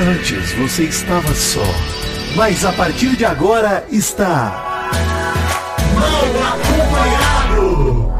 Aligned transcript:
Antes 0.00 0.52
você 0.52 0.84
estava 0.84 1.34
só, 1.34 1.64
mas 2.36 2.64
a 2.64 2.72
partir 2.72 3.16
de 3.16 3.24
agora 3.24 3.84
está. 3.90 4.90
Mal 5.92 6.22
acompanhado! 6.52 8.12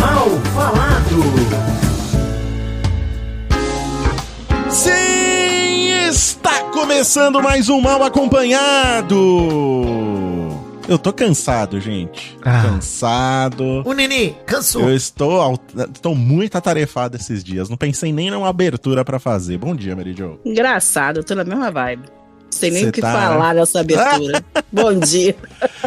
Mal 0.00 0.30
falado! 0.54 1.22
Sim, 4.70 5.90
está 6.08 6.60
começando 6.72 7.42
mais 7.42 7.68
um 7.68 7.82
Mal 7.82 8.02
Acompanhado. 8.04 9.18
Eu 10.90 10.98
tô 10.98 11.12
cansado, 11.12 11.80
gente. 11.80 12.36
Ah. 12.42 12.62
Cansado. 12.64 13.84
O 13.86 13.92
Nini, 13.92 14.34
cansou. 14.44 14.88
Eu 14.88 14.96
estou, 14.96 15.56
estou 15.94 16.16
muito 16.16 16.58
atarefado 16.58 17.16
esses 17.16 17.44
dias. 17.44 17.68
Não 17.68 17.76
pensei 17.76 18.12
nem 18.12 18.28
numa 18.28 18.48
abertura 18.48 19.04
pra 19.04 19.20
fazer. 19.20 19.56
Bom 19.56 19.72
dia, 19.72 19.94
Mary 19.94 20.12
Jo. 20.12 20.40
Engraçado, 20.44 21.18
eu 21.18 21.24
tô 21.24 21.36
na 21.36 21.44
mesma 21.44 21.70
vibe. 21.70 22.02
Não 22.08 22.50
sei 22.50 22.72
nem 22.72 22.82
Cê 22.82 22.88
o 22.88 22.92
que 22.92 23.00
tá, 23.00 23.12
falar 23.12 23.54
nessa 23.54 23.78
abertura. 23.86 24.44
Bom 24.72 24.98
dia. 24.98 25.36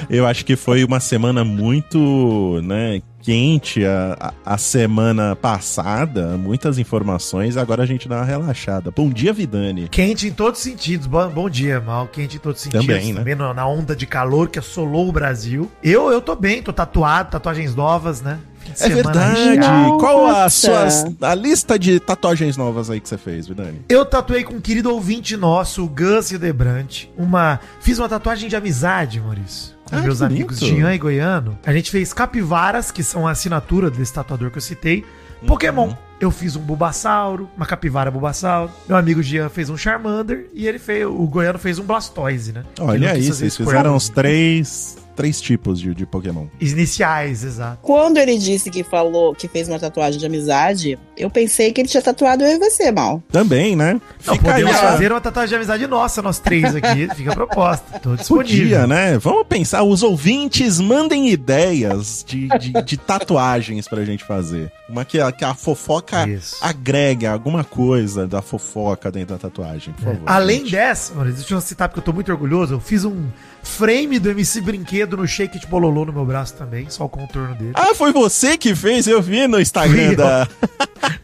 Eu 0.09 0.26
acho 0.26 0.45
que 0.45 0.55
foi 0.55 0.86
uma 0.86 1.02
semana 1.02 1.44
muito, 1.44 2.62
né, 2.64 3.02
quente 3.23 3.86
a, 3.86 4.34
a, 4.45 4.54
a 4.54 4.58
semana 4.58 5.36
passada. 5.36 6.38
Muitas 6.38 6.77
informações. 6.77 7.55
Agora 7.55 7.84
a 7.84 7.86
gente 7.86 8.08
dá 8.08 8.18
uma 8.18 8.26
relaxada. 8.26 8.91
Bom 8.91 9.09
dia, 9.09 9.31
Vidani. 9.31 9.88
Quente 9.90 10.27
em 10.27 10.31
todos 10.31 10.59
os 10.59 10.64
sentidos. 10.64 11.08
Bom, 11.08 11.30
bom 11.30 11.50
dia, 11.50 11.80
mal. 11.80 12.08
Quente 12.08 12.36
em 12.36 12.40
todos 12.40 12.58
os 12.59 12.64
sentidos. 12.64 12.86
Também, 12.86 13.14
né? 13.14 13.20
Também 13.20 13.36
na 13.36 13.54
na 13.54 13.66
onda 13.67 13.95
de 13.95 14.05
calor 14.05 14.50
que 14.50 14.59
assolou 14.59 15.08
o 15.08 15.12
Brasil. 15.12 15.72
Eu, 15.81 16.12
eu 16.12 16.22
tô 16.22 16.36
bem, 16.36 16.62
tô 16.62 16.73
tatuado, 16.73 17.31
tatuagens 17.31 17.73
novas, 17.73 18.22
né? 18.22 18.40
Fim 18.59 18.72
de 18.72 18.84
É 18.84 18.88
semana 18.88 19.12
verdade. 19.12 19.50
recheado. 19.50 19.98
Qual 19.98 20.28
a, 20.28 20.50
suas, 20.50 21.05
a 21.22 21.36
lista 21.36 21.78
de 21.80 22.00
tatuagens 22.00 22.58
novas 22.58 22.90
aí 22.90 23.00
que 23.00 23.08
você 23.08 23.17
fez, 23.17 23.48
Vidani? 23.48 23.81
Eu 23.88 24.05
tatuei 24.05 24.44
com 24.44 24.55
um 24.55 24.62
querido 24.62 24.92
ouvinte 24.92 25.38
nosso, 25.38 25.83
o 25.83 25.88
Gus 25.88 26.31
Debrante, 26.31 27.11
uma. 27.17 27.59
Fiz 27.80 28.00
uma 28.00 28.09
tatuagem 28.09 28.50
de 28.50 28.55
amizade, 28.55 29.20
Maurício. 29.22 29.73
Com 29.94 29.99
Ah, 29.99 30.02
meus 30.03 30.22
amigos 30.22 30.59
bonito. 30.59 30.75
Jean 30.77 30.94
e 30.94 30.97
Goiano. 30.97 31.58
A 31.66 31.73
gente 31.73 31.91
fez 31.91 32.11
capivaras, 32.13 32.91
que 32.91 33.03
são 33.03 33.27
a 33.27 33.31
assinatura 33.31 33.89
desse 33.89 34.13
tatuador 34.13 34.49
que 34.52 34.58
eu 34.58 34.61
citei. 34.61 35.05
Pokémon. 35.45 35.88
Uhum. 35.89 35.97
Eu 36.22 36.31
fiz 36.31 36.55
um 36.55 36.61
Bulbasauro, 36.61 37.49
uma 37.58 37.66
capivara 37.66 38.09
Bulbasauro. 38.09 38.71
Meu 38.88 38.95
amigo 38.97 39.21
Jean 39.21 39.49
fez 39.49 39.69
um 39.69 39.75
Charmander 39.75 40.47
e 40.53 40.66
ele 40.67 40.80
fez. 40.80 41.05
O 41.05 41.27
Goiano 41.27 41.59
fez 41.59 41.80
um 41.80 41.83
Blastoise, 41.83 42.53
né? 42.53 42.64
Olha 42.80 43.11
aí, 43.11 43.23
vocês 43.25 43.58
fizeram 43.58 43.95
os 43.95 44.08
três, 44.08 44.97
três 45.16 45.39
tipos 45.42 45.80
de, 45.80 45.94
de 45.94 46.06
Pokémon. 46.06 46.47
Iniciais, 46.59 47.44
exato. 47.44 47.80
Quando 47.81 48.17
ele 48.17 48.38
disse 48.38 48.69
que 48.69 48.83
falou 48.83 49.33
que 49.33 49.47
fez 49.47 49.67
uma 49.70 49.80
tatuagem 49.80 50.20
de 50.20 50.25
amizade, 50.25 50.97
eu 51.17 51.30
pensei 51.30 51.72
que 51.72 51.81
ele 51.81 51.88
tinha 51.88 52.02
tatuado 52.03 52.44
eu 52.44 52.55
e 52.55 52.59
você, 52.59 52.92
mal. 52.92 53.22
Também, 53.31 53.75
né? 53.75 54.00
Não, 54.25 54.33
Fica 54.36 54.53
aí 54.55 54.61
podemos 54.64 54.75
a- 54.75 54.92
fazer 54.92 55.11
uma 55.11 55.22
tatuagem 55.22 55.50
de 55.50 55.55
amizade 55.55 55.88
nossa, 55.88 56.22
nós 56.22 56.39
três 56.39 56.75
aqui. 56.75 57.08
Fica 57.16 57.31
a 57.31 57.36
proposta. 57.36 58.00
Tô 58.00 58.16
disponível. 58.16 58.58
Podia, 58.58 58.88
né? 58.88 59.17
Vamos 59.17 59.45
pensar, 59.47 59.83
os 59.83 60.03
ouvintes 60.03 60.80
mandem 60.80 61.30
ideias 61.30 62.23
de, 62.27 62.48
de, 62.59 62.72
de 62.83 62.98
tatuagens 62.98 63.88
pra 63.88 64.03
gente 64.03 64.23
fazer. 64.23 64.72
Uma 64.89 65.05
que, 65.05 65.20
a- 65.20 65.31
que 65.31 65.45
a 65.45 65.53
fofoca 65.53 66.27
Isso. 66.27 66.58
agregue 66.61 67.25
alguma 67.25 67.64
coisa 67.64 68.27
da 68.27 68.42
fofoca 68.42 69.11
dentro 69.11 69.36
da 69.36 69.39
tatuagem, 69.39 69.94
por 69.94 70.03
favor. 70.03 70.20
É. 70.27 70.31
Além 70.31 70.59
gente. 70.59 70.72
dessa, 70.72 71.14
mano, 71.14 71.31
deixa 71.31 71.53
eu 71.53 71.61
citar 71.61 71.88
porque 71.89 72.00
eu 72.00 72.03
tô 72.03 72.14
muito 72.14 72.31
orgulhoso. 72.31 72.73
Eu 72.75 72.80
fiz 72.80 73.05
um 73.05 73.25
frame 73.64 74.19
do 74.19 74.30
MC 74.30 74.61
Brinquedo 74.61 75.17
no 75.17 75.28
Shake 75.28 75.58
de 75.59 75.66
Bololô 75.67 76.06
no 76.06 76.14
meu 76.14 76.25
braço 76.25 76.53
também, 76.53 76.86
só 76.89 77.06
o 77.06 77.09
contorno 77.09 77.56
dele. 77.56 77.72
Ah, 77.73 77.95
foi 77.95 78.11
você 78.11 78.58
que 78.58 78.75
fez? 78.75 79.08
Eu 79.08 79.22
vi 79.22 79.47
no 79.47 79.59
Instagram 79.59 80.14
da. 80.16 80.47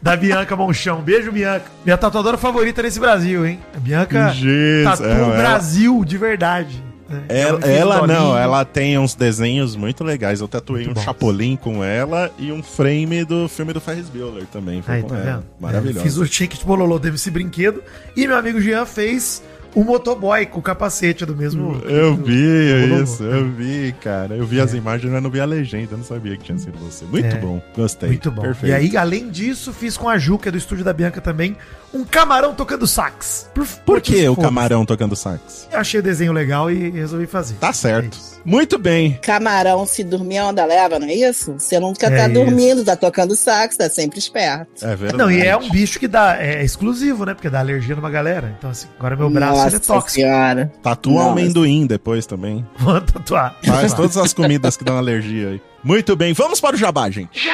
Da 0.02 0.14
Bianca 0.14 0.54
Monchão. 0.54 1.00
Beijo, 1.00 1.32
Bianca. 1.32 1.64
Minha 1.84 1.96
tatuadora 1.96 2.36
favorita 2.36 2.82
nesse 2.82 3.00
Brasil, 3.00 3.46
hein? 3.46 3.58
A 3.74 3.78
Bianca 3.80 4.28
Jesus, 4.30 4.84
tatua 4.84 5.06
é, 5.06 5.14
o 5.14 5.24
ela- 5.24 5.36
Brasil 5.36 6.04
de 6.04 6.18
verdade. 6.18 6.82
né? 7.08 7.22
Ela, 7.28 7.60
ela 7.66 8.06
não, 8.06 8.36
ela 8.36 8.62
tem 8.64 8.98
uns 8.98 9.14
desenhos 9.14 9.74
muito 9.76 10.04
legais. 10.04 10.40
Eu 10.42 10.48
tatuei 10.48 10.84
Muito 10.84 10.90
um 10.90 10.94
bons. 10.94 11.04
chapolim 11.04 11.56
com 11.56 11.82
ela 11.82 12.30
e 12.38 12.52
um 12.52 12.62
frame 12.62 13.24
do 13.24 13.48
filme 13.48 13.72
do 13.72 13.80
Ferris 13.80 14.08
Bueller 14.10 14.44
também. 14.52 14.82
Foi 14.82 14.96
Aí, 14.96 15.02
com 15.02 15.08
tá 15.08 15.16
ela. 15.16 15.24
vendo? 15.36 15.44
Maravilhoso. 15.58 15.98
É, 15.98 16.02
fiz 16.02 16.16
o 16.18 16.26
shake 16.26 16.58
de 16.58 16.64
bololô 16.64 16.98
do 16.98 17.08
MC 17.08 17.30
Brinquedo 17.30 17.82
e 18.14 18.26
meu 18.26 18.36
amigo 18.36 18.60
Jean 18.60 18.84
fez 18.84 19.42
o 19.74 19.84
motoboy 19.84 20.46
com 20.46 20.58
o 20.58 20.62
capacete 20.62 21.24
do 21.24 21.34
mesmo. 21.36 21.80
Eu 21.84 22.16
do- 22.16 22.24
vi 22.24 22.88
do 22.88 23.02
isso, 23.02 23.22
eu 23.22 23.48
vi, 23.50 23.94
cara. 24.00 24.34
Eu 24.36 24.46
vi 24.46 24.60
as 24.60 24.74
imagens, 24.74 25.12
mas 25.12 25.22
não 25.22 25.30
vi 25.30 25.40
a 25.40 25.44
legenda. 25.44 25.88
Eu 25.92 25.98
não 25.98 26.04
sabia 26.04 26.36
que 26.36 26.44
tinha 26.44 26.58
sido 26.58 26.78
você. 26.78 27.04
Muito 27.04 27.26
É. 27.26 27.38
bom, 27.38 27.62
gostei. 27.76 28.08
Muito 28.08 28.30
bom. 28.30 28.42
Perfeito. 28.42 28.72
E 28.72 28.74
aí, 28.74 28.96
além 28.96 29.28
disso, 29.30 29.72
fiz 29.72 29.96
com 29.96 30.08
a 30.08 30.18
Ju, 30.18 30.38
que 30.38 30.48
é 30.48 30.52
do 30.52 30.58
estúdio 30.58 30.84
da 30.84 30.92
Bianca 30.92 31.20
também, 31.20 31.56
um 31.92 32.04
camarão 32.04 32.54
tocando 32.54 32.86
sax. 32.86 33.48
Por, 33.54 33.66
Por 33.84 34.00
que 34.00 34.28
o 34.28 34.36
camarão 34.36 34.84
tocando 34.86 35.16
sax? 35.16 35.68
Eu 35.72 35.78
achei 35.78 36.00
o 36.00 36.02
desenho 36.02 36.32
legal 36.32 36.70
e 36.70 36.90
resolvi 36.90 37.26
fazer. 37.26 37.54
Tá 37.56 37.72
certo. 37.72 38.14
É 38.14 38.18
isso. 38.18 38.40
Muito 38.44 38.78
bem. 38.78 39.18
Camarão, 39.20 39.84
se 39.84 40.02
dormir 40.02 40.38
a 40.38 40.46
onda 40.46 40.64
leva, 40.64 40.98
não 40.98 41.06
é 41.06 41.14
isso? 41.14 41.52
Você 41.58 41.78
nunca 41.78 42.06
É 42.06 42.10
tá 42.16 42.24
isso. 42.24 42.34
dormindo, 42.34 42.84
tá 42.84 42.96
tocando 42.96 43.36
sax, 43.36 43.76
tá 43.76 43.88
sempre 43.90 44.18
esperto. 44.18 44.82
É 44.84 44.96
verdade. 44.96 45.16
Não, 45.18 45.30
e 45.30 45.42
é 45.42 45.54
um 45.56 45.68
bicho 45.68 45.98
que 45.98 46.08
dá, 46.08 46.36
é 46.40 46.64
exclusivo, 46.64 47.26
né? 47.26 47.34
Porque 47.34 47.50
dá 47.50 47.58
alergia 47.60 47.94
numa 47.94 48.08
galera. 48.10 48.54
Então, 48.58 48.70
assim, 48.70 48.86
agora 48.98 49.14
meu 49.16 49.28
braço 49.28 49.66
ele 49.66 49.76
é 49.76 49.78
tóxico. 49.78 50.10
senhora. 50.10 50.72
Tatua 50.82 51.12
Nossa. 51.14 51.30
amendoim 51.32 51.86
depois 51.86 52.24
também. 52.24 52.66
Vou 52.78 53.00
tatuar. 53.00 53.56
Faz 53.64 53.92
todas 53.92 54.16
as 54.16 54.32
comidas 54.32 54.76
que 54.76 54.84
dão 54.84 54.96
alergia 54.96 55.48
aí. 55.50 55.62
Muito 55.84 56.14
bem, 56.16 56.32
vamos 56.32 56.60
para 56.60 56.76
o 56.76 56.78
jabá, 56.78 57.10
gente. 57.10 57.48
É 57.48 57.52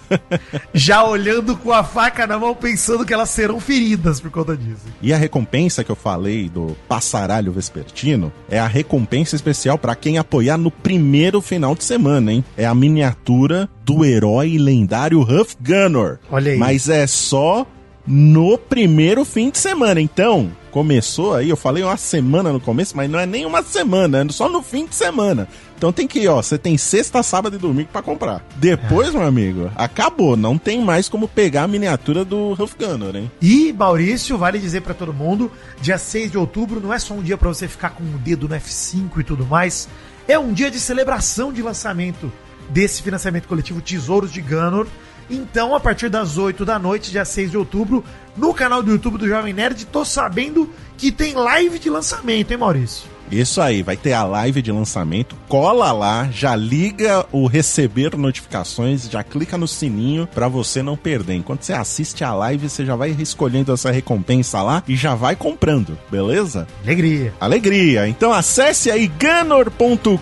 Já 0.74 1.04
olhando 1.04 1.56
com 1.58 1.72
a 1.72 1.84
faca 1.84 2.26
na 2.26 2.38
mão, 2.38 2.56
pensando 2.56 3.06
que 3.06 3.14
elas 3.14 3.30
serão 3.30 3.60
feridas 3.60 4.20
por 4.20 4.32
conta 4.32 4.56
disso. 4.56 4.82
E 5.02 5.14
a 5.14 5.18
recompensa 5.18 5.84
que 5.84 5.92
eu 5.92 5.96
falei 5.96 6.50
do 6.50 6.76
passaralho 6.88 7.52
vespertino 7.52 8.32
é 8.50 8.60
a 8.60 8.68
recompensa 8.68 9.36
especial 9.36 9.78
pra 9.78 9.96
quem 9.96 10.18
apoiar 10.18 10.58
no 10.58 10.72
primeiro 10.72 11.42
final 11.42 11.76
de 11.76 11.84
semana, 11.84 12.32
hein? 12.32 12.44
É 12.58 12.66
a 12.66 12.76
miniatura 12.76 13.70
do 13.84 14.04
herói 14.06 14.58
lendário 14.58 15.22
Huff 15.22 15.56
Gunner. 15.60 16.20
Olha 16.32 16.52
aí. 16.52 16.58
Mas 16.58 16.90
é 16.90 17.06
só 17.08 17.66
no 18.06 18.58
primeiro 18.58 19.24
fim 19.24 19.50
de 19.50 19.58
semana. 19.58 20.02
Então, 20.02 20.52
começou 20.74 21.36
aí, 21.36 21.52
eu 21.52 21.56
falei 21.56 21.84
uma 21.84 21.96
semana 21.96 22.52
no 22.52 22.60
começo, 22.60 22.98
mas 22.98 23.08
não 23.08 23.20
é 23.20 23.28
nem 23.28 23.46
uma 23.46 23.62
semana, 23.62 24.24
é 24.24 24.30
só 24.30 24.50
no 24.50 24.64
fim 24.64 24.88
de 24.88 24.96
semana. 24.96 25.48
Então 25.78 25.94
tem 25.94 26.08
que 26.08 26.22
ir, 26.22 26.28
ó, 26.28 26.42
você 26.42 26.58
tem 26.58 26.80
sexta, 26.80 27.22
sábado 27.22 27.56
e 27.56 27.60
domingo 27.60 27.90
pra 27.92 28.02
comprar. 28.02 28.44
Depois, 28.56 29.14
meu 29.14 29.22
amigo, 29.22 29.70
acabou, 29.76 30.36
não 30.36 30.58
tem 30.58 30.82
mais 30.82 31.08
como 31.08 31.28
pegar 31.28 31.64
a 31.64 31.68
miniatura 31.68 32.26
do 32.26 32.54
Huff 32.54 32.76
Gunner, 32.76 33.16
hein? 33.16 33.32
E, 33.40 33.72
Maurício, 33.72 34.36
vale 34.36 34.58
dizer 34.58 34.82
pra 34.82 34.96
todo 34.96 35.14
mundo, 35.14 35.52
dia 35.80 36.00
6 36.00 36.32
de 36.32 36.40
outubro 36.40 36.80
não 36.80 36.92
é 36.92 36.98
só 36.98 37.14
um 37.14 37.22
dia 37.22 37.38
pra 37.38 37.50
você 37.50 37.68
ficar 37.68 37.92
com 37.92 38.04
o 38.04 38.18
dedo 38.18 38.50
no 38.50 38.56
F5 38.56 39.20
e 39.20 39.24
tudo 39.24 39.46
mais, 39.46 39.88
é 40.28 40.40
um 40.40 40.52
dia 40.52 40.72
de 40.72 40.80
celebração 40.80 41.54
de 41.54 41.62
lançamento 41.62 42.32
desse 42.70 43.04
financiamento 43.04 43.48
coletivo 43.48 43.80
Tesouros 43.80 44.32
de 44.32 44.42
Gunner. 44.42 44.88
Então, 45.30 45.76
a 45.76 45.80
partir 45.80 46.10
das 46.10 46.38
8 46.38 46.66
da 46.66 46.78
noite, 46.78 47.12
dia 47.12 47.26
6 47.26 47.52
de 47.52 47.58
outubro, 47.58 48.04
no 48.36 48.54
canal 48.54 48.84
do 48.84 48.92
YouTube 48.92 49.18
do 49.18 49.28
Jovem 49.28 49.54
Nerd, 49.54 49.86
tô 49.86 50.04
sabendo 50.04 50.70
que 50.98 51.12
tem 51.12 51.34
live 51.34 51.80
de 51.80 51.90
lançamento, 51.90 52.52
hein, 52.52 52.58
Maurício? 52.58 53.13
Isso 53.40 53.62
aí, 53.62 53.82
vai 53.82 53.98
ter 53.98 54.14
a 54.14 54.24
live 54.24 54.62
de 54.62 54.72
lançamento. 54.72 55.36
Cola 55.48 55.92
lá, 55.92 56.30
já 56.32 56.56
liga 56.56 57.26
o 57.32 57.48
receber 57.48 58.16
notificações, 58.16 59.10
já 59.10 59.24
clica 59.24 59.58
no 59.58 59.68
sininho 59.68 60.28
pra 60.34 60.48
você 60.48 60.84
não 60.84 60.96
perder. 60.96 61.36
Enquanto 61.36 61.64
você 61.64 61.74
assiste 61.74 62.24
a 62.24 62.34
live, 62.34 62.70
você 62.70 62.86
já 62.86 62.96
vai 62.96 63.10
escolhendo 63.12 63.74
essa 63.74 63.92
recompensa 63.92 64.62
lá 64.62 64.84
e 64.88 64.96
já 64.96 65.16
vai 65.16 65.36
comprando, 65.36 65.98
beleza? 66.10 66.68
Alegria. 66.84 67.34
Alegria! 67.40 68.08
Então 68.08 68.32
acesse 68.32 68.92
aí 68.92 69.08
ganor.com.br, 69.08 70.18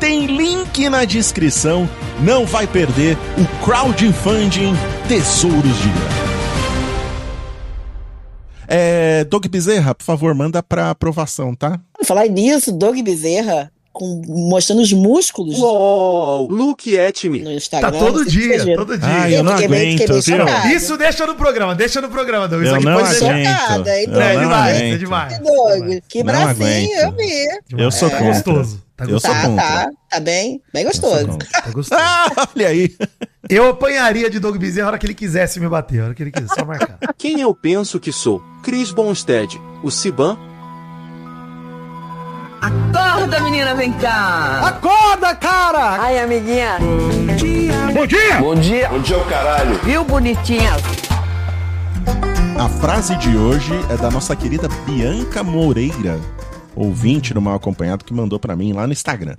tem 0.00 0.26
link 0.26 0.88
na 0.88 1.04
descrição. 1.04 1.88
Não 2.20 2.46
vai 2.46 2.66
perder 2.66 3.16
o 3.38 3.64
crowdfunding 3.64 4.74
Tesouros 5.08 5.78
de 5.78 5.88
Ganor. 5.88 6.33
É, 8.68 9.24
Doug 9.24 9.46
Bezerra, 9.46 9.94
por 9.94 10.04
favor, 10.04 10.34
manda 10.34 10.62
pra 10.62 10.90
aprovação, 10.90 11.54
tá? 11.54 11.78
Falar 12.04 12.26
nisso, 12.28 12.72
Doug 12.72 12.98
Bezerra 13.02 13.70
com, 13.92 14.22
mostrando 14.26 14.82
os 14.82 14.92
músculos 14.92 15.56
Uou, 15.56 16.48
look 16.50 16.98
at 16.98 17.22
me. 17.24 17.38
no 17.40 17.44
Tá 17.44 17.52
Instagram. 17.52 17.98
todo 17.98 18.24
se 18.24 18.40
vocês 18.40 18.64
dia, 18.64 18.76
todo 18.76 18.98
dia. 18.98 19.08
Ai, 19.08 19.36
eu 19.36 19.44
não 19.44 19.52
aguento, 19.52 20.20
chocada. 20.20 20.72
Isso 20.74 20.96
deixa 20.96 21.24
no 21.26 21.34
programa, 21.36 21.74
deixa 21.76 22.00
no 22.00 22.08
programa, 22.08 22.48
Doug. 22.48 22.62
Isso 22.62 22.72
Eu 22.72 22.76
aqui 22.76 22.84
não 22.86 22.94
pode 22.98 23.14
ser. 23.14 23.24
aguento. 23.30 23.46
chocada, 23.60 23.98
hein? 24.00 24.06
Eu 24.10 24.20
É 24.20 24.36
demais, 24.40 24.76
é 24.80 24.96
demais. 24.96 25.38
Doug, 25.38 25.98
que 26.08 26.18
Não 26.24 26.26
bracinho, 26.32 26.66
aguento. 26.66 26.90
eu 27.04 27.12
vi. 27.12 27.82
Eu 27.84 27.90
sou 27.92 28.10
Tá 28.10 28.16
contra. 28.18 28.32
gostoso. 28.34 28.82
Tá 28.96 29.04
Eu 29.06 29.20
Tá, 29.20 29.42
contra. 29.42 29.64
tá, 29.64 29.90
tá 30.08 30.20
bem, 30.20 30.62
bem 30.72 30.84
gostoso. 30.84 31.36
Tá 31.50 31.70
gostoso. 31.72 31.90
Ah, 32.00 32.30
olha 32.54 32.68
aí. 32.68 32.96
Eu 33.48 33.68
apanharia 33.70 34.30
de 34.30 34.38
Doug 34.38 34.56
Bezerra 34.56 34.86
a 34.86 34.90
hora 34.90 34.98
que 34.98 35.06
ele 35.06 35.14
quisesse 35.14 35.58
me 35.60 35.68
bater, 35.68 36.00
a 36.00 36.04
hora 36.04 36.14
que 36.14 36.22
ele 36.22 36.30
quisesse, 36.30 36.54
só 36.54 36.64
marcar. 36.64 36.98
Quem 37.18 37.40
eu 37.40 37.52
penso 37.54 37.98
que 38.00 38.12
sou? 38.12 38.42
Chris 38.62 38.90
Bonstead, 38.92 39.60
o 39.82 39.90
Siban. 39.90 40.38
Acorda, 42.62 43.40
menina, 43.40 43.74
vem 43.74 43.92
cá. 43.92 44.60
Acorda, 44.68 45.34
cara! 45.34 46.00
Ai, 46.00 46.18
amiguinha. 46.20 46.78
Bom 47.92 48.06
dia! 48.06 48.38
Bom 48.40 48.54
dia. 48.54 48.88
Bom 48.88 48.98
dia, 49.00 49.18
o 49.18 49.24
caralho. 49.26 49.78
Viu, 49.84 50.04
bonitinha? 50.04 50.70
A 52.58 52.68
frase 52.68 53.16
de 53.16 53.36
hoje 53.36 53.72
é 53.90 53.96
da 53.96 54.10
nossa 54.10 54.34
querida 54.34 54.68
Bianca 54.86 55.42
Moreira, 55.42 56.18
ouvinte 56.76 57.34
do 57.34 57.40
Mal 57.40 57.54
Acompanhado, 57.54 58.04
que 58.04 58.12
mandou 58.12 58.38
pra 58.38 58.56
mim 58.56 58.72
lá 58.72 58.86
no 58.86 58.92
Instagram. 58.92 59.34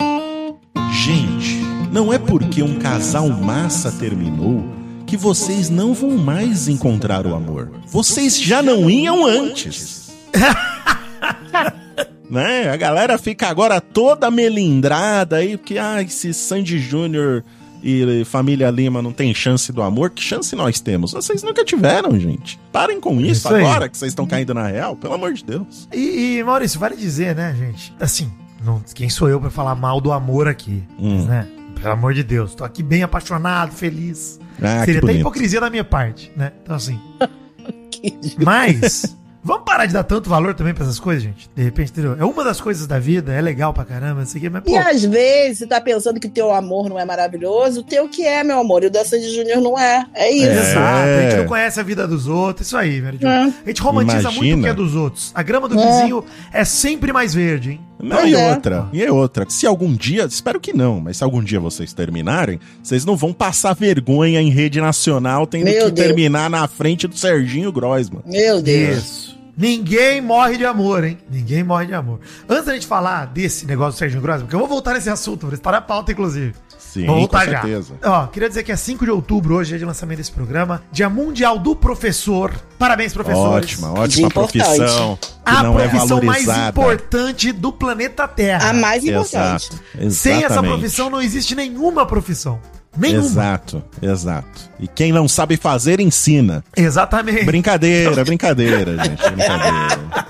Gente, 0.92 1.60
não 1.92 2.12
é 2.12 2.18
porque 2.18 2.64
um 2.64 2.80
casal 2.80 3.30
massa 3.30 3.92
terminou 3.92 4.64
que 5.06 5.16
vocês 5.16 5.70
não 5.70 5.94
vão 5.94 6.18
mais 6.18 6.68
encontrar 6.68 7.26
o 7.28 7.36
amor. 7.36 7.72
Vocês 7.88 8.40
já 8.40 8.62
não 8.62 8.90
iam 8.90 9.26
antes. 9.26 10.12
né? 12.30 12.70
A 12.70 12.76
galera 12.76 13.18
fica 13.18 13.48
agora 13.48 13.80
toda 13.80 14.32
melindrada 14.32 15.38
aí, 15.38 15.58
porque 15.58 15.78
ah, 15.78 16.02
esse 16.02 16.34
Sandy 16.34 16.80
Júnior 16.80 17.44
e 17.88 18.26
família 18.26 18.72
Lima 18.72 19.00
não 19.00 19.14
tem 19.14 19.32
chance 19.32 19.72
do 19.72 19.84
amor. 19.84 20.10
Que 20.10 20.24
chance 20.24 20.56
nós 20.56 20.80
temos? 20.80 21.14
Vocês 21.14 21.44
nunca 21.44 21.64
tiveram, 21.64 22.20
gente. 22.20 22.60
Parem 22.72 23.00
com 23.00 23.22
isso, 23.22 23.48
Isso 23.48 23.54
aí. 23.54 23.64
agora 23.64 23.88
que 23.88 23.96
vocês 23.96 24.12
estão 24.12 24.26
caindo 24.26 24.56
na 24.56 24.66
real, 24.66 24.96
pelo 24.96 25.14
amor 25.14 25.34
de 25.34 25.46
Deus. 25.46 25.88
E, 25.94 26.38
e, 26.40 26.44
Maurício, 26.44 26.80
vale 26.80 26.96
dizer, 26.96 27.36
né, 27.36 27.56
gente? 27.56 27.94
Assim, 28.00 28.32
não, 28.64 28.82
quem 28.96 29.08
sou 29.08 29.30
eu 29.30 29.40
pra 29.40 29.52
falar 29.52 29.76
mal 29.76 30.02
do 30.02 30.12
amor 30.12 30.48
aqui? 30.48 30.84
Hum. 30.98 31.26
Né? 31.26 31.48
Pelo 31.80 31.94
amor 31.94 32.16
de 32.16 32.24
Deus, 32.24 32.56
tô 32.56 32.64
aqui 32.64 32.82
bem 32.82 33.04
apaixonado, 33.04 33.72
feliz. 33.72 34.40
Ah, 34.60 34.84
Seria 34.84 35.02
até 35.02 35.14
hipocrisia 35.14 35.62
da 35.62 35.70
minha 35.70 35.84
parte, 35.84 36.32
né? 36.36 36.54
Então, 36.64 36.76
assim. 36.76 37.00
Mas, 38.44 39.16
vamos 39.46 39.64
parar 39.64 39.86
de 39.86 39.94
dar 39.94 40.04
tanto 40.04 40.30
valor 40.30 40.54
também 40.56 40.74
pra 40.74 40.84
essas 40.84 41.00
coisas, 41.00 41.24
gente? 41.24 41.50
De 41.56 41.64
repente, 41.64 41.92
entendeu? 41.92 42.18
É 42.20 42.26
uma 42.26 42.44
das 42.44 42.60
coisas 42.60 42.86
da 42.88 43.00
vida, 43.00 43.32
é 43.32 43.40
legal 43.40 43.74
pra 43.74 43.86
caramba, 43.86 44.24
isso 44.24 44.36
aqui, 44.36 44.50
mas, 44.50 44.64
pô. 44.64 44.72
E 44.72 44.78
às 44.78 45.04
vezes 45.06 45.60
você 45.60 45.68
tá 45.68 45.80
pensando 45.80 46.20
que 46.20 46.28
o 46.28 46.32
teu 46.32 46.52
amor 46.54 46.90
não 46.90 47.00
é 47.00 47.06
maravilhoso, 47.06 47.82
o 47.82 47.84
teu 47.84 48.10
que 48.10 48.26
é, 48.26 48.44
meu 48.44 48.60
amor, 48.60 48.84
e 48.84 48.88
o 48.88 48.92
da 48.92 49.06
Sandy 49.06 49.34
Júnior 49.34 49.62
não 49.62 49.80
é. 49.80 50.06
É 50.14 50.32
isso. 50.32 50.48
É. 50.50 50.72
Exato, 50.72 51.10
a 51.10 51.22
gente 51.30 51.38
não 51.38 51.46
conhece 51.46 51.80
a 51.80 51.84
vida 51.84 52.08
dos 52.08 52.28
outros, 52.28 52.68
isso 52.68 52.76
aí, 52.76 53.00
Jo. 53.00 53.28
É. 53.28 53.54
A 53.66 53.68
gente 53.68 53.82
romantiza 53.82 54.32
muito 54.32 54.38
o 54.38 54.40
que 54.42 54.48
Imagina. 54.48 54.68
é 54.70 54.74
dos 54.74 54.96
outros. 54.96 55.32
A 55.36 55.44
grama 55.44 55.70
do 55.70 55.80
É. 55.80 55.86
vizinho 55.86 56.26
é 56.52 56.66
sempre 56.66 57.14
mais 57.14 57.34
verde, 57.34 57.72
hein? 57.72 57.80
Não, 57.98 58.18
Pois 58.18 58.32
e 58.32 58.36
é. 58.36 58.50
outra, 58.52 58.90
e 58.92 59.04
é 59.04 59.12
outra. 59.12 59.46
Se 59.48 59.66
algum 59.66 59.94
dia, 59.94 60.26
espero 60.26 60.60
que 60.60 60.74
não, 60.74 61.00
mas 61.00 61.16
se 61.18 61.24
algum 61.24 61.42
dia 61.42 61.62
vocês 61.62 61.94
terminarem, 61.94 62.60
vocês 62.84 63.06
não 63.06 63.16
vão 63.16 63.32
passar 63.32 63.74
vergonha 63.74 64.42
em 64.42 64.50
rede 64.50 64.82
nacional 64.82 65.48
tendo 65.48 65.64
Meu 65.64 65.86
que 65.86 65.92
Deus. 65.92 66.08
terminar 66.08 66.50
na 66.50 66.68
frente 66.68 67.08
do 67.08 67.18
Serginho 67.18 67.72
Grossman. 67.72 68.22
Meu 68.26 68.62
Deus. 68.62 68.98
Isso. 68.98 69.35
Ninguém 69.58 70.20
morre 70.22 70.58
de 70.58 70.66
amor, 70.66 71.04
hein? 71.04 71.18
Ninguém 71.30 71.64
morre 71.64 71.86
de 71.86 71.94
amor. 71.94 72.20
Antes 72.48 72.66
da 72.66 72.74
gente 72.74 72.88
falar 72.88 73.26
desse 73.28 73.66
negócio 73.66 73.94
do 73.94 74.00
Sérgio 74.00 74.20
Grossman, 74.22 74.46
porque 74.46 74.56
eu 74.56 74.60
vou 74.60 74.68
voltar 74.68 74.94
nesse 74.94 75.10
assunto, 75.10 75.48
está 75.54 75.72
na 75.72 75.82
pauta, 75.82 76.12
inclusive. 76.12 76.54
Sim, 76.78 77.06
Vou 77.06 77.16
com 77.16 77.20
voltar 77.22 77.46
já. 77.46 77.62
certeza. 77.62 77.94
Ó, 78.04 78.28
queria 78.28 78.48
dizer 78.48 78.64
que 78.64 78.72
é 78.72 78.76
5 78.76 79.04
de 79.04 79.12
outubro, 79.12 79.56
hoje, 79.56 79.70
dia 79.70 79.80
de 79.80 79.84
lançamento 79.86 80.18
desse 80.20 80.32
programa. 80.32 80.82
Dia 80.94 81.10
Mundial 81.10 81.60
do 81.60 81.76
Professor. 81.76 82.54
Parabéns, 82.80 83.14
professores. 83.14 83.74
Ótima, 83.74 84.00
ótima 84.00 84.30
profissão. 84.30 85.18
Que 85.22 85.30
A 85.46 85.64
não 85.64 85.78
é 85.80 85.88
profissão 85.90 86.22
mais 86.24 86.46
valorizada. 86.46 86.70
importante 86.70 87.52
do 87.52 87.72
planeta 87.74 88.26
Terra. 88.28 88.70
A 88.70 88.74
mais 88.74 89.04
importante. 89.04 89.70
Exato. 89.98 90.12
Sem 90.14 90.44
essa 90.44 90.62
profissão 90.64 91.10
não 91.10 91.22
existe 91.22 91.54
nenhuma 91.54 92.06
profissão. 92.06 92.60
Nenhuma. 92.98 93.26
Exato, 93.26 93.84
exato. 94.02 94.70
E 94.80 94.88
quem 94.88 95.12
não 95.12 95.28
sabe 95.28 95.58
fazer, 95.58 96.00
ensina. 96.00 96.64
Exatamente. 96.76 97.46
Brincadeira, 97.46 98.24
brincadeira, 98.24 99.04
gente. 99.04 99.30
Brincadeira. 99.32 100.26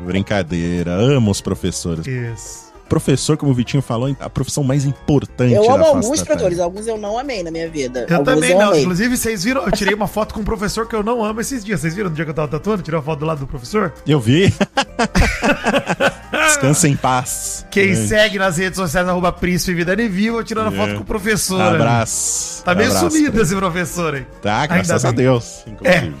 brincadeira. 0.00 0.92
Amo 0.92 1.30
os 1.30 1.40
professores. 1.40 2.06
Isso. 2.06 2.66
Professor, 2.88 3.36
como 3.36 3.50
o 3.50 3.54
Vitinho 3.54 3.82
falou, 3.82 4.08
é 4.08 4.16
a 4.20 4.30
profissão 4.30 4.62
mais 4.62 4.84
importante 4.84 5.52
Eu 5.52 5.68
amo 5.68 5.84
alguns 5.84 6.22
professores, 6.22 6.60
alguns 6.60 6.86
eu 6.86 6.96
não 6.96 7.18
amei 7.18 7.42
na 7.42 7.50
minha 7.50 7.68
vida. 7.68 8.06
Eu 8.08 8.18
alguns 8.18 8.34
também 8.34 8.52
eu 8.52 8.58
não. 8.58 8.68
amei. 8.68 8.82
Inclusive, 8.82 9.16
vocês 9.16 9.42
viram? 9.42 9.64
Eu 9.64 9.72
tirei 9.72 9.92
uma 9.92 10.06
foto 10.06 10.32
com 10.32 10.40
um 10.40 10.44
professor 10.44 10.86
que 10.86 10.94
eu 10.94 11.02
não 11.02 11.24
amo 11.24 11.40
esses 11.40 11.64
dias. 11.64 11.80
Vocês 11.80 11.94
viram 11.94 12.10
no 12.10 12.14
dia 12.14 12.24
que 12.24 12.30
eu 12.30 12.34
tava 12.34 12.46
tatuando? 12.48 12.82
Tirei 12.82 12.96
uma 12.96 13.04
foto 13.04 13.18
do 13.18 13.26
lado 13.26 13.40
do 13.40 13.46
professor? 13.46 13.92
Eu 14.06 14.20
vi. 14.20 14.54
Descansa 16.46 16.88
em 16.88 16.96
paz. 16.96 17.66
Quem 17.70 17.92
Grande. 17.92 18.08
segue 18.08 18.38
nas 18.38 18.56
redes 18.56 18.76
sociais, 18.76 19.08
arroba 19.08 19.32
Príncipe 19.32 19.74
Vida 19.74 19.94
eu 19.94 20.44
tirando 20.44 20.68
a 20.68 20.72
foto 20.72 20.94
com 20.94 21.00
o 21.02 21.04
professor. 21.04 21.60
ali. 21.60 21.76
Abraço. 21.76 22.64
Tá 22.64 22.74
meio 22.74 22.88
Abraço, 22.90 23.10
sumido 23.10 23.32
cara. 23.32 23.42
esse 23.42 23.54
professor 23.56 24.14
aí. 24.14 24.26
Tá, 24.42 24.66
graças 24.66 24.90
Ainda 24.90 25.08
a 25.08 25.12
bem. 25.12 25.24
Deus. 25.24 25.64
Inclusive. 25.66 26.14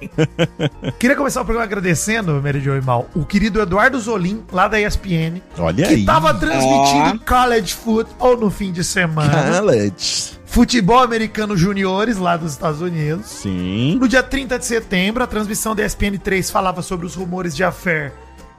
Queria 0.98 1.16
começar 1.16 1.42
o 1.42 1.44
programa 1.44 1.64
agradecendo, 1.66 2.40
Mary 2.42 2.60
Jo 2.60 2.74
e 2.76 2.80
Mal, 2.80 3.08
o 3.14 3.24
querido 3.24 3.60
Eduardo 3.60 3.98
Zolim, 3.98 4.42
lá 4.50 4.66
da 4.68 4.80
ESPN, 4.80 5.42
Olha 5.58 5.86
que 5.86 5.94
aí. 5.94 6.04
tava 6.04 6.32
transmitindo 6.34 7.20
college 7.26 7.74
football 7.74 8.36
no 8.38 8.50
fim 8.50 8.72
de 8.72 8.82
semana. 8.82 9.60
College. 9.60 10.40
Futebol 10.46 10.98
americano 10.98 11.56
juniores 11.56 12.16
lá 12.16 12.36
dos 12.36 12.52
Estados 12.52 12.80
Unidos. 12.80 13.26
Sim. 13.26 13.96
No 14.00 14.08
dia 14.08 14.22
30 14.22 14.58
de 14.58 14.66
setembro, 14.66 15.22
a 15.22 15.26
transmissão 15.26 15.76
da 15.76 15.84
ESPN 15.84 16.18
3 16.18 16.50
falava 16.50 16.82
sobre 16.82 17.06
os 17.06 17.14
rumores 17.14 17.54
de 17.54 17.62
affair 17.62 18.12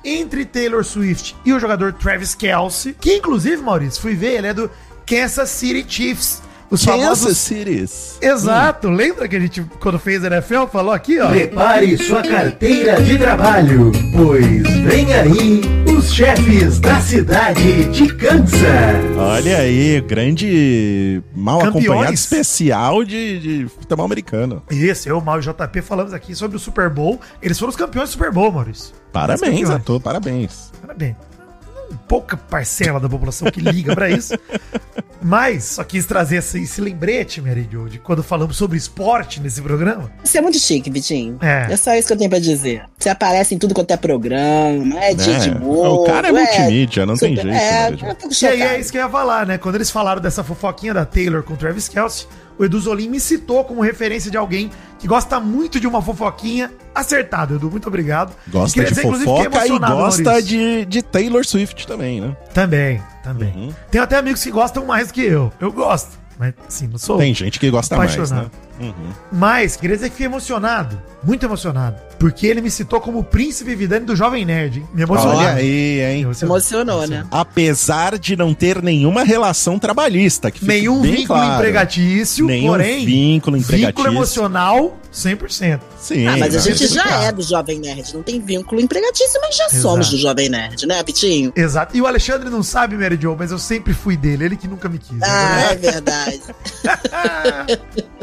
entre 0.03 0.45
Taylor 0.45 0.83
Swift 0.83 1.35
e 1.45 1.53
o 1.53 1.59
jogador 1.59 1.93
Travis 1.93 2.35
Kelce, 2.35 2.93
que 2.99 3.17
inclusive, 3.17 3.61
Maurício, 3.61 4.01
fui 4.01 4.15
ver, 4.15 4.37
ele 4.37 4.47
é 4.47 4.53
do 4.53 4.69
Kansas 5.05 5.49
City 5.49 5.85
Chiefs. 5.87 6.41
Os 6.71 6.85
Kansas 6.85 7.01
famosos... 7.01 7.37
Cities. 7.37 8.17
Exato, 8.21 8.89
lembra 8.89 9.27
que 9.27 9.35
a 9.35 9.39
gente, 9.39 9.61
quando 9.81 9.99
fez 9.99 10.23
NFL, 10.23 10.67
falou 10.71 10.93
aqui, 10.93 11.19
ó? 11.19 11.27
Prepare 11.27 11.97
sua 11.97 12.21
carteira 12.21 13.01
de 13.01 13.17
trabalho, 13.17 13.91
pois 14.15 14.63
vem 14.85 15.13
aí 15.13 15.61
os 15.97 16.13
chefes 16.13 16.79
da 16.79 17.01
cidade 17.01 17.83
de 17.91 18.13
Kansas. 18.15 18.61
Olha 19.17 19.57
aí, 19.57 19.99
grande 19.99 21.21
mal 21.35 21.59
Campeões. 21.59 21.85
acompanhado 21.85 22.13
especial 22.13 23.03
de, 23.03 23.39
de 23.39 23.67
futebol 23.67 24.05
americano. 24.05 24.63
Isso, 24.71 25.09
eu, 25.09 25.19
Mal 25.19 25.39
e 25.39 25.41
JP 25.41 25.81
falamos 25.81 26.13
aqui 26.13 26.33
sobre 26.33 26.55
o 26.55 26.59
Super 26.59 26.89
Bowl. 26.89 27.19
Eles 27.41 27.59
foram 27.59 27.69
os 27.69 27.75
campeões 27.75 28.09
do 28.09 28.13
Super 28.13 28.31
Bowl, 28.31 28.49
Maurício. 28.49 28.95
Parabéns, 29.11 29.69
ator, 29.69 29.99
parabéns. 29.99 30.71
Parabéns. 30.81 31.15
Pouca 32.07 32.35
parcela 32.37 32.99
da 32.99 33.07
população 33.09 33.49
que 33.51 33.59
liga 33.61 33.93
pra 33.95 34.09
isso. 34.09 34.33
Mas 35.21 35.65
só 35.65 35.83
quis 35.83 36.05
trazer 36.05 36.37
esse, 36.37 36.61
esse 36.63 36.81
lembrete, 36.81 37.39
Mary 37.41 37.67
Jo, 37.71 37.87
de 37.87 37.99
quando 37.99 38.23
falamos 38.23 38.57
sobre 38.57 38.77
esporte 38.77 39.39
nesse 39.39 39.61
programa. 39.61 40.11
Você 40.23 40.39
é 40.39 40.41
muito 40.41 40.57
chique, 40.57 40.89
Vitinho. 40.89 41.37
É. 41.41 41.67
É. 41.71 41.77
só 41.77 41.93
isso 41.93 42.07
que 42.07 42.13
eu 42.13 42.17
tenho 42.17 42.29
pra 42.29 42.39
dizer. 42.39 42.83
Você 42.97 43.09
aparece 43.09 43.53
em 43.53 43.57
tudo 43.59 43.73
quanto 43.75 43.91
é 43.91 43.97
programa, 43.97 44.99
é 44.99 45.13
dia 45.13 45.35
É, 45.35 45.39
de 45.39 45.49
humor. 45.51 46.01
o 46.01 46.03
cara 46.05 46.29
é 46.29 46.31
multimídia, 46.31 47.05
não 47.05 47.15
tem 47.15 47.35
super- 47.35 47.51
jeito, 47.51 47.63
É, 47.63 47.91
né, 47.91 47.97
fico 48.19 48.33
E 48.43 48.47
aí 48.47 48.61
é 48.61 48.79
isso 48.79 48.91
que 48.91 48.97
eu 48.97 49.03
ia 49.03 49.09
falar, 49.09 49.45
né? 49.45 49.57
Quando 49.59 49.75
eles 49.75 49.91
falaram 49.91 50.21
dessa 50.21 50.43
fofoquinha 50.43 50.93
da 50.93 51.05
Taylor 51.05 51.43
com 51.43 51.53
o 51.53 51.57
Travis 51.57 51.87
Kelce, 51.87 52.25
o 52.57 52.65
Edu 52.65 52.79
Zolim 52.79 53.09
me 53.09 53.19
citou 53.19 53.63
como 53.63 53.81
referência 53.81 54.29
de 54.29 54.37
alguém 54.37 54.71
que 54.99 55.07
gosta 55.07 55.39
muito 55.39 55.79
de 55.79 55.87
uma 55.87 56.01
fofoquinha 56.01 56.71
acertada. 56.93 57.55
Edu, 57.55 57.71
muito 57.71 57.87
obrigado. 57.87 58.33
Gosta 58.47 58.83
de 58.83 58.89
dizer, 58.89 59.01
fofoca 59.01 59.65
e 59.67 59.79
gosta 59.79 60.23
Maurício. 60.23 60.43
de, 60.43 60.85
de 60.85 61.01
Taylor 61.01 61.45
Swift 61.45 61.87
também, 61.87 62.21
né? 62.21 62.35
Também, 62.53 63.01
também. 63.23 63.53
Uhum. 63.55 63.73
Tenho 63.89 64.03
até 64.03 64.17
amigos 64.17 64.43
que 64.43 64.51
gostam 64.51 64.85
mais 64.85 65.11
que 65.11 65.21
eu. 65.21 65.51
Eu 65.59 65.71
gosto. 65.71 66.21
Mas, 66.37 66.53
assim, 66.67 66.87
não 66.87 66.97
sou. 66.97 67.17
Tem 67.17 67.33
gente 67.35 67.59
que 67.59 67.69
gosta 67.69 67.95
mais, 67.95 68.15
né? 68.15 68.23
Apaixonado. 68.23 68.51
Uhum. 68.79 69.13
Mas, 69.31 69.75
queria 69.75 69.95
dizer 69.95 70.09
que 70.09 70.15
fiquei 70.15 70.25
emocionado. 70.25 70.99
Muito 71.23 71.45
emocionado. 71.45 72.01
Porque 72.21 72.45
ele 72.45 72.61
me 72.61 72.69
citou 72.69 73.01
como 73.01 73.17
o 73.17 73.23
príncipe 73.23 73.73
Vidani 73.73 74.05
do 74.05 74.15
Jovem 74.15 74.45
Nerd. 74.45 74.77
hein? 74.77 74.87
Me 74.93 75.01
emocionou. 75.01 75.37
Olha 75.37 75.53
aí, 75.53 76.01
hein? 76.01 76.25
Me 76.27 76.35
Se 76.35 76.45
emocionou, 76.45 77.07
né? 77.07 77.25
Apesar 77.31 78.19
de 78.19 78.35
não 78.35 78.53
ter 78.53 78.79
nenhuma 78.81 79.23
relação 79.23 79.79
trabalhista, 79.79 80.51
que 80.51 80.63
Nenhum 80.63 81.01
bem 81.01 81.11
vínculo 81.15 81.39
claro. 81.39 81.55
empregatício, 81.55 82.45
Nenhum 82.45 82.67
porém. 82.67 83.03
vínculo 83.05 83.57
Vínculo 83.57 83.57
empregatício. 83.57 84.07
emocional, 84.07 84.99
100%. 85.13 85.79
Sim. 85.99 86.27
Ah, 86.27 86.37
mas 86.37 86.55
a 86.55 86.59
gente 86.59 86.87
já 86.87 87.23
é 87.23 87.31
do 87.31 87.41
Jovem 87.41 87.79
Nerd. 87.79 88.13
Não 88.13 88.23
tem 88.23 88.39
vínculo 88.39 88.79
empregatício, 88.81 89.39
mas 89.41 89.55
já 89.55 89.65
Exato. 89.65 89.81
somos 89.81 90.09
do 90.09 90.17
Jovem 90.17 90.49
Nerd, 90.49 90.85
né, 90.87 91.03
Vitinho? 91.03 91.51
Exato. 91.55 91.95
E 91.95 92.01
o 92.01 92.07
Alexandre 92.07 92.49
não 92.49 92.63
sabe, 92.63 92.95
Mary 92.97 93.17
Jo, 93.21 93.35
mas 93.37 93.51
eu 93.51 93.59
sempre 93.59 93.93
fui 93.93 94.15
dele. 94.15 94.45
Ele 94.45 94.55
que 94.57 94.67
nunca 94.67 94.87
me 94.89 94.97
quis. 94.97 95.21
Ah, 95.21 95.55
né? 95.55 95.71
é 95.71 95.75
verdade. 95.75 96.41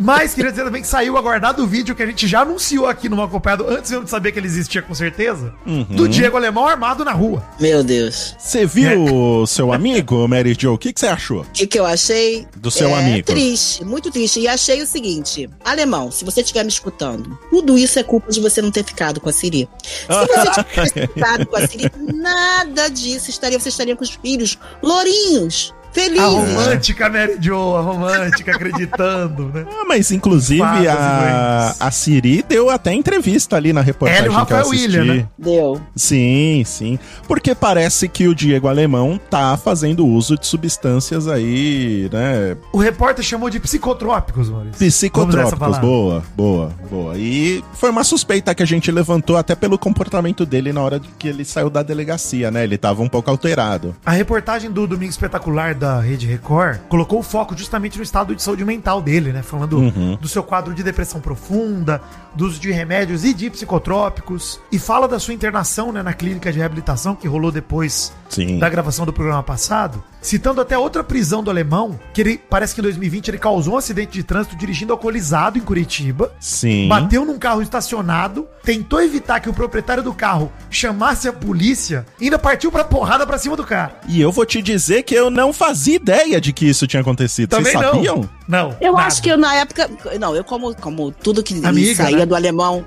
Mas 0.00 0.34
queria 0.34 0.50
dizer 0.50 0.64
também 0.64 0.82
que 0.82 0.88
saiu 0.88 1.16
aguardado 1.16 1.62
o 1.62 1.66
vídeo 1.66 1.94
que 1.94 2.02
a 2.02 2.06
gente 2.06 2.26
já 2.26 2.40
anunciou 2.40 2.86
aqui 2.86 3.08
no 3.08 3.22
Acompanhado, 3.22 3.66
antes 3.68 3.90
de 3.90 4.08
saber 4.10 4.32
que 4.32 4.38
ele 4.38 4.46
existia 4.46 4.80
com 4.82 4.94
certeza, 4.94 5.52
Uhum. 5.66 5.84
do 5.84 6.08
Diego 6.08 6.36
Alemão 6.36 6.66
armado 6.66 7.04
na 7.04 7.12
rua. 7.12 7.44
Meu 7.60 7.84
Deus. 7.84 8.34
Você 8.38 8.64
viu 8.66 9.04
o 9.04 9.46
seu 9.46 9.72
amigo, 9.72 10.26
Mary 10.26 10.56
Jo? 10.58 10.72
O 10.74 10.78
que 10.78 10.92
que 10.92 11.00
você 11.00 11.06
achou? 11.06 11.42
O 11.42 11.46
que, 11.52 11.66
que 11.66 11.78
eu 11.78 11.84
achei? 11.84 12.46
Do 12.56 12.70
seu 12.70 12.88
é, 12.88 12.94
amigo. 12.94 13.26
Triste, 13.26 13.84
muito 13.84 14.10
triste. 14.10 14.40
E 14.40 14.48
achei 14.48 14.82
o 14.82 14.86
seguinte: 14.86 15.48
Alemão, 15.64 16.10
se 16.22 16.24
você 16.24 16.40
estiver 16.40 16.62
me 16.62 16.70
escutando, 16.70 17.36
tudo 17.50 17.76
isso 17.76 17.98
é 17.98 18.02
culpa 18.04 18.30
de 18.30 18.40
você 18.40 18.62
não 18.62 18.70
ter 18.70 18.84
ficado 18.84 19.20
com 19.20 19.28
a 19.28 19.32
Siri. 19.32 19.68
Se 19.82 20.06
você 20.06 20.62
tivesse 20.62 21.06
ficado 21.08 21.46
com 21.46 21.56
a 21.56 21.66
Siri, 21.66 21.90
nada 22.14 22.88
disso 22.88 23.28
estaria. 23.28 23.58
Você 23.58 23.70
estaria 23.70 23.96
com 23.96 24.04
os 24.04 24.10
filhos 24.10 24.56
lourinhos, 24.80 25.74
A 25.92 25.94
felizes. 25.94 26.24
romântica 26.24 27.08
Mary 27.10 27.36
Jo, 27.40 27.76
a 27.76 27.80
romântica 27.80 28.52
acreditando, 28.52 29.48
né? 29.48 29.64
Ah, 29.70 29.84
mas 29.86 30.10
inclusive 30.10 30.60
Fadas 30.60 30.88
a, 30.88 31.74
a 31.80 31.90
Siri 31.90 32.42
deu 32.48 32.70
até 32.70 32.92
entrevista 32.92 33.56
ali 33.56 33.72
na 33.72 33.80
reportagem 33.80 34.26
Ela 34.26 34.42
o 34.42 34.46
que 34.46 34.52
eu 34.52 34.56
Rafael 34.56 34.70
assisti. 34.72 34.98
William, 34.98 35.14
né? 35.14 35.26
Deu. 35.38 35.80
Sim, 35.94 36.62
sim. 36.64 36.98
Porque 37.28 37.54
parece 37.54 38.08
que 38.08 38.26
o 38.26 38.34
Diego 38.34 38.68
Alemão 38.68 39.20
tá 39.30 39.56
fazendo 39.56 40.06
uso 40.06 40.36
de 40.38 40.46
substâncias 40.46 41.28
aí, 41.28 42.08
né? 42.12 42.56
O 42.72 42.78
repórter 42.78 43.24
chamou 43.24 43.50
de 43.50 43.60
psicotrópicos, 43.60 44.48
Maurício. 44.48 44.78
Psicotrópicos. 44.78 45.78
Boa, 45.78 46.22
boa, 46.36 46.72
boa. 46.90 47.16
E 47.16 47.62
foi 47.74 47.90
uma 47.90 48.04
suspeita 48.04 48.54
que 48.54 48.62
a 48.62 48.66
gente 48.66 48.90
levantou 48.90 49.36
até 49.36 49.54
pelo 49.54 49.78
comportamento 49.78 50.46
dele 50.46 50.72
na 50.72 50.80
hora 50.80 51.00
que 51.18 51.28
ele 51.28 51.44
saiu 51.44 51.68
da 51.68 51.82
delegacia, 51.82 52.50
né? 52.50 52.64
Ele 52.64 52.78
tava 52.78 53.02
um 53.02 53.08
pouco 53.08 53.30
alterado. 53.30 53.94
A 54.04 54.12
reportagem 54.12 54.70
do 54.70 54.86
Domingo 54.86 55.10
Espetacular 55.10 55.74
da 55.82 55.98
Rede 56.00 56.28
Record 56.28 56.78
colocou 56.88 57.18
o 57.18 57.22
foco 57.24 57.56
justamente 57.58 57.96
no 57.96 58.04
estado 58.04 58.36
de 58.36 58.40
saúde 58.40 58.64
mental 58.64 59.02
dele, 59.02 59.32
né? 59.32 59.42
Falando 59.42 59.78
Uhum. 59.78 60.14
do 60.20 60.28
seu 60.28 60.40
quadro 60.44 60.72
de 60.72 60.80
depressão 60.80 61.20
profunda, 61.20 62.00
do 62.34 62.46
uso 62.46 62.60
de 62.60 62.70
remédios 62.70 63.24
e 63.24 63.34
de 63.34 63.50
psicotrópicos. 63.50 64.60
E 64.70 64.78
fala 64.78 65.06
da 65.08 65.18
sua 65.18 65.34
internação 65.34 65.92
né, 65.92 66.02
na 66.02 66.12
clínica 66.12 66.52
de 66.52 66.58
reabilitação 66.58 67.14
que 67.14 67.28
rolou 67.28 67.50
depois 67.50 68.12
Sim. 68.28 68.58
da 68.58 68.68
gravação 68.68 69.04
do 69.04 69.12
programa 69.12 69.42
passado. 69.42 70.02
Citando 70.20 70.60
até 70.60 70.78
outra 70.78 71.02
prisão 71.02 71.42
do 71.42 71.50
alemão, 71.50 71.98
que 72.14 72.20
ele 72.20 72.38
parece 72.38 72.74
que 72.74 72.80
em 72.80 72.84
2020 72.84 73.28
ele 73.28 73.38
causou 73.38 73.74
um 73.74 73.76
acidente 73.76 74.12
de 74.12 74.22
trânsito 74.22 74.54
dirigindo 74.54 74.92
alcoolizado 74.92 75.58
em 75.58 75.60
Curitiba. 75.60 76.32
Sim. 76.38 76.86
Bateu 76.86 77.24
num 77.24 77.38
carro 77.38 77.60
estacionado, 77.60 78.46
tentou 78.62 79.02
evitar 79.02 79.40
que 79.40 79.48
o 79.48 79.52
proprietário 79.52 80.02
do 80.02 80.14
carro 80.14 80.52
chamasse 80.70 81.26
a 81.26 81.32
polícia, 81.32 82.06
e 82.20 82.24
ainda 82.24 82.38
partiu 82.38 82.70
pra 82.70 82.84
porrada 82.84 83.26
pra 83.26 83.36
cima 83.36 83.56
do 83.56 83.64
cara. 83.64 83.96
E 84.08 84.20
eu 84.20 84.30
vou 84.30 84.46
te 84.46 84.62
dizer 84.62 85.02
que 85.02 85.14
eu 85.14 85.28
não 85.28 85.52
fazia 85.52 85.96
ideia 85.96 86.40
de 86.40 86.52
que 86.52 86.66
isso 86.66 86.86
tinha 86.86 87.00
acontecido. 87.00 87.50
Também 87.50 87.72
Vocês 87.72 87.84
sabiam? 87.84 88.16
não. 88.18 88.42
Não. 88.52 88.76
Eu 88.80 88.92
nada. 88.92 89.06
acho 89.06 89.22
que 89.22 89.30
eu, 89.30 89.38
na 89.38 89.54
época. 89.54 89.88
Não, 90.20 90.36
eu, 90.36 90.44
como, 90.44 90.74
como 90.74 91.10
tudo 91.10 91.42
que 91.42 91.64
Amiga, 91.64 92.04
saía 92.04 92.18
né? 92.18 92.21
Do 92.26 92.34
alemão, 92.34 92.84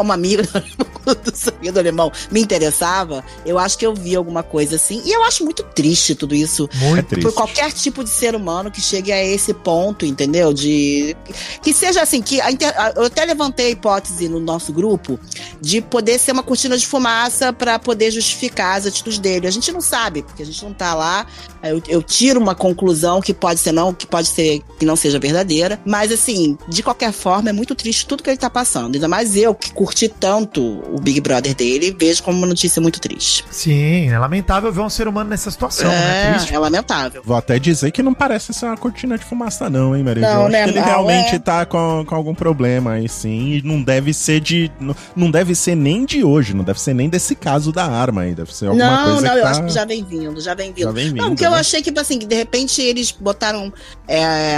como 0.00 0.12
amiga 0.14 0.42
do 1.04 1.36
saía 1.36 1.70
do 1.72 1.78
alemão, 1.78 2.10
me 2.30 2.40
interessava, 2.40 3.22
eu 3.44 3.58
acho 3.58 3.76
que 3.76 3.84
eu 3.84 3.94
vi 3.94 4.16
alguma 4.16 4.42
coisa 4.42 4.76
assim. 4.76 5.02
E 5.04 5.10
eu 5.12 5.22
acho 5.24 5.44
muito 5.44 5.62
triste 5.62 6.14
tudo 6.14 6.34
isso. 6.34 6.68
Muito 6.76 6.98
É 6.98 7.02
triste. 7.02 7.22
Por 7.24 7.34
qualquer 7.34 7.70
tipo 7.72 8.02
de 8.02 8.08
ser 8.08 8.34
humano 8.34 8.70
que 8.70 8.80
chegue 8.80 9.12
a 9.12 9.22
esse 9.22 9.52
ponto, 9.52 10.06
entendeu? 10.06 10.52
De. 10.54 11.14
Que 11.62 11.72
seja 11.74 12.00
assim, 12.02 12.22
que 12.22 12.40
a 12.40 12.50
inter- 12.50 12.74
eu 12.96 13.04
até 13.04 13.24
levantei 13.26 13.66
a 13.66 13.70
hipótese 13.70 14.28
no 14.28 14.40
nosso 14.40 14.72
grupo 14.72 15.18
de 15.60 15.80
poder 15.82 16.18
ser 16.18 16.32
uma 16.32 16.42
cortina 16.42 16.78
de 16.78 16.86
fumaça 16.86 17.52
para 17.52 17.78
poder 17.78 18.10
justificar 18.10 18.78
as 18.78 18.86
atitudes 18.86 19.18
dele. 19.18 19.46
A 19.46 19.50
gente 19.50 19.70
não 19.72 19.80
sabe, 19.82 20.22
porque 20.22 20.42
a 20.42 20.46
gente 20.46 20.62
não 20.64 20.72
tá 20.72 20.94
lá. 20.94 21.26
Eu, 21.62 21.82
eu 21.88 22.02
tiro 22.02 22.40
uma 22.40 22.54
conclusão 22.54 23.20
que 23.20 23.34
pode 23.34 23.60
ser 23.60 23.72
não, 23.72 23.92
que 23.92 24.06
pode 24.06 24.28
ser 24.28 24.62
que 24.78 24.86
não 24.86 24.96
seja 24.96 25.18
verdadeira. 25.18 25.78
Mas 25.84 26.10
assim, 26.10 26.56
de 26.68 26.82
qualquer 26.82 27.12
forma, 27.12 27.50
é 27.50 27.52
muito 27.52 27.74
triste 27.74 28.06
tudo 28.06 28.22
que 28.22 28.30
ele 28.30 28.38
tá 28.38 28.48
passando. 28.48 28.94
Ainda 28.94 29.08
mais 29.08 29.36
eu, 29.36 29.54
que 29.54 29.70
curti 29.72 29.89
tanto 30.08 30.60
o 30.62 31.00
Big 31.00 31.20
Brother 31.20 31.54
dele, 31.54 31.94
vejo 31.98 32.22
como 32.22 32.38
uma 32.38 32.46
notícia 32.46 32.80
muito 32.80 33.00
triste. 33.00 33.44
Sim, 33.50 34.08
é 34.10 34.18
lamentável 34.18 34.72
ver 34.72 34.80
um 34.80 34.90
ser 34.90 35.08
humano 35.08 35.30
nessa 35.30 35.50
situação, 35.50 35.88
né? 35.88 36.30
é, 36.30 36.32
Triste. 36.34 36.54
é 36.54 36.58
lamentável. 36.58 37.22
Vou 37.24 37.36
até 37.36 37.58
dizer 37.58 37.90
que 37.90 38.02
não 38.02 38.14
parece 38.14 38.52
ser 38.52 38.66
uma 38.66 38.76
cortina 38.76 39.16
de 39.18 39.24
fumaça, 39.24 39.68
não, 39.70 39.96
hein, 39.96 40.02
Maria? 40.02 40.22
Não, 40.22 40.30
Eu 40.32 40.40
acho 40.42 40.52
né, 40.52 40.64
que 40.64 40.70
ele 40.70 40.80
realmente 40.80 41.34
É. 41.34 41.38
tá 41.38 41.66
com, 41.66 42.04
com 42.06 42.14
algum 42.14 42.34
problema 42.34 42.92
aí, 42.92 43.08
sim. 43.08 43.52
E 43.54 43.62
não 43.62 43.82
deve 43.82 44.12
ser 44.14 44.40
de. 44.40 44.70
Não, 44.80 44.94
não 45.16 45.30
deve 45.30 45.54
ser 45.54 45.74
nem 45.74 46.04
de 46.04 46.22
hoje, 46.24 46.54
não 46.54 46.64
deve 46.64 46.80
ser 46.80 46.94
nem 46.94 47.08
desse 47.08 47.34
caso 47.34 47.72
da 47.72 47.84
arma 47.86 48.22
aí. 48.22 48.34
Deve 48.34 48.54
ser 48.54 48.66
alguma 48.66 48.84
Não, 48.84 49.04
coisa 49.04 49.20
não, 49.26 49.32
que 49.32 49.38
eu 49.38 49.42
tá... 49.42 49.50
acho 49.50 49.64
que 49.64 49.70
já 49.72 49.84
vem 49.84 50.04
vindo, 50.04 50.40
já 50.40 50.54
vem 50.54 50.72
vindo. 50.72 50.84
Já 50.84 50.90
vem 50.92 51.04
vindo, 51.08 51.16
não, 51.16 51.28
porque 51.30 51.46
eu 51.46 51.50
né? 51.50 51.58
achei 51.58 51.82
que, 51.82 51.98
assim, 51.98 52.18
que 52.18 52.26
de 52.26 52.34
repente 52.34 52.80
eles 52.80 53.10
botaram. 53.12 53.72
É, 54.06 54.56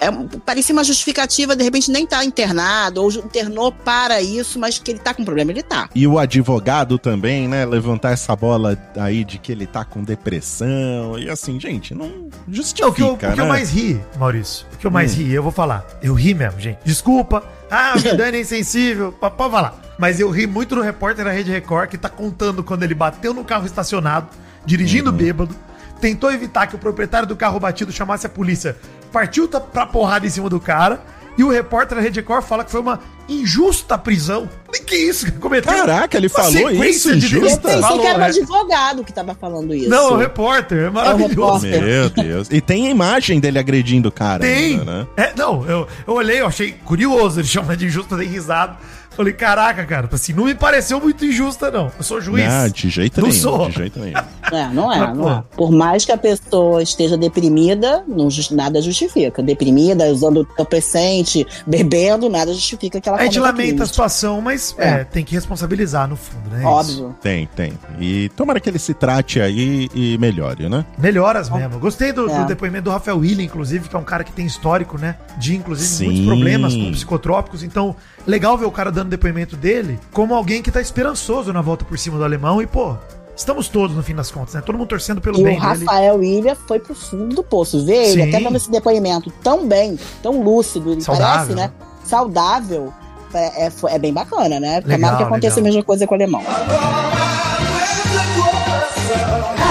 é, 0.00 0.10
parecia 0.44 0.72
uma 0.72 0.84
justificativa, 0.84 1.54
de 1.54 1.62
repente 1.64 1.90
nem 1.90 2.06
tá 2.06 2.24
internado, 2.24 3.02
ou 3.02 3.10
internou 3.12 3.70
para 3.72 4.20
isso, 4.22 4.41
mas 4.58 4.78
que 4.78 4.90
ele 4.90 4.98
tá 5.00 5.12
com 5.14 5.24
problema, 5.24 5.50
ele 5.50 5.62
tá. 5.62 5.88
E 5.94 6.06
o 6.06 6.18
advogado 6.18 6.98
também, 6.98 7.46
né? 7.48 7.64
Levantar 7.64 8.12
essa 8.12 8.34
bola 8.36 8.76
aí 8.96 9.24
de 9.24 9.38
que 9.38 9.52
ele 9.52 9.66
tá 9.66 9.84
com 9.84 10.02
depressão. 10.02 11.18
E 11.18 11.28
assim, 11.30 11.58
gente, 11.60 11.94
não 11.94 12.28
justifica, 12.48 12.84
Não, 12.86 12.90
o 12.90 12.94
que, 12.94 13.02
eu, 13.02 13.12
o 13.14 13.16
que 13.18 13.26
né? 13.26 13.34
eu 13.38 13.46
mais 13.46 13.70
ri, 13.70 14.00
Maurício, 14.18 14.66
o 14.74 14.76
que 14.76 14.86
eu 14.86 14.90
mais 14.90 15.12
Hum. 15.14 15.16
ri, 15.18 15.32
eu 15.32 15.42
vou 15.42 15.52
falar. 15.52 15.86
Eu 16.02 16.14
ri 16.14 16.34
mesmo, 16.34 16.60
gente. 16.60 16.78
Desculpa. 16.84 17.42
Ah, 17.70 17.94
o 17.96 17.98
Vidani 17.98 18.36
é 18.38 18.40
insensível. 18.40 19.12
Pode 19.12 19.36
falar. 19.36 19.80
Mas 19.98 20.18
eu 20.20 20.30
ri 20.30 20.46
muito 20.46 20.74
do 20.74 20.80
repórter 20.82 21.24
da 21.24 21.30
Rede 21.30 21.50
Record 21.50 21.88
que 21.90 21.98
tá 21.98 22.08
contando 22.08 22.62
quando 22.64 22.82
ele 22.82 22.94
bateu 22.94 23.32
no 23.32 23.44
carro 23.44 23.66
estacionado, 23.66 24.28
dirigindo 24.66 25.10
Uhum. 25.10 25.16
bêbado, 25.16 25.54
tentou 26.00 26.32
evitar 26.32 26.66
que 26.66 26.74
o 26.74 26.78
proprietário 26.78 27.28
do 27.28 27.36
carro 27.36 27.60
batido 27.60 27.92
chamasse 27.92 28.26
a 28.26 28.28
polícia, 28.28 28.76
partiu 29.12 29.46
pra 29.48 29.86
porrada 29.86 30.26
em 30.26 30.30
cima 30.30 30.48
do 30.48 30.58
cara. 30.58 31.00
E 31.36 31.44
o 31.44 31.48
repórter 31.48 31.96
da 31.96 32.02
Rede 32.02 32.20
Record 32.20 32.44
fala 32.44 32.64
que 32.64 32.70
foi 32.70 32.80
uma 32.80 33.00
injusta 33.28 33.96
prisão. 33.96 34.48
E 34.72 34.78
que 34.80 34.94
isso? 34.94 35.26
que 35.26 35.32
Cometeu 35.32 35.72
Caraca, 35.72 36.16
ele 36.16 36.28
falou 36.28 36.70
isso, 36.70 37.10
de 37.16 37.26
injusta? 37.26 37.56
Eu 37.56 37.60
pensei 37.60 37.80
Falou, 37.80 38.00
que 38.00 38.06
era 38.06 38.16
um 38.16 38.20
né? 38.20 38.26
advogado 38.26 39.04
que 39.04 39.12
tava 39.12 39.34
falando 39.34 39.74
isso. 39.74 39.88
Não, 39.88 40.10
é 40.10 40.12
o 40.12 40.16
repórter. 40.16 40.78
É 40.78 40.90
maravilhoso. 40.90 41.66
repórter. 41.66 41.82
Meu 41.82 42.10
Deus. 42.10 42.48
E 42.50 42.60
tem 42.60 42.88
a 42.88 42.90
imagem 42.90 43.40
dele 43.40 43.58
agredindo 43.58 44.08
o 44.08 44.12
cara 44.12 44.40
Tem! 44.40 44.78
ainda, 44.78 44.84
né? 44.84 45.06
É, 45.16 45.32
não, 45.36 45.64
eu, 45.66 45.86
eu 46.06 46.14
olhei, 46.14 46.40
eu 46.40 46.46
achei 46.46 46.72
curioso, 46.72 47.40
ele 47.40 47.48
chama 47.48 47.76
de 47.76 47.86
injusta, 47.86 48.16
dei 48.16 48.28
risada. 48.28 48.76
Falei, 49.16 49.32
caraca, 49.32 49.84
cara, 49.84 50.08
assim, 50.10 50.32
não 50.32 50.44
me 50.44 50.54
pareceu 50.54 51.00
muito 51.00 51.24
injusta, 51.24 51.70
não. 51.70 51.90
Eu 51.98 52.02
sou 52.02 52.20
juiz. 52.20 52.46
Não, 52.48 52.68
de 52.68 52.88
jeito 52.88 53.20
Não 53.20 53.28
nenhum. 53.28 53.40
sou. 53.40 53.68
De 53.68 53.74
jeito 53.76 53.98
nenhum. 54.00 54.16
É, 54.50 54.68
não 54.72 54.92
é, 54.92 54.98
Mas, 54.98 55.16
não 55.18 55.30
é. 55.30 55.44
Por 55.56 55.70
mais 55.70 56.04
que 56.04 56.12
a 56.12 56.16
pessoa 56.18 56.82
esteja 56.82 57.16
deprimida, 57.16 58.04
não 58.08 58.30
jus- 58.30 58.50
nada 58.50 58.80
justifica. 58.80 59.42
Deprimida, 59.42 60.06
usando 60.06 60.46
entorpecente, 60.50 61.46
bebendo, 61.66 62.28
nada 62.28 62.52
justifica 62.52 63.00
que 63.00 63.08
ela 63.08 63.18
A 63.18 63.24
gente 63.24 63.38
lamenta 63.38 63.82
a 63.82 63.86
situação, 63.86 64.40
mas 64.40 64.74
é. 64.78 64.88
É. 64.88 65.04
tem 65.04 65.24
que 65.24 65.34
responsabilizar 65.34 66.08
no 66.08 66.16
fundo, 66.16 66.48
né? 66.50 66.58
Isso. 66.60 66.68
Óbvio. 66.68 67.16
Tem, 67.20 67.46
tem. 67.54 67.72
E 68.00 68.28
tomara 68.30 68.60
que 68.60 68.68
ele 68.68 68.78
se 68.78 68.94
trate 68.94 69.40
aí 69.40 69.88
e 69.94 70.16
melhore, 70.18 70.68
né? 70.68 70.84
Melhoras 70.98 71.48
mesmo. 71.50 71.78
Gostei 71.78 72.12
do, 72.12 72.26
do 72.26 72.32
É. 72.32 72.44
depoimento 72.46 72.84
do 72.84 72.90
Rafael 72.90 73.18
William, 73.18 73.44
inclusive, 73.44 73.88
que 73.88 73.94
é 73.96 73.98
um 73.98 74.04
cara 74.04 74.24
que 74.24 74.32
tem 74.32 74.46
histórico, 74.46 74.98
né? 74.98 75.16
De, 75.38 75.54
inclusive, 75.56 75.88
Sim. 75.88 76.04
muitos 76.06 76.24
problemas 76.26 76.74
com 76.74 76.90
psicotrópicos. 76.92 77.62
Então, 77.62 77.94
legal 78.26 78.56
ver 78.56 78.66
o 78.66 78.70
cara 78.70 78.90
dando 78.90 79.08
depoimento 79.08 79.56
dele 79.56 79.98
como 80.12 80.34
alguém 80.34 80.62
que 80.62 80.70
tá 80.70 80.80
esperançoso 80.80 81.52
na 81.52 81.60
volta 81.60 81.84
por 81.84 81.98
cima 81.98 82.18
do 82.18 82.24
alemão. 82.24 82.60
E, 82.62 82.66
pô, 82.66 82.96
estamos 83.36 83.68
todos, 83.68 83.96
no 83.96 84.02
fim 84.02 84.14
das 84.14 84.30
contas, 84.30 84.54
né? 84.54 84.60
Todo 84.60 84.76
mundo 84.78 84.88
torcendo 84.88 85.20
pelo 85.20 85.38
E 85.38 85.44
bem 85.44 85.58
o 85.58 85.60
dele. 85.60 85.84
Rafael 85.84 86.22
Ilha 86.22 86.54
foi 86.54 86.78
pro 86.78 86.94
fundo 86.94 87.34
do 87.34 87.42
poço. 87.42 87.84
Ver 87.84 88.10
ele 88.10 88.22
Sim. 88.22 88.28
até 88.28 88.40
dando 88.40 88.56
esse 88.56 88.70
depoimento 88.70 89.30
tão 89.42 89.66
bem, 89.66 89.98
tão 90.22 90.42
lúcido, 90.42 90.92
ele 90.92 91.00
Saudável, 91.00 91.54
parece, 91.54 91.54
né? 91.54 91.72
Saudável. 92.04 92.92
É, 93.34 93.66
é, 93.66 93.72
é 93.88 93.98
bem 93.98 94.12
bacana, 94.12 94.60
né? 94.60 94.82
Legal, 94.84 94.98
Tomara 94.98 95.16
que 95.16 95.22
aconteça 95.22 95.56
legal. 95.56 95.60
a 95.60 95.72
mesma 95.72 95.82
coisa 95.84 96.06
com 96.06 96.14
o 96.14 96.16
alemão. 96.16 96.42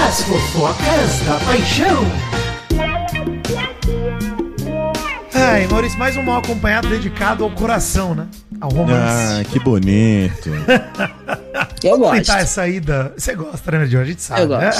As 0.08 0.22
fofocas 0.22 1.20
da 1.26 1.38
paixão. 1.46 2.41
Ai, 5.44 5.66
Maurício, 5.66 5.98
mais 5.98 6.16
um 6.16 6.22
mal 6.22 6.38
acompanhado 6.38 6.88
dedicado 6.88 7.42
ao 7.44 7.50
coração, 7.50 8.14
né? 8.14 8.26
Ao 8.60 8.70
Ah, 8.70 8.74
romance. 8.74 9.44
que 9.50 9.58
bonito. 9.58 10.48
Eu 11.82 11.98
gosto. 11.98 12.04
Aproveitar 12.04 12.40
essa 12.40 12.68
ida. 12.68 13.12
Você 13.16 13.34
gosta, 13.34 13.70
né, 13.72 13.78
Mary 13.78 13.90
Jo? 13.90 13.98
A 14.00 14.04
gente 14.04 14.22
sabe. 14.22 14.42
Eu 14.42 14.48
né? 14.48 14.70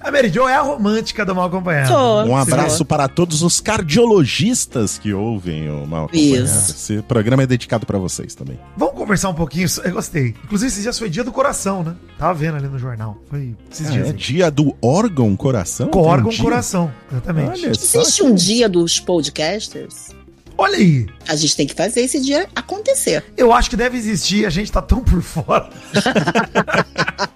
A 0.00 0.10
Mary 0.12 0.28
Jo 0.32 0.46
é 0.48 0.54
a 0.54 0.62
romântica 0.62 1.24
do 1.24 1.34
mal 1.34 1.46
acompanhado. 1.46 1.88
Sou. 1.88 2.24
Um 2.26 2.36
abraço 2.36 2.84
para 2.84 3.08
todos 3.08 3.42
os 3.42 3.60
cardiologistas 3.60 4.96
que 4.98 5.12
ouvem 5.12 5.68
o 5.70 5.86
Mal 5.86 6.04
Acompanhado. 6.04 6.44
Isso. 6.44 6.70
Esse 6.70 7.02
programa 7.02 7.42
é 7.42 7.46
dedicado 7.46 7.84
para 7.84 7.98
vocês 7.98 8.34
também. 8.34 8.58
Vamos 8.76 8.94
conversar 8.94 9.28
um 9.30 9.34
pouquinho. 9.34 9.66
Eu 9.84 9.92
gostei. 9.92 10.34
Inclusive, 10.44 10.68
esses 10.68 10.82
dias 10.82 10.98
foi 10.98 11.10
dia 11.10 11.24
do 11.24 11.32
coração, 11.32 11.82
né? 11.82 11.94
Tava 12.16 12.32
vendo 12.34 12.56
ali 12.56 12.68
no 12.68 12.78
jornal. 12.78 13.18
Foi 13.28 13.54
esses 13.70 13.88
Ah, 13.88 13.90
dias. 13.90 14.06
é 14.06 14.10
aí. 14.10 14.16
dia 14.16 14.50
do 14.50 14.74
órgão 14.80 15.36
coração? 15.36 15.88
Com 15.88 16.02
um 16.02 16.06
órgão 16.06 16.30
dia? 16.30 16.42
coração. 16.44 16.92
Exatamente. 17.10 17.50
Olha. 17.66 17.70
Existe 17.70 18.22
um 18.22 18.34
dia 18.34 18.68
dos 18.68 19.00
podcasters? 19.00 20.16
Olha 20.56 20.76
aí. 20.76 21.06
A 21.28 21.36
gente 21.36 21.56
tem 21.56 21.66
que 21.66 21.74
fazer 21.74 22.00
esse 22.00 22.20
dia 22.20 22.48
acontecer. 22.54 23.22
Eu 23.36 23.52
acho 23.52 23.70
que 23.70 23.76
deve 23.76 23.96
existir. 23.96 24.44
A 24.46 24.50
gente 24.50 24.70
tá 24.72 24.82
tão 24.82 25.00
por 25.00 25.22
fora. 25.22 25.68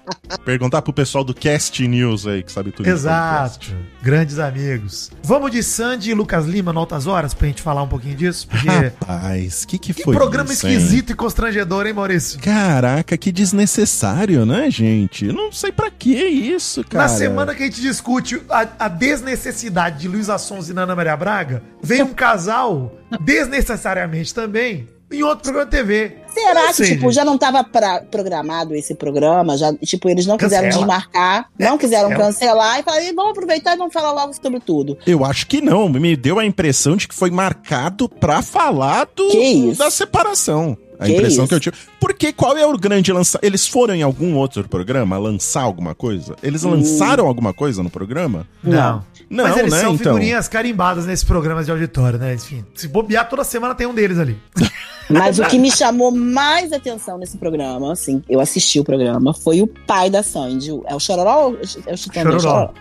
Perguntar 0.45 0.81
pro 0.81 0.91
pessoal 0.91 1.23
do 1.23 1.33
Cast 1.33 1.87
News 1.87 2.27
aí, 2.27 2.43
que 2.43 2.51
sabe 2.51 2.71
tudo. 2.71 2.87
Exato. 2.87 3.73
Grandes 4.01 4.39
amigos. 4.39 5.09
Vamos 5.23 5.51
de 5.51 5.63
Sandy 5.63 6.11
e 6.11 6.13
Lucas 6.13 6.45
Lima 6.45 6.73
no 6.73 6.79
Altas 6.79 7.07
Horas 7.07 7.33
pra 7.33 7.47
gente 7.47 7.61
falar 7.61 7.83
um 7.83 7.87
pouquinho 7.87 8.15
disso? 8.15 8.47
Porque. 8.47 8.67
Rapaz, 8.67 9.63
que 9.63 9.77
que 9.77 9.93
que 9.93 10.03
foi 10.03 10.13
programa 10.13 10.51
isso, 10.51 10.67
hein? 10.67 10.75
esquisito 10.75 11.11
e 11.11 11.15
constrangedor, 11.15 11.87
hein, 11.87 11.93
Maurício? 11.93 12.39
Caraca, 12.39 13.17
que 13.17 13.31
desnecessário, 13.31 14.45
né, 14.45 14.69
gente? 14.69 15.27
Eu 15.27 15.33
não 15.33 15.51
sei 15.51 15.71
pra 15.71 15.89
que 15.89 16.13
isso, 16.13 16.83
cara. 16.83 17.05
Na 17.05 17.09
semana 17.09 17.55
que 17.55 17.63
a 17.63 17.65
gente 17.65 17.81
discute 17.81 18.41
a, 18.49 18.67
a 18.79 18.87
desnecessidade 18.87 19.99
de 19.99 20.07
Luiz 20.07 20.29
Assons 20.29 20.69
e 20.69 20.71
Ana 20.71 20.95
Maria 20.95 21.15
Braga, 21.15 21.63
vem 21.81 22.03
um 22.03 22.13
casal, 22.13 22.97
desnecessariamente 23.21 24.33
também, 24.33 24.87
em 25.17 25.23
outro 25.23 25.43
programa 25.43 25.65
de 25.65 25.71
TV. 25.77 26.17
Será 26.33 26.53
Não 26.61 26.67
que, 26.69 26.73
sei, 26.73 26.87
tipo, 26.95 27.11
já 27.11 27.23
não 27.23 27.37
tava 27.37 27.63
pra- 27.63 28.01
programado 28.09 28.73
esse 28.73 28.95
programa? 28.95 29.55
Já, 29.57 29.71
tipo, 29.75 30.09
eles 30.09 30.25
não 30.25 30.35
quiseram 30.37 30.63
Cancela. 30.65 30.85
desmarcar, 30.85 31.49
não 31.59 31.75
É, 31.75 31.77
quiseram 31.77 32.09
cancela. 32.09 32.25
cancelar 32.31 32.79
e 32.79 32.83
falaram, 32.83 33.03
"Ih, 33.05 33.13
vamos 33.13 33.31
aproveitar 33.31 33.73
e 33.75 33.77
vamos 33.77 33.93
falar 33.93 34.11
logo 34.13 34.33
sobre 34.33 34.59
tudo. 34.59 34.97
Eu 35.05 35.23
acho 35.23 35.45
que 35.45 35.61
não. 35.61 35.87
Me 35.89 36.15
deu 36.15 36.39
a 36.39 36.45
impressão 36.45 36.95
de 36.95 37.07
que 37.07 37.13
foi 37.13 37.29
marcado 37.29 38.09
pra 38.09 38.41
falar 38.41 39.07
do, 39.15 39.27
Que 39.29 39.37
isso? 39.37 39.77
da 39.79 39.91
separação. 39.91 40.75
A 40.99 41.05
Que 41.05 41.13
impressão 41.13 41.43
isso? 41.43 41.49
que 41.49 41.55
eu 41.55 41.59
tive. 41.59 41.75
Porque 41.99 42.31
qual 42.31 42.55
é 42.57 42.65
o 42.65 42.77
grande 42.77 43.11
lançamento? 43.11 43.45
Eles 43.45 43.67
foram 43.67 43.93
em 43.93 44.01
algum 44.03 44.35
outro 44.35 44.67
programa 44.69 45.17
lançar 45.17 45.61
alguma 45.61 45.93
coisa? 45.93 46.35
Eles 46.41 46.63
lançaram 46.63 47.27
alguma 47.27 47.53
coisa 47.53 47.83
no 47.83 47.89
programa? 47.89 48.47
Não. 48.63 49.03
Não, 49.29 49.43
Mas 49.45 49.57
eles 49.57 49.71
né, 49.73 49.81
são 49.81 49.93
então. 49.95 50.13
figurinhas 50.13 50.47
carimbadas 50.47 51.05
nesses 51.05 51.25
programas 51.25 51.65
de 51.65 51.71
auditório, 51.71 52.19
né? 52.19 52.35
Enfim, 52.35 52.63
se 52.75 52.87
bobear 52.87 53.27
toda 53.27 53.43
semana 53.43 53.73
tem 53.75 53.85
um 53.87 53.93
deles 53.93 54.17
ali. 54.19 54.37
Mas 55.09 55.39
o 55.39 55.45
que 55.45 55.59
me 55.59 55.71
chamou 55.71 56.11
mais 56.11 56.71
atenção 56.71 57.17
nesse 57.17 57.37
programa, 57.37 57.91
assim, 57.91 58.21
eu 58.29 58.39
assisti 58.39 58.79
o 58.79 58.83
programa, 58.83 59.33
foi 59.33 59.61
o 59.61 59.67
pai 59.67 60.09
da 60.09 60.23
Sandy. 60.23 60.71
É 60.85 60.95
o 60.95 60.99
Chororó? 60.99 61.47
ou 61.47 61.57
É 61.87 61.93
o 61.93 61.97
Chitãozinho? 61.97 62.03
Chororó. 62.03 62.33
É 62.33 62.37
o 62.37 62.39
Chororó. 62.39 62.73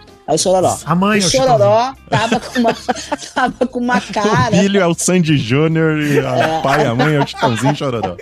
A 0.87 0.95
mãe 0.95 1.21
é 1.21 1.23
o 1.23 1.27
o 1.27 1.31
Chororó 1.31 1.95
tava 2.09 2.41
com 2.41 2.61
uma, 2.61 2.75
tava 3.35 3.67
com 3.67 3.79
uma 3.79 3.99
O 3.99 4.13
cara. 4.13 4.57
filho 4.57 4.81
é 4.81 4.87
o 4.87 4.95
Sandy 4.95 5.37
Júnior 5.37 5.99
e 5.99 6.19
a 6.21 6.61
pai 6.63 6.85
e 6.85 6.87
a 6.87 6.95
mãe 6.95 7.17
é 7.17 7.21
o 7.21 7.25
Titãozinho 7.25 7.75
Chororó. 7.75 8.17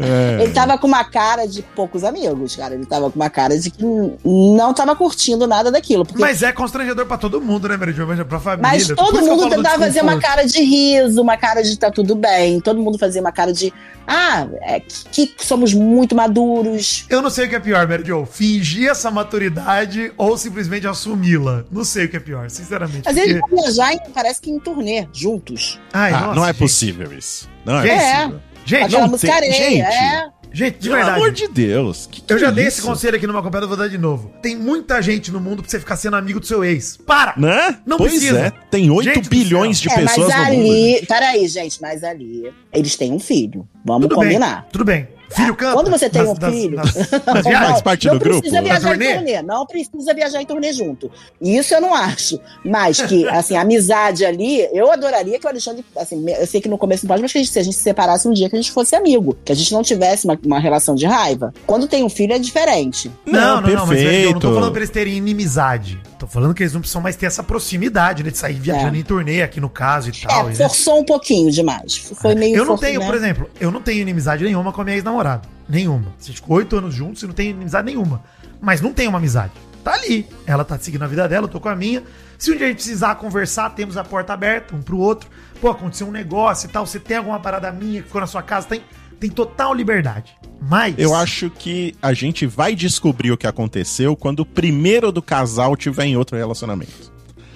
É. 0.00 0.42
Ele 0.42 0.52
tava 0.52 0.78
com 0.78 0.86
uma 0.86 1.04
cara 1.04 1.46
de 1.46 1.60
poucos 1.60 2.04
amigos, 2.04 2.56
cara. 2.56 2.74
Ele 2.74 2.86
tava 2.86 3.10
com 3.10 3.16
uma 3.18 3.28
cara 3.28 3.58
de 3.58 3.70
que 3.70 3.84
não 4.24 4.72
tava 4.72 4.96
curtindo 4.96 5.46
nada 5.46 5.70
daquilo. 5.70 6.06
Porque 6.06 6.20
Mas 6.20 6.42
é 6.42 6.50
constrangedor 6.52 7.04
pra 7.04 7.18
todo 7.18 7.38
mundo, 7.38 7.68
né, 7.68 7.76
Mary 7.76 7.92
Jo? 7.92 8.06
Mas 8.06 8.20
Pra 8.20 8.40
família. 8.40 8.70
Mas 8.70 8.88
todo 8.88 9.20
mundo 9.20 9.50
tentava 9.50 9.78
fazer 9.78 10.02
uma 10.02 10.18
cara 10.18 10.44
de 10.44 10.62
riso, 10.62 11.20
uma 11.20 11.36
cara 11.36 11.62
de 11.62 11.76
tá 11.76 11.90
tudo 11.90 12.14
bem. 12.14 12.60
Todo 12.60 12.80
mundo 12.80 12.98
fazia 12.98 13.20
uma 13.20 13.32
cara 13.32 13.52
de, 13.52 13.72
ah, 14.06 14.46
é, 14.62 14.80
que, 14.80 15.26
que 15.26 15.44
somos 15.44 15.74
muito 15.74 16.14
maduros. 16.14 17.04
Eu 17.10 17.20
não 17.20 17.28
sei 17.28 17.46
o 17.46 17.48
que 17.48 17.56
é 17.56 17.60
pior, 17.60 17.86
Mary 17.86 18.04
Jo. 18.06 18.24
Fingir 18.24 18.88
essa 18.90 19.10
maturidade 19.10 20.12
ou 20.16 20.38
simplesmente 20.38 20.86
assumi-la. 21.12 21.64
Não 21.70 21.84
sei 21.84 22.04
o 22.06 22.08
que 22.08 22.16
é 22.16 22.20
pior, 22.20 22.48
sinceramente. 22.50 23.02
Mas 23.04 23.14
porque- 23.14 23.30
eles 23.30 23.40
vão 23.40 23.62
viajar, 23.62 23.92
em, 23.94 24.00
parece 24.14 24.40
que 24.40 24.50
em 24.50 24.58
turnê, 24.58 25.06
juntos. 25.12 25.78
Ai, 25.92 26.12
Ah, 26.12 26.20
nossa, 26.20 26.34
não 26.34 26.44
é 26.44 26.48
gente. 26.48 26.58
possível 26.58 27.12
isso. 27.12 27.48
Não 27.64 27.78
é, 27.78 27.82
Gente, 27.86 27.98
possível. 28.00 28.40
Gente, 28.64 28.84
Aquela 28.84 29.08
não 29.08 29.18
tem- 29.18 29.30
areia, 29.30 29.52
gente. 29.52 29.80
é. 29.82 30.28
gente, 30.52 30.78
de 30.78 30.88
Pelo 30.88 30.94
verdade. 30.96 31.16
amor 31.18 31.32
de 31.32 31.48
Deus. 31.48 32.06
que 32.10 32.20
que 32.20 32.32
Eu 32.32 32.38
já 32.38 32.48
é 32.48 32.52
dei 32.52 32.66
isso? 32.68 32.78
esse 32.78 32.86
conselho 32.86 33.16
aqui 33.16 33.26
numa 33.26 33.40
acompanhada, 33.40 33.66
vou 33.66 33.76
dar 33.76 33.88
de 33.88 33.98
novo. 33.98 34.30
Tem 34.42 34.54
muita 34.56 35.00
gente 35.02 35.32
no 35.32 35.40
mundo 35.40 35.62
pra 35.62 35.70
você 35.70 35.80
ficar 35.80 35.96
sendo 35.96 36.14
amigo 36.16 36.38
do 36.38 36.46
seu 36.46 36.62
ex. 36.64 36.96
Para! 36.96 37.34
Né? 37.36 37.78
Não 37.86 37.96
pois 37.96 38.12
precisa. 38.12 38.38
é, 38.38 38.50
tem 38.70 38.90
8 38.90 39.04
Gente 39.14 39.24
do 39.24 39.30
bilhões 39.30 39.80
de 39.80 39.88
É, 39.90 39.94
mas 40.02 40.10
pessoas 40.14 40.34
no 40.34 40.40
mundo. 40.42 40.46
ali. 40.72 41.06
Peraí, 41.06 41.48
gente, 41.48 41.80
mas 41.80 42.04
ali. 42.04 42.52
Eles 42.72 42.96
têm 42.96 43.12
um 43.12 43.18
filho. 43.18 43.66
Vamos 43.84 44.02
Tudo 44.08 44.14
combinar. 44.16 44.62
bem, 44.62 44.70
tudo 44.72 44.84
bem. 44.84 45.08
Filho 45.30 45.54
canta. 45.54 45.74
Quando 45.74 45.90
você 45.90 46.10
tem 46.10 46.22
nas- 46.22 46.30
um 46.30 46.40
nas- 46.40 46.54
filho. 46.54 46.76
nas- 46.76 46.94
nas 46.94 47.10
Não, 47.26 47.42
viagens. 47.42 47.70
Faz 47.70 47.82
parte 47.82 48.06
não 48.06 48.14
do 48.14 48.20
grupo? 48.20 48.40
precisa 48.40 48.62
viajar 48.62 48.94
em 48.94 48.98
turnê? 49.16 49.42
Não 49.42 49.66
precisa 49.66 50.14
viajar 50.14 50.42
em 50.42 50.46
turnê 50.46 50.72
junto. 50.72 51.10
Isso 51.40 51.74
eu 51.74 51.80
não 51.80 51.94
acho. 51.94 52.40
Mas 52.64 53.00
que, 53.00 53.26
assim, 53.30 53.56
a 53.56 53.60
amizade 53.62 54.24
ali, 54.24 54.66
eu 54.72 54.90
adoraria 54.90 55.38
que 55.38 55.46
o 55.46 55.48
Alexandre, 55.48 55.84
assim, 55.96 56.24
eu 56.28 56.46
sei 56.46 56.60
que 56.60 56.68
no 56.68 56.76
começo 56.78 57.04
não 57.04 57.08
pode, 57.08 57.22
mas 57.22 57.32
que 57.32 57.38
a 57.38 57.40
gente, 57.42 57.52
se 57.52 57.58
a 57.58 57.62
gente 57.62 57.76
se 57.76 57.82
separasse 57.82 58.26
um 58.28 58.32
dia, 58.32 58.48
que 58.50 58.56
a 58.56 58.60
gente 58.60 58.72
fosse 58.72 58.94
amigo. 58.96 59.36
Que 59.44 59.52
a 59.52 59.54
gente 59.56 59.72
não 59.72 59.82
tivesse 59.82 60.24
uma, 60.24 60.38
uma 60.44 60.58
relação 60.58 60.94
de 60.94 61.06
raiva. 61.06 61.52
Quando 61.66 61.86
tem 61.86 62.02
um 62.04 62.08
filho 62.10 62.32
é 62.32 62.38
diferente. 62.38 63.10
Não, 63.24 63.60
não, 63.60 63.68
não, 63.70 63.86
mas 63.86 64.02
Mary 64.02 64.22
Jo, 64.22 64.28
eu 64.28 64.32
não 64.32 64.32
tô 64.34 64.40
perfeito. 64.40 64.54
falando 64.54 64.70
pra 64.72 64.80
eles 64.80 64.90
terem 64.90 65.14
inimizade. 65.16 66.00
Tô 66.20 66.26
falando 66.26 66.52
que 66.52 66.62
eles 66.62 66.74
não 66.74 66.80
precisam 66.82 67.00
mais 67.00 67.16
ter 67.16 67.24
essa 67.24 67.42
proximidade, 67.42 68.22
né? 68.22 68.30
De 68.30 68.36
sair 68.36 68.52
viajando 68.60 68.94
É. 68.94 68.98
em 68.98 69.02
turnê 69.02 69.40
aqui 69.42 69.58
no 69.58 69.70
caso 69.70 70.10
e 70.10 70.12
tal. 70.12 70.42
é, 70.42 70.44
e, 70.44 70.48
né? 70.50 70.54
forçou 70.54 71.00
um 71.00 71.04
pouquinho 71.04 71.50
demais. 71.50 71.96
Foi 71.96 72.34
meio 72.34 72.54
Eu 72.54 72.58
não 72.58 72.76
forço, 72.76 72.82
tenho, 72.84 73.00
né? 73.00 73.06
por 73.06 73.14
exemplo, 73.14 73.50
eu 73.58 73.70
não 73.70 73.80
tenho 73.80 74.02
inimizade 74.02 74.44
nenhuma 74.44 74.70
com 74.70 74.82
a 74.82 74.84
minha 74.84 74.96
ex-namorada. 74.96 75.48
Nenhuma. 75.66 76.12
Gente 76.20 76.36
ficou 76.36 76.58
oito 76.58 76.76
anos 76.76 76.94
juntos 76.94 77.22
e 77.22 77.26
não 77.26 77.32
tenho 77.32 77.52
inimizade 77.52 77.86
nenhuma. 77.86 78.22
Mas 78.60 78.82
não 78.82 78.92
tem 78.92 79.08
uma 79.08 79.16
amizade. 79.16 79.52
Tá 79.82 79.94
ali. 79.94 80.28
Ela 80.46 80.62
tá 80.62 80.78
seguindo 80.78 81.02
a 81.02 81.06
vida 81.06 81.26
dela, 81.26 81.46
eu 81.46 81.48
tô 81.50 81.58
com 81.58 81.70
a 81.70 81.74
minha. 81.74 82.02
Se 82.36 82.52
um 82.52 82.56
dia 82.56 82.66
a 82.66 82.68
gente 82.68 82.76
precisar 82.76 83.14
conversar, 83.14 83.70
temos 83.70 83.96
a 83.96 84.04
porta 84.04 84.34
aberta 84.34 84.76
um 84.76 84.82
pro 84.82 84.98
outro. 84.98 85.30
Pô, 85.58 85.70
aconteceu 85.70 86.06
um 86.06 86.10
negócio 86.10 86.66
e 86.68 86.70
tal. 86.70 86.84
Você 86.86 87.00
tem 87.00 87.16
alguma 87.16 87.40
parada 87.40 87.72
minha 87.72 88.02
que 88.02 88.08
ficou 88.08 88.20
na 88.20 88.26
sua 88.26 88.42
casa, 88.42 88.66
tem, 88.66 88.82
tem 89.20 89.30
total 89.30 89.74
liberdade. 89.74 90.34
Mas. 90.60 90.94
Eu 90.98 91.14
acho 91.14 91.50
que 91.50 91.94
a 92.02 92.12
gente 92.12 92.46
vai 92.46 92.74
descobrir 92.74 93.30
o 93.30 93.36
que 93.36 93.46
aconteceu 93.46 94.16
quando 94.16 94.40
o 94.40 94.46
primeiro 94.46 95.12
do 95.12 95.22
casal 95.22 95.76
tiver 95.76 96.06
em 96.06 96.16
outro 96.16 96.36
relacionamento. 96.36 97.12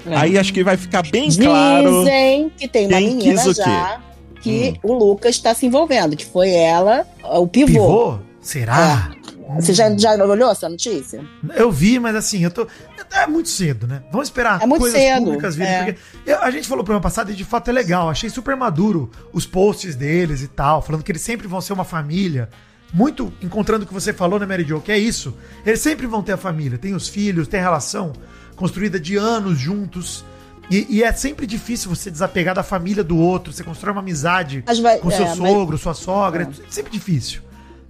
É. 0.07 0.15
Aí 0.15 0.39
acho 0.39 0.53
que 0.53 0.63
vai 0.63 0.77
ficar 0.77 1.03
bem 1.03 1.35
claro. 1.35 2.05
Dizem 2.05 2.51
que 2.57 2.69
tem 2.69 2.87
uma 2.87 3.01
menina 3.01 3.55
já 3.55 4.01
que 4.43 4.79
o 4.83 4.93
Lucas 4.93 5.37
está 5.37 5.55
se 5.55 5.65
envolvendo, 5.65 6.15
que 6.15 6.27
foi 6.27 6.51
ela, 6.51 7.07
o 7.23 7.47
pivô. 7.47 7.67
Pivô? 7.67 8.19
Será? 8.43 9.11
Você 9.57 9.73
já, 9.75 9.95
já 9.97 10.13
olhou 10.25 10.51
essa 10.51 10.69
notícia? 10.69 11.25
Eu 11.55 11.71
vi, 11.71 11.99
mas 11.99 12.17
assim, 12.17 12.43
eu 12.45 12.51
tô. 12.51 12.67
É 13.13 13.27
muito 13.27 13.49
cedo, 13.49 13.87
né? 13.87 14.03
Vamos 14.11 14.29
esperar 14.29 14.61
É 14.63 14.67
muito 14.67 14.89
cedo, 14.91 15.25
públicas 15.25 15.55
virem. 15.55 15.73
é. 15.73 15.85
Porque 15.93 15.99
eu- 16.27 16.43
a 16.43 16.51
gente 16.51 16.67
falou 16.67 16.83
pro 16.83 16.95
ano 16.95 17.03
passado 17.03 17.31
e 17.31 17.35
de 17.35 17.45
fato 17.45 17.69
é 17.69 17.73
legal. 17.73 18.09
Achei 18.11 18.29
super 18.31 18.57
maduro 18.57 19.11
os 19.33 19.47
posts 19.47 19.95
deles 19.95 20.43
e 20.43 20.49
tal, 20.49 20.83
falando 20.83 21.03
que 21.03 21.13
eles 21.13 21.23
sempre 21.23 21.47
vão 21.47 21.61
ser 21.61 21.73
uma 21.73 21.85
família. 21.85 22.49
Muito 22.93 23.33
encontrando 23.43 23.85
o 23.85 23.87
que 23.89 23.95
você 23.95 24.13
falou, 24.13 24.39
né, 24.39 24.47
Mary 24.47 24.65
Jo? 24.65 24.81
Que 24.81 24.93
é 24.93 24.99
isso. 24.99 25.37
Eles 25.67 25.81
sempre 25.81 26.07
vão 26.07 26.23
ter 26.23 26.33
a 26.33 26.37
família, 26.37 26.79
tem 26.79 26.95
os 26.95 27.09
filhos, 27.09 27.47
tem 27.49 27.61
a 27.61 27.63
relação 27.63 28.13
construída 28.57 28.99
de 28.99 29.17
anos 29.17 29.59
juntos. 29.59 30.25
E, 30.71 30.87
e 30.89 31.03
é 31.03 31.13
sempre 31.13 31.47
difícil 31.47 31.91
você 31.95 32.11
desapegar 32.11 32.55
da 32.55 32.63
família 32.63 33.05
do 33.05 33.19
outro, 33.19 33.53
você 33.53 33.63
constrói 33.63 33.93
uma 33.93 34.01
amizade 34.01 34.65
Mas 34.67 34.79
vai- 34.79 34.99
com 34.99 35.11
seu 35.11 35.25
é, 35.27 35.29
mas- 35.29 35.37
sogro, 35.37 35.77
sua 35.77 35.93
sogra, 35.93 36.45
é 36.45 36.71
sempre 36.73 36.91
difícil. 36.91 37.43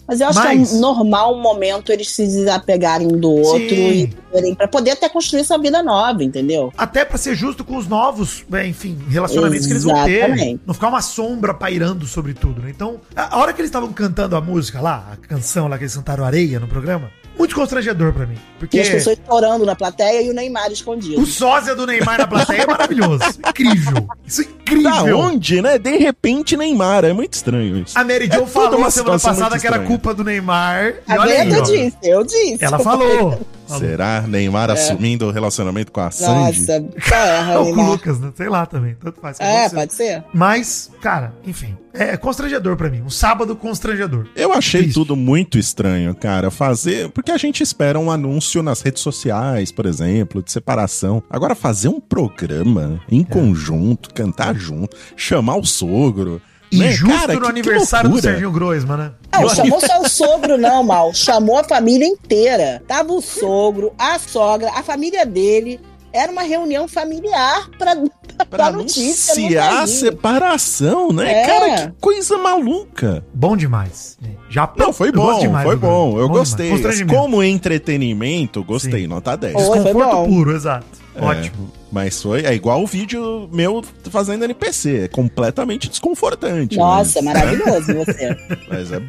Mas 0.06 0.20
eu 0.20 0.28
acho 0.28 0.38
Mas- 0.38 0.68
que 0.70 0.74
é 0.74 0.78
um 0.78 0.80
normal 0.80 1.34
um 1.34 1.40
momento 1.40 1.90
eles 1.90 2.10
se 2.10 2.26
desapegarem 2.26 3.06
um 3.06 3.18
do 3.18 3.30
outro 3.30 3.68
Sim. 3.68 4.10
e 4.34 4.54
pra 4.56 4.68
poder 4.68 4.90
até 4.92 5.08
construir 5.08 5.40
essa 5.40 5.56
vida 5.58 5.82
nova, 5.82 6.22
entendeu? 6.22 6.72
Até 6.76 7.04
pra 7.04 7.16
ser 7.16 7.34
justo 7.34 7.64
com 7.64 7.76
os 7.76 7.86
novos, 7.88 8.44
é, 8.52 8.66
enfim, 8.66 8.98
relacionamentos 9.08 9.66
que 9.66 9.72
eles 9.72 9.84
vão 9.84 10.04
ter. 10.04 10.24
Exatamente. 10.24 10.60
Não 10.66 10.74
ficar 10.74 10.88
uma 10.88 11.00
sombra 11.02 11.54
pairando 11.54 12.06
sobre 12.06 12.34
tudo, 12.34 12.60
né? 12.60 12.70
Então, 12.70 13.00
a 13.16 13.34
a 13.34 13.38
hora 13.38 13.52
que 13.52 13.60
eles 13.60 13.68
estavam 13.68 13.92
cantando 13.92 14.36
a 14.36 14.40
música 14.40 14.80
lá, 14.80 15.12
a 15.12 15.16
canção 15.16 15.66
lá 15.68 15.76
que 15.78 15.84
eles 15.84 15.94
cantaram 15.94 16.24
Areia 16.24 16.60
no 16.60 16.68
programa, 16.68 17.10
muito 17.38 17.54
constrangedor 17.54 18.12
pra 18.12 18.26
mim. 18.26 18.36
Porque 18.58 18.76
E 18.76 18.80
as 18.80 18.88
pessoas 18.88 19.18
chorando 19.26 19.66
na 19.66 19.74
plateia 19.74 20.22
e 20.22 20.30
o 20.30 20.34
Neymar 20.34 20.70
escondido. 20.70 21.20
o 21.20 21.26
sósia 21.26 21.74
do 21.74 21.86
Neymar 21.86 22.18
na 22.18 22.26
plateia 22.26 22.62
é 22.62 22.66
maravilhoso. 22.66 23.24
Incrível. 23.48 24.08
Isso 24.26 24.42
é 24.42 24.44
Da 24.44 24.50
incrível. 24.50 25.18
onde, 25.18 25.60
né? 25.62 25.78
De 25.78 25.96
repente, 25.96 26.56
Neymar. 26.56 27.04
É 27.04 27.12
muito 27.12 27.34
estranho 27.34 27.78
isso. 27.78 27.98
A 27.98 28.04
Mary 28.04 28.26
Jo 28.32 28.42
É 28.42 28.46
falou 28.46 28.78
uma 28.78 28.90
semana 28.90 29.18
passada 29.18 29.58
que 29.58 29.66
era 29.66 29.80
culpa 29.80 30.14
do 30.14 30.24
Neymar. 30.24 30.94
E 31.08 31.12
A 31.12 31.20
olha 31.20 31.40
aí, 31.42 31.62
disse, 31.62 31.96
eu 32.02 32.24
disse. 32.24 32.58
Ela 32.60 32.78
falou. 32.78 33.38
Será 33.66 34.22
Neymar 34.22 34.70
assumindo 34.70 35.26
o 35.26 35.30
relacionamento 35.30 35.90
com 35.92 36.00
a 36.00 36.10
Sandy? 36.10 36.60
Nossa, 36.60 36.84
só 37.08 37.14
erra, 37.14 37.58
Ou 37.60 37.74
com 37.74 37.80
o. 37.82 37.90
Lucas, 37.90 38.20
né? 38.20 38.32
Sei 38.36 38.48
lá 38.48 38.66
também. 38.66 38.94
Tanto 39.02 39.20
faz. 39.20 39.38
É, 39.40 39.68
você. 39.68 39.74
pode 39.74 39.94
ser. 39.94 40.24
Mas, 40.32 40.90
cara, 41.00 41.34
enfim. 41.46 41.76
É 41.96 42.16
constrangedor 42.16 42.76
pra 42.76 42.90
mim. 42.90 43.02
Um 43.02 43.10
sábado 43.10 43.54
constrangedor. 43.54 44.26
Eu 44.34 44.52
achei 44.52 44.82
Triste. 44.82 44.94
tudo 44.94 45.14
muito 45.14 45.56
estranho, 45.58 46.12
cara, 46.14 46.50
fazer. 46.50 47.08
Porque 47.10 47.30
a 47.30 47.36
gente 47.36 47.62
espera 47.62 47.98
um 48.00 48.10
anúncio 48.10 48.64
nas 48.64 48.80
redes 48.82 49.00
sociais, 49.00 49.70
por 49.70 49.86
exemplo, 49.86 50.42
de 50.42 50.50
separação. 50.50 51.22
Agora, 51.30 51.54
fazer 51.54 51.86
um 51.88 52.00
programa 52.00 53.00
É. 53.08 53.14
em 53.14 53.22
conjunto, 53.22 54.12
cantar 54.12 54.56
junto, 54.56 54.96
chamar 55.16 55.56
o 55.56 55.64
sogro. 55.64 56.42
E 56.74 56.78
né? 56.78 56.90
justo 56.92 57.14
Cara, 57.20 57.32
no 57.34 57.40
que- 57.40 57.44
que 57.46 57.50
aniversário 57.50 58.08
do 58.08 58.12
loucura. 58.14 58.32
Serginho 58.32 58.52
Groisman, 58.52 58.96
né? 58.96 59.12
Não, 59.32 59.48
chamou 59.48 59.80
só 59.80 60.00
o 60.00 60.08
sogro, 60.08 60.56
não, 60.58 60.82
mal. 60.82 61.12
Chamou 61.14 61.58
a 61.58 61.64
família 61.64 62.06
inteira. 62.06 62.82
Tava 62.86 63.12
o 63.12 63.20
sogro, 63.20 63.92
a 63.98 64.18
sogra, 64.18 64.70
a 64.74 64.82
família 64.82 65.24
dele. 65.26 65.80
Era 66.12 66.30
uma 66.30 66.42
reunião 66.42 66.86
familiar 66.86 67.68
pra, 67.76 67.96
pra, 68.36 68.46
Pra 68.46 68.70
notícia. 68.70 69.34
anunciar 69.34 69.82
a 69.82 69.86
separação, 69.86 71.08
né? 71.12 71.42
É. 71.42 71.46
Cara, 71.46 71.76
que 71.88 71.92
coisa 72.00 72.38
maluca. 72.38 73.24
Bom 73.34 73.56
demais. 73.56 74.16
Já 74.48 74.70
Não, 74.76 74.92
foi 74.92 75.10
bom, 75.10 75.38
demais 75.40 75.64
foi 75.66 75.74
do 75.74 75.80
bom. 75.80 76.18
Eu 76.18 76.28
Bom 76.28 76.34
gostei. 76.34 76.70
Como 77.08 77.42
entretenimento, 77.42 78.62
gostei, 78.62 79.02
Sim. 79.02 79.06
nota 79.08 79.36
10. 79.36 79.52
Foi, 79.54 79.62
foi 79.64 79.74
Desconforto 79.78 80.10
bom. 80.16 80.26
puro, 80.28 80.54
exato. 80.54 80.86
É, 81.16 81.24
Ótimo. 81.24 81.72
Mas 81.94 82.20
foi, 82.20 82.44
é 82.44 82.52
igual 82.52 82.82
o 82.82 82.88
vídeo 82.88 83.48
meu 83.52 83.80
fazendo 84.10 84.44
NPC, 84.44 85.04
é 85.04 85.08
completamente 85.08 85.88
desconfortante. 85.88 86.76
Nossa, 86.76 87.22
mas, 87.22 87.34
maravilhoso 87.34 87.94
você. 87.94 88.30
né? 88.30 88.36
Mas 88.68 88.90
é, 88.90 89.00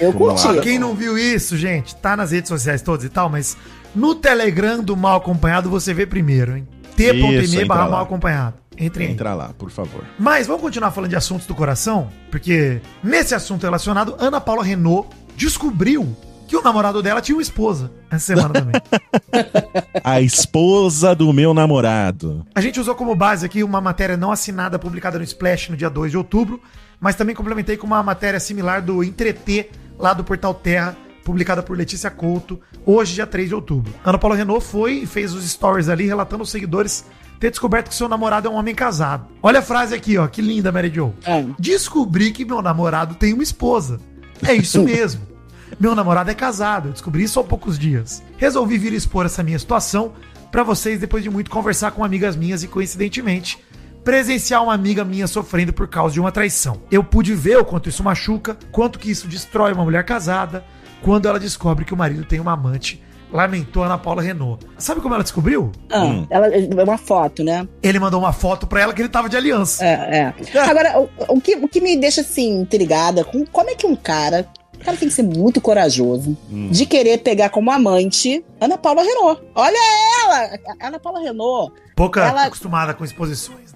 Eu 0.00 0.12
curti. 0.12 0.48
lá. 0.48 0.60
Quem 0.60 0.76
não 0.76 0.92
viu 0.92 1.16
isso, 1.16 1.56
gente, 1.56 1.94
tá 1.94 2.16
nas 2.16 2.32
redes 2.32 2.48
sociais 2.48 2.82
todas 2.82 3.04
e 3.04 3.08
tal, 3.08 3.28
mas 3.28 3.56
no 3.94 4.16
Telegram 4.16 4.82
do 4.82 4.96
Mal 4.96 5.18
Acompanhado 5.18 5.70
você 5.70 5.94
vê 5.94 6.04
primeiro, 6.04 6.56
hein? 6.56 6.66
T.me 6.96 7.64
barra. 7.64 7.88
Mal 7.88 8.02
Acompanhado. 8.02 8.56
Entre 8.76 9.04
aí. 9.04 9.12
Entra 9.12 9.34
lá, 9.34 9.50
por 9.56 9.70
favor. 9.70 10.02
Mas 10.18 10.48
vamos 10.48 10.62
continuar 10.62 10.90
falando 10.90 11.10
de 11.10 11.16
assuntos 11.16 11.46
do 11.46 11.54
coração, 11.54 12.08
porque 12.28 12.80
nesse 13.04 13.36
assunto 13.36 13.62
relacionado, 13.62 14.16
Ana 14.18 14.40
Paula 14.40 14.64
Renault 14.64 15.08
descobriu 15.36 16.16
que 16.52 16.56
o 16.58 16.62
namorado 16.62 17.02
dela 17.02 17.22
tinha 17.22 17.34
uma 17.34 17.40
esposa 17.40 17.90
essa 18.10 18.26
semana 18.26 18.50
também. 18.52 18.74
A 20.04 20.20
esposa 20.20 21.14
do 21.14 21.32
meu 21.32 21.54
namorado. 21.54 22.44
A 22.54 22.60
gente 22.60 22.78
usou 22.78 22.94
como 22.94 23.14
base 23.14 23.46
aqui 23.46 23.62
uma 23.64 23.80
matéria 23.80 24.18
não 24.18 24.30
assinada 24.30 24.78
publicada 24.78 25.16
no 25.16 25.24
Splash 25.24 25.70
no 25.70 25.78
dia 25.78 25.88
2 25.88 26.10
de 26.10 26.18
outubro, 26.18 26.60
mas 27.00 27.16
também 27.16 27.34
complementei 27.34 27.78
com 27.78 27.86
uma 27.86 28.02
matéria 28.02 28.38
similar 28.38 28.82
do 28.82 29.02
Entreter, 29.02 29.70
lá 29.98 30.12
do 30.12 30.22
Portal 30.22 30.52
Terra, 30.52 30.94
publicada 31.24 31.62
por 31.62 31.74
Letícia 31.74 32.10
Couto, 32.10 32.60
hoje, 32.84 33.14
dia 33.14 33.26
3 33.26 33.48
de 33.48 33.54
outubro. 33.54 33.90
Ana 34.04 34.18
Paula 34.18 34.36
Renault 34.36 34.62
foi 34.62 34.98
e 34.98 35.06
fez 35.06 35.32
os 35.32 35.50
stories 35.50 35.88
ali 35.88 36.06
relatando 36.06 36.42
aos 36.42 36.50
seguidores 36.50 37.06
ter 37.40 37.48
descoberto 37.48 37.88
que 37.88 37.94
seu 37.94 38.10
namorado 38.10 38.46
é 38.46 38.50
um 38.50 38.56
homem 38.56 38.74
casado. 38.74 39.26
Olha 39.42 39.60
a 39.60 39.62
frase 39.62 39.94
aqui, 39.94 40.18
ó, 40.18 40.26
que 40.26 40.42
linda, 40.42 40.70
Mary 40.70 40.92
Jo. 40.94 41.14
Ah. 41.26 41.42
Descobri 41.58 42.30
que 42.30 42.44
meu 42.44 42.60
namorado 42.60 43.14
tem 43.14 43.32
uma 43.32 43.42
esposa. 43.42 43.98
É 44.46 44.52
isso 44.52 44.82
mesmo. 44.84 45.31
Meu 45.82 45.96
namorado 45.96 46.30
é 46.30 46.34
casado, 46.34 46.90
eu 46.90 46.92
descobri 46.92 47.24
isso 47.24 47.40
há 47.40 47.42
poucos 47.42 47.76
dias. 47.76 48.22
Resolvi 48.36 48.78
vir 48.78 48.92
expor 48.92 49.26
essa 49.26 49.42
minha 49.42 49.58
situação 49.58 50.12
pra 50.48 50.62
vocês 50.62 51.00
depois 51.00 51.24
de 51.24 51.28
muito 51.28 51.50
conversar 51.50 51.90
com 51.90 52.04
amigas 52.04 52.36
minhas 52.36 52.62
e 52.62 52.68
coincidentemente 52.68 53.58
presenciar 54.04 54.62
uma 54.62 54.74
amiga 54.74 55.04
minha 55.04 55.26
sofrendo 55.26 55.72
por 55.72 55.88
causa 55.88 56.14
de 56.14 56.20
uma 56.20 56.30
traição. 56.30 56.80
Eu 56.88 57.02
pude 57.02 57.34
ver 57.34 57.58
o 57.58 57.64
quanto 57.64 57.88
isso 57.88 58.04
machuca, 58.04 58.56
quanto 58.70 58.96
que 58.96 59.10
isso 59.10 59.26
destrói 59.26 59.72
uma 59.72 59.82
mulher 59.82 60.04
casada, 60.04 60.64
quando 61.02 61.26
ela 61.26 61.40
descobre 61.40 61.84
que 61.84 61.92
o 61.92 61.96
marido 61.96 62.24
tem 62.24 62.38
uma 62.38 62.52
amante. 62.52 63.02
Lamentou 63.32 63.82
Ana 63.82 63.98
Paula 63.98 64.22
Renault. 64.22 64.64
Sabe 64.78 65.00
como 65.00 65.14
ela 65.14 65.24
descobriu? 65.24 65.72
Ah, 65.90 66.04
Hum. 66.04 66.26
ela, 66.30 66.46
é 66.46 66.84
uma 66.84 66.98
foto, 66.98 67.42
né? 67.42 67.66
Ele 67.82 67.98
mandou 67.98 68.20
uma 68.20 68.32
foto 68.32 68.68
pra 68.68 68.82
ela 68.82 68.92
que 68.92 69.02
ele 69.02 69.08
tava 69.08 69.28
de 69.28 69.36
aliança. 69.36 69.84
É, 69.84 70.32
é. 70.54 70.58
Agora, 70.62 71.00
o, 71.00 71.08
o 71.36 71.40
que, 71.40 71.56
o 71.56 71.66
que 71.66 71.80
me 71.80 71.96
deixa 71.96 72.20
assim, 72.20 72.60
intrigada 72.60 73.24
com 73.24 73.44
como 73.44 73.68
é 73.70 73.74
que 73.74 73.84
um 73.84 73.96
cara. 73.96 74.46
O 74.82 74.84
cara 74.84 74.96
tem 74.96 75.08
que 75.08 75.14
ser 75.14 75.22
muito 75.22 75.60
corajoso 75.60 76.36
de 76.70 76.84
querer 76.86 77.18
pegar 77.18 77.50
como 77.50 77.70
amante 77.70 78.44
Ana 78.60 78.76
Paula 78.76 79.02
Renault. 79.02 79.40
Olha 79.54 79.78
ela! 80.24 80.58
A 80.80 80.88
Ana 80.88 80.98
Paula 80.98 81.20
Renault. 81.20 81.72
Pouca 81.94 82.26
Ela- 82.26 82.46
acostumada 82.46 82.92
com 82.92 83.04
exposições. 83.04 83.72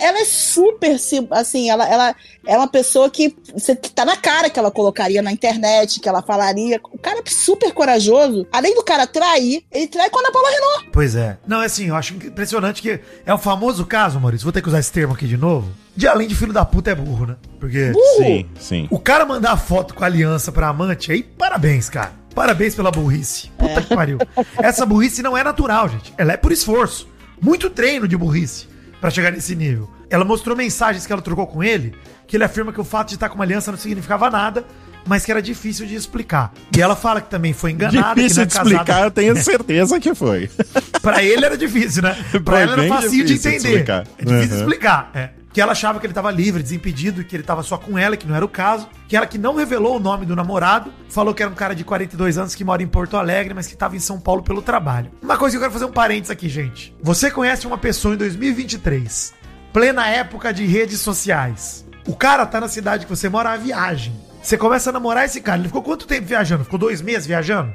Ela 0.00 0.20
é 0.20 0.24
super, 0.24 0.96
assim, 1.30 1.70
ela, 1.70 1.88
ela 1.88 2.16
é 2.46 2.56
uma 2.56 2.68
pessoa 2.68 3.08
que, 3.10 3.34
você- 3.54 3.76
que 3.76 3.90
tá 3.90 4.04
na 4.04 4.16
cara 4.16 4.50
que 4.50 4.58
ela 4.58 4.70
colocaria 4.70 5.22
na 5.22 5.30
internet, 5.32 6.00
que 6.00 6.08
ela 6.08 6.22
falaria. 6.22 6.80
O 6.92 6.98
cara 6.98 7.20
é 7.24 7.30
super 7.30 7.72
corajoso. 7.72 8.46
Além 8.52 8.74
do 8.74 8.82
cara 8.82 9.06
trair, 9.06 9.64
ele 9.70 9.86
trai 9.86 10.10
com 10.10 10.18
a 10.18 10.22
Ana 10.22 10.32
Paula 10.32 10.50
Renault. 10.50 10.88
Pois 10.92 11.14
é. 11.14 11.38
Não, 11.46 11.62
é 11.62 11.66
assim, 11.66 11.88
eu 11.88 11.96
acho 11.96 12.14
impressionante 12.14 12.82
que 12.82 13.00
é 13.24 13.32
o 13.34 13.38
famoso 13.38 13.86
caso, 13.86 14.18
Maurício, 14.20 14.44
vou 14.44 14.52
ter 14.52 14.62
que 14.62 14.68
usar 14.68 14.80
esse 14.80 14.90
termo 14.92 15.14
aqui 15.14 15.26
de 15.26 15.36
novo, 15.36 15.70
de 15.94 16.06
além 16.08 16.26
de 16.28 16.34
filho 16.34 16.52
da 16.52 16.64
puta 16.64 16.90
é 16.90 16.94
burro, 16.94 17.26
né? 17.26 17.36
Porque 17.60 17.92
Sim, 18.16 18.46
sim. 18.58 18.88
o 18.90 18.98
cara 18.98 19.24
mandar 19.24 19.56
foto 19.56 19.94
com 19.94 20.02
a 20.02 20.06
aliança 20.06 20.50
pra 20.50 20.68
amante, 20.68 21.12
aí 21.12 21.22
parabéns, 21.22 21.88
cara. 21.88 22.12
Parabéns 22.34 22.74
pela 22.74 22.90
burrice. 22.90 23.50
Puta 23.58 23.82
que 23.82 23.94
pariu. 23.94 24.16
Essa 24.62 24.86
burrice 24.86 25.22
não 25.22 25.36
é 25.36 25.44
natural, 25.44 25.86
gente. 25.88 26.14
Ela 26.16 26.32
é 26.32 26.36
por 26.38 26.50
esforço. 26.50 27.06
Muito 27.40 27.68
treino 27.68 28.08
de 28.08 28.16
burrice 28.16 28.66
pra 29.02 29.10
chegar 29.10 29.32
nesse 29.32 29.54
nível. 29.56 29.90
Ela 30.08 30.24
mostrou 30.24 30.56
mensagens 30.56 31.04
que 31.06 31.12
ela 31.12 31.20
trocou 31.20 31.46
com 31.46 31.62
ele, 31.62 31.92
que 32.26 32.36
ele 32.36 32.44
afirma 32.44 32.72
que 32.72 32.80
o 32.80 32.84
fato 32.84 33.08
de 33.08 33.14
estar 33.14 33.28
com 33.28 33.34
uma 33.34 33.44
aliança 33.44 33.70
não 33.72 33.78
significava 33.78 34.30
nada, 34.30 34.64
mas 35.04 35.24
que 35.24 35.30
era 35.32 35.42
difícil 35.42 35.84
de 35.86 35.96
explicar. 35.96 36.52
E 36.76 36.80
ela 36.80 36.94
fala 36.94 37.20
que 37.20 37.28
também 37.28 37.52
foi 37.52 37.72
enganada, 37.72 38.14
Difícil 38.14 38.42
que 38.42 38.48
de 38.48 38.54
é 38.54 38.58
casada. 38.58 38.70
explicar, 38.76 39.02
eu 39.02 39.10
tenho 39.10 39.36
certeza 39.36 39.98
que 39.98 40.14
foi. 40.14 40.48
Pra 41.02 41.20
ele 41.22 41.44
era 41.44 41.58
difícil, 41.58 42.00
né? 42.04 42.16
Pra 42.44 42.54
Foi 42.54 42.62
ela 42.62 42.72
era 42.84 42.88
facinho 42.88 43.24
de 43.26 43.34
difícil 43.34 43.50
de 43.50 43.56
entender. 43.56 43.68
explicar. 43.70 44.06
É 44.18 44.24
difícil 44.24 44.54
Uhum. 44.54 44.60
explicar, 44.62 45.10
é. 45.12 45.30
Que 45.52 45.60
ela 45.60 45.72
achava 45.72 46.00
que 46.00 46.06
ele 46.06 46.14
tava 46.14 46.30
livre, 46.30 46.62
desimpedido, 46.62 47.22
que 47.24 47.36
ele 47.36 47.42
tava 47.42 47.62
só 47.62 47.76
com 47.76 47.98
ela, 47.98 48.16
que 48.16 48.26
não 48.26 48.34
era 48.34 48.44
o 48.44 48.48
caso. 48.48 48.88
Que 49.06 49.16
ela 49.16 49.26
que 49.26 49.36
não 49.36 49.54
revelou 49.54 49.96
o 49.96 50.00
nome 50.00 50.24
do 50.24 50.34
namorado, 50.34 50.90
falou 51.10 51.34
que 51.34 51.42
era 51.42 51.52
um 51.52 51.54
cara 51.54 51.74
de 51.74 51.84
42 51.84 52.38
anos 52.38 52.54
que 52.54 52.64
mora 52.64 52.82
em 52.82 52.86
Porto 52.86 53.16
Alegre, 53.18 53.52
mas 53.52 53.66
que 53.66 53.76
tava 53.76 53.94
em 53.94 54.00
São 54.00 54.18
Paulo 54.18 54.42
pelo 54.42 54.62
trabalho. 54.62 55.10
Uma 55.22 55.36
coisa 55.36 55.52
que 55.54 55.58
eu 55.58 55.60
quero 55.60 55.72
fazer 55.72 55.84
um 55.84 55.92
parênteses 55.92 56.30
aqui, 56.30 56.48
gente. 56.48 56.94
Você 57.02 57.30
conhece 57.30 57.66
uma 57.66 57.76
pessoa 57.76 58.14
em 58.14 58.16
2023, 58.18 59.34
plena 59.72 60.08
época 60.08 60.52
de 60.52 60.64
redes 60.66 61.00
sociais. 61.00 61.84
O 62.06 62.16
cara 62.16 62.46
tá 62.46 62.60
na 62.60 62.68
cidade 62.68 63.04
que 63.06 63.10
você 63.14 63.28
mora 63.28 63.50
a 63.50 63.56
viagem. 63.56 64.14
Você 64.42 64.56
começa 64.56 64.90
a 64.90 64.92
namorar 64.92 65.24
esse 65.24 65.40
cara. 65.40 65.58
Ele 65.60 65.68
ficou 65.68 65.82
quanto 65.82 66.06
tempo 66.06 66.26
viajando? 66.26 66.64
Ficou 66.64 66.78
dois 66.78 67.00
meses 67.00 67.26
viajando? 67.26 67.72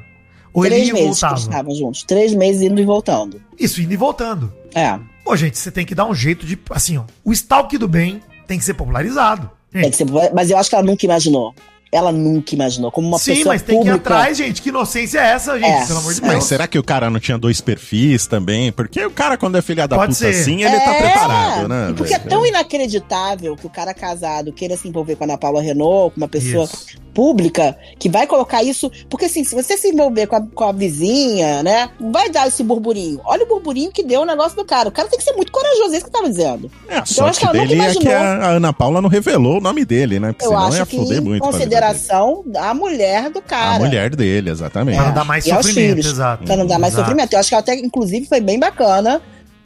Ou 0.52 0.66
ele 0.66 0.74
Três 0.74 0.88
ia 0.88 0.90
e 0.90 0.94
meses 0.94 1.08
que 1.14 1.20
voltava? 1.20 1.34
eles 1.34 1.44
estavam 1.44 1.74
juntos. 1.74 2.02
Três 2.02 2.34
meses 2.34 2.62
indo 2.62 2.80
e 2.80 2.84
voltando. 2.84 3.40
Isso, 3.58 3.80
indo 3.80 3.92
e 3.92 3.96
voltando. 3.96 4.52
É. 4.74 4.98
Pô, 5.28 5.36
gente, 5.36 5.58
você 5.58 5.70
tem 5.70 5.84
que 5.84 5.94
dar 5.94 6.06
um 6.06 6.14
jeito 6.14 6.46
de. 6.46 6.58
Assim, 6.70 6.96
ó. 6.96 7.04
O 7.22 7.34
stalk 7.34 7.76
do 7.76 7.86
bem 7.86 8.22
tem 8.46 8.58
que 8.58 8.64
ser 8.64 8.72
popularizado. 8.72 9.50
Tem 9.70 9.90
que 9.90 9.96
ser, 9.98 10.06
mas 10.32 10.48
eu 10.48 10.56
acho 10.56 10.70
que 10.70 10.74
ela 10.74 10.82
nunca 10.82 11.04
imaginou. 11.04 11.54
Ela 11.90 12.12
nunca 12.12 12.54
imaginou. 12.54 12.90
Como 12.90 13.08
uma 13.08 13.18
Sim, 13.18 13.34
pessoa 13.36 13.54
mas 13.54 13.62
tem 13.62 13.80
que 13.80 13.88
ir 13.88 13.90
pública. 13.92 14.14
atrás, 14.14 14.36
gente. 14.36 14.60
Que 14.62 14.68
inocência 14.68 15.18
é 15.20 15.30
essa, 15.30 15.58
gente? 15.58 15.70
É. 15.82 15.86
Pelo 15.86 15.98
amor 16.00 16.12
de 16.14 16.20
Mas 16.20 16.30
Deus. 16.32 16.44
será 16.44 16.66
que 16.66 16.78
o 16.78 16.82
cara 16.84 17.08
não 17.08 17.18
tinha 17.18 17.38
dois 17.38 17.60
perfis 17.60 18.26
também? 18.26 18.70
Porque 18.72 19.04
o 19.04 19.10
cara, 19.10 19.36
quando 19.38 19.56
é 19.56 19.62
filha 19.62 19.88
da 19.88 19.96
Pode 19.96 20.12
puta 20.14 20.30
ser. 20.32 20.40
assim, 20.40 20.62
ele 20.62 20.76
tá 20.78 20.94
É, 20.94 21.00
preparado, 21.02 21.68
né? 21.68 21.88
e 21.90 21.94
Porque 21.94 22.14
é 22.14 22.18
tão 22.18 22.44
inacreditável 22.46 23.56
que 23.56 23.66
o 23.66 23.70
cara 23.70 23.94
casado 23.94 24.52
queira 24.52 24.76
se 24.76 24.88
envolver 24.88 25.16
com 25.16 25.24
a 25.24 25.26
Ana 25.26 25.38
Paula 25.38 25.62
Renault, 25.62 26.14
com 26.14 26.20
uma 26.20 26.28
pessoa 26.28 26.64
Isso. 26.64 26.86
pública, 27.14 27.76
que 27.98 28.08
vai 28.08 28.26
colocar 28.26 28.62
isso. 28.62 28.90
Porque 29.08 29.24
assim, 29.24 29.42
se 29.44 29.54
você 29.54 29.76
se 29.76 29.88
envolver 29.88 30.26
com 30.26 30.36
a, 30.36 30.40
com 30.42 30.64
a 30.64 30.72
vizinha, 30.72 31.62
né? 31.62 31.90
Vai 32.12 32.28
dar 32.30 32.46
esse 32.46 32.62
burburinho. 32.62 33.20
Olha 33.24 33.44
o 33.44 33.48
burburinho 33.48 33.90
que 33.90 34.02
deu 34.02 34.20
o 34.20 34.24
negócio 34.24 34.56
do 34.56 34.64
cara. 34.64 34.88
O 34.88 34.92
cara 34.92 35.08
tem 35.08 35.18
que 35.18 35.24
ser 35.24 35.32
muito 35.32 35.50
corajoso, 35.50 35.94
é 35.94 35.96
isso 35.96 36.04
que 36.04 36.08
eu 36.10 36.12
tava 36.20 36.28
dizendo. 36.28 36.70
É, 36.88 36.94
a 36.98 36.98
Então, 36.98 37.02
acho 37.02 37.14
sorte 37.14 37.38
que 37.40 37.44
ela 37.46 37.54
nunca 37.54 37.66
dele 37.68 37.80
é 37.80 37.84
que 37.94 37.98
imaginou. 38.02 38.14
a 38.16 38.46
a 38.48 38.50
Ana 38.50 38.72
Paula 38.72 39.00
não 39.02 39.08
revelou 39.08 39.58
o 39.58 39.60
nome 39.60 39.84
dele, 39.84 40.20
né? 40.20 40.32
Porque 40.32 40.44
eu 40.44 40.50
senão 40.50 40.66
acho 40.66 40.76
ia 40.78 40.86
que 40.86 40.96
foder 40.96 41.22
muito. 41.22 41.42
com 41.42 41.48
a 41.48 41.52
vida 41.52 41.77
consideração 41.86 42.42
da 42.46 42.74
mulher 42.74 43.30
do 43.30 43.40
cara. 43.40 43.76
A 43.76 43.78
mulher 43.78 44.14
dele, 44.14 44.50
exatamente. 44.50 44.96
Pra 44.96 45.06
não 45.06 45.14
dar 45.14 45.24
mais 45.24 45.46
e 45.46 45.52
aos 45.52 45.66
sofrimento, 45.66 46.06
exato. 46.06 46.44
Pra 46.44 46.56
não 46.56 46.66
dar 46.66 46.78
mais 46.78 46.92
Exato. 46.92 47.08
sofrimento. 47.08 47.32
Eu 47.32 47.38
acho 47.40 47.48
que 47.48 47.54
até, 47.54 47.74
inclusive, 47.76 48.26
foi 48.26 48.40
bem 48.40 48.58
bacana. 48.58 49.20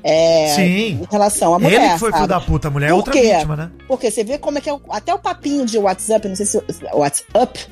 É, 0.04 0.52
Sim. 0.56 0.62
em 1.02 1.06
relação 1.10 1.54
à 1.54 1.58
mulher. 1.60 1.80
Ele 1.80 1.92
que 1.92 1.98
foi 2.00 2.12
filho 2.12 2.26
da 2.26 2.40
puta, 2.40 2.66
a 2.66 2.70
mulher 2.72 2.90
é 2.90 2.94
outra 2.94 3.12
quê? 3.12 3.34
vítima, 3.34 3.54
né? 3.54 3.70
Porque 3.86 4.10
você 4.10 4.24
vê 4.24 4.36
como 4.36 4.58
é 4.58 4.60
que 4.60 4.68
é 4.68 4.72
o- 4.72 4.80
até 4.90 5.14
o 5.14 5.18
papinho 5.18 5.64
de 5.64 5.78
WhatsApp, 5.78 6.26
não 6.28 6.34
sei 6.34 6.44
se 6.44 6.60
WhatsApp, 6.92 7.66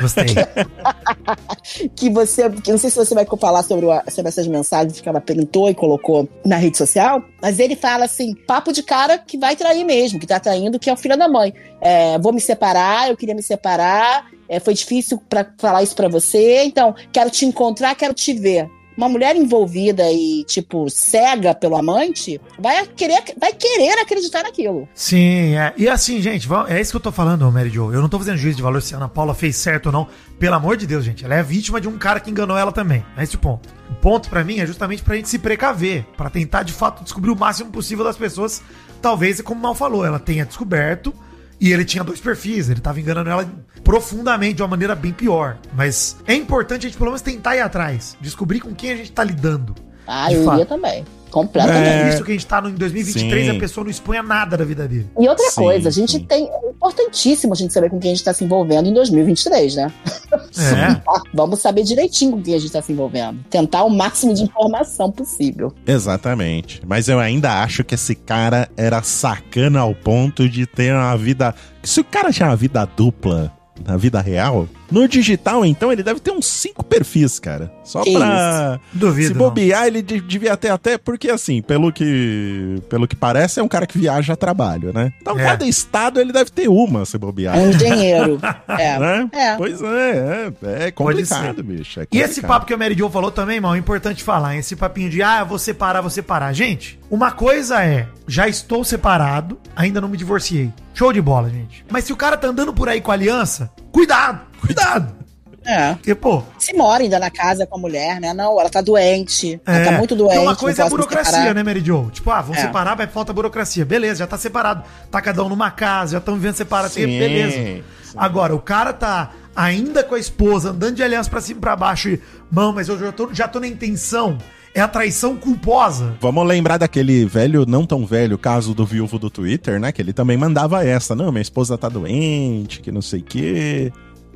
Gostei. 0.00 0.26
que 1.94 2.10
você. 2.10 2.48
Que 2.50 2.70
não 2.70 2.78
sei 2.78 2.90
se 2.90 2.96
você 2.96 3.14
vai 3.14 3.26
falar 3.38 3.62
sobre, 3.62 3.86
o- 3.86 4.02
sobre 4.10 4.28
essas 4.28 4.46
mensagens 4.46 5.00
que 5.00 5.08
ela 5.08 5.20
printou 5.20 5.68
e 5.68 5.74
colocou 5.74 6.28
na 6.44 6.56
rede 6.56 6.76
social, 6.76 7.22
mas 7.42 7.58
ele 7.58 7.76
fala 7.76 8.04
assim: 8.04 8.34
papo 8.34 8.72
de 8.72 8.82
cara 8.82 9.18
que 9.18 9.36
vai 9.38 9.56
trair 9.56 9.84
mesmo, 9.84 10.18
que 10.18 10.26
tá 10.26 10.38
traindo, 10.40 10.78
que 10.78 10.88
é 10.90 10.92
o 10.92 10.96
filho 10.96 11.16
da 11.16 11.28
mãe. 11.28 11.52
É, 11.80 12.18
vou 12.18 12.32
me 12.32 12.40
separar, 12.40 13.08
eu 13.10 13.16
queria 13.16 13.34
me 13.34 13.42
separar, 13.42 14.26
é, 14.48 14.58
foi 14.60 14.74
difícil 14.74 15.20
pra 15.28 15.46
falar 15.58 15.82
isso 15.82 15.94
pra 15.94 16.08
você, 16.08 16.64
então 16.64 16.94
quero 17.12 17.30
te 17.30 17.44
encontrar, 17.46 17.94
quero 17.94 18.14
te 18.14 18.32
ver. 18.32 18.68
Uma 18.98 19.08
mulher 19.08 19.36
envolvida 19.36 20.02
e, 20.10 20.42
tipo, 20.42 20.90
cega 20.90 21.54
pelo 21.54 21.76
amante, 21.76 22.40
vai 22.58 22.84
querer, 22.84 23.22
vai 23.40 23.52
querer 23.52 23.96
acreditar 24.00 24.42
naquilo. 24.42 24.88
Sim, 24.92 25.54
é. 25.54 25.72
E 25.76 25.88
assim, 25.88 26.20
gente, 26.20 26.48
é 26.66 26.80
isso 26.80 26.90
que 26.90 26.96
eu 26.96 27.00
tô 27.00 27.12
falando, 27.12 27.48
Mary 27.52 27.70
Jo. 27.70 27.92
Eu 27.92 28.02
não 28.02 28.08
tô 28.08 28.18
fazendo 28.18 28.38
juízo 28.38 28.56
de 28.56 28.62
valor 28.64 28.82
se 28.82 28.94
a 28.94 28.96
Ana 28.96 29.08
Paula 29.08 29.34
fez 29.34 29.54
certo 29.54 29.86
ou 29.86 29.92
não. 29.92 30.08
Pelo 30.36 30.56
amor 30.56 30.76
de 30.76 30.84
Deus, 30.84 31.04
gente. 31.04 31.24
Ela 31.24 31.36
é 31.36 31.42
vítima 31.44 31.80
de 31.80 31.86
um 31.86 31.96
cara 31.96 32.18
que 32.18 32.28
enganou 32.28 32.58
ela 32.58 32.72
também. 32.72 33.04
É 33.16 33.22
esse 33.22 33.36
o 33.36 33.38
ponto. 33.38 33.68
O 33.88 33.94
ponto 33.94 34.28
pra 34.28 34.42
mim 34.42 34.58
é 34.58 34.66
justamente 34.66 35.00
pra 35.04 35.14
gente 35.14 35.28
se 35.28 35.38
precaver, 35.38 36.04
pra 36.16 36.28
tentar 36.28 36.64
de 36.64 36.72
fato 36.72 37.04
descobrir 37.04 37.30
o 37.30 37.36
máximo 37.36 37.70
possível 37.70 38.04
das 38.04 38.16
pessoas. 38.16 38.60
Talvez, 39.00 39.40
como 39.40 39.60
Mal 39.60 39.76
falou, 39.76 40.04
ela 40.04 40.18
tenha 40.18 40.44
descoberto 40.44 41.14
e 41.60 41.72
ele 41.72 41.84
tinha 41.84 42.04
dois 42.04 42.20
perfis, 42.20 42.68
ele 42.68 42.80
tava 42.80 43.00
enganando 43.00 43.30
ela 43.30 43.48
profundamente, 43.82 44.54
de 44.54 44.62
uma 44.62 44.68
maneira 44.68 44.94
bem 44.94 45.12
pior. 45.12 45.58
Mas 45.74 46.16
é 46.26 46.34
importante 46.34 46.86
a 46.86 46.88
gente 46.88 46.98
pelo 46.98 47.10
menos 47.10 47.22
tentar 47.22 47.56
ir 47.56 47.60
atrás, 47.60 48.16
descobrir 48.20 48.60
com 48.60 48.74
quem 48.74 48.92
a 48.92 48.96
gente 48.96 49.12
tá 49.12 49.24
lidando. 49.24 49.74
Ah, 50.06 50.32
eu 50.32 50.44
fato. 50.44 50.54
iria 50.54 50.66
também. 50.66 51.04
Completamente. 51.30 51.86
É 51.86 52.04
visto 52.10 52.24
que 52.24 52.30
a 52.30 52.34
gente 52.34 52.46
tá 52.46 52.60
no, 52.60 52.70
em 52.70 52.74
2023 52.74 53.46
Sim. 53.46 53.56
a 53.56 53.60
pessoa 53.60 53.84
não 53.84 53.90
expunha 53.90 54.22
nada 54.22 54.56
da 54.56 54.64
vida 54.64 54.86
dele. 54.86 55.08
E 55.18 55.28
outra 55.28 55.48
Sim, 55.50 55.62
coisa, 55.62 55.88
a 55.88 55.92
gente 55.92 56.12
sim. 56.12 56.24
tem. 56.24 56.48
É 56.48 56.70
importantíssimo 56.70 57.52
a 57.52 57.56
gente 57.56 57.72
saber 57.72 57.90
com 57.90 57.98
quem 57.98 58.10
a 58.10 58.14
gente 58.14 58.20
está 58.20 58.32
se 58.32 58.44
envolvendo 58.44 58.88
em 58.88 58.94
2023, 58.94 59.76
né? 59.76 59.92
É. 60.32 60.98
Ah, 61.08 61.22
Vamos 61.32 61.60
saber 61.60 61.82
direitinho 61.82 62.32
com 62.32 62.42
quem 62.42 62.54
a 62.54 62.58
gente 62.58 62.66
está 62.66 62.82
se 62.82 62.92
envolvendo. 62.92 63.38
Tentar 63.48 63.84
o 63.84 63.90
máximo 63.90 64.34
de 64.34 64.42
informação 64.42 65.10
possível. 65.10 65.72
Exatamente. 65.86 66.82
Mas 66.86 67.08
eu 67.08 67.18
ainda 67.18 67.62
acho 67.62 67.84
que 67.84 67.94
esse 67.94 68.14
cara 68.14 68.68
era 68.76 69.02
sacana 69.02 69.80
ao 69.80 69.94
ponto 69.94 70.48
de 70.48 70.66
ter 70.66 70.92
uma 70.92 71.16
vida. 71.16 71.54
Se 71.82 72.00
o 72.00 72.04
cara 72.04 72.32
tinha 72.32 72.48
uma 72.48 72.56
vida 72.56 72.86
dupla 72.96 73.52
na 73.84 73.96
vida 73.96 74.20
real, 74.20 74.68
no 74.90 75.06
digital, 75.08 75.64
então, 75.64 75.92
ele 75.92 76.02
deve 76.02 76.20
ter 76.20 76.30
uns 76.30 76.46
cinco 76.46 76.84
perfis, 76.84 77.38
cara. 77.38 77.72
Só 77.84 78.02
Que 78.02 78.12
pra. 78.14 78.78
Duvido. 78.92 79.28
Se 79.28 79.34
não. 79.34 79.38
bobear, 79.40 79.86
ele 79.86 80.02
de- 80.02 80.20
devia 80.20 80.56
ter 80.56 80.68
até, 80.70 80.96
porque 80.98 81.30
assim, 81.30 81.60
pelo 81.62 81.92
que, 81.92 82.76
pelo 82.88 83.06
que 83.08 83.16
parece, 83.16 83.60
é 83.60 83.62
um 83.62 83.68
cara 83.68 83.86
que 83.86 83.98
viaja 83.98 84.32
a 84.32 84.36
trabalho, 84.36 84.92
né? 84.92 85.12
Então, 85.20 85.38
É. 85.38 85.44
cada 85.44 85.66
estado 85.66 86.20
ele 86.20 86.32
deve 86.32 86.50
ter 86.50 86.68
uma, 86.68 87.04
se 87.04 87.16
bobear. 87.18 87.56
É 87.56 87.60
um 87.60 87.70
engenheiro. 87.70 88.38
é. 88.68 88.98
Né? 88.98 89.28
É. 89.32 89.56
Pois 89.56 89.80
é, 89.82 90.52
é, 90.62 90.86
é 90.86 90.90
complicado, 90.90 91.62
bicho. 91.62 92.00
é 92.00 92.06
E 92.12 92.18
esse 92.18 92.26
complicado. 92.36 92.48
papo 92.48 92.66
que 92.66 92.74
a 92.74 92.76
Mary 92.76 92.94
Jo 92.96 93.08
falou 93.10 93.30
também, 93.30 93.56
irmão, 93.56 93.74
é 93.74 93.78
importante 93.78 94.22
falar. 94.22 94.56
Esse 94.56 94.76
papinho 94.76 95.08
de, 95.10 95.22
ah, 95.22 95.44
vou 95.44 95.58
separar, 95.58 96.00
vou 96.00 96.10
separar. 96.10 96.52
Gente, 96.52 96.98
uma 97.10 97.30
coisa 97.30 97.82
é, 97.82 98.06
já 98.26 98.48
estou 98.48 98.84
separado, 98.84 99.58
ainda 99.76 100.00
não 100.00 100.08
me 100.08 100.16
divorciei. 100.16 100.70
Show 100.94 101.12
de 101.12 101.20
bola, 101.20 101.48
gente. 101.48 101.84
Mas 101.90 102.04
se 102.04 102.12
o 102.12 102.16
cara 102.16 102.36
tá 102.36 102.48
andando 102.48 102.72
por 102.72 102.88
aí 102.88 103.00
com 103.00 103.12
aliança, 103.12 103.70
cuidado, 103.92 104.40
cuidado. 104.60 105.16
É. 105.64 105.94
Porque, 105.94 106.14
pô, 106.14 106.42
Se 106.58 106.72
mora 106.74 107.02
ainda 107.02 107.18
na 107.18 107.30
casa 107.30 107.66
com 107.66 107.76
a 107.76 107.78
mulher, 107.78 108.18
né? 108.20 108.32
Não, 108.32 108.58
ela 108.58 108.70
tá 108.70 108.80
doente. 108.80 109.60
Ela 109.66 109.84
tá 109.84 109.92
muito 109.98 110.16
doente. 110.16 110.32
Porque 110.34 110.46
uma 110.46 110.56
coisa 110.56 110.82
é 110.82 110.86
a 110.86 110.88
burocracia, 110.88 111.52
né, 111.52 111.62
Mary 111.62 111.84
Jo? 111.84 112.08
Tipo, 112.10 112.30
ah, 112.30 112.40
vamos 112.40 112.56
É. 112.58 112.62
separar, 112.62 112.94
vai 112.94 113.06
falta 113.06 113.32
burocracia. 113.34 113.84
Beleza, 113.84 114.20
já 114.20 114.26
tá 114.26 114.38
separado. 114.38 114.82
Tá 115.10 115.20
cada 115.20 115.44
um 115.44 115.48
numa 115.48 115.70
casa, 115.70 116.12
já 116.12 116.18
estão 116.18 116.34
vivendo 116.36 116.54
separado. 116.54 116.92
Sim, 116.94 117.06
Beleza. 117.06 117.56
sim. 117.56 117.82
Agora, 118.16 118.54
o 118.54 118.60
cara 118.60 118.94
tá 118.94 119.30
ainda 119.54 120.02
com 120.02 120.14
a 120.14 120.18
esposa, 120.18 120.70
andando 120.70 120.94
de 120.94 121.02
aliança 121.02 121.28
pra 121.28 121.40
cima 121.40 121.58
e 121.58 121.60
pra 121.60 121.76
baixo 121.76 122.08
e, 122.08 122.20
mão, 122.50 122.72
mas 122.72 122.88
eu 122.88 122.98
já 122.98 123.12
tô, 123.12 123.28
já 123.34 123.46
tô 123.46 123.60
na 123.60 123.66
intenção. 123.66 124.38
É 124.74 124.80
a 124.80 124.88
traição 124.88 125.34
culposa. 125.36 126.14
Vamos 126.20 126.46
lembrar 126.46 126.78
daquele 126.78 127.24
velho, 127.26 127.66
não 127.66 127.84
tão 127.84 128.06
velho, 128.06 128.38
caso 128.38 128.72
do 128.74 128.86
viúvo 128.86 129.18
do 129.18 129.28
Twitter, 129.28 129.78
né? 129.80 129.90
Que 129.92 130.00
ele 130.00 130.12
também 130.12 130.36
mandava 130.36 130.84
essa. 130.86 131.14
Não, 131.14 131.30
minha 131.32 131.42
esposa 131.42 131.76
tá 131.76 131.88
doente, 131.88 132.80
que 132.80 132.92
não 132.92 133.02
sei 133.02 133.20
o 133.20 133.24
quê. 133.24 133.92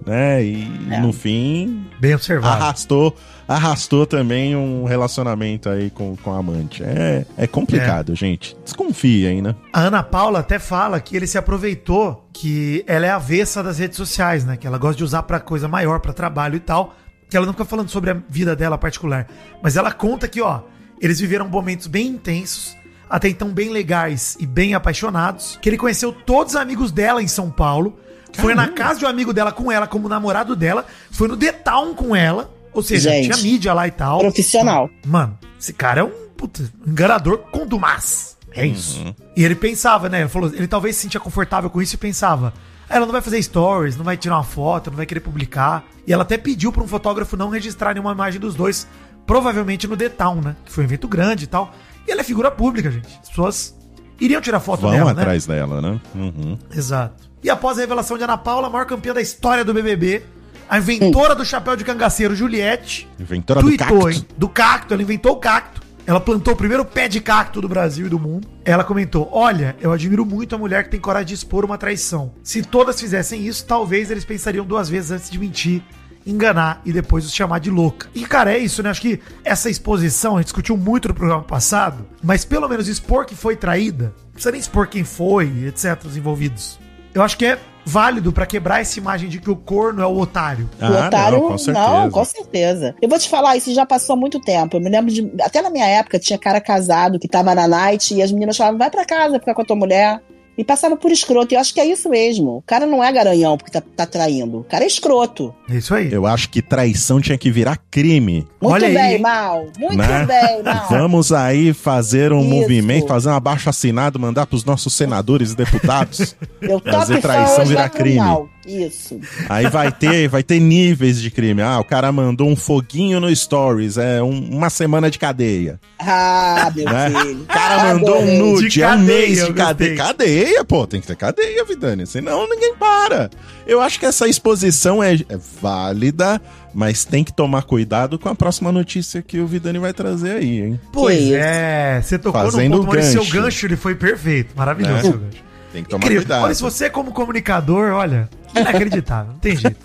Né? 0.07 0.45
E 0.45 0.69
É. 0.91 1.01
no 1.01 1.13
fim, 1.13 1.87
Bem 2.01 2.15
observado. 2.15 2.63
arrastou, 2.63 3.17
arrastou 3.47 4.07
também 4.07 4.57
um 4.57 4.85
relacionamento 4.85 5.69
aí 5.69 5.91
com, 5.91 6.17
com 6.17 6.33
a 6.33 6.39
amante. 6.39 6.83
É, 6.83 7.25
é 7.37 7.47
complicado, 7.47 8.15
gente. 8.15 8.57
Desconfiem, 8.65 9.43
né? 9.43 9.55
A 9.73 9.81
Ana 9.83 10.03
Paula 10.03 10.41
até 10.41 10.59
fala 10.59 11.01
que 11.01 11.17
ele 11.17 11.27
se 11.27 11.39
aproveitou 11.39 12.29
que 12.33 12.85
ela 12.87 13.07
é 13.07 13.11
avessa 13.11 13.63
das 13.63 13.79
redes 13.79 13.97
sociais, 13.97 14.45
né? 14.45 14.57
Que 14.57 14.67
ela 14.67 14.79
gosta 14.79 14.97
de 14.97 15.05
usar 15.05 15.23
pra 15.23 15.39
coisa 15.41 15.69
maior, 15.69 16.01
pra 16.01 16.13
trabalho 16.13 16.57
e 16.57 16.61
tal. 16.61 16.95
Que 17.31 17.37
ela 17.37 17.47
não 17.47 17.53
fica 17.53 17.65
falando 17.65 17.89
sobre 17.89 18.11
a 18.11 18.17
vida 18.29 18.55
dela 18.57 18.77
particular. 18.77 19.27
Mas 19.63 19.77
ela 19.77 19.91
conta 19.93 20.29
que, 20.29 20.41
ó, 20.41 20.61
eles 21.01 21.19
viveram 21.21 21.49
momentos 21.49 21.87
bem 21.87 22.07
intensos, 22.09 22.77
até 23.09 23.29
então 23.29 23.49
bem 23.49 23.71
legais 23.71 24.37
e 24.39 24.47
bem 24.47 24.75
apaixonados. 24.75 25.59
Que 25.63 25.69
ele 25.69 25.79
conheceu 25.79 26.13
todos 26.13 26.55
os 26.55 26.61
amigos 26.61 26.93
dela 26.93 27.23
em 27.23 27.29
São 27.29 27.51
Paulo. 27.51 27.99
Foi 28.35 28.55
na 28.55 28.69
casa 28.69 29.01
de 29.01 29.05
um 29.05 29.09
amigo 29.09 29.33
dela 29.33 29.53
com 29.53 29.71
ela, 29.71 29.87
como 29.87 30.09
namorado 30.09 30.57
dela. 30.57 30.87
Foi 31.11 31.29
no 31.29 31.37
The 31.37 31.53
Town 31.53 31.95
com 31.95 32.15
ela. 32.17 32.51
Ou 32.73 32.83
seja, 32.83 33.11
Gente. 33.11 33.31
tinha 33.31 33.37
mídia 33.43 33.75
lá 33.75 33.87
e 33.87 33.91
tal. 33.91 34.21
Profissional. 34.21 34.89
Mano, 35.07 35.39
esse 35.61 35.73
cara 35.75 36.01
é 36.01 36.05
um 36.05 36.11
puta, 36.37 36.63
enganador 36.87 37.39
contumaz. 37.51 38.37
É 38.55 38.67
isso. 38.67 39.15
E 39.37 39.45
ele 39.45 39.55
pensava, 39.55 40.09
né? 40.09 40.21
Ele 40.21 40.29
falou, 40.29 40.51
ele 40.53 40.67
talvez 40.67 40.97
se 40.97 41.03
sentia 41.03 41.21
confortável 41.21 41.69
com 41.71 41.81
isso 41.81 41.95
e 41.95 41.99
pensava. 41.99 42.53
"Ah, 42.89 42.97
Ela 42.97 43.07
não 43.07 43.13
vai 43.13 43.23
fazer 43.23 43.43
stories, 43.43 43.97
não 43.97 44.05
vai 44.05 44.17
tirar 44.17 44.37
uma 44.37 44.43
foto, 44.45 44.91
não 44.91 44.97
vai 44.97 45.07
querer 45.07 45.21
publicar. 45.21 45.85
E 46.07 46.13
ela 46.13 46.23
até 46.23 46.37
pediu 46.37 46.73
para 46.73 46.83
um 46.83 46.89
fotógrafo 46.89 47.37
não 47.37 47.49
registrar 47.49 47.95
nenhuma 47.95 48.13
imagem 48.13 48.41
dos 48.41 48.55
dois, 48.55 48.87
provavelmente 49.27 49.87
no 49.87 49.97
The 49.97 50.09
Town, 50.11 50.41
né? 50.43 50.57
Que 50.65 50.73
foi 50.73 50.85
um 50.85 50.87
evento 50.87 51.09
grande 51.09 51.45
e 51.45 51.47
tal. 51.47 51.73
E 52.07 52.11
ela 52.11 52.21
é 52.21 52.25
figura 52.25 52.51
pública, 52.51 52.91
gente. 52.91 53.09
As 53.23 53.29
pessoas 53.29 53.75
iriam 54.21 54.41
tirar 54.41 54.61
foto 54.61 54.81
Vão 54.81 54.91
dela, 54.91 55.15
né? 55.15 55.23
atrás 55.23 55.47
dela, 55.47 55.81
né? 55.81 56.01
Uhum. 56.15 56.59
Exato. 56.75 57.31
E 57.43 57.51
após 57.51 57.77
a 57.77 57.81
revelação 57.81 58.17
de 58.17 58.25
Ana 58.25 58.39
Paula, 58.39 58.69
a 58.69 58.71
maior 58.71 58.87
campeã 58.87 59.13
da 59.13 59.21
história 59.21 59.65
do 59.65 59.75
BBB, 59.75 60.23
a 60.69 60.79
inventora 60.79 61.35
do 61.35 61.45
chapéu 61.45 61.77
de 61.77 61.85
cangaceiro, 61.85 62.35
Juliette, 62.35 63.09
Inventora 63.19 63.61
do 63.61 63.67
tweetou, 63.67 63.87
cacto. 64.05 64.11
hein? 64.11 64.27
Do 64.37 64.49
cacto, 64.49 64.95
ela 64.95 65.03
inventou 65.03 65.33
o 65.33 65.37
cacto. 65.37 65.83
Ela 66.05 66.21
plantou 66.21 66.55
o 66.55 66.57
primeiro 66.57 66.85
pé 66.85 67.07
de 67.07 67.21
cacto 67.21 67.61
do 67.61 67.69
Brasil 67.69 68.07
e 68.07 68.09
do 68.09 68.19
mundo. 68.19 68.49
Ela 68.65 68.83
comentou: 68.83 69.29
Olha, 69.33 69.77
eu 69.81 69.93
admiro 69.93 70.27
muito 70.27 70.55
a 70.55 70.59
mulher 70.59 70.85
que 70.85 70.91
tem 70.91 70.99
coragem 70.99 71.29
de 71.29 71.35
expor 71.35 71.65
uma 71.65 71.79
traição. 71.79 72.33
Se 72.43 72.61
todas 72.63 73.01
fizessem 73.01 73.47
isso, 73.47 73.65
talvez 73.67 74.11
eles 74.11 74.25
pensariam 74.25 74.65
duas 74.65 74.89
vezes 74.89 75.13
antes 75.13 75.31
de 75.31 75.39
mentir, 75.39 75.81
enganar 76.27 76.81
e 76.85 76.93
depois 76.93 77.25
os 77.25 77.33
chamar 77.33 77.61
de 77.61 77.71
louca. 77.71 78.09
E, 78.15 78.25
cara, 78.25 78.53
é 78.53 78.59
isso, 78.59 78.83
né? 78.83 78.91
Acho 78.91 79.01
que 79.01 79.21
essa 79.45 79.71
exposição, 79.71 80.35
a 80.35 80.39
gente 80.39 80.47
discutiu 80.47 80.77
muito 80.77 81.07
no 81.07 81.15
programa 81.15 81.43
passado, 81.43 82.05
mas 82.23 82.45
pelo 82.45 82.69
menos 82.69 82.89
expor 82.89 83.25
que 83.25 83.37
foi 83.37 83.55
traída, 83.55 84.13
não 84.25 84.33
precisa 84.33 84.51
nem 84.51 84.61
expor 84.61 84.89
quem 84.89 85.05
foi, 85.05 85.67
etc., 85.69 86.05
os 86.05 86.17
envolvidos. 86.17 86.81
Eu 87.15 87.23
acho 87.23 87.37
que 87.37 87.45
é 87.47 87.59
válido 87.85 88.33
pra 88.33 88.47
quebrar 88.47 88.81
essa 88.81 88.99
imagem 88.99 89.29
de 89.29 89.41
que 89.41 89.51
o 89.51 89.57
corno 89.57 90.01
é 90.03 90.07
o 90.07 90.17
otário. 90.19 90.71
o 90.81 90.87
otário, 90.87 91.39
Ah, 91.39 91.41
não, 91.41 91.49
com 91.49 91.59
certeza. 91.59 91.89
não, 91.89 92.11
com 92.11 92.25
certeza. 92.25 92.95
Eu 93.03 93.09
vou 93.09 93.19
te 93.19 93.29
falar, 93.29 93.57
isso 93.57 93.75
já 93.75 93.85
passou 93.85 94.15
há 94.15 94.17
muito 94.17 94.41
tempo. 94.41 94.77
Eu 94.77 94.81
me 94.81 94.89
lembro 94.89 95.13
de. 95.13 95.31
Até 95.43 95.61
na 95.61 95.69
minha 95.71 95.87
época, 95.87 96.19
tinha 96.19 96.39
cara 96.39 96.61
casado 96.61 97.19
que 97.19 97.29
tava 97.29 97.55
na 97.55 97.67
night 97.69 98.15
e 98.15 98.23
as 98.23 98.31
meninas 98.33 98.57
falavam, 98.57 98.79
vai 98.79 98.91
pra 98.91 99.05
casa 99.05 99.39
ficar 99.39 99.55
com 99.55 99.63
a 99.63 99.65
tua 99.65 99.77
mulher. 99.77 100.21
E 100.57 100.63
passava 100.65 100.97
por 100.97 101.11
escroto. 101.11 101.55
E 101.55 101.57
eu 101.57 101.61
acho 101.61 101.73
que 101.73 101.81
é 101.81 101.87
isso 101.87 102.09
mesmo. 102.09 102.59
O 102.59 102.63
cara 102.63 102.87
não 102.87 103.03
é 103.03 103.11
garanhão 103.11 103.57
porque 103.57 103.71
tá, 103.71 103.81
tá 103.81 104.07
traindo. 104.07 104.61
O 104.61 104.65
cara 104.65 104.85
é 104.85 104.87
escroto. 104.87 105.55
É 105.69 105.77
isso 105.77 105.95
aí. 105.95 106.13
Eu 106.13 106.27
acho 106.27 106.51
que 106.51 106.61
traição 106.61 107.21
tinha 107.21 107.39
que 107.39 107.51
virar 107.51 107.79
crime. 107.91 108.47
Muito 108.61 108.75
Olha 108.75 108.89
aí, 108.89 108.95
bem, 108.95 109.13
hein? 109.15 109.21
mal. 109.21 109.67
Muito 109.79 109.97
né? 109.97 110.27
bem, 110.27 110.63
mal. 110.63 110.89
Vamos 110.91 111.33
aí 111.33 111.73
fazer 111.73 112.33
um 112.33 112.41
Isso. 112.41 112.51
movimento, 112.51 113.09
fazer 113.09 113.31
um 113.31 113.35
abaixo 113.35 113.71
assinado, 113.71 114.19
mandar 114.19 114.47
pros 114.47 114.65
nossos 114.65 114.93
senadores 114.93 115.53
e 115.53 115.57
deputados. 115.57 116.37
Eu 116.61 116.81
Fazer 116.81 117.21
traição 117.21 117.65
virar 117.65 117.89
crime. 117.89 118.17
mal. 118.17 118.49
Isso. 118.67 119.21
Aí 119.49 119.69
vai 119.69 119.91
ter, 119.91 120.29
vai 120.29 120.43
ter 120.43 120.61
níveis 120.61 121.21
de 121.21 121.31
crime. 121.31 121.63
Ah, 121.63 121.79
o 121.81 121.85
cara 121.85 122.13
mandou 122.13 122.49
um 122.49 122.55
foguinho 122.55 123.19
no 123.19 123.35
Stories, 123.35 123.97
é 123.99 124.23
um- 124.23 124.51
uma 124.57 124.71
semana 124.71 125.11
de 125.11 125.19
cadeia. 125.19 125.81
Ah, 125.99 126.71
meu 126.75 126.85
Né? 126.85 127.11
filho. 127.11 127.43
O 127.43 127.47
cara 127.47 127.95
mandou 127.95 128.21
um 128.23 128.39
nude, 128.39 128.69
De 128.69 128.83
é 128.83 128.87
um 128.87 128.91
cadeia, 128.91 129.07
mês 129.19 129.45
de 129.47 129.53
cadeia. 129.53 129.97
Cadeia, 129.97 130.65
pô, 130.65 130.87
tem 130.87 131.01
que 131.01 131.07
ter 131.07 131.17
cadeia, 131.17 131.65
Vidani, 131.65 132.07
senão 132.07 132.49
ninguém 132.49 132.75
para. 132.77 133.31
Eu 133.67 133.81
acho 133.81 133.99
que 133.99 134.07
essa 134.07 134.29
exposição 134.29 135.03
é, 135.03 135.15
é 135.15 135.39
válida, 135.61 136.41
mas 136.75 137.05
tem 137.05 137.25
que 137.25 137.33
tomar 137.33 137.63
cuidado 137.63 138.19
com 138.19 138.29
a 138.29 138.35
próxima 138.35 138.71
notícia 138.73 139.23
que 139.23 139.39
o 139.41 139.47
Vidani 139.47 139.79
vai 139.79 139.93
trazer 139.93 140.37
aí, 140.37 140.61
hein? 140.61 140.81
Pois 140.93 141.31
é, 141.33 142.01
você 142.03 142.19
tocou 142.19 142.41
Fazendo 142.43 142.71
no 142.73 142.77
ponto, 142.79 142.87
Maurício, 142.87 143.13
seu 143.13 143.23
gancho. 143.23 143.43
gancho 143.43 143.67
ele 143.67 143.77
foi 143.77 143.95
perfeito, 143.95 144.55
maravilhoso 144.57 144.97
É. 144.99 145.03
seu 145.03 145.13
gancho. 145.13 145.52
Tem 145.73 145.83
que 145.83 145.89
tomar 145.89 146.05
Incrível. 146.05 146.23
cuidado. 146.23 146.45
Olha, 146.45 146.55
se 146.55 146.63
você 146.63 146.91
como 146.91 147.13
comunicador, 147.13 147.93
olha, 147.93 148.29
inacreditável, 148.55 149.33
não 149.33 149.39
tem 149.39 149.57
jeito. 149.57 149.79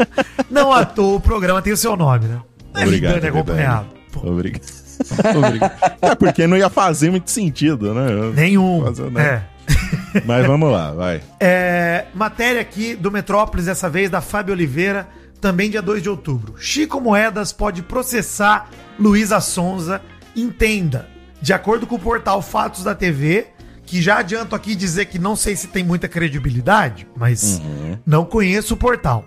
Não 0.50 0.74
à 0.74 0.86
toa 0.86 1.16
o 1.16 1.20
programa 1.20 1.62
tem 1.62 1.72
o 1.72 1.78
seu 1.78 1.96
nome, 1.96 2.28
né? 2.28 2.42
É 2.76 2.84
Obrigado, 2.84 3.14
Vidani 3.16 3.28
acompanhado. 3.40 3.88
Pô, 4.12 4.30
Obrigado. 4.30 4.64
Obrigado. 5.38 5.72
É 6.02 6.16
porque 6.16 6.46
não 6.46 6.58
ia 6.58 6.70
fazer 6.70 7.10
muito 7.10 7.32
sentido, 7.32 7.94
né? 7.94 8.08
nenhum. 8.36 8.84
Fazer, 8.84 9.12
né? 9.12 9.24
É. 9.24 9.58
Mas 10.26 10.46
vamos 10.46 10.72
lá, 10.72 10.92
vai. 10.92 11.22
É, 11.40 12.06
matéria 12.14 12.62
aqui 12.62 12.96
do 12.96 13.12
Metrópolis, 13.12 13.66
dessa 13.66 13.90
vez, 13.90 14.10
da 14.10 14.22
Fábio 14.22 14.54
Oliveira, 14.54 15.08
também 15.40 15.70
dia 15.70 15.82
2 15.82 16.04
de 16.04 16.10
outubro. 16.10 16.56
Chico 16.58 17.00
Moedas 17.00 17.52
pode 17.54 17.82
processar 17.82 18.70
Luísa 19.00 19.40
Sonza. 19.40 20.02
Entenda, 20.36 21.08
de 21.42 21.54
acordo 21.54 21.88
com 21.88 21.96
o 21.96 22.00
portal 22.00 22.42
Fatos 22.42 22.84
da 22.84 22.94
TV, 22.94 23.48
que 23.88 24.02
já 24.02 24.20
adianto 24.20 24.54
aqui 24.56 24.76
dizer 24.76 25.06
que 25.06 25.18
não 25.18 25.36
sei 25.36 25.56
se 25.56 25.68
tem 25.68 25.84
muita 25.84 26.08
credibilidade, 26.08 27.08
mas 27.16 27.60
não 28.06 28.24
conheço 28.26 28.74
o 28.76 28.78
portal. 28.78 29.26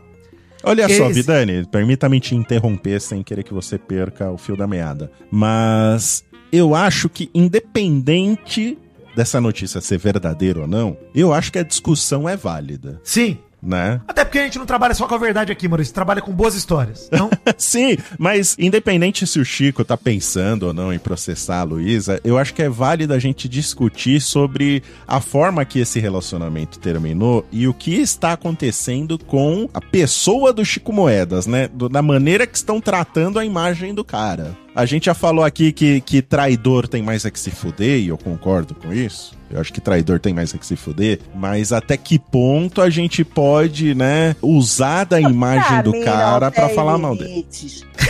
Olha 0.63 0.87
só, 0.89 1.07
Esse- 1.07 1.15
Vidani, 1.15 1.67
permita-me 1.67 2.21
te 2.21 2.35
interromper 2.37 3.01
sem 3.01 3.23
querer 3.23 3.43
que 3.43 3.55
você 3.55 3.79
perca 3.79 4.31
o 4.31 4.37
fio 4.37 4.55
da 4.57 4.67
meada. 4.67 5.11
Mas 5.31 6.23
eu 6.53 6.75
acho 6.75 7.09
que, 7.09 7.31
independente 7.35 8.77
dessa 9.17 9.41
notícia 9.41 9.81
ser 9.81 9.99
verdadeira 9.99 10.61
ou 10.61 10.67
não, 10.67 10.97
eu 11.15 11.33
acho 11.33 11.51
que 11.51 11.59
a 11.59 11.63
discussão 11.65 12.29
é 12.29 12.37
válida, 12.37 13.01
Sim. 13.03 13.39
Né? 13.63 14.01
Até 14.09 14.25
porque 14.25 14.39
a 14.39 14.45
gente 14.45 14.59
não 14.59 14.67
trabalha 14.67 14.95
só 14.95 15.07
com 15.07 15.15
a 15.15 15.19
verdade 15.19 15.53
aqui, 15.53 15.69
Maurício. 15.69 15.93
Trabalha 15.93 16.23
com 16.23 16.33
boas 16.33 16.55
histórias. 16.55 17.09
Então, 17.13 17.31
Sim, 17.59 17.97
mas 18.19 18.57
independente 18.59 19.27
se 19.27 19.39
o 19.39 19.45
Chico 19.45 19.85
tá 19.85 19.97
pensando 19.97 20.65
ou 20.65 20.73
não 20.73 20.93
em 20.93 20.99
processar 20.99 21.61
a 21.61 21.65
Luísa, 21.65 22.21
eu 22.25 22.39
acho 22.39 22.55
que 22.55 22.63
é 22.63 22.69
válido 22.69 23.13
a 23.13 23.19
gente 23.19 23.49
discutir 23.49 24.21
sobre 24.21 24.83
a 25.07 25.21
forma 25.21 25.65
que 25.65 25.81
esse 25.81 26.01
relacionamento 26.01 26.79
terminou 26.79 27.47
e 27.53 27.69
o 27.69 27.75
que 27.75 27.95
está 27.95 28.33
acontecendo 28.33 29.19
com 29.19 29.69
a 29.75 29.81
pessoa 29.81 30.53
do 30.53 30.65
Chico 30.65 30.93
Moedas, 30.93 31.47
né? 31.47 31.69
Da 31.91 32.03
maneira 32.03 32.47
que 32.47 32.57
estão 32.57 32.81
tratando 32.81 33.39
a 33.39 33.45
imagem 33.45 33.95
do 33.95 34.05
cara. 34.05 34.57
A 34.75 34.87
gente 34.87 35.07
já 35.07 35.15
falou 35.15 35.45
aqui 35.45 35.73
que, 35.73 36.01
que 36.01 36.23
traidor 36.23 36.89
tem 36.89 37.03
mais 37.03 37.25
é 37.25 37.31
que 37.31 37.41
se 37.41 37.51
fuder, 37.51 38.01
e 38.01 38.09
eu 38.09 38.17
concordo 38.19 38.75
com 38.75 38.93
isso. 38.93 39.40
Eu 39.51 39.61
acho 39.61 39.73
que 39.73 39.81
traidor 39.81 40.21
tem 40.21 40.33
mais 40.33 40.55
é 40.55 40.59
que 40.59 40.65
se 40.67 40.77
fuder, 40.77 41.19
mas 41.35 41.73
até 41.73 41.97
que 41.97 42.19
ponto 42.19 42.81
a 42.81 42.89
gente 42.89 43.25
pode, 43.25 43.95
né, 43.95 44.37
usar 44.41 45.05
da 45.05 45.21
imagem 45.21 45.67
Pra 45.67 45.83
do 45.83 46.01
cara 46.05 46.51
tem 46.53 46.69
falar 46.69 46.97
mal 46.99 47.17
dele? 47.17 47.47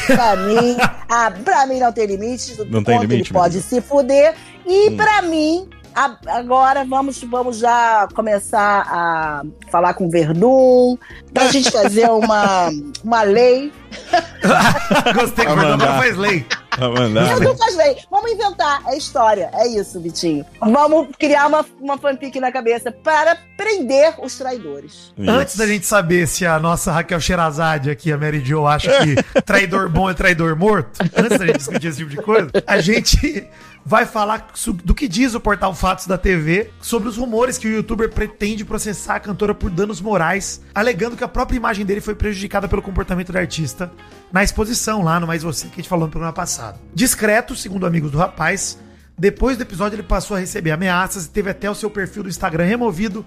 Pra 0.07 0.37
mim, 0.37 0.77
ah, 1.09 1.31
pra 1.43 1.67
mim 1.67 1.79
não 1.79 1.93
tem 1.93 2.07
limites. 2.07 2.59
Não 2.71 2.85
tem 2.85 2.99
limite, 3.01 3.31
Ele 3.31 3.39
pode 3.39 3.63
se 3.63 3.81
fuder. 3.81 4.35
E 4.67 4.91
Hum. 4.91 4.97
pra 4.97 5.23
mim, 5.23 5.67
agora 6.27 6.85
vamos, 6.85 7.23
vamos 7.23 7.59
já 7.59 8.07
começar 8.15 8.87
a 8.89 9.43
falar 9.71 9.95
com 9.95 10.07
o 10.07 10.11
Verdun, 10.11 10.97
pra 11.33 11.51
gente 11.51 11.71
fazer 11.71 12.09
uma, 12.09 12.71
uma 13.03 13.23
lei. 13.23 13.73
gostei 15.15 15.45
que 15.47 15.53
o 15.53 15.57
mandar. 15.57 15.75
agora 15.75 15.99
faz 15.99 16.17
lei. 16.17 16.47
Mandando. 16.79 17.39
Verdun 17.39 17.57
faz 17.57 17.77
lei. 17.77 17.97
Vamos 18.11 18.33
inventar. 18.33 18.83
É 18.87 18.97
história. 18.97 19.51
É 19.53 19.67
isso, 19.69 20.01
Vitinho. 20.01 20.45
Vamos 20.61 21.09
criar 21.19 21.47
uma, 21.47 21.65
uma 21.81 21.99
fanfic 21.99 22.39
na 22.41 22.51
cabeça 22.51 22.91
para 22.91 23.37
prender 23.57 24.15
os 24.23 24.37
traidores. 24.37 25.13
Antes 25.19 25.57
da 25.57 25.67
gente 25.67 25.85
saber 25.85 26.27
se 26.27 26.47
a 26.47 26.59
nossa 26.59 26.93
Raquel 26.93 27.21
Sherazade 27.21 27.91
aqui, 27.91 28.13
a 28.13 28.17
Mary 28.17 28.43
Jo, 28.45 28.67
acha 28.67 28.91
que 29.01 29.17
traidor 29.43 29.89
bom 29.89 30.09
é 30.09 30.15
traidor 30.15 30.57
morto, 30.57 31.01
antes 31.17 31.39
da 31.39 31.47
gente 31.47 31.59
discutir 31.59 31.89
esse 31.89 31.99
tipo 31.99 32.11
de 32.11 32.17
coisa, 32.23 32.51
a 32.67 32.81
gente 32.81 33.47
vai 33.85 34.07
falar 34.07 34.49
do 34.85 34.95
que 34.95 35.09
diz 35.09 35.35
o 35.35 35.41
portal 35.41 35.75
Fatos 35.75 36.07
da 36.07 36.19
TV 36.19 36.71
sobre 36.81 37.09
os 37.09 37.17
rumores 37.17 37.59
que 37.59 37.67
o 37.67 37.71
youtuber 37.71 38.11
pretende 38.11 38.65
processar 38.65 39.17
a 39.17 39.21
cantora 39.21 39.55
por 39.55 39.71
danos 39.71 40.01
morais, 40.01 40.61
alegando 40.75 41.17
que 41.17 41.20
a 41.25 41.29
própria 41.29 41.57
imagem 41.57 41.85
dele 41.85 42.01
foi 42.01 42.15
prejudicada 42.15 42.69
pelo 42.69 42.83
comportamento 42.83 43.33
da 43.33 43.41
artista 43.41 43.91
na 44.33 44.43
exposição 44.43 45.03
lá 45.03 45.19
no 45.19 45.27
Mais 45.27 45.43
Você 45.43 45.67
que 45.67 45.75
a 45.75 45.77
gente 45.77 45.89
falou 45.89 46.07
no 46.07 46.11
programa 46.11 46.33
passado. 46.33 46.79
Discreto, 46.95 47.55
segundo 47.55 47.87
amigos 47.87 48.11
do 48.11 48.19
rapaz, 48.19 48.79
depois 49.19 49.57
do 49.57 49.63
episódio 49.63 49.97
ele 49.97 50.03
passou 50.03 50.37
a 50.37 50.41
receber 50.41 50.71
ameaças 50.71 51.27
e 51.27 51.31
teve 51.31 51.51
até 51.51 51.71
o 51.71 51.75
seu 51.75 51.91
perfil 51.91 52.23
do 52.23 52.29
Instagram 52.29 52.65
removido 52.65 53.25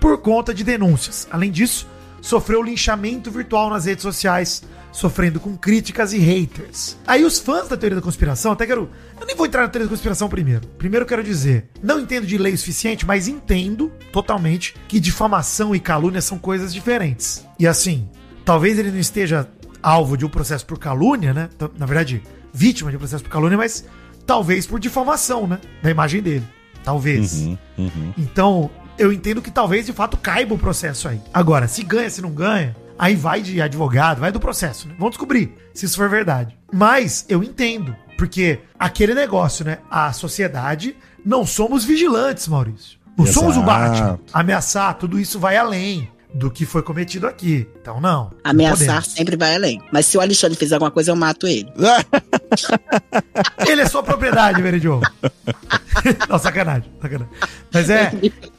por 0.00 0.18
conta 0.18 0.52
de 0.52 0.64
denúncias. 0.64 1.28
Além 1.30 1.50
disso, 1.50 1.86
sofreu 2.26 2.60
linchamento 2.60 3.30
virtual 3.30 3.70
nas 3.70 3.84
redes 3.84 4.02
sociais, 4.02 4.64
sofrendo 4.90 5.38
com 5.38 5.56
críticas 5.56 6.12
e 6.12 6.18
haters. 6.18 6.96
Aí 7.06 7.24
os 7.24 7.38
fãs 7.38 7.68
da 7.68 7.76
teoria 7.76 7.94
da 7.94 8.02
conspiração, 8.02 8.50
até 8.50 8.66
quero. 8.66 8.90
Eu 9.20 9.24
nem 9.24 9.36
vou 9.36 9.46
entrar 9.46 9.62
na 9.62 9.68
teoria 9.68 9.86
da 9.86 9.90
conspiração 9.90 10.28
primeiro. 10.28 10.66
Primeiro 10.76 11.06
quero 11.06 11.22
dizer, 11.22 11.68
não 11.80 12.00
entendo 12.00 12.26
de 12.26 12.36
lei 12.36 12.52
o 12.52 12.58
suficiente, 12.58 13.06
mas 13.06 13.28
entendo 13.28 13.92
totalmente 14.12 14.74
que 14.88 14.98
difamação 14.98 15.72
e 15.72 15.78
calúnia 15.78 16.20
são 16.20 16.36
coisas 16.36 16.74
diferentes. 16.74 17.46
E 17.60 17.66
assim, 17.66 18.08
talvez 18.44 18.76
ele 18.76 18.90
não 18.90 18.98
esteja 18.98 19.48
alvo 19.80 20.16
de 20.16 20.26
um 20.26 20.28
processo 20.28 20.66
por 20.66 20.80
calúnia, 20.80 21.32
né? 21.32 21.48
Então, 21.54 21.70
Na 21.78 21.86
verdade, 21.86 22.20
vítima 22.52 22.90
de 22.90 22.96
um 22.96 22.98
processo 22.98 23.22
por 23.22 23.30
calúnia, 23.30 23.56
mas 23.56 23.84
talvez 24.26 24.66
por 24.66 24.80
difamação, 24.80 25.46
né? 25.46 25.60
Da 25.80 25.92
imagem 25.92 26.20
dele. 26.20 26.44
Talvez. 26.82 27.34
Uhum, 27.34 27.58
uhum. 27.78 28.14
Então, 28.18 28.68
eu 28.98 29.12
entendo 29.12 29.42
que 29.42 29.50
talvez 29.50 29.86
de 29.86 29.92
fato 29.92 30.16
caiba 30.16 30.54
o 30.54 30.58
processo 30.58 31.08
aí. 31.08 31.20
Agora, 31.32 31.68
se 31.68 31.82
ganha, 31.82 32.10
se 32.10 32.22
não 32.22 32.30
ganha, 32.30 32.74
aí 32.98 33.14
vai 33.14 33.42
de 33.42 33.60
advogado, 33.60 34.20
vai 34.20 34.32
do 34.32 34.40
processo, 34.40 34.88
né? 34.88 34.94
Vamos 34.98 35.12
descobrir 35.12 35.54
se 35.74 35.86
isso 35.86 35.96
for 35.96 36.08
verdade. 36.08 36.56
Mas 36.72 37.24
eu 37.28 37.42
entendo, 37.42 37.94
porque 38.16 38.60
aquele 38.78 39.14
negócio, 39.14 39.64
né? 39.64 39.78
A 39.90 40.12
sociedade 40.12 40.96
não 41.24 41.46
somos 41.46 41.84
vigilantes, 41.84 42.48
Maurício. 42.48 42.98
Não 43.16 43.24
Exato. 43.24 43.40
somos 43.40 43.56
o 43.56 43.62
Batman. 43.62 44.20
Ameaçar, 44.32 44.94
tudo 44.94 45.18
isso 45.18 45.38
vai 45.38 45.56
além 45.56 46.08
do 46.36 46.50
que 46.50 46.66
foi 46.66 46.82
cometido 46.82 47.26
aqui. 47.26 47.66
Então, 47.80 48.00
não. 48.00 48.24
não 48.24 48.30
Ameaçar 48.44 48.86
podemos. 48.86 49.06
sempre 49.06 49.36
vai 49.36 49.54
além. 49.54 49.80
Mas 49.92 50.06
se 50.06 50.16
o 50.18 50.20
Alexandre 50.20 50.56
fizer 50.58 50.74
alguma 50.74 50.90
coisa, 50.90 51.10
eu 51.10 51.16
mato 51.16 51.46
ele. 51.46 51.72
Ele 53.66 53.80
é 53.82 53.86
sua 53.86 54.02
propriedade, 54.02 54.60
Veridio. 54.62 55.00
Não, 56.28 56.38
sacanagem, 56.38 56.90
sacanagem. 57.00 57.32
Mas 57.72 57.90
é, 57.90 58.12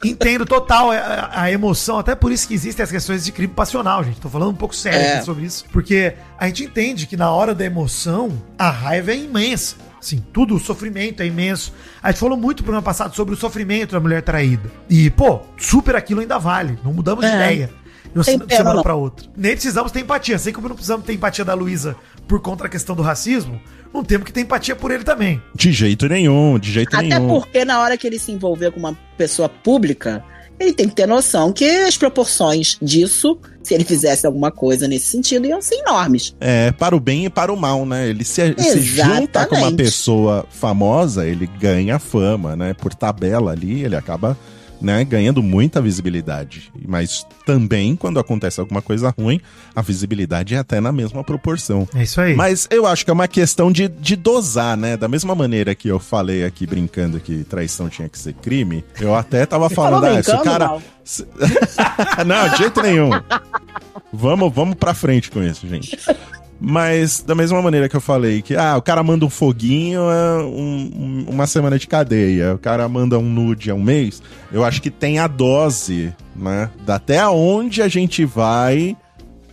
entendo 0.04 0.44
total 0.44 0.90
a, 0.90 1.30
a 1.32 1.50
emoção, 1.50 1.98
até 1.98 2.14
por 2.14 2.30
isso 2.30 2.46
que 2.46 2.54
existem 2.54 2.82
as 2.82 2.90
questões 2.90 3.24
de 3.24 3.32
crime 3.32 3.52
passional, 3.52 4.04
gente. 4.04 4.20
Tô 4.20 4.28
falando 4.28 4.50
um 4.50 4.54
pouco 4.54 4.74
sério 4.74 4.98
É. 5.00 5.22
sobre 5.22 5.44
isso, 5.44 5.64
porque 5.72 6.14
a 6.38 6.46
gente 6.46 6.64
entende 6.64 7.06
que 7.06 7.16
na 7.16 7.30
hora 7.32 7.54
da 7.54 7.64
emoção, 7.64 8.30
a 8.58 8.70
raiva 8.70 9.12
é 9.12 9.16
imensa. 9.16 9.76
Assim, 10.00 10.22
tudo, 10.32 10.54
o 10.54 10.60
sofrimento 10.60 11.22
é 11.22 11.26
imenso. 11.26 11.72
A 12.02 12.10
gente 12.10 12.20
falou 12.20 12.36
muito 12.36 12.58
no 12.58 12.64
programa 12.64 12.84
passado 12.84 13.14
sobre 13.16 13.34
o 13.34 13.36
sofrimento 13.36 13.92
da 13.92 14.00
mulher 14.00 14.22
traída. 14.22 14.70
E, 14.88 15.10
pô, 15.10 15.40
super 15.56 15.96
aquilo 15.96 16.20
ainda 16.20 16.38
vale. 16.38 16.78
Não 16.84 16.92
mudamos 16.92 17.24
de 17.24 17.30
É. 17.30 17.34
ideia. 17.34 17.70
De 18.12 18.18
uma 18.18 18.24
Tem 18.24 18.38
de 18.38 18.56
semana 18.56 18.76
não. 18.76 18.82
pra 18.82 18.94
outra. 18.94 19.28
Nem 19.36 19.52
precisamos 19.52 19.92
ter 19.92 20.00
empatia. 20.00 20.36
Assim 20.36 20.52
como 20.52 20.68
não 20.68 20.74
precisamos 20.76 21.04
ter 21.04 21.12
empatia 21.12 21.44
da 21.44 21.52
Luísa 21.52 21.94
por 22.26 22.40
conta 22.40 22.62
da 22.64 22.68
questão 22.70 22.96
do 22.96 23.02
racismo, 23.02 23.60
não 23.92 24.02
temos 24.02 24.24
que 24.24 24.32
ter 24.32 24.40
empatia 24.40 24.74
por 24.74 24.90
ele 24.90 25.04
também. 25.04 25.42
De 25.54 25.72
jeito 25.72 26.08
nenhum, 26.08 26.58
de 26.58 26.72
jeito 26.72 26.96
Até 26.96 27.06
nenhum. 27.06 27.28
porque 27.28 27.64
na 27.66 27.80
hora 27.80 27.96
que 27.98 28.06
ele 28.06 28.18
se 28.18 28.32
envolver 28.32 28.70
com 28.72 28.78
uma 28.78 28.96
pessoa 29.18 29.48
pública, 29.48 30.24
ele 30.58 30.72
tem 30.72 30.88
que 30.88 30.94
ter 30.94 31.06
noção 31.06 31.52
que 31.52 31.64
as 31.64 31.96
proporções 31.96 32.76
disso, 32.82 33.38
se 33.62 33.74
ele 33.74 33.84
fizesse 33.84 34.26
alguma 34.26 34.50
coisa 34.50 34.88
nesse 34.88 35.06
sentido, 35.06 35.46
iam 35.46 35.62
ser 35.62 35.76
enormes. 35.76 36.34
É, 36.40 36.72
para 36.72 36.96
o 36.96 37.00
bem 37.00 37.26
e 37.26 37.30
para 37.30 37.52
o 37.52 37.56
mal, 37.56 37.86
né? 37.86 38.08
Ele 38.08 38.24
se, 38.24 38.54
se 38.58 38.80
junta 38.80 39.46
com 39.46 39.56
uma 39.56 39.72
pessoa 39.72 40.46
famosa, 40.50 41.26
ele 41.26 41.48
ganha 41.60 41.98
fama, 41.98 42.56
né? 42.56 42.74
Por 42.74 42.94
tabela 42.94 43.52
ali, 43.52 43.84
ele 43.84 43.96
acaba 43.96 44.36
né, 44.80 45.04
ganhando 45.04 45.42
muita 45.42 45.80
visibilidade. 45.80 46.70
Mas 46.86 47.26
também, 47.44 47.96
quando 47.96 48.18
acontece 48.18 48.60
alguma 48.60 48.80
coisa 48.80 49.12
ruim, 49.16 49.40
a 49.74 49.82
visibilidade 49.82 50.54
é 50.54 50.58
até 50.58 50.80
na 50.80 50.92
mesma 50.92 51.24
proporção. 51.24 51.88
É 51.94 52.02
isso 52.02 52.20
aí. 52.20 52.34
Mas 52.34 52.68
eu 52.70 52.86
acho 52.86 53.04
que 53.04 53.10
é 53.10 53.14
uma 53.14 53.28
questão 53.28 53.70
de, 53.72 53.88
de 53.88 54.16
dosar, 54.16 54.76
né? 54.76 54.96
Da 54.96 55.08
mesma 55.08 55.34
maneira 55.34 55.74
que 55.74 55.88
eu 55.88 55.98
falei 55.98 56.44
aqui 56.44 56.66
brincando 56.66 57.20
que 57.20 57.44
traição 57.44 57.88
tinha 57.88 58.08
que 58.08 58.18
ser 58.18 58.34
crime, 58.34 58.84
eu 59.00 59.14
até 59.14 59.44
tava 59.46 59.68
falando, 59.68 60.04
ah, 60.04 60.22
se 60.22 60.30
o 60.30 60.40
cara. 60.42 60.78
Não, 62.26 62.48
de 62.50 62.58
jeito 62.58 62.82
nenhum. 62.82 63.10
Vamos, 64.12 64.52
vamos 64.54 64.74
pra 64.76 64.94
frente 64.94 65.30
com 65.30 65.42
isso, 65.42 65.66
gente. 65.66 65.98
Mas, 66.60 67.22
da 67.22 67.34
mesma 67.36 67.62
maneira 67.62 67.88
que 67.88 67.94
eu 67.94 68.00
falei 68.00 68.42
que, 68.42 68.56
ah, 68.56 68.76
o 68.76 68.82
cara 68.82 69.02
manda 69.02 69.24
um 69.24 69.30
foguinho, 69.30 70.00
é 70.10 70.42
um- 70.42 70.90
um- 70.96 71.26
uma 71.30 71.46
semana 71.46 71.78
de 71.78 71.86
cadeia. 71.86 72.54
O 72.54 72.58
cara 72.58 72.88
manda 72.88 73.16
um 73.18 73.22
nude 73.28 73.70
é 73.70 73.74
um 73.74 73.82
mês. 73.82 74.20
Eu 74.52 74.64
acho 74.64 74.82
que 74.82 74.90
tem 74.90 75.20
a 75.20 75.28
dose, 75.28 76.12
né? 76.34 76.68
Até 76.86 77.24
onde 77.28 77.80
a 77.80 77.86
gente 77.88 78.24
vai 78.24 78.96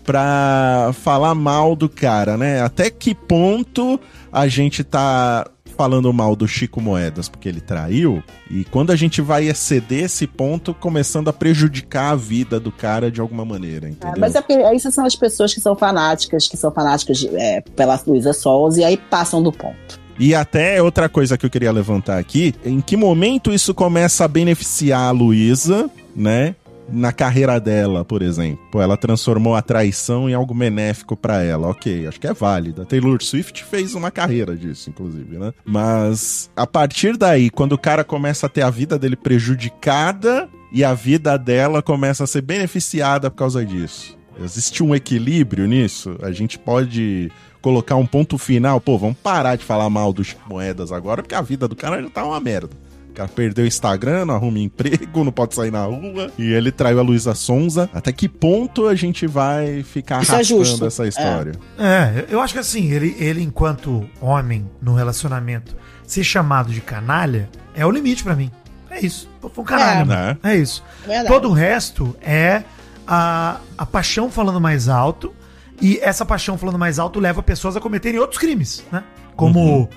pra 0.04 0.92
falar 1.04 1.34
mal 1.36 1.76
do 1.76 1.88
cara, 1.90 2.38
né? 2.38 2.62
Até 2.62 2.90
que 2.90 3.14
ponto 3.14 4.00
a 4.32 4.48
gente 4.48 4.84
tá 4.84 5.46
falando 5.76 6.12
mal 6.14 6.36
do 6.36 6.48
Chico 6.48 6.82
Moedas 6.82 7.28
porque 7.28 7.50
ele 7.50 7.62
traiu 7.62 8.24
e 8.50 8.64
quando 8.66 8.92
a 8.92 8.96
gente 8.96 9.22
vai 9.22 9.48
exceder 9.48 10.06
esse 10.06 10.26
ponto 10.26 10.74
começando 10.74 11.28
a 11.28 11.34
prejudicar 11.34 12.12
a 12.12 12.16
vida 12.16 12.60
do 12.60 12.72
cara 12.72 13.12
de 13.12 13.22
alguma 13.22 13.46
maneira, 13.46 13.90
entendeu? 13.90 14.20
Mas 14.20 14.36
é 14.36 14.42
porque 14.42 14.54
essas 14.54 14.94
são 14.94 15.06
as 15.06 15.16
pessoas 15.16 15.54
que 15.54 15.62
são 15.62 15.76
fanáticas, 15.76 16.48
que 16.48 16.58
são 16.58 16.72
fanáticas 16.72 17.26
é, 17.34 17.62
pela 17.62 18.00
Luísa 18.06 18.34
Souza, 18.34 18.82
e 18.82 18.84
aí 18.84 18.98
passam 18.98 19.42
do 19.42 19.52
ponto. 19.52 20.00
E 20.18 20.34
até 20.34 20.82
outra 20.82 21.10
coisa 21.10 21.38
que 21.38 21.46
eu 21.46 21.50
queria 21.50 21.72
levantar 21.72 22.18
aqui, 22.18 22.56
em 22.64 22.80
que 22.80 22.96
momento 22.96 23.52
isso 23.52 23.74
começa 23.74 24.24
a 24.24 24.28
beneficiar 24.28 25.10
a 25.10 25.12
Luísa, 25.12 25.90
né? 26.16 26.56
Na 26.90 27.12
carreira 27.12 27.60
dela, 27.60 28.06
por 28.06 28.22
exemplo. 28.22 28.64
Pô, 28.72 28.82
ela 28.82 28.96
transformou 28.96 29.56
a 29.56 29.62
traição 29.62 30.30
em 30.30 30.34
algo 30.34 30.54
benéfico 30.54 31.16
pra 31.16 31.42
ela. 31.42 31.68
Ok, 31.68 32.08
acho 32.08 32.20
que 32.20 32.28
é 32.28 32.34
válido. 32.34 32.84
A 32.84 32.86
Taylor 32.86 33.22
Swift 33.24 33.64
fez 33.64 33.96
uma 33.96 34.12
carreira 34.12 34.56
disso, 34.56 34.90
inclusive, 34.90 35.38
né? 35.38 35.52
Mas 35.66 36.50
a 36.56 36.68
partir 36.68 37.18
daí, 37.18 37.50
quando 37.50 37.74
o 37.74 37.78
cara 37.78 38.04
começa 38.04 38.46
a 38.46 38.50
ter 38.50 38.62
a 38.62 38.70
vida 38.70 39.00
dele 39.00 39.16
prejudicada 39.16 40.48
e 40.72 40.84
a 40.84 40.94
vida 40.94 41.38
dela 41.38 41.82
começa 41.82 42.24
a 42.24 42.28
ser 42.28 42.42
beneficiada 42.42 43.32
por 43.32 43.38
causa 43.38 43.66
disso. 43.66 44.18
Existe 44.40 44.84
um 44.84 44.94
equilíbrio 44.94 45.66
nisso? 45.66 46.18
A 46.22 46.32
gente 46.32 46.60
pode 46.60 47.32
colocar 47.62 47.96
um 47.96 48.06
ponto 48.06 48.38
final. 48.38 48.80
Pô, 48.82 48.98
vamos 48.98 49.18
parar 49.18 49.56
de 49.56 49.64
falar 49.64 49.90
mal 49.90 50.12
dos 50.12 50.36
Moedas 50.48 50.92
agora, 50.92 51.24
porque 51.24 51.34
a 51.34 51.42
vida 51.42 51.68
do 51.68 51.76
cara 51.76 52.02
já 52.02 52.10
tá 52.10 52.26
uma 52.26 52.40
merda. 52.40 52.70
O 53.16 53.18
cara 53.18 53.30
perdeu 53.30 53.64
o 53.64 53.68
Instagram, 53.68 54.26
não 54.26 54.36
arruma 54.36 54.60
emprego, 54.60 55.24
não 55.24 55.32
pode 55.32 55.56
sair 55.56 55.72
na 55.72 55.86
rua. 55.86 56.30
E 56.38 56.52
ele 56.52 56.70
traiu 56.70 57.00
a 57.00 57.02
Luísa 57.02 57.34
Sonza. 57.34 57.90
Até 57.94 58.12
que 58.12 58.28
ponto 58.28 58.88
a 58.90 58.94
gente 58.94 59.26
vai 59.26 59.84
ficar 59.84 60.22
Isso 60.22 60.34
é 60.34 60.36
arrastando 60.36 60.66
justo. 60.66 60.86
essa 60.86 61.08
história? 61.08 61.54
É, 61.80 62.26
eu 62.30 62.42
acho 62.42 62.54
que 62.54 62.60
assim, 62.60 62.92
ele, 62.92 63.16
ele 63.18 63.42
enquanto 63.42 64.06
homem 64.20 64.70
no 64.82 64.94
relacionamento, 64.94 65.78
ser 66.06 66.26
chamado 66.26 66.74
de 66.74 66.82
canalha 66.82 67.50
é 67.74 67.86
o 67.86 67.90
limite 67.90 68.22
pra 68.22 68.36
mim. 68.36 68.52
É 68.90 69.00
isso. 69.00 69.30
Foi 69.40 69.50
um 69.64 69.66
canalha, 69.66 70.02
É. 70.02 70.04
mano. 70.04 70.40
É 70.44 70.56
isso. 70.58 70.84
Verdade. 71.08 71.28
Todo 71.30 71.50
o 71.50 71.54
resto 71.54 72.14
é 72.22 72.64
a, 73.08 73.60
a 73.78 73.86
paixão 73.86 74.30
falando 74.30 74.60
mais 74.60 74.90
alto. 74.90 75.34
E 75.82 76.00
essa 76.02 76.26
paixão 76.26 76.58
falando 76.58 76.78
mais 76.78 77.00
alto 77.00 77.18
leva 77.22 77.42
pessoas 77.42 77.78
a 77.78 77.80
cometerem 77.80 78.20
outros 78.20 78.38
crimes, 78.40 78.84
né? 78.92 79.04
Como. 79.38 79.90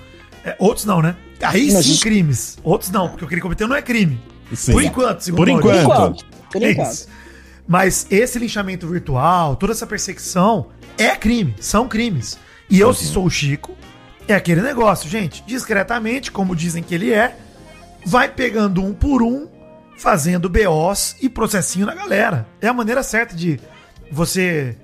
É, 0.49 0.55
outros 0.59 0.85
não, 0.85 1.01
né? 1.01 1.15
Aí 1.41 1.71
Mas 1.71 1.85
sim 1.85 1.93
isso- 1.93 2.01
crimes. 2.01 2.57
Outros 2.63 2.91
não, 2.91 3.09
porque 3.09 3.25
o 3.25 3.27
que 3.27 3.33
ele 3.33 3.41
cometeu 3.41 3.67
não 3.67 3.75
é 3.75 3.81
crime. 3.81 4.19
Sim. 4.53 4.71
Por 4.73 4.83
enquanto, 4.83 5.21
segundo 5.21 5.37
Por 5.37 5.49
o 5.49 5.53
Maurício. 5.53 5.71
Por 5.73 5.83
enquanto. 5.83 6.21
enquanto. 6.23 6.49
Por 6.51 6.63
É 6.63 6.71
enquanto. 6.71 6.91
isso. 6.91 7.07
Mas 7.67 8.07
esse 8.09 8.39
linchamento 8.39 8.87
virtual, 8.87 9.55
toda 9.55 9.73
essa 9.73 9.85
perseguição 9.85 10.67
é 10.97 11.15
crime, 11.15 11.53
são 11.59 11.87
crimes. 11.87 12.37
E 12.69 12.79
eu, 12.79 12.93
se 12.93 13.05
sou 13.05 13.25
o 13.25 13.29
Chico, 13.29 13.75
é 14.27 14.33
aquele 14.33 14.61
negócio, 14.61 15.09
gente, 15.09 15.43
discretamente, 15.45 16.31
como 16.31 16.55
dizem 16.55 16.81
que 16.83 16.93
ele 16.95 17.13
é, 17.13 17.35
vai 18.05 18.27
pegando 18.27 18.83
um 18.83 18.91
por 18.93 19.21
um, 19.21 19.47
fazendo 19.97 20.49
BOs 20.49 21.15
e 21.21 21.29
processinho 21.29 21.85
na 21.85 21.93
galera. 21.93 22.47
É 22.59 22.67
a 22.67 22.73
maneira 22.73 23.03
certa 23.03 23.35
de 23.35 23.59
você 24.11 24.75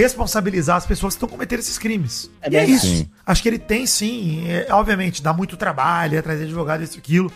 responsabilizar 0.00 0.76
as 0.76 0.86
pessoas 0.86 1.14
que 1.14 1.16
estão 1.18 1.28
cometendo 1.28 1.60
esses 1.60 1.78
crimes. 1.78 2.30
É 2.42 2.50
e 2.52 2.56
é 2.56 2.64
isso. 2.64 2.86
Sim. 2.86 3.06
Acho 3.26 3.42
que 3.42 3.48
ele 3.48 3.58
tem 3.58 3.86
sim, 3.86 4.44
é, 4.48 4.66
obviamente, 4.70 5.22
dá 5.22 5.32
muito 5.32 5.56
trabalho, 5.56 6.16
é 6.18 6.22
trazer 6.22 6.44
advogado, 6.44 6.82
isso, 6.82 6.98
aquilo 6.98 7.30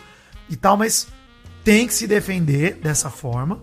e 0.49 0.55
tal, 0.55 0.75
mas 0.77 1.07
tem 1.63 1.87
que 1.87 1.93
se 1.93 2.05
defender 2.07 2.75
dessa 2.81 3.09
forma. 3.09 3.59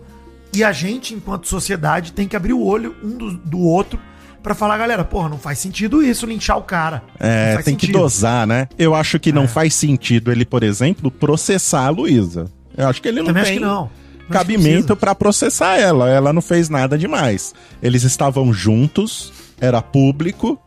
E 0.53 0.63
a 0.63 0.71
gente, 0.71 1.13
enquanto 1.13 1.47
sociedade, 1.47 2.11
tem 2.13 2.27
que 2.27 2.35
abrir 2.35 2.53
o 2.53 2.63
olho 2.63 2.95
um 3.03 3.17
do, 3.17 3.31
do 3.37 3.59
outro 3.59 3.99
pra 4.43 4.53
falar, 4.53 4.77
galera, 4.77 5.03
porra, 5.05 5.29
não 5.29 5.39
faz 5.39 5.57
sentido 5.57 6.03
isso, 6.03 6.25
linchar 6.25 6.57
o 6.57 6.63
cara. 6.63 7.01
Não 7.19 7.27
É, 7.27 7.55
tem 7.63 7.75
que 7.75 7.85
sentido. 7.87 7.99
dosar, 7.99 8.45
né? 8.45 8.67
Eu 8.77 8.93
acho 8.93 9.17
que 9.19 9.31
não 9.31 9.43
É. 9.45 9.47
faz 9.47 9.73
sentido 9.73 10.31
ele, 10.31 10.45
por 10.45 10.61
exemplo, 10.63 11.09
processar 11.09 11.85
a 11.85 11.89
Luísa. 11.89 12.51
Eu 12.77 12.87
acho 12.89 13.01
que 13.01 13.07
ele 13.07 13.19
não 13.19 13.27
Também 13.27 13.41
acho 13.43 13.51
tem 13.51 13.59
que 13.59 13.65
não. 13.65 13.89
Cabimento 14.29 14.95
pra 14.95 15.13
processar 15.13 15.77
ela. 15.77 16.09
Ela 16.09 16.31
não 16.33 16.41
fez 16.41 16.69
nada 16.69 16.97
demais. 16.97 17.53
Eles 17.81 18.03
estavam 18.03 18.53
juntos, 18.53 19.31
era 19.59 19.81
público. 19.81 20.59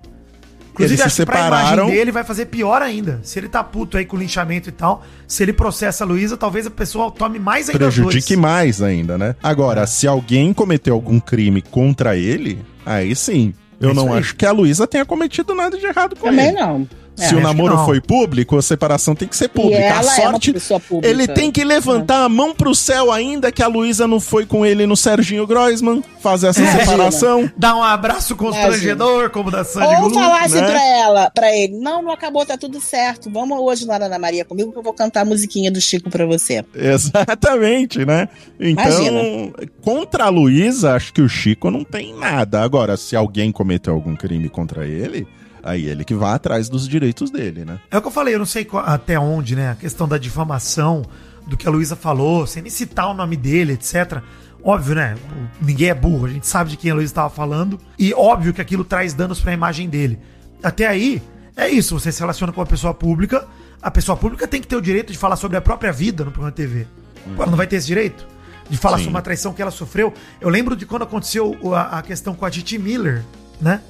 Inclusive, 0.73 1.01
eles 1.01 1.13
se 1.15 1.25
pra 1.25 1.37
separaram. 1.39 1.87
dele 1.87 2.13
vai 2.13 2.23
fazer 2.23 2.47
pior 2.47 2.83
ainda. 2.83 3.19
Se 3.23 3.39
ele 3.39 3.49
tá 3.49 3.65
puto 3.65 3.97
aí 3.97 4.05
com 4.05 4.15
o 4.15 4.21
linchamento 4.21 4.69
e 4.69 4.73
tal, 4.73 5.03
se 5.27 5.43
ele 5.43 5.55
processa 5.55 6.05
a 6.05 6.07
Luísa, 6.07 6.37
talvez 6.37 6.67
a 6.67 6.71
pessoa 6.71 7.11
tome 7.11 7.39
mais 7.39 7.71
ainda 7.71 7.79
prejudique 7.79 8.35
dois. 8.35 8.39
mais 8.41 8.83
ainda, 8.83 9.17
né? 9.17 9.35
Agora, 9.43 9.81
É. 9.83 9.87
se 9.87 10.07
alguém 10.07 10.53
cometeu 10.53 10.93
algum 10.93 11.19
crime 11.19 11.63
contra 11.63 12.15
ele, 12.15 12.59
aí 12.85 13.17
sim. 13.17 13.55
Eu 13.81 13.91
É 13.91 13.95
não 13.95 14.13
aí. 14.13 14.19
acho 14.21 14.37
que 14.37 14.45
a 14.45 14.53
Luísa 14.53 14.87
tenha 14.87 15.05
cometido 15.07 15.55
nada 15.55 15.79
de 15.79 15.87
errado 15.87 16.15
com 16.15 16.27
Também 16.29 16.49
ele. 16.49 16.59
não. 16.61 16.87
Se 17.17 17.25
É, 17.25 17.27
o 17.29 17.31
acho 17.39 17.41
namoro 17.41 17.79
foi 17.87 18.01
público, 18.01 18.59
a 18.59 18.63
separação 18.63 19.15
tem 19.15 19.27
que 19.27 19.35
ser 19.37 19.47
E 19.47 19.49
pública. 19.49 19.79
ela 19.83 20.13
a 20.13 20.17
é 20.17 20.23
uma 20.25 20.31
sorte, 20.33 20.53
pessoa 20.53 20.79
pública. 20.79 21.09
ele 21.09 21.27
tem 21.27 21.51
que 21.51 21.65
levantar 21.65 22.25
a 22.25 22.29
mão 22.29 22.55
pro 22.55 22.75
céu 22.75 23.11
ainda 23.11 23.51
que 23.51 23.63
a 23.63 23.67
Luísa 23.69 24.07
não 24.07 24.21
foi 24.21 24.45
com 24.45 24.67
ele 24.67 24.85
no 24.87 24.97
Serginho 24.97 25.47
Groisman 25.47 26.03
fazer 26.21 26.49
essa 26.49 26.63
É. 26.63 26.79
separação. 26.81 27.51
Dá 27.57 27.75
um 27.75 27.83
abraço 27.83 28.37
constrangedor, 28.37 29.31
como 29.31 29.51
da 29.51 29.65
Sandy 29.65 30.03
Ou 30.03 30.11
falar 30.11 30.45
assim 30.45 30.61
né? 30.61 30.67
pra 30.71 30.85
ela, 30.87 31.31
pra 31.31 31.57
ele, 31.57 31.79
não, 31.79 32.03
não 32.03 32.11
acabou, 32.13 32.45
tá 32.45 32.59
tudo 32.59 32.81
certo. 32.81 33.31
Vamos 33.31 33.59
hoje 33.61 33.87
na 33.87 33.97
Ana 33.97 34.19
Maria 34.19 34.45
comigo 34.45 34.71
que 34.71 34.79
eu 34.79 34.83
vou 34.83 34.93
cantar 34.93 35.23
a 35.23 35.25
musiquinha 35.25 35.71
do 35.71 35.81
Chico 35.81 36.11
pra 36.11 36.27
você. 36.27 36.63
Exatamente, 36.75 38.05
né? 38.05 38.29
Então, 38.61 38.85
Imagina. 38.85 39.53
contra 39.83 40.25
a 40.25 40.29
Luísa, 40.29 40.95
acho 40.95 41.13
que 41.13 41.23
o 41.23 41.29
Chico 41.29 41.71
não 41.71 41.83
tem 41.85 42.15
nada. 42.15 42.61
Agora, 42.63 42.97
se 42.97 43.17
alguém 43.17 43.51
cometeu 43.51 43.95
algum 43.95 44.15
crime 44.15 44.49
contra 44.49 44.87
ele, 44.87 45.27
aí 45.67 45.87
ele 45.87 46.05
que 46.05 46.15
vai 46.15 46.35
atrás 46.35 46.69
dos 46.69 46.89
direitos 46.89 47.31
dele, 47.31 47.65
né? 47.65 47.79
É 47.91 47.99
o 47.99 48.01
que 48.03 48.09
eu 48.09 48.13
falei, 48.13 48.35
eu 48.35 48.39
não 48.39 48.47
sei 48.47 48.65
qual- 48.65 48.85
até 48.87 49.19
onde, 49.19 49.55
né? 49.57 49.71
A 49.71 49.75
questão 49.75 50.07
da 50.09 50.17
difamação, 50.19 51.03
do 51.47 51.57
que 51.57 51.67
a 51.67 51.71
Luísa 51.71 51.95
falou, 51.97 52.47
sem 52.47 52.63
nem 52.63 52.71
citar 52.71 53.09
o 53.09 53.15
nome 53.15 53.37
dele, 53.37 53.75
etc. 53.75 54.21
Óbvio, 54.65 54.95
né? 54.97 55.17
Ninguém 55.61 55.89
é 55.91 55.95
burro, 55.95 56.27
a 56.27 56.31
gente 56.31 56.47
sabe 56.47 56.71
de 56.71 56.77
quem 56.77 56.91
a 56.91 56.95
Luísa 56.95 57.11
estava 57.13 57.31
falando. 57.31 57.79
E 57.99 58.13
óbvio 58.15 58.53
que 58.53 58.61
aquilo 58.61 58.83
traz 58.85 59.13
danos 59.15 59.41
para 59.41 59.53
a 59.53 59.55
imagem 59.55 59.89
dele. 59.89 60.19
Até 60.63 60.87
aí, 60.87 61.23
é 61.57 61.69
isso. 61.69 61.99
Você 61.99 62.11
se 62.11 62.19
relaciona 62.21 62.53
com 62.53 62.61
uma 62.61 62.67
pessoa 62.67 62.93
pública, 62.93 63.47
a 63.81 63.91
pessoa 63.91 64.17
pública 64.17 64.49
tem 64.49 64.61
que 64.61 64.67
ter 64.67 64.75
o 64.77 64.83
direito 64.83 65.13
de 65.13 65.19
falar 65.19 65.37
sobre 65.37 65.57
a 65.57 65.61
própria 65.61 65.93
vida 65.93 66.25
no 66.25 66.33
programa 66.33 66.51
de 66.51 66.57
TV. 66.57 66.87
Pô, 67.37 67.43
Ela 67.43 67.51
não 67.51 67.57
vai 67.57 67.67
ter 67.67 67.77
esse 67.77 67.87
direito? 67.87 68.27
De 68.69 68.77
falar 68.77 68.97
Sim. 68.99 69.05
sobre 69.05 69.17
uma 69.17 69.23
traição 69.23 69.53
que 69.53 69.63
ela 69.63 69.71
sofreu. 69.71 70.13
Eu 70.41 70.49
lembro 70.49 70.75
de 70.75 70.85
quando 70.85 71.03
aconteceu 71.03 71.57
a, 71.73 71.99
a 71.99 72.03
questão 72.03 72.35
com 72.35 72.45
a 72.45 72.51
Titi 72.51 72.77
Miller, 72.79 73.23
né? 73.61 73.81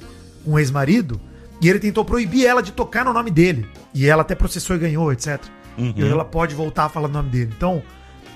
Um 0.46 0.58
ex-marido. 0.58 1.18
E 1.60 1.68
ele 1.68 1.78
tentou 1.78 2.04
proibir 2.04 2.46
ela 2.46 2.62
de 2.62 2.72
tocar 2.72 3.04
no 3.04 3.12
nome 3.12 3.30
dele. 3.30 3.68
E 3.94 4.06
ela 4.06 4.22
até 4.22 4.34
processou 4.34 4.76
e 4.76 4.78
ganhou, 4.78 5.12
etc. 5.12 5.42
Uhum. 5.78 5.94
E 5.96 6.04
ela 6.08 6.24
pode 6.24 6.54
voltar 6.54 6.84
a 6.84 6.88
falar 6.88 7.08
o 7.08 7.12
nome 7.12 7.30
dele. 7.30 7.52
Então, 7.56 7.82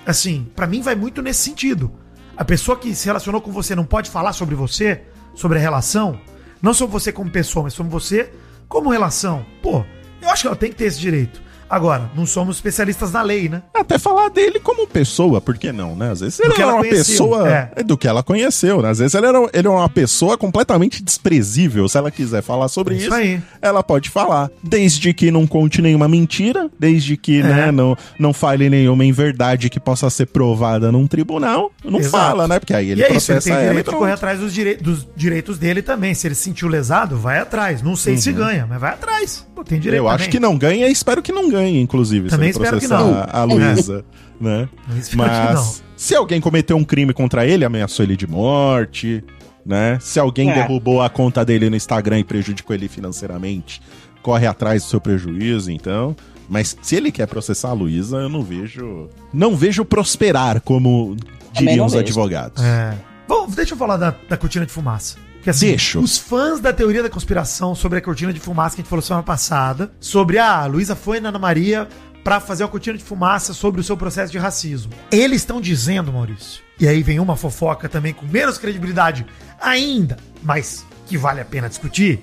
assim, 0.06 0.50
pra 0.54 0.66
mim 0.66 0.80
vai 0.80 0.94
muito 0.94 1.22
nesse 1.22 1.40
sentido. 1.42 1.90
A 2.36 2.44
pessoa 2.44 2.76
que 2.76 2.94
se 2.94 3.06
relacionou 3.06 3.40
com 3.40 3.52
você 3.52 3.74
não 3.74 3.84
pode 3.84 4.10
falar 4.10 4.32
sobre 4.32 4.54
você, 4.54 5.02
sobre 5.34 5.58
a 5.58 5.60
relação, 5.60 6.18
não 6.62 6.72
sobre 6.72 6.92
você 6.92 7.12
como 7.12 7.30
pessoa, 7.30 7.64
mas 7.64 7.74
sobre 7.74 7.92
você 7.92 8.32
como 8.68 8.90
relação. 8.90 9.44
Pô, 9.62 9.84
eu 10.22 10.28
acho 10.30 10.42
que 10.42 10.46
ela 10.46 10.56
tem 10.56 10.70
que 10.70 10.76
ter 10.76 10.84
esse 10.84 10.98
direito. 10.98 11.42
Agora, 11.70 12.10
não 12.16 12.26
somos 12.26 12.56
especialistas 12.56 13.12
na 13.12 13.22
lei, 13.22 13.48
né? 13.48 13.62
Até 13.72 13.96
falar 13.98 14.28
dele 14.28 14.58
como 14.58 14.86
pessoa, 14.88 15.40
por 15.40 15.56
que 15.56 15.70
não, 15.70 15.94
né? 15.94 16.10
Às 16.10 16.20
vezes 16.20 16.40
ele 16.40 16.52
era 16.54 16.62
ela 16.62 16.72
uma 16.74 16.80
conheceu, 16.80 17.04
pessoa 17.28 17.48
é. 17.48 17.82
do 17.84 17.96
que 17.96 18.08
ela 18.08 18.22
conheceu, 18.24 18.82
né? 18.82 18.90
Às 18.90 18.98
vezes 18.98 19.14
ele 19.14 19.26
era, 19.26 19.38
ele 19.52 19.66
é 19.68 19.70
uma 19.70 19.88
pessoa 19.88 20.36
completamente 20.36 21.02
desprezível. 21.02 21.88
Se 21.88 21.96
ela 21.96 22.10
quiser 22.10 22.42
falar 22.42 22.68
sobre 22.68 22.94
É 22.94 22.98
isso, 22.98 23.06
isso 23.06 23.14
aí. 23.14 23.40
ela 23.62 23.82
pode 23.82 24.10
falar. 24.10 24.50
Desde 24.62 25.12
que 25.14 25.30
não 25.30 25.46
conte 25.46 25.80
nenhuma 25.80 26.08
mentira, 26.08 26.68
desde 26.78 27.16
que 27.16 27.40
É. 27.40 27.42
né, 27.44 27.70
não, 27.72 27.96
não 28.18 28.32
fale 28.32 28.68
nenhuma 28.68 29.04
inverdade 29.04 29.70
que 29.70 29.78
possa 29.78 30.10
ser 30.10 30.26
provada 30.26 30.90
num 30.90 31.06
tribunal, 31.06 31.70
não 31.84 32.00
Exato. 32.00 32.10
fala, 32.10 32.48
né? 32.48 32.58
Porque 32.58 32.74
aí 32.74 32.90
ele 32.90 33.00
e 33.02 33.04
é 33.04 33.12
isso, 33.12 33.30
ele 33.30 33.40
tem 33.40 33.52
ela 33.52 33.60
direito 33.62 33.76
de 33.78 33.84
pronto. 33.84 33.98
correr 34.00 34.12
atrás 34.12 34.40
dos, 34.40 34.52
direi- 34.52 34.76
dos 34.76 35.06
direitos 35.16 35.58
dele 35.58 35.82
também. 35.82 36.14
Se 36.14 36.26
ele 36.26 36.34
se 36.34 36.42
sentiu 36.42 36.66
lesado, 36.68 37.16
vai 37.16 37.38
atrás. 37.38 37.80
Não 37.82 37.94
sei 37.94 38.16
se 38.16 38.32
ganha, 38.32 38.66
mas 38.68 38.80
vai 38.80 38.90
atrás. 38.92 39.46
Pô, 39.54 39.62
tem 39.62 39.78
direito 39.78 40.00
Uhum. 40.02 40.06
Eu 40.06 40.08
acho 40.08 40.18
também. 40.24 40.30
que 40.30 40.40
não 40.40 40.56
ganha 40.56 40.88
e 40.88 40.92
espero 40.92 41.22
que 41.22 41.30
não 41.32 41.48
ganhe, 41.50 41.59
inclusive, 41.68 42.28
Também 42.28 42.52
se 42.52 42.58
ele 42.58 42.68
processar 42.68 42.98
não. 42.98 43.26
a 43.28 43.44
Luísa, 43.44 44.04
né? 44.40 44.68
Que 45.08 45.16
não. 45.16 45.24
Mas 45.26 45.82
se 45.96 46.14
alguém 46.14 46.40
cometeu 46.40 46.76
um 46.76 46.84
crime 46.84 47.12
contra 47.12 47.46
ele, 47.46 47.64
ameaçou 47.64 48.04
ele 48.04 48.16
de 48.16 48.26
morte, 48.26 49.22
né? 49.64 49.98
Se 50.00 50.18
alguém 50.18 50.50
É. 50.50 50.54
derrubou 50.54 51.02
a 51.02 51.08
conta 51.10 51.44
dele 51.44 51.68
no 51.70 51.76
Instagram 51.76 52.20
e 52.20 52.24
prejudicou 52.24 52.74
ele 52.74 52.88
financeiramente, 52.88 53.80
corre 54.22 54.46
atrás 54.46 54.82
do 54.82 54.88
seu 54.88 55.00
prejuízo, 55.00 55.70
então. 55.70 56.16
Mas 56.48 56.76
se 56.82 56.96
ele 56.96 57.12
quer 57.12 57.26
processar 57.26 57.68
a 57.70 57.72
Luísa, 57.72 58.16
eu 58.16 58.28
não 58.28 58.42
vejo. 58.42 59.08
Não 59.32 59.54
vejo 59.56 59.84
prosperar, 59.84 60.60
como 60.60 61.16
diriam 61.52 61.86
os 61.86 61.92
vejo. 61.92 62.04
advogados. 62.04 62.62
É. 62.62 62.94
Bom, 63.28 63.46
deixa 63.48 63.74
eu 63.74 63.78
falar 63.78 63.96
da, 63.96 64.14
da 64.28 64.36
cortina 64.36 64.66
de 64.66 64.72
fumaça. 64.72 65.16
Que, 65.42 65.50
assim. 65.50 65.74
Os 65.96 66.18
fãs 66.18 66.60
da 66.60 66.72
teoria 66.72 67.02
da 67.02 67.10
conspiração 67.10 67.74
sobre 67.74 67.98
a 67.98 68.02
cortina 68.02 68.32
de 68.32 68.40
fumaça 68.40 68.76
que 68.76 68.80
a 68.80 68.82
gente 68.82 68.90
falou 68.90 69.02
semana 69.02 69.22
passada, 69.22 69.90
sobre 69.98 70.38
ah, 70.38 70.60
a 70.60 70.66
Luísa 70.66 70.94
foi 70.94 71.18
na 71.20 71.30
Ana 71.30 71.38
Maria 71.38 71.88
pra 72.22 72.40
fazer 72.40 72.62
uma 72.62 72.68
cortina 72.68 72.98
de 72.98 73.04
fumaça 73.04 73.54
sobre 73.54 73.80
o 73.80 73.84
seu 73.84 73.96
processo 73.96 74.30
de 74.30 74.38
racismo. 74.38 74.92
Eles 75.10 75.38
estão 75.40 75.60
dizendo, 75.60 76.12
Maurício, 76.12 76.62
e 76.78 76.86
aí 76.86 77.02
vem 77.02 77.18
uma 77.18 77.36
fofoca 77.36 77.88
também 77.88 78.12
com 78.12 78.26
menos 78.26 78.58
credibilidade 78.58 79.26
ainda, 79.60 80.18
mas 80.42 80.84
que 81.06 81.16
vale 81.16 81.40
a 81.40 81.44
pena 81.44 81.68
discutir, 81.68 82.22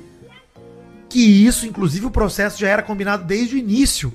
que 1.10 1.20
isso, 1.20 1.66
inclusive, 1.66 2.06
o 2.06 2.12
processo 2.12 2.60
já 2.60 2.68
era 2.68 2.84
combinado 2.84 3.24
desde 3.24 3.56
o 3.56 3.58
início 3.58 4.14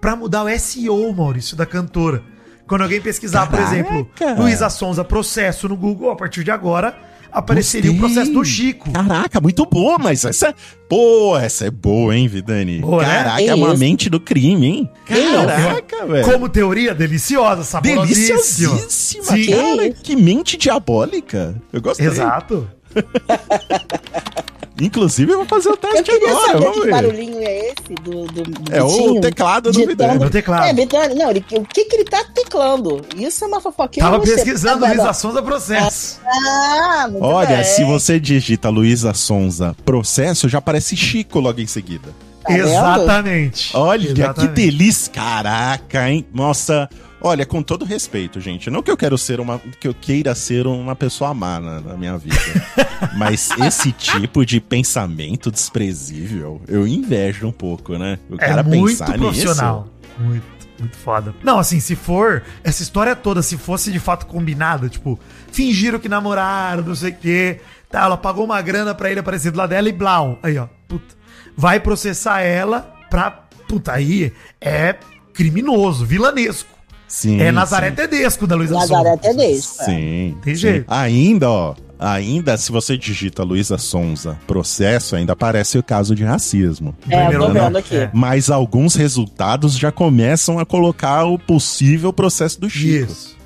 pra 0.00 0.16
mudar 0.16 0.44
o 0.44 0.58
SEO, 0.58 1.12
Maurício, 1.14 1.56
da 1.56 1.64
cantora. 1.64 2.22
Quando 2.66 2.82
alguém 2.82 3.00
pesquisar, 3.00 3.46
por 3.46 3.58
Caraca! 3.58 3.74
exemplo, 3.74 4.10
Luísa 4.36 4.68
Sonza 4.68 5.04
processo 5.04 5.68
no 5.68 5.76
Google, 5.76 6.10
a 6.10 6.16
partir 6.16 6.42
de 6.44 6.50
agora, 6.50 6.96
apareceria 7.32 7.90
o 7.90 7.94
Gostei. 7.94 8.14
processo 8.14 8.32
do 8.32 8.44
Chico. 8.44 8.90
Caraca, 8.90 9.40
muito 9.40 9.64
boa, 9.66 9.98
mas 9.98 10.24
essa 10.24 10.48
é. 10.48 10.54
Pô, 10.88 11.36
essa 11.38 11.66
é 11.66 11.70
boa, 11.70 12.14
hein, 12.16 12.28
Vidani? 12.28 12.80
Boa, 12.80 13.02
né? 13.02 13.08
Caraca, 13.08 13.38
Que 13.42 13.48
é 13.48 13.54
uma 13.54 13.68
isso? 13.70 13.78
mente 13.78 14.10
do 14.10 14.20
crime, 14.20 14.66
hein? 14.66 14.90
Caraca, 15.06 16.06
velho. 16.06 16.24
Como 16.30 16.48
teoria, 16.48 16.94
deliciosa, 16.94 17.64
saborosíssima. 17.64 18.36
Deliciosíssima, 18.38 19.24
Sim. 19.24 19.46
cara. 19.50 19.90
Que 19.92 20.14
mente 20.14 20.56
diabólica. 20.56 21.54
Eu 21.72 21.80
gostei. 21.80 22.06
Exato. 22.06 22.68
Inclusive, 24.84 25.32
eu 25.32 25.36
vou 25.38 25.46
fazer 25.46 25.68
o 25.68 25.72
Eu 25.72 25.76
teste 25.76 26.02
queria 26.02 26.30
agora, 26.30 26.46
saber 26.46 26.58
vamos 26.60 26.78
que 26.78 26.84
ver. 26.84 26.90
barulhinho 26.90 27.38
é 27.38 27.58
esse 27.68 27.94
do, 28.02 28.24
do, 28.26 28.42
do 28.42 28.74
É 28.74 28.82
o 28.82 29.20
teclado 29.20 29.70
do. 29.72 29.86
Vidani. 29.86 30.18
No 30.18 30.28
teclado. 30.30 30.64
É, 30.66 30.74
Vidani, 30.74 31.14
não, 31.14 31.30
ele- 31.30 31.44
o 31.52 31.64
que 31.64 31.84
que 31.84 31.96
ele 31.96 32.04
tá 32.04 32.24
teclando? 32.34 33.00
Isso 33.16 33.44
é 33.44 33.46
uma 33.46 33.60
fofoquinha. 33.60 34.04
Tava 34.04 34.16
eu 34.16 34.26
sei. 34.26 34.34
pesquisando 34.34 34.80
Tá? 34.80 34.88
Luísa 34.88 35.12
Sonza 35.12 35.42
processo. 35.42 36.20
Ah, 36.26 37.06
muito 37.10 37.24
Olha, 37.24 37.48
bem. 37.56 37.64
se 37.64 37.84
você 37.84 38.18
digita 38.18 38.68
Luísa 38.68 39.14
Sonza 39.14 39.76
processo, 39.84 40.48
já 40.48 40.58
aparece 40.58 40.96
Chico 40.96 41.38
logo 41.40 41.60
em 41.60 41.66
seguida. 41.66 42.08
Tá? 42.44 42.52
Exatamente. 42.58 43.70
Olha, 43.76 44.08
Exatamente. 44.10 44.40
que 44.40 44.48
delícia. 44.48 45.12
Caraca, 45.12 46.08
hein? 46.10 46.26
Nossa. 46.34 46.88
Olha, 47.24 47.46
com 47.46 47.62
todo 47.62 47.84
respeito, 47.84 48.40
gente. 48.40 48.68
Não 48.68 48.82
que 48.82 48.90
eu 48.90 48.96
quero 48.96 49.16
ser 49.16 49.38
uma. 49.38 49.60
que 49.78 49.86
eu 49.86 49.94
queira 49.94 50.34
ser 50.34 50.66
uma 50.66 50.96
pessoa 50.96 51.32
má 51.32 51.60
na, 51.60 51.80
na 51.80 51.96
minha 51.96 52.18
vida. 52.18 52.36
mas 53.16 53.50
esse 53.64 53.92
tipo 53.92 54.44
de 54.44 54.60
pensamento 54.60 55.50
desprezível, 55.50 56.60
eu 56.66 56.86
invejo 56.86 57.46
um 57.46 57.52
pouco, 57.52 57.96
né? 57.96 58.18
O 58.28 58.34
É 58.34 58.38
cara 58.38 58.62
muito 58.64 58.88
pensar 58.88 59.16
profissional. 59.16 59.88
Muito, 60.18 60.44
muito 60.80 60.96
foda. 60.96 61.32
Não, 61.44 61.58
assim, 61.58 61.78
se 61.78 61.94
for, 61.94 62.42
essa 62.64 62.82
história 62.82 63.14
toda, 63.14 63.40
se 63.40 63.56
fosse 63.56 63.92
de 63.92 64.00
fato 64.00 64.26
combinada, 64.26 64.88
tipo, 64.88 65.18
fingiram 65.52 66.00
que 66.00 66.08
namoraram, 66.08 66.82
não 66.82 66.94
sei 66.94 67.10
o 67.10 67.16
quê, 67.16 67.60
tá, 67.88 68.02
ela 68.02 68.16
pagou 68.16 68.44
uma 68.44 68.60
grana 68.60 68.94
pra 68.94 69.10
ele 69.10 69.20
aparecer 69.20 69.52
do 69.52 69.58
lado 69.58 69.70
dela 69.70 69.88
e 69.88 69.92
blau. 69.92 70.38
Aí, 70.42 70.58
ó, 70.58 70.66
puta. 70.88 71.14
Vai 71.56 71.78
processar 71.78 72.40
ela 72.40 72.80
pra. 73.08 73.30
Puta, 73.68 73.92
aí 73.92 74.32
é 74.60 74.96
criminoso, 75.32 76.04
vilanesco. 76.04 76.68
Sim. 77.12 77.38
é 77.42 77.52
Nazaré 77.52 77.90
sim. 77.90 77.96
Tedesco 77.96 78.46
da 78.46 78.56
Luísa 78.56 78.72
Nazaré 78.74 79.10
Sonza. 79.10 79.18
Tedesco. 79.18 79.82
é. 79.82 79.84
Sim. 79.84 80.36
Tem 80.42 80.54
sim. 80.54 80.60
jeito. 80.62 80.86
Ainda, 80.88 81.50
ó. 81.50 81.74
Ainda, 81.98 82.56
se 82.56 82.72
você 82.72 82.96
digita 82.96 83.42
Luísa 83.44 83.76
Sonza 83.76 84.36
processo, 84.46 85.14
ainda 85.14 85.34
aparece 85.34 85.76
o 85.76 85.82
caso 85.82 86.14
de 86.14 86.24
racismo. 86.24 86.96
É, 87.08 87.26
eu 87.34 87.38
tô 87.38 87.46
vendo 87.52 87.70
não. 87.70 87.78
aqui. 87.80 87.94
É. 87.96 88.10
Mas 88.14 88.48
alguns 88.50 88.94
resultados 88.94 89.76
já 89.78 89.92
começam 89.92 90.58
a 90.58 90.64
colocar 90.64 91.24
o 91.26 91.38
possível 91.38 92.12
processo 92.14 92.58
do 92.58 92.68
Chico. 92.70 93.12
Isso. 93.12 93.36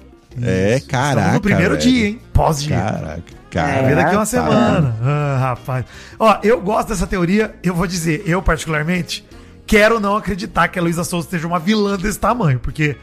É, 0.41 0.77
Isso. 0.77 0.87
caraca. 0.87 1.19
Estamos 1.19 1.35
no 1.35 1.41
primeiro 1.41 1.75
velho. 1.77 1.83
dia, 1.91 2.07
hein? 2.07 2.21
Pós-dia. 2.33 2.77
Caraca, 2.77 3.23
Vai 3.53 3.73
cara. 3.73 3.83
ver 3.89 3.97
daqui 3.97 4.15
uma 4.15 4.23
É, 4.23 4.27
semana. 4.27 4.97
Ah, 5.03 5.39
rapaz. 5.41 5.85
Ó, 6.19 6.39
eu 6.45 6.61
gosto 6.61 6.89
dessa 6.89 7.07
teoria. 7.07 7.55
Eu 7.65 7.75
vou 7.75 7.87
dizer, 7.87 8.23
eu 8.27 8.41
particularmente, 8.41 9.23
quero 9.67 9.99
não 9.99 10.17
acreditar 10.17 10.69
que 10.69 10.79
a 10.79 10.83
Luísa 10.83 11.05
Souza 11.05 11.29
seja 11.29 11.47
uma 11.49 11.59
vilã 11.59 11.99
desse 11.99 12.19
tamanho. 12.19 12.59
Porque 12.59 12.97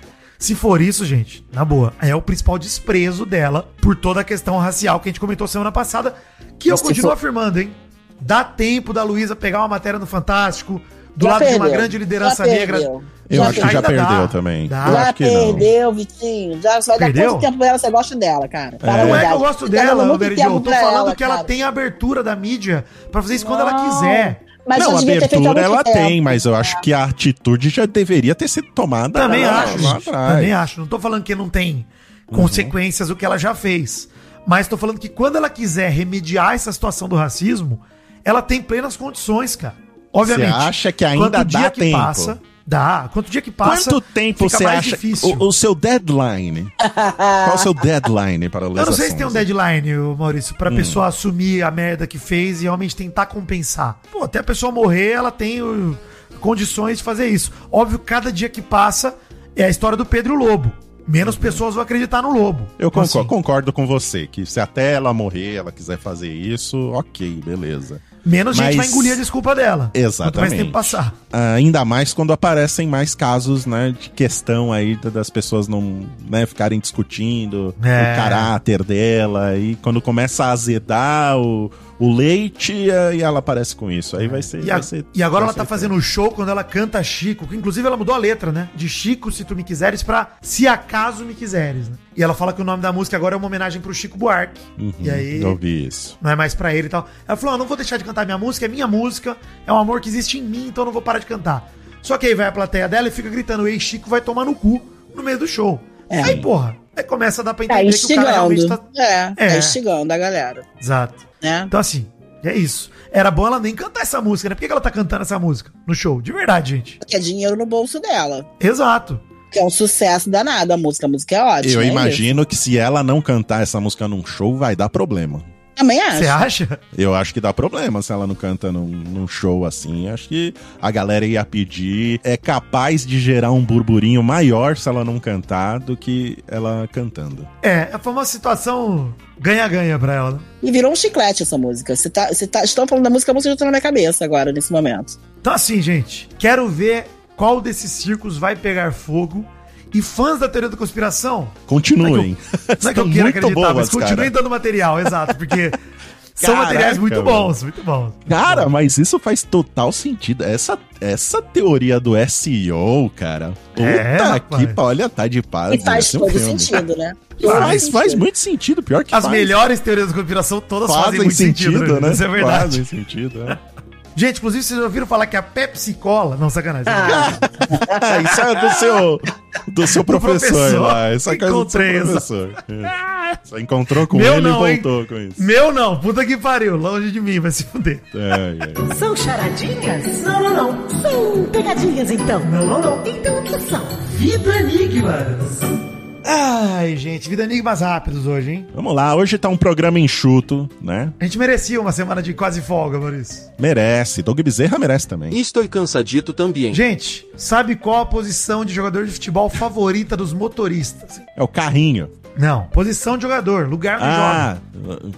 se 0.43 0.55
for 0.55 0.81
isso, 0.81 1.05
gente, 1.05 1.45
na 1.53 1.63
boa, 1.63 1.93
é 2.01 2.13
o 2.13 2.21
principal 2.21 2.57
desprezo 2.59 3.25
dela 3.25 3.69
por 3.81 3.95
toda 3.95 4.19
a 4.21 4.23
questão 4.23 4.57
racial 4.57 4.99
que 4.99 5.07
a 5.07 5.11
gente 5.11 5.19
comentou 5.19 5.47
semana 5.47 5.71
passada. 5.71 6.15
Que 6.59 6.69
eu 6.69 6.77
Se 6.77 6.83
continuo 6.83 7.09
for- 7.11 7.13
afirmando, 7.17 7.59
hein? 7.61 7.73
Dá 8.19 8.43
tempo 8.43 8.91
da 8.93 9.03
Luísa 9.03 9.35
pegar 9.35 9.59
uma 9.59 9.67
matéria 9.69 9.99
no 9.99 10.05
Fantástico, 10.05 10.81
do 11.15 11.25
Já 11.25 11.31
lado 11.33 11.41
de 11.45 11.53
uma 11.53 11.59
perdeu. 11.59 11.77
grande 11.77 11.97
liderança 11.97 12.45
negra. 12.45 12.77
perdeu. 12.77 13.03
Eu 13.29 13.37
Já 13.37 13.49
acho 13.49 13.61
que 13.61 13.69
já 13.69 13.81
perdeu 13.81 14.05
dá. 14.05 14.27
também. 14.27 14.67
Dá. 14.67 14.85
Eu 14.87 14.93
Já 14.93 15.01
acho 15.03 15.13
que 15.13 15.23
não. 15.31 15.53
perdeu, 15.53 15.93
Vitinho. 15.93 16.61
Já 16.61 16.71
vai 16.71 16.81
dar 16.81 16.97
Perdeu? 16.97 17.29
quanto 17.31 17.41
tempo 17.41 17.63
ela 17.63 17.77
você 17.79 17.89
gosta 17.89 18.15
dela, 18.15 18.47
cara? 18.47 18.77
A 18.83 19.05
Não 19.05 19.15
é 19.15 19.25
que 19.25 19.31
eu 19.33 19.39
gosto 19.39 19.65
tá 19.65 19.71
dela, 19.71 20.05
Mary 20.05 20.35
Jo. 20.35 20.41
Eu 20.43 20.59
tô 20.59 20.71
falando 20.71 21.15
que 21.15 21.23
ela 21.23 21.35
cara. 21.35 21.47
tem 21.47 21.63
a 21.63 21.67
abertura 21.69 22.21
da 22.21 22.35
mídia 22.35 22.83
pra 23.11 23.21
fazer 23.21 23.35
isso 23.35 23.45
quando 23.45 23.61
ela 23.61 23.71
Não. 23.71 23.89
quiser. 23.89 24.41
Mas 24.65 24.79
não, 24.79 24.95
há 24.95 24.99
abertura 24.99 25.59
ela 25.61 25.83
tempo. 25.83 25.97
tem, 25.97 26.21
mas 26.21 26.45
eu 26.45 26.55
acho 26.55 26.79
que 26.81 26.93
a 26.93 27.03
atitude 27.03 27.69
já 27.69 27.85
deveria 27.85 28.33
ter 28.33 28.47
sido 28.47 28.67
tomada 28.73 29.19
Também 29.19 29.45
lá, 29.45 29.63
acho, 29.63 29.81
lá 29.81 29.93
gente. 29.95 30.09
atrás. 30.09 30.33
Também 30.35 30.53
acho. 30.53 30.79
Não 30.79 30.87
tô 30.87 30.99
falando 30.99 31.23
que 31.23 31.35
não 31.35 31.49
tem 31.49 31.85
consequências 32.27 33.09
o 33.09 33.15
que 33.15 33.25
ela 33.25 33.37
já 33.37 33.53
fez. 33.53 34.09
Mas 34.47 34.67
tô 34.67 34.77
falando 34.77 34.99
que 34.99 35.09
quando 35.09 35.35
ela 35.37 35.49
quiser 35.49 35.89
remediar 35.89 36.53
essa 36.53 36.71
situação 36.71 37.07
do 37.07 37.15
racismo, 37.15 37.81
ela 38.23 38.41
tem 38.41 38.61
plenas 38.61 38.95
condições, 38.95 39.55
cara. 39.55 39.75
Obviamente. 40.11 40.51
Você 40.51 40.67
acha 40.67 40.91
que 40.91 41.03
ainda 41.05 41.43
dá 41.43 41.69
que 41.69 41.79
tempo? 41.81 41.97
passa, 41.97 42.39
dá. 42.65 43.09
Quanto 43.11 43.29
dia 43.31 43.41
que 43.41 43.51
passa, 43.51 43.89
Quanto 43.91 44.01
tempo 44.01 44.45
fica 44.45 44.57
você 44.57 44.63
mais 44.63 44.79
acha? 44.79 44.89
difícil. 44.89 45.35
O, 45.39 45.47
o 45.47 45.53
seu 45.53 45.73
deadline. 45.75 46.67
Qual 46.77 47.51
é 47.51 47.53
o 47.55 47.57
seu 47.57 47.73
deadline 47.73 48.49
para 48.49 48.65
Eu 48.65 48.73
não 48.73 48.93
sei 48.93 49.09
se 49.09 49.15
tem 49.15 49.25
um 49.25 49.31
deadline, 49.31 49.93
Maurício, 50.17 50.53
Hum. 50.53 50.57
pra 50.57 50.71
pessoa 50.71 51.07
assumir 51.07 51.63
a 51.63 51.71
merda 51.71 52.05
que 52.07 52.17
fez 52.17 52.59
e 52.61 52.63
realmente 52.63 52.95
tentar 52.95 53.25
compensar. 53.27 53.99
Pô, 54.11 54.23
até 54.23 54.39
a 54.39 54.43
pessoa 54.43 54.71
morrer, 54.71 55.11
ela 55.11 55.31
tem 55.31 55.61
uh, 55.61 55.97
condições 56.39 56.97
de 56.99 57.03
fazer 57.03 57.27
isso. 57.27 57.51
Óbvio, 57.71 57.99
cada 57.99 58.31
dia 58.31 58.49
que 58.49 58.61
passa 58.61 59.15
é 59.55 59.63
a 59.63 59.69
história 59.69 59.97
do 59.97 60.05
Pedro 60.05 60.35
Lobo. 60.35 60.71
Menos 61.05 61.35
pessoas 61.35 61.73
vão 61.75 61.83
acreditar 61.83 62.21
no 62.21 62.31
Lobo. 62.31 62.65
Eu 62.79 62.89
concordo, 62.89 63.19
Assim, 63.19 63.27
concordo 63.27 63.73
com 63.73 63.85
você, 63.85 64.25
que 64.25 64.45
se 64.45 64.59
até 64.59 64.93
ela 64.93 65.13
morrer, 65.13 65.55
ela 65.55 65.69
quiser 65.71 65.97
fazer 65.97 66.31
isso, 66.31 66.77
ok, 66.91 67.41
beleza. 67.45 68.01
Menos 68.25 68.55
gente 68.57 68.67
Mas- 68.67 68.75
vai 68.75 68.87
engolir 68.87 69.13
a 69.13 69.15
desculpa 69.15 69.53
dela. 69.55 69.85
Quanto 69.93 70.01
mais 70.01 70.05
Exatamente. 70.13 70.55
tempo 70.57 70.71
passar. 70.71 71.13
Ainda 71.55 71.83
mais 71.83 72.13
quando 72.13 72.31
aparecem 72.33 72.87
mais 72.87 73.13
casos, 73.15 73.65
né, 73.65 73.93
de 73.99 74.09
questão 74.09 74.71
aí 74.71 74.95
da- 74.95 75.09
das 75.09 75.29
pessoas 75.29 75.67
não, 75.67 76.05
né, 76.29 76.45
ficarem 76.45 76.79
discutindo 76.79 77.73
É. 77.83 78.13
o 78.13 78.15
caráter 78.15 78.83
dela 78.83 79.57
e 79.57 79.75
quando 79.81 80.01
começa 80.01 80.45
a 80.45 80.51
azedar 80.51 81.37
o, 81.37 81.71
o 81.99 82.13
leite, 82.13 82.89
aí 82.91 83.21
ela 83.21 83.39
aparece 83.39 83.75
com 83.75 83.91
isso. 83.91 84.17
Aí 84.17 84.27
vai 84.27 84.41
ser. 84.41 84.63
E, 84.63 84.69
a- 84.71 84.75
vai 84.75 84.83
ser- 84.83 85.05
e 85.13 85.21
agora 85.23 85.45
vai 85.45 85.53
ela 85.53 85.53
tá 85.53 85.65
fazendo 85.65 85.95
o 85.95 86.01
show 86.01 86.31
quando 86.31 86.49
ela 86.49 86.63
canta 86.63 87.01
Chico, 87.03 87.47
que 87.47 87.55
inclusive 87.55 87.85
ela 87.87 87.95
mudou 87.97 88.13
a 88.13 88.17
letra, 88.17 88.51
né? 88.51 88.69
De 88.75 88.89
Chico, 88.89 89.31
se 89.31 89.43
tu 89.43 89.55
me 89.55 89.63
quiseres, 89.63 90.01
pra 90.03 90.33
Se 90.41 90.67
acaso 90.67 91.23
me 91.25 91.33
quiseres, 91.33 91.89
né? 91.89 91.95
E 92.15 92.21
ela 92.23 92.33
fala 92.33 92.53
que 92.53 92.61
o 92.61 92.65
nome 92.65 92.81
da 92.81 92.91
música 92.91 93.17
agora 93.17 93.35
é 93.35 93.37
uma 93.37 93.47
homenagem 93.47 93.81
pro 93.81 93.93
Chico 93.93 94.17
Buarque. 94.17 94.59
Uhum, 94.77 94.93
E 94.99 95.09
aí. 95.09 95.41
Eu 95.41 95.55
vi 95.55 95.87
isso. 95.87 96.17
não 96.21 96.29
é 96.31 96.35
mais 96.35 96.53
pra 96.53 96.73
ele 96.73 96.87
e 96.87 96.89
tal. 96.89 97.07
Ela 97.27 97.37
falou: 97.37 97.55
"Ah, 97.55 97.57
não 97.57 97.65
vou 97.67 97.77
deixar 97.77 97.97
de 97.97 98.03
cantar 98.03 98.25
minha 98.25 98.37
música, 98.37 98.65
é 98.65 98.69
minha 98.69 98.87
música, 98.87 99.37
é 99.65 99.71
um 99.73 99.77
amor 99.77 100.01
que 100.01 100.09
existe 100.09 100.37
em 100.37 100.43
mim, 100.43 100.67
então 100.67 100.83
eu 100.83 100.85
não 100.87 100.93
vou 100.93 101.01
parar 101.01 101.19
de 101.19 101.25
cantar. 101.25 101.71
Só 102.01 102.17
que 102.17 102.25
aí 102.27 102.35
vai 102.35 102.47
a 102.47 102.51
plateia 102.51 102.87
dela 102.89 103.07
e 103.07 103.11
fica 103.11 103.29
gritando: 103.29 103.67
Ei, 103.67 103.79
Chico 103.79 104.09
vai 104.09 104.19
tomar 104.21 104.45
no 104.45 104.53
cu 104.53 104.81
no 105.15 105.23
meio 105.23 105.39
do 105.39 105.47
show. 105.47 105.81
É. 106.09 106.21
Aí, 106.21 106.41
porra, 106.41 106.75
aí 106.95 107.03
começa 107.03 107.41
a 107.41 107.45
dar 107.45 107.53
pra 107.53 107.65
Tá 107.67 107.83
entender 107.83 107.97
que 107.97 108.13
o 108.13 108.15
cara 108.15 108.31
realmente 108.31 108.67
tá. 108.67 108.79
É, 108.97 109.27
tá 109.31 109.33
É. 109.37 109.57
instigando 109.57 110.13
a 110.13 110.17
galera, 110.17 110.63
Exato. 110.79 111.27
né? 111.41 111.63
Então, 111.67 111.79
assim, 111.79 112.07
é 112.43 112.53
isso. 112.53 112.91
Era 113.11 113.29
bom 113.29 113.45
ela 113.47 113.59
nem 113.59 113.75
cantar 113.75 114.01
essa 114.01 114.19
música, 114.21 114.49
né? 114.49 114.55
Por 114.55 114.65
que 114.65 114.71
ela 114.71 114.81
tá 114.81 114.89
cantando 114.91 115.21
essa 115.21 115.37
música 115.37 115.71
no 115.87 115.93
show? 115.93 116.21
De 116.21 116.31
verdade, 116.31 116.75
gente. 116.75 116.99
Que 117.07 117.15
é 117.15 117.19
dinheiro 117.19 117.55
no 117.55 117.65
bolso 117.65 117.99
dela. 117.99 118.45
Exato. 118.59 119.19
Que 119.51 119.59
é 119.59 119.63
um 119.63 119.69
sucesso 119.69 120.31
danado 120.31 120.73
a 120.73 120.77
música. 120.77 121.05
A 121.05 121.09
música 121.09 121.35
é 121.35 121.43
ótima. 121.43 121.73
Eu 121.73 121.81
é 121.81 121.85
imagino 121.85 122.43
que 122.43 122.55
se 122.55 122.75
ela 122.77 123.03
não 123.03 123.21
cantar 123.21 123.61
essa 123.61 123.79
música 123.79 124.07
num 124.07 124.25
show, 124.25 124.57
vai 124.57 124.75
dar 124.75 124.89
problema. 124.89 125.43
Também 125.75 125.99
acho. 126.01 126.17
Você 126.19 126.27
acha? 126.27 126.79
Eu 126.97 127.15
acho 127.15 127.33
que 127.33 127.41
dá 127.41 127.53
problema 127.53 128.01
se 128.01 128.11
ela 128.11 128.27
não 128.27 128.35
canta 128.35 128.71
num, 128.71 128.87
num 128.87 129.27
show 129.27 129.65
assim. 129.65 130.09
Acho 130.09 130.29
que 130.29 130.53
a 130.81 130.91
galera 130.91 131.25
ia 131.25 131.43
pedir. 131.43 132.19
É 132.23 132.37
capaz 132.37 133.05
de 133.05 133.19
gerar 133.19 133.51
um 133.51 133.63
burburinho 133.63 134.21
maior 134.21 134.77
se 134.77 134.87
ela 134.87 135.03
não 135.03 135.19
cantar 135.19 135.79
do 135.79 135.97
que 135.97 136.37
ela 136.47 136.87
cantando. 136.91 137.47
É, 137.61 137.97
foi 138.01 138.13
uma 138.13 138.25
situação 138.25 139.13
ganha-ganha 139.39 139.97
pra 139.97 140.13
ela, 140.13 140.31
né? 140.31 140.39
E 140.61 140.71
virou 140.71 140.91
um 140.91 140.95
chiclete 140.95 141.43
essa 141.43 141.57
música. 141.57 141.95
Você 141.95 142.09
tá, 142.09 142.27
você 142.27 142.47
tá, 142.47 142.63
estão 142.63 142.87
falando 142.87 143.03
da 143.03 143.09
música, 143.09 143.31
a 143.31 143.35
música 143.35 143.51
já 143.51 143.57
tá 143.57 143.65
na 143.65 143.71
minha 143.71 143.81
cabeça 143.81 144.23
agora, 144.23 144.51
nesse 144.51 144.71
momento. 144.71 145.19
Então, 145.39 145.53
assim, 145.53 145.81
gente, 145.81 146.29
quero 146.39 146.69
ver 146.69 147.05
qual 147.35 147.59
desses 147.59 147.91
circos 147.91 148.37
vai 148.37 148.55
pegar 148.55 148.93
fogo. 148.93 149.45
E 149.93 150.01
fãs 150.01 150.39
da 150.39 150.49
teoria 150.49 150.69
da 150.69 150.77
conspiração, 150.77 151.47
Continuem. 151.67 152.35
não 152.67 152.73
é 152.73 152.75
que 152.75 152.89
eu 152.89 152.89
Estão 152.89 153.09
queira 153.09 153.23
muito 153.23 153.37
acreditar, 153.37 153.61
mas 153.61 153.73
boas, 153.73 153.89
continuem 153.89 154.15
cara. 154.17 154.31
dando 154.31 154.49
material, 154.49 154.99
exato, 154.99 155.35
porque 155.35 155.69
são 156.33 156.53
Caraca, 156.55 156.63
materiais 156.73 156.97
muito 156.97 157.15
mano. 157.17 157.23
bons, 157.25 157.63
muito 157.63 157.83
bons. 157.83 158.11
Cara, 158.27 158.67
mas 158.67 158.97
isso 158.97 159.19
faz 159.19 159.43
total 159.43 159.91
sentido. 159.91 160.43
Essa, 160.43 160.79
essa 160.99 161.41
teoria 161.43 161.99
do 161.99 162.13
SEO, 162.27 163.11
cara. 163.15 163.53
Puta 163.75 163.83
É, 163.87 164.39
que 164.57 164.67
pa- 164.73 164.83
olha, 164.83 165.07
tá 165.09 165.27
de 165.27 165.41
paz. 165.43 165.75
E 165.79 165.85
faz 165.85 166.15
um 166.15 166.19
todo 166.19 166.31
filme. 166.31 166.59
sentido, 166.59 166.95
né? 166.97 167.13
Faz, 167.43 167.89
faz 167.89 168.05
sentido. 168.11 168.19
muito 168.19 168.37
sentido. 168.39 168.83
Pior 168.83 169.03
que 169.03 169.13
As 169.13 169.23
faz. 169.25 169.31
melhores 169.31 169.79
teorias 169.79 170.07
da 170.09 170.13
conspiração 170.13 170.61
todas 170.61 170.87
fazem, 170.89 171.03
fazem 171.05 171.19
muito 171.21 171.33
sentido, 171.35 171.79
sentido, 171.79 171.99
né? 171.99 172.11
Isso 172.13 172.23
é 172.23 172.27
verdade. 172.27 172.77
Fazem 172.83 172.85
sentido, 172.85 173.43
é. 173.49 173.57
Gente, 174.15 174.37
inclusive, 174.37 174.63
vocês 174.63 174.79
já 174.79 174.85
ouviram 174.85 175.07
falar 175.07 175.25
que 175.27 175.35
a 175.35 175.41
Pepsi 175.41 175.93
Cola. 175.95 176.35
Não, 176.37 176.49
sacanagem. 176.49 176.85
Ah, 176.87 177.33
Ah, 178.01 178.21
isso 178.21 178.41
é 178.41 178.55
do 178.61 178.69
seu, 178.75 179.21
do 179.67 179.87
seu 179.87 180.03
professor, 180.03 180.49
professor. 180.49 180.81
lá. 180.81 181.09
Coisa 181.09 181.29
do 181.37 181.45
Encontrei 181.47 181.91
seu 181.93 182.01
essa. 182.01 182.11
professor. 182.11 182.49
Isso. 182.69 183.49
Só 183.49 183.57
encontrou 183.57 184.05
com 184.05 184.17
Meu 184.17 184.33
ele 184.35 184.41
não, 184.47 184.67
e 184.67 184.71
hein? 184.71 184.81
voltou 184.83 185.05
com 185.07 185.15
isso. 185.15 185.41
Meu 185.41 185.73
não, 185.73 185.99
puta 185.99 186.23
que 186.25 186.37
pariu, 186.37 186.75
longe 186.77 187.11
de 187.11 187.19
mim, 187.19 187.39
vai 187.39 187.49
se 187.51 187.63
fuder. 187.63 187.99
É, 188.13 188.91
é. 188.91 188.95
São 188.95 189.15
charadinhas? 189.15 190.21
Não, 190.21 190.41
não, 190.43 190.53
não. 190.71 190.89
São 191.01 191.45
pegadinhas, 191.51 192.11
então. 192.11 192.39
Não, 192.45 192.65
não, 192.67 192.81
não. 192.81 193.07
Então 193.07 193.39
o 193.39 193.43
que 193.43 193.59
são? 193.61 193.83
Vida 194.17 194.55
Enigmas. 194.59 195.92
Ai, 196.25 196.95
gente, 196.95 197.29
vida 197.29 197.43
enigmas 197.43 197.81
rápidos 197.81 198.25
hoje, 198.25 198.51
hein? 198.51 198.67
Vamos 198.73 198.95
lá, 198.95 199.15
hoje 199.15 199.37
tá 199.37 199.49
um 199.49 199.57
programa 199.57 199.99
enxuto, 199.99 200.69
né? 200.81 201.11
A 201.19 201.23
gente 201.25 201.37
merecia 201.37 201.79
uma 201.81 201.91
semana 201.91 202.21
de 202.21 202.33
quase 202.33 202.61
folga, 202.61 202.97
Maurício. 202.97 203.51
Merece. 203.59 204.21
Doug 204.23 204.39
Bezerra 204.41 204.79
merece 204.79 205.07
também. 205.07 205.37
Estou 205.37 205.67
cansadito 205.67 206.31
também. 206.33 206.73
Gente, 206.73 207.25
sabe 207.35 207.75
qual 207.75 208.01
a 208.01 208.05
posição 208.05 208.63
de 208.63 208.73
jogador 208.73 209.05
de 209.05 209.11
futebol 209.11 209.49
favorita 209.49 210.15
dos 210.15 210.31
motoristas? 210.33 211.21
É 211.35 211.43
o 211.43 211.47
carrinho. 211.47 212.09
Não, 212.37 212.63
posição 212.67 213.15
de 213.15 213.21
jogador, 213.23 213.67
lugar 213.69 213.99
do 213.99 214.05
Ah, 214.05 214.57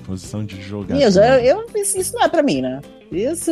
posição 0.06 0.44
de 0.44 0.62
jogador. 0.62 1.02
Isso, 1.02 1.18
eu, 1.20 1.36
eu- 1.40 1.66
isso 1.96 2.14
não 2.14 2.24
é 2.24 2.28
pra 2.28 2.44
mim, 2.44 2.62
né? 2.62 2.82
Isso. 3.12 3.52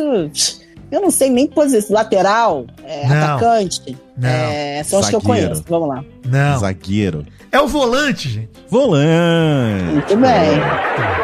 Eu 0.94 1.00
não 1.00 1.10
sei 1.10 1.28
nem 1.28 1.46
posição. 1.48 1.94
Lateral, 1.96 2.66
é, 2.84 3.06
Não. 3.08 3.16
atacante. 3.36 3.96
Não. 4.16 4.28
É, 4.28 4.82
são 4.84 5.00
os 5.00 5.08
que 5.08 5.16
eu 5.16 5.20
conheço. 5.20 5.64
Vamos 5.68 5.88
lá. 5.88 6.04
Não. 6.24 6.58
Zagueiro. 6.60 7.26
É 7.50 7.60
o 7.60 7.66
volante, 7.66 8.28
gente. 8.28 8.48
Volante. 8.70 9.84
Muito 9.92 10.16
bem. 10.16 10.60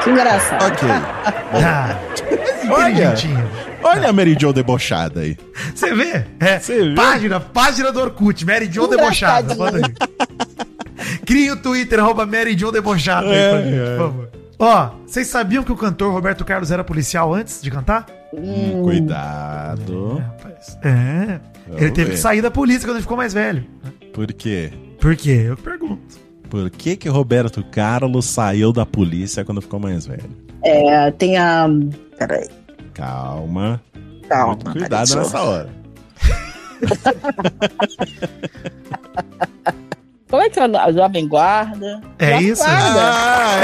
Que 0.03 0.11
engraçado. 0.11 0.65
Ok. 0.67 0.89
Ah, 1.53 1.97
Olha. 2.71 3.15
Olha 3.83 4.09
a 4.09 4.13
Mary 4.13 4.37
Jo 4.41 4.53
debochada 4.53 5.21
aí. 5.21 5.37
Você 5.75 5.93
vê? 5.95 6.25
É, 6.39 6.59
Você 6.61 6.91
vê? 6.91 6.95
página, 6.95 7.41
página 7.41 7.91
do 7.91 8.01
Orkut, 8.01 8.45
Mary 8.47 8.69
Jo 8.73 8.87
Debochada. 8.87 9.55
Manda 9.57 9.79
aí. 9.79 11.19
Crie 11.27 11.51
o 11.51 11.57
Twitter, 11.57 11.99
arroba 11.99 12.25
Mary 12.25 12.57
Jo 12.57 12.71
Debochada 12.71 13.27
aí 13.27 13.33
pra 13.51 13.59
É, 13.59 13.63
gente, 13.65 13.75
é. 13.79 13.97
por 13.97 13.99
favor. 13.99 14.29
Ó, 14.61 14.91
vocês 15.07 15.27
sabiam 15.27 15.65
que 15.65 15.73
o 15.73 15.77
cantor 15.77 16.13
Roberto 16.13 16.45
Carlos 16.45 16.71
era 16.71 16.85
policial 16.85 17.35
antes 17.35 17.61
de 17.63 17.71
cantar? 17.71 18.07
Hum, 18.33 18.83
cuidado. 18.83 20.19
Rapaz. 20.19 20.79
É. 20.83 21.41
Vamos 21.67 21.83
ele 21.83 21.91
teve 21.91 22.05
ver. 22.11 22.11
que 22.13 22.17
sair 22.19 22.41
da 22.41 22.51
polícia 22.51 22.83
quando 22.87 22.97
ele 22.97 23.03
ficou 23.03 23.17
mais 23.17 23.33
velho. 23.35 23.65
Por 24.13 24.33
quê? 24.33 24.73
Por 25.01 25.17
quê? 25.17 25.45
Eu 25.49 25.57
pergunto. 25.57 26.19
Por 26.49 26.69
que 26.71 26.97
que 26.97 27.09
Roberto 27.09 27.63
Carlos 27.71 28.27
saiu 28.27 28.73
da 28.73 28.85
polícia 28.87 29.45
quando 29.45 29.61
ficou 29.63 29.79
mais 29.81 30.07
velho? 30.07 30.31
É, 30.65 31.11
tem 31.13 31.37
a. 31.39 31.67
Peraí. 32.19 32.49
Calma. 32.95 33.81
Calma. 34.29 34.47
Muito 34.55 34.71
cuidado 34.73 35.11
eu- 35.13 35.17
nessa 35.19 35.41
hora. 35.43 35.69
Como 40.29 40.43
é 40.43 40.49
que 40.49 40.61
é 40.61 40.65
a 40.65 40.93
Jovem 40.93 41.27
Guarda? 41.27 42.01
É 42.19 42.33
Jovem 42.35 42.49
isso? 42.49 42.63
Guarda. 42.63 43.01
Ah, 43.03 43.61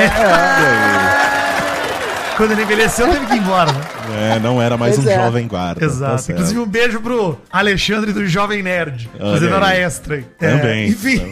Quando 2.37 2.53
ele 2.53 2.63
envelheceu, 2.63 3.09
teve 3.11 3.25
que 3.27 3.35
ir 3.35 3.39
embora, 3.39 3.73
né? 3.73 3.81
É, 4.13 4.39
não 4.41 4.61
era 4.61 4.77
mais 4.77 4.95
Pois 4.97 5.07
um 5.07 5.11
é. 5.11 5.17
jovem 5.17 5.47
guarda. 5.49 5.81
tá 5.81 5.87
Exato. 5.87 6.23
certo. 6.23 6.39
Inclusive, 6.39 6.61
um 6.61 6.67
beijo 6.67 7.01
pro 7.01 7.39
Alexandre 7.51 8.13
do 8.13 8.27
Jovem 8.27 8.63
Nerd. 8.63 9.09
Olha 9.19 9.33
Fazendo 9.33 9.55
hora 9.55 9.75
extra. 9.77 10.15
aí. 10.17 10.23
Também. 10.39 10.85
É, 10.85 10.89
enfim. 10.89 11.23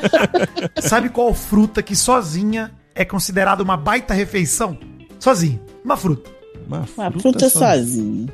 Sabe 0.80 1.08
qual 1.08 1.32
fruta 1.34 1.82
que 1.82 1.94
sozinha 1.96 2.70
é 2.94 3.04
considerada 3.04 3.62
uma 3.62 3.76
baita 3.76 4.14
refeição? 4.14 4.76
Sozinha. 5.18 5.60
Uma 5.84 5.96
fruta. 5.96 6.30
Uma 6.66 6.84
Uma 6.96 7.10
fruta 7.12 7.48
sozinha. 7.48 8.28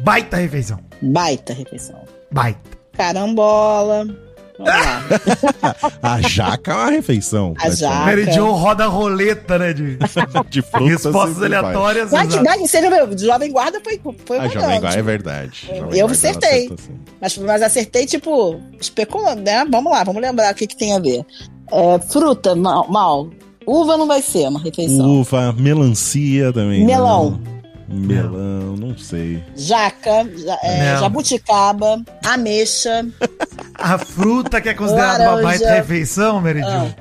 Baita 0.00 0.36
refeição. 0.36 0.78
Baita 1.00 1.52
refeição. 1.52 2.02
Baita. 2.30 2.60
Carambola. 2.96 4.06
Vamos 4.64 5.42
lá. 5.42 5.90
A 6.02 6.20
jaca 6.22 6.72
é 6.72 6.74
uma 6.74 6.90
refeição. 6.90 7.54
A 7.58 7.70
jaca. 7.70 7.94
Mary 8.06 8.32
Jo 8.32 8.50
roda 8.52 8.86
roleta, 8.86 9.58
né? 9.58 9.72
De 9.72 9.96
De 10.50 10.62
frutas. 10.62 10.88
respostas 11.04 11.42
aleatórias. 11.42 12.10
Você 12.10 12.80
já 12.82 12.90
viu? 13.06 13.18
Jovem 13.18 13.52
Guarda 13.52 13.80
foi, 13.82 14.00
foi 14.24 14.38
A 14.38 14.42
rodando. 14.42 14.60
Jovem 14.60 14.80
Guarda 14.80 14.98
é 14.98 15.02
verdade. 15.02 15.68
Eu- 15.70 15.76
Jovem 15.76 15.98
eu 16.00 16.06
Guarda 16.06 16.12
acertei. 16.12 16.58
acertou, 16.66 16.78
sim. 16.78 16.92
Mas, 17.20 17.38
mas 17.38 17.62
acertei, 17.62 18.06
tipo, 18.06 18.60
especulando, 18.80 19.42
né? 19.42 19.64
Vamos 19.70 19.92
lá, 19.92 20.02
vamos 20.04 20.20
lembrar 20.22 20.52
o 20.52 20.54
que, 20.56 20.66
que 20.66 20.76
tem 20.76 20.94
a 20.94 20.98
ver. 20.98 21.24
É, 21.70 21.98
fruta, 22.00 22.54
mal, 22.54 22.86
mal. 22.88 23.28
Uva 23.66 23.96
não 23.96 24.06
vai 24.08 24.20
ser 24.20 24.48
uma 24.48 24.60
refeição. 24.60 25.08
Uva, 25.20 25.52
melancia 25.52 26.52
também. 26.52 26.84
Melão. 26.84 27.30
não. 27.44 27.61
Melão, 27.92 28.74
não 28.76 28.96
sei. 28.96 29.42
Jaca, 29.54 30.24
ja- 30.36 30.58
é, 30.62 30.96
jabuticaba, 30.98 32.02
ameixa. 32.24 33.06
A 33.74 33.98
fruta 33.98 34.60
que 34.60 34.68
é 34.68 34.74
considerada 34.74 35.30
uma 35.32 35.42
baita 35.42 35.72
refeição, 35.74 36.40
Mary 36.40 36.60
Jo, 36.62 36.94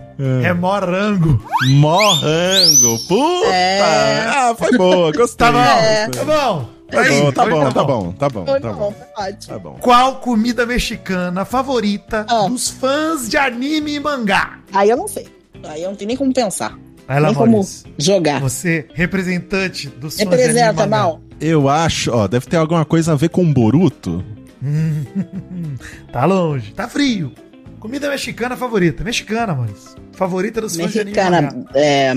é 0.44 0.54
morango. 0.54 1.44
Morrango. 1.76 2.98
Puta! 3.08 3.48
É. 3.54 4.26
Ah, 4.28 4.56
foi 4.58 4.78
boa, 4.78 5.12
gostei. 5.12 5.38
Tá 5.48 5.52
bom, 5.52 5.60
É. 5.60 6.08
tá 6.10 6.24
bom. 6.26 6.70
Tá 6.92 7.00
Aí, 7.02 7.22
bom, 7.22 7.32
tá 7.32 7.44
hoje 7.44 7.52
bom, 7.54 7.72
tá 7.72 7.84
bom, 7.86 8.12
tá 8.12 8.30
bom, 8.30 8.46
Foi 8.46 8.60
tá 8.60 8.74
bom, 8.74 8.78
bom. 8.80 8.92
foi 9.16 9.26
ótimo. 9.28 9.54
Tá 9.54 9.60
bom. 9.60 9.78
Qual 9.80 10.16
comida 10.16 10.66
mexicana 10.66 11.46
favorita 11.46 12.26
Ah. 12.30 12.48
dos 12.50 12.70
fãs 12.70 13.30
de 13.30 13.38
anime 13.38 13.94
e 13.94 14.00
mangá? 14.00 14.60
Aí 14.74 14.90
eu 14.90 14.98
não 14.98 15.08
sei. 15.08 15.28
Aí 15.64 15.84
eu 15.84 15.90
não 15.90 15.96
tenho 15.96 16.10
nem 16.10 16.18
como 16.18 16.34
pensar. 16.34 16.78
Vai 17.12 17.20
lá, 17.20 17.28
nem 17.28 17.36
como 17.36 17.68
jogar. 17.98 18.40
Você, 18.40 18.88
representante 18.94 19.90
anime 20.00 20.16
e 20.18 20.24
Representa, 20.24 20.88
mal. 20.88 21.20
Eu 21.42 21.68
acho, 21.68 22.10
ó, 22.10 22.26
deve 22.26 22.46
ter 22.46 22.56
alguma 22.56 22.86
coisa 22.86 23.12
a 23.12 23.16
ver 23.16 23.28
com 23.30 23.52
Boruto. 23.52 24.24
Tá 26.12 26.26
longe, 26.26 26.72
tá 26.74 26.88
frio. 26.88 27.34
Comida 27.80 28.10
mexicana 28.10 28.56
favorita. 28.56 29.04
Mexicana, 29.04 29.56
Maurício. 29.56 29.98
Favorita 30.12 30.62
dos 30.62 30.76
fãs 30.76 30.92
de 30.94 31.00
anime. 31.00 31.18
Mexicana, 31.18 31.66
é. 31.74 32.14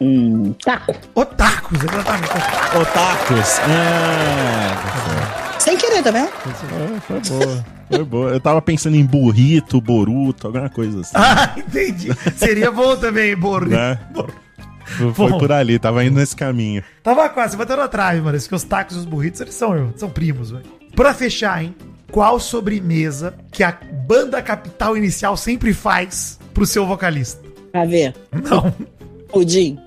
Hum, 0.00 0.54
taco. 0.64 0.96
Otakus, 1.14 1.78
exatamente. 1.84 2.32
Otakus. 2.80 3.58
Ah, 3.68 5.41
Sem 5.62 5.76
querer, 5.76 6.02
tá 6.02 6.10
vendo? 6.10 6.28
foi 7.06 7.20
boa. 7.20 7.64
Foi 7.88 8.04
boa. 8.04 8.30
Eu 8.30 8.40
tava 8.40 8.60
pensando 8.60 8.96
em 8.96 9.04
burrito, 9.04 9.80
boruto, 9.80 10.48
alguma 10.48 10.68
coisa 10.68 11.00
assim. 11.00 11.12
Ah, 11.14 11.54
entendi. 11.58 12.08
Seria 12.36 12.70
bom 12.70 12.96
também, 12.96 13.36
Borri. 13.36 13.70
né? 13.70 13.98
Foi 14.14 15.12
foi 15.14 15.30
Bom. 15.30 15.38
por 15.38 15.52
ali, 15.52 15.78
tava 15.78 16.04
indo 16.04 16.16
nesse 16.18 16.34
caminho. 16.36 16.82
Tava 17.02 17.28
quase, 17.28 17.56
batendo 17.56 17.82
atrás, 17.82 18.20
Maurício, 18.20 18.48
que 18.48 18.54
os 18.54 18.64
tacos 18.64 18.96
e 18.96 18.98
os 18.98 19.04
burritos, 19.04 19.40
eles 19.40 19.54
são, 19.54 19.92
são 19.96 20.10
primos, 20.10 20.50
velho. 20.50 20.64
Pra 20.94 21.14
fechar, 21.14 21.62
hein? 21.62 21.74
Qual 22.10 22.38
sobremesa 22.38 23.34
que 23.50 23.62
a 23.62 23.78
banda 24.06 24.42
Capital 24.42 24.96
Inicial 24.96 25.36
sempre 25.36 25.72
faz 25.72 26.38
pro 26.52 26.66
seu 26.66 26.84
vocalista? 26.86 27.40
Pra 27.70 27.84
ver. 27.86 28.14
Não. 28.32 28.74
Pudim. 29.28 29.78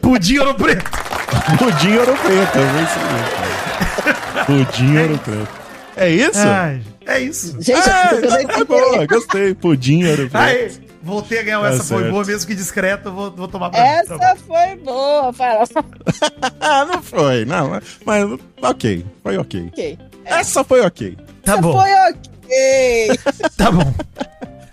Pudim 0.00 0.38
ouro 0.38 0.54
preto. 0.54 0.90
Pudim 1.58 1.96
ouro 1.96 2.14
preto, 2.16 2.58
é 2.58 2.82
isso. 2.82 4.44
Pudim 4.46 4.98
ouro 4.98 5.18
preto. 5.18 5.60
É 5.96 6.08
isso? 6.08 6.38
Ai, 6.38 6.80
é 7.06 7.20
isso. 7.20 7.60
Gente, 7.60 7.78
Ah, 7.90 8.10
eu 8.14 8.48
tá 8.48 8.64
boa, 8.64 9.06
gostei. 9.06 9.54
Pudim 9.54 10.04
ouro 10.04 10.28
preto. 10.30 10.36
Aí, 10.36 10.70
voltei 11.02 11.40
a 11.40 11.42
ganhar 11.42 11.60
Tá 11.60 11.68
essa, 11.68 11.84
foi 11.84 11.98
certo. 11.98 12.10
boa, 12.12 12.24
mesmo 12.24 12.46
que 12.46 12.54
discreta, 12.54 13.10
vou, 13.10 13.30
vou 13.30 13.48
tomar 13.48 13.70
pra. 13.70 13.80
Essa 13.80 14.18
Tá 14.18 14.34
bom. 14.34 14.40
foi 14.54 14.76
boa, 14.76 15.32
fala. 15.32 15.64
Ah, 16.60 16.84
não 16.84 17.02
foi, 17.02 17.44
não. 17.44 17.70
mas- 18.04 18.38
ok, 18.62 19.04
foi 19.22 19.36
ok. 19.38 19.68
Ok. 19.72 19.98
Essa 20.24 20.62
foi 20.64 20.80
ok. 20.82 21.16
Tá 21.42 21.52
Essa 21.54 21.62
bom, 21.62 21.72
foi 21.72 21.90
ok. 22.10 23.18
tá 23.56 23.70
bom. 23.70 23.94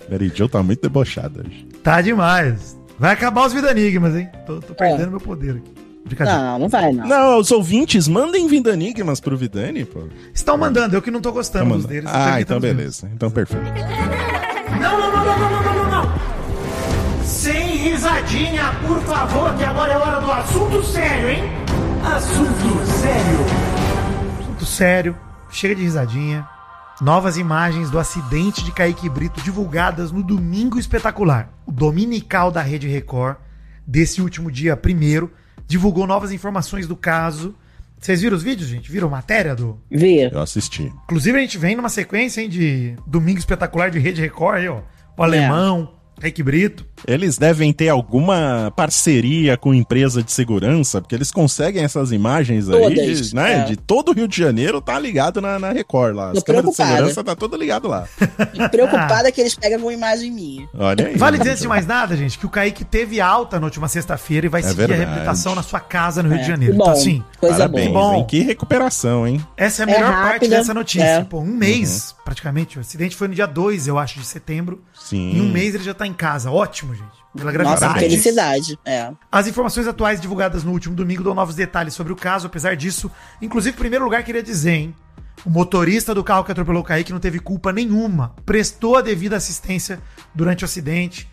Mary 0.10 0.32
Jo 0.34 0.48
tá 0.48 0.62
muito 0.64 0.82
debochada 0.82 1.42
hoje. 1.46 1.68
Tá 1.84 2.02
demais. 2.02 2.78
Vai 3.00 3.14
acabar 3.14 3.46
os 3.46 3.54
Vida 3.54 3.72
Enigmas, 3.72 4.16
hein? 4.16 4.30
Tô, 4.46 4.60
tô 4.60 4.74
perdendo 4.74 5.12
meu 5.12 5.20
poder 5.20 5.58
aqui. 5.58 5.87
Não, 6.20 6.60
não 6.60 6.70
vai, 6.70 6.92
não. 6.92 7.08
Não, 7.08 7.40
os 7.40 7.52
ouvintes, 7.52 8.08
mandem 8.08 8.48
vindo 8.48 8.70
enigmas 8.70 9.20
pro 9.20 9.38
Vidani, 9.38 9.86
pô. 9.86 10.04
Estão 10.34 10.58
mandando, 10.58 10.96
eu 10.96 11.02
que 11.02 11.12
não 11.12 11.22
tô 11.22 11.32
gostando 11.32 11.70
tá 11.70 11.76
dos 11.76 11.86
deles. 11.86 12.10
Ah, 12.14 12.40
então 12.42 12.60
beleza. 12.60 13.10
Então 13.14 13.30
perfeito. 13.30 13.66
Não, 14.80 15.00
não, 15.00 15.12
não, 15.12 15.26
não, 15.26 15.40
não, 15.40 15.64
não, 15.64 15.74
não, 15.74 16.04
não. 16.04 16.20
Sem 17.24 17.78
risadinha, 17.78 18.64
por 18.86 19.02
favor, 19.02 19.54
que 19.56 19.64
agora 19.64 19.94
é 19.94 19.98
hora 19.98 20.22
do 20.22 20.32
assunto 20.32 20.84
sério, 20.84 21.30
hein? 21.30 21.44
Assunto 22.04 22.86
sério. 22.86 23.40
Assunto 24.40 24.66
sério. 24.66 25.18
Chega 25.50 25.76
de 25.76 25.84
risadinha. 25.84 26.48
Novas 27.00 27.38
imagens 27.38 27.92
do 27.92 28.00
acidente 28.00 28.64
de 28.64 28.72
Kaique 28.72 29.08
Brito 29.08 29.40
divulgadas 29.42 30.12
no 30.12 30.24
Domingo 30.24 30.80
Espetacular, 30.80 31.50
o 31.64 31.72
dominical 31.72 32.50
da 32.50 32.62
Rede 32.62 32.88
Record, 32.88 33.38
desse 33.86 34.20
último 34.20 34.52
dia 34.52 34.76
primeiro 34.76 35.32
divulgou 35.68 36.08
novas 36.08 36.32
informações 36.32 36.88
do 36.88 36.96
caso. 36.96 37.54
Vocês 38.00 38.22
viram 38.22 38.38
os 38.38 38.44
vídeos, 38.44 38.70
gente? 38.70 38.92
Viram 38.92 39.08
a 39.08 39.12
matéria 39.12 39.56
do. 39.56 39.80
Vê. 39.90 40.30
Eu 40.32 40.40
assisti. 40.40 40.84
Inclusive, 41.04 41.38
a 41.38 41.42
gente 41.42 41.58
vem 41.58 41.76
numa 41.76 41.90
sequência 41.90 42.42
hein, 42.42 42.50
de 42.50 42.96
Domingo 43.06 43.40
Espetacular 43.40 43.90
de 43.90 44.00
Rede 44.00 44.22
Record 44.22 44.58
aí, 44.58 44.68
ó. 44.68 44.82
O 45.18 45.24
alemão, 45.24 45.94
Kaique 46.20 46.44
Brito. 46.44 46.86
Eles 47.06 47.38
devem 47.38 47.72
ter 47.74 47.90
alguma 47.90 48.72
parceria 48.76 49.58
com 49.58 49.74
empresa 49.74 50.24
de 50.24 50.32
segurança, 50.32 51.02
porque 51.02 51.14
eles 51.16 51.32
conseguem 51.32 51.84
essas 51.84 52.12
imagens 52.12 52.70
aí, 52.70 52.82
Todas, 52.82 53.34
né? 53.34 53.60
é. 53.60 53.64
De 53.66 53.76
todo 53.76 54.10
o 54.10 54.14
Rio 54.14 54.28
de 54.28 54.38
Janeiro 54.38 54.82
tá 54.82 54.98
ligado 55.00 55.42
na, 55.42 55.60
na 55.60 55.72
Record 55.72 56.16
lá. 56.16 56.32
As 56.32 56.42
câmeras 56.44 56.70
de 56.72 56.76
segurança 56.76 57.24
tá 57.24 57.36
tudo 57.36 57.56
ligado 57.58 57.88
lá. 57.88 58.06
Preocupada 58.72 59.32
que 59.32 59.42
eles 59.42 59.56
pegam 59.56 59.80
uma 59.80 59.94
imagem 59.94 60.32
minha. 60.32 60.68
Olha 60.78 61.08
aí. 61.08 61.18
Vale 61.18 61.38
dizer, 61.38 61.52
antes 61.52 61.62
de 61.62 61.68
mais 61.68 61.86
nada, 61.86 62.16
gente, 62.16 62.38
que 62.38 62.46
o 62.46 62.50
Kaique 62.50 62.84
teve 62.84 63.20
alta 63.22 63.60
na 63.60 63.66
última 63.66 63.88
sexta-feira 63.88 64.46
e 64.46 64.50
vai 64.50 64.62
É 64.62 64.64
seguir 64.64 64.78
verdade. 64.78 65.02
a 65.02 65.06
reabilitação 65.06 65.56
na 65.56 65.64
sua 65.64 65.80
casa 65.80 66.22
no 66.24 66.30
Rio 66.30 66.38
É, 66.40 66.42
de 66.42 66.48
Janeiro. 66.48 66.74
que 66.74 66.78
bom. 66.80 66.84
Então, 66.86 66.94
assim, 67.00 67.24
Coisa 67.40 67.56
Parabéns, 67.58 67.92
boa. 67.94 68.12
Bom. 68.12 68.16
hein? 68.16 68.26
Que 68.28 68.40
recuperação, 68.42 69.28
hein? 69.28 69.46
essa 69.56 69.84
é 69.84 69.86
a 69.86 69.90
É 69.90 69.94
melhor 69.94 70.12
parte 70.12 70.34
rápida, 70.34 70.58
dessa 70.58 70.74
notícia. 70.74 71.04
é. 71.06 71.24
Pô, 71.24 71.40
um 71.40 71.46
mês, 71.46 72.16
praticamente. 72.26 72.78
O 72.78 72.82
acidente 72.82 73.16
foi 73.16 73.28
no 73.28 73.36
dia 73.36 73.46
2, 73.46 73.88
eu 73.88 73.98
acho, 74.00 74.20
de 74.20 74.26
setembro. 74.26 74.82
Sim. 74.94 75.38
Em 75.38 75.42
um 75.42 75.50
mês 75.52 75.76
ele 75.76 75.84
já 75.84 75.94
tá 75.94 76.06
em 76.08 76.14
casa. 76.14 76.50
Ótimo, 76.52 76.96
gente. 76.98 77.18
Pela 77.36 77.52
gravidade. 77.52 77.82
Nossa, 77.82 78.00
felicidade. 78.00 78.80
É. 78.86 79.12
As 79.32 79.48
informações 79.48 79.88
atuais 79.88 80.20
divulgadas 80.20 80.64
no 80.64 80.72
último 80.72 80.96
domingo 80.96 81.24
dão 81.24 81.34
novos 81.34 81.56
detalhes 81.56 81.94
sobre 81.94 82.12
o 82.12 82.16
caso, 82.16 82.48
apesar 82.48 82.76
disso. 82.76 83.10
Inclusive, 83.42 83.76
em 83.76 83.80
primeiro 83.80 84.06
lugar, 84.06 84.24
queria 84.24 84.44
dizer, 84.44 84.72
hein? 84.72 84.96
O 85.46 85.50
motorista 85.50 86.14
do 86.14 86.24
carro 86.24 86.44
que 86.44 86.52
atropelou 86.52 86.82
o 86.82 86.86
Kaique 86.86 87.14
não 87.14 87.20
teve 87.20 87.40
culpa 87.40 87.72
nenhuma. 87.72 88.34
Prestou 88.46 88.98
a 88.98 89.02
devida 89.02 89.36
assistência 89.36 90.00
durante 90.34 90.64
o 90.64 90.66
acidente. 90.66 91.30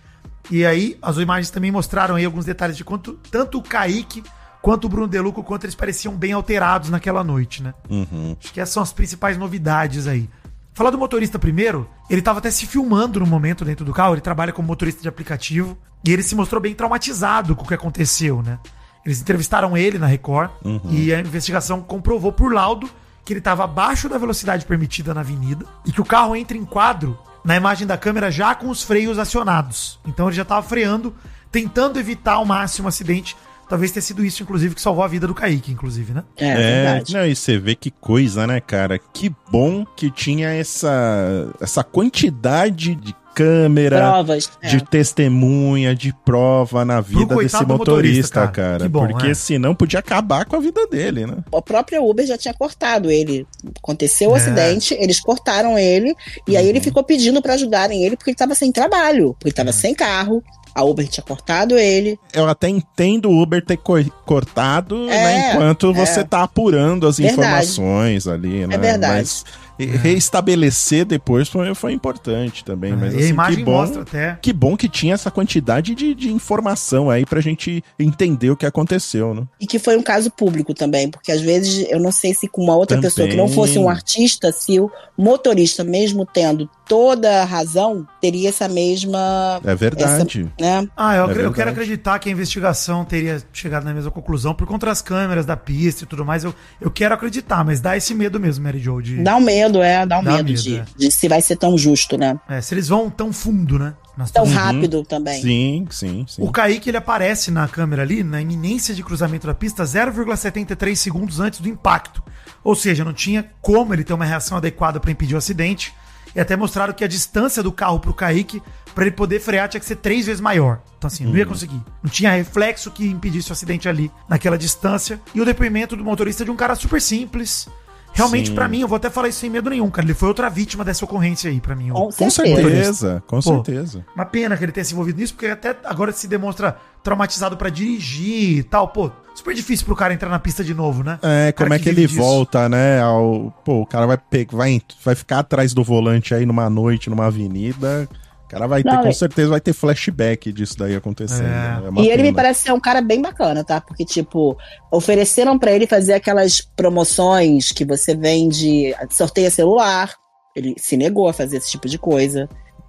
E 0.50 0.64
aí, 0.64 0.98
as 1.00 1.16
imagens 1.16 1.50
também 1.50 1.70
mostraram 1.70 2.14
aí 2.14 2.24
alguns 2.24 2.44
detalhes 2.44 2.76
de 2.76 2.84
quanto 2.84 3.14
tanto 3.30 3.58
o 3.58 3.62
Kaique 3.62 4.22
quanto 4.64 4.86
o 4.86 4.88
Bruno 4.88 5.06
Deluco, 5.06 5.44
quanto 5.44 5.66
eles 5.66 5.74
pareciam 5.74 6.16
bem 6.16 6.32
alterados 6.32 6.88
naquela 6.88 7.22
noite, 7.22 7.62
né? 7.62 7.74
Uhum. 7.90 8.34
Acho 8.40 8.50
que 8.50 8.58
essas 8.58 8.72
são 8.72 8.82
as 8.82 8.94
principais 8.94 9.36
novidades 9.36 10.06
aí. 10.06 10.26
Falar 10.74 10.90
do 10.90 10.98
motorista 10.98 11.38
primeiro, 11.38 11.88
ele 12.10 12.20
tava 12.20 12.40
até 12.40 12.50
se 12.50 12.66
filmando 12.66 13.20
no 13.20 13.26
momento 13.26 13.64
dentro 13.64 13.84
do 13.84 13.92
carro, 13.92 14.14
ele 14.14 14.20
trabalha 14.20 14.52
como 14.52 14.66
motorista 14.66 15.00
de 15.00 15.08
aplicativo, 15.08 15.78
e 16.04 16.12
ele 16.12 16.22
se 16.22 16.34
mostrou 16.34 16.60
bem 16.60 16.74
traumatizado 16.74 17.54
com 17.54 17.62
o 17.62 17.66
que 17.68 17.74
aconteceu, 17.74 18.42
né? 18.42 18.58
Eles 19.06 19.20
entrevistaram 19.20 19.76
ele 19.76 20.00
na 20.00 20.08
Record, 20.08 20.50
e 20.90 21.14
a 21.14 21.20
investigação 21.20 21.80
comprovou 21.80 22.32
por 22.32 22.52
laudo 22.52 22.90
que 23.24 23.32
ele 23.32 23.38
estava 23.38 23.62
abaixo 23.62 24.08
da 24.08 24.18
velocidade 24.18 24.66
permitida 24.66 25.14
na 25.14 25.20
avenida, 25.20 25.64
e 25.86 25.92
que 25.92 26.00
o 26.00 26.04
carro 26.04 26.34
entra 26.34 26.56
em 26.56 26.64
quadro 26.64 27.16
na 27.44 27.54
imagem 27.54 27.86
da 27.86 27.96
câmera 27.96 28.28
já 28.28 28.52
com 28.52 28.68
os 28.68 28.82
freios 28.82 29.16
acionados. 29.16 30.00
Então 30.04 30.26
ele 30.26 30.36
já 30.36 30.44
tava 30.44 30.66
freando, 30.66 31.14
tentando 31.52 32.00
evitar 32.00 32.32
ao 32.32 32.44
máximo 32.44 32.86
o 32.86 32.88
acidente. 32.88 33.36
Talvez 33.68 33.90
tenha 33.90 34.02
sido 34.02 34.24
isso, 34.24 34.42
inclusive, 34.42 34.74
que 34.74 34.80
salvou 34.80 35.04
a 35.04 35.08
vida 35.08 35.26
do 35.26 35.34
Kaique, 35.34 35.72
inclusive, 35.72 36.12
né? 36.12 36.22
É, 36.36 36.48
É, 36.48 36.54
verdade. 36.84 37.14
não, 37.14 37.26
e 37.26 37.34
você 37.34 37.58
vê 37.58 37.74
que 37.74 37.90
coisa, 37.90 38.46
né, 38.46 38.60
cara? 38.60 38.98
Que 38.98 39.34
bom 39.50 39.84
que 39.96 40.10
tinha 40.10 40.48
essa, 40.50 41.48
essa 41.60 41.82
quantidade 41.82 42.94
de 42.94 43.14
câmera, 43.34 43.98
Provas. 44.12 44.48
é. 44.62 44.68
de 44.68 44.84
testemunha, 44.84 45.92
de 45.92 46.12
prova 46.24 46.84
na 46.84 47.00
vida 47.00 47.34
desse 47.34 47.56
motorista, 47.64 47.66
motorista, 47.66 48.40
cara. 48.40 48.52
cara. 48.52 48.78
Que 48.84 48.88
bom, 48.88 49.08
porque 49.08 49.28
é. 49.28 49.34
senão 49.34 49.74
podia 49.74 49.98
acabar 49.98 50.44
com 50.44 50.54
a 50.54 50.60
vida 50.60 50.86
dele, 50.86 51.26
né? 51.26 51.38
A 51.52 51.60
própria 51.60 52.00
Uber 52.00 52.24
já 52.24 52.38
tinha 52.38 52.54
cortado 52.54 53.10
ele. 53.10 53.44
Aconteceu 53.78 54.30
o 54.30 54.36
É. 54.36 54.40
acidente, 54.40 54.94
eles 55.00 55.18
cortaram 55.20 55.76
ele, 55.76 56.14
e 56.46 56.56
aí 56.56 56.68
ele 56.68 56.78
Uhum. 56.78 56.84
ficou 56.84 57.02
pedindo 57.02 57.42
pra 57.42 57.54
ajudarem 57.54 58.04
ele 58.04 58.16
porque 58.16 58.30
ele 58.30 58.36
tava 58.36 58.54
sem 58.54 58.70
trabalho, 58.70 59.34
porque 59.34 59.48
ele 59.48 59.54
tava 59.56 59.70
É. 59.70 59.72
sem 59.72 59.94
carro. 59.94 60.42
A 60.74 60.82
Uber 60.82 61.06
tinha 61.08 61.22
cortado 61.24 61.78
ele. 61.78 62.18
Eu 62.32 62.48
até 62.48 62.68
entendo 62.68 63.30
o 63.30 63.40
Uber 63.42 63.64
ter 63.64 63.76
co- 63.76 63.94
cortado, 64.26 65.08
É, 65.08 65.24
né, 65.24 65.52
enquanto 65.54 65.90
é. 65.90 65.92
você 65.94 66.24
tá 66.24 66.42
apurando 66.42 67.06
as 67.06 67.18
Verdade. 67.18 67.40
informações 67.40 68.26
ali, 68.26 68.66
né? 68.66 68.76
verdade. 68.76 69.14
Mas 69.14 69.44
e- 69.78 69.86
reestabelecer 69.86 71.04
depois 71.04 71.48
foi, 71.48 71.74
foi 71.74 71.92
importante 71.92 72.64
também. 72.64 72.92
É, 72.92 72.96
mas 72.96 73.12
e 73.12 73.16
a 73.16 73.20
assim, 73.20 73.28
imagem 73.28 73.58
que 73.58 73.64
bom, 73.64 73.72
mostra 73.72 74.02
até. 74.02 74.38
que 74.40 74.52
bom 74.52 74.76
que 74.76 74.88
tinha 74.88 75.14
essa 75.14 75.30
quantidade 75.30 75.94
de, 75.94 76.14
de 76.14 76.32
informação 76.32 77.10
aí 77.10 77.24
pra 77.24 77.40
gente 77.40 77.82
entender 77.98 78.50
o 78.50 78.56
que 78.56 78.66
aconteceu, 78.66 79.34
né? 79.34 79.42
E 79.60 79.66
que 79.66 79.78
foi 79.78 79.96
um 79.96 80.02
caso 80.02 80.30
público 80.30 80.74
também, 80.74 81.10
porque 81.10 81.30
às 81.32 81.40
vezes 81.40 81.86
eu 81.90 82.00
não 82.00 82.10
sei 82.12 82.34
se 82.34 82.48
com 82.48 82.62
uma 82.62 82.74
outra 82.76 82.96
Também. 82.96 83.10
pessoa 83.10 83.28
que 83.28 83.36
não 83.36 83.48
fosse 83.48 83.78
um 83.78 83.88
artista, 83.88 84.50
se 84.52 84.78
o 84.80 84.90
motorista, 85.16 85.84
mesmo 85.84 86.26
tendo 86.26 86.68
toda 86.88 87.42
a 87.42 87.44
razão, 87.44 88.06
teria 88.20 88.48
essa 88.50 88.68
mesma. 88.68 89.60
É 89.64 89.74
verdade. 89.74 90.50
Né? 90.60 90.88
Ah, 90.96 91.14
eu, 91.16 91.20
É 91.20 91.24
acre- 91.24 91.30
eu 91.32 91.34
verdade. 91.36 91.54
quero 91.54 91.70
acreditar 91.70 92.18
que 92.18 92.28
a 92.28 92.32
investigação 92.32 93.04
teria 93.04 93.42
chegado 93.52 93.84
na 93.84 93.94
mesma 93.94 94.10
conclusão 94.10 94.54
por 94.54 94.66
conta 94.66 94.86
das 94.86 95.00
câmeras 95.02 95.46
da 95.46 95.56
pista 95.56 96.04
e 96.04 96.06
tudo 96.06 96.24
mais. 96.24 96.44
Eu, 96.44 96.54
eu 96.80 96.90
quero 96.90 97.14
acreditar, 97.14 97.64
mas 97.64 97.80
dá 97.80 97.96
esse 97.96 98.14
medo 98.14 98.38
mesmo, 98.38 98.64
Mary 98.64 98.78
Jo. 98.78 99.00
De, 99.00 99.22
Dá 99.22 99.36
um 99.36 99.40
medo, 99.40 99.82
é, 99.82 100.04
dá 100.06 100.18
um 100.18 100.24
Dá 100.24 100.32
medo, 100.32 100.48
medo, 100.50 100.62
de, 100.62 100.76
é. 100.78 100.84
de 100.96 101.10
se 101.10 101.28
vai 101.28 101.40
ser 101.40 101.56
tão 101.56 101.76
justo, 101.76 102.16
né? 102.18 102.38
é, 102.48 102.60
se 102.60 102.74
eles 102.74 102.88
vão 102.88 103.08
tão 103.10 103.32
fundo, 103.32 103.78
né? 103.78 103.94
Tão 104.32 104.44
rápido 104.46 105.02
também. 105.02 105.42
Sim, 105.42 105.86
sim, 105.90 106.24
sim. 106.28 106.40
O 106.40 106.52
Kaique 106.52 106.88
ele 106.88 106.96
aparece 106.96 107.50
na 107.50 107.66
câmera 107.66 108.02
ali, 108.02 108.22
na 108.22 108.40
iminência 108.40 108.94
de 108.94 109.02
cruzamento 109.02 109.44
da 109.44 109.54
pista, 109.54 109.82
0,73 109.82 110.94
segundos 110.94 111.40
antes 111.40 111.58
do 111.60 111.68
impacto. 111.68 112.22
Ou 112.62 112.76
seja, 112.76 113.04
não 113.04 113.12
tinha 113.12 113.50
como 113.60 113.92
ele 113.92 114.04
ter 114.04 114.12
uma 114.12 114.24
reação 114.24 114.56
adequada 114.56 115.00
para 115.00 115.10
impedir 115.10 115.34
o 115.34 115.38
acidente. 115.38 115.92
E 116.34 116.40
até 116.40 116.56
mostraram 116.56 116.92
que 116.92 117.04
a 117.04 117.08
distância 117.08 117.62
do 117.62 117.70
carro 117.70 118.00
pro 118.00 118.12
Kaique, 118.12 118.62
para 118.94 119.04
ele 119.06 119.14
poder 119.14 119.40
frear, 119.40 119.68
tinha 119.68 119.80
que 119.80 119.86
ser 119.86 119.96
três 119.96 120.26
vezes 120.26 120.40
maior. 120.40 120.80
Então, 120.98 121.08
assim, 121.08 121.24
não 121.24 121.36
ia 121.36 121.46
conseguir. 121.46 121.80
Não 122.02 122.10
tinha 122.10 122.30
reflexo 122.30 122.90
que 122.90 123.06
impedisse 123.06 123.50
o 123.50 123.52
acidente 123.52 123.88
ali, 123.88 124.10
naquela 124.28 124.58
distância. 124.58 125.20
E 125.34 125.40
o 125.40 125.44
depoimento 125.44 125.96
do 125.96 126.04
motorista 126.04 126.44
de 126.44 126.50
um 126.50 126.56
cara 126.56 126.74
super 126.74 127.00
simples. 127.00 127.68
Realmente, 128.14 128.52
pra 128.52 128.68
mim, 128.68 128.80
eu 128.80 128.88
vou 128.88 128.96
até 128.96 129.10
falar 129.10 129.28
isso 129.28 129.40
sem 129.40 129.50
medo 129.50 129.68
nenhum, 129.68 129.90
cara. 129.90 130.06
Ele 130.06 130.14
foi 130.14 130.28
outra 130.28 130.48
vítima 130.48 130.84
dessa 130.84 131.04
ocorrência 131.04 131.50
aí, 131.50 131.60
pra 131.60 131.74
mim. 131.74 131.88
Com 131.90 132.10
Com 132.10 132.30
certeza. 132.30 132.62
certeza, 132.62 133.22
com 133.26 133.36
Pô, 133.40 133.42
certeza. 133.64 134.06
Uma 134.14 134.24
pena 134.24 134.56
que 134.56 134.64
ele 134.64 134.72
tenha 134.72 134.84
se 134.84 134.92
envolvido 134.92 135.18
nisso, 135.20 135.34
porque 135.34 135.46
até 135.48 135.76
agora 135.84 136.12
se 136.12 136.28
demonstra 136.28 136.76
traumatizado 137.02 137.56
pra 137.56 137.68
dirigir 137.68 138.58
e 138.58 138.62
tal. 138.62 138.88
Pô, 138.88 139.10
super 139.34 139.52
difícil 139.54 139.84
pro 139.84 139.96
cara 139.96 140.14
entrar 140.14 140.28
na 140.28 140.38
pista 140.38 140.62
de 140.62 140.72
novo, 140.72 141.02
né? 141.02 141.18
É, 141.22 141.52
como 141.52 141.74
é 141.74 141.78
que 141.78 141.84
que 141.84 141.90
vive 141.90 142.02
ele 142.02 142.08
disso. 142.08 142.20
volta, 142.20 142.68
né? 142.68 143.00
Ao, 143.02 143.52
pô, 143.64 143.82
o 143.82 143.86
cara 143.86 144.06
vai, 144.06 144.16
pe- 144.16 144.46
vai, 144.50 144.80
vai 145.04 145.14
ficar 145.14 145.40
atrás 145.40 145.74
do 145.74 145.82
volante 145.82 146.32
aí 146.34 146.46
numa 146.46 146.70
noite, 146.70 147.10
numa 147.10 147.26
avenida. 147.26 148.08
Cara 148.54 148.66
vai 148.68 148.82
ter, 148.84 148.88
Não, 148.92 149.02
com 149.02 149.08
é- 149.08 149.12
certeza, 149.12 149.48
vai 149.50 149.60
ter 149.60 149.72
flashback 149.72 150.52
disso 150.52 150.78
daí 150.78 150.94
acontecendo. 150.94 151.42
É. 151.46 151.48
né? 151.48 151.82
É 151.96 152.02
E 152.02 152.08
ele 152.08 152.22
me 152.22 152.28
pena. 152.28 152.36
parece 152.36 152.62
ser 152.62 152.72
um 152.72 152.78
cara 152.78 153.00
bem 153.00 153.20
bacana, 153.20 153.64
tá? 153.64 153.80
Porque, 153.80 154.04
tipo, 154.04 154.56
ofereceram 154.92 155.58
pra 155.58 155.72
ele 155.72 155.86
fazer 155.88 156.12
aquelas 156.14 156.60
promoções 156.60 157.72
que 157.72 157.84
você 157.84 158.14
vende, 158.14 158.94
sorteia 159.10 159.50
celular. 159.50 160.14
Ele 160.54 160.74
se 160.78 160.96
negou 160.96 161.28
a 161.28 161.32
fazer 161.32 161.56
esse 161.56 161.68
tipo 161.70 161.88
de 161.88 161.98
coisa. 161.98 162.48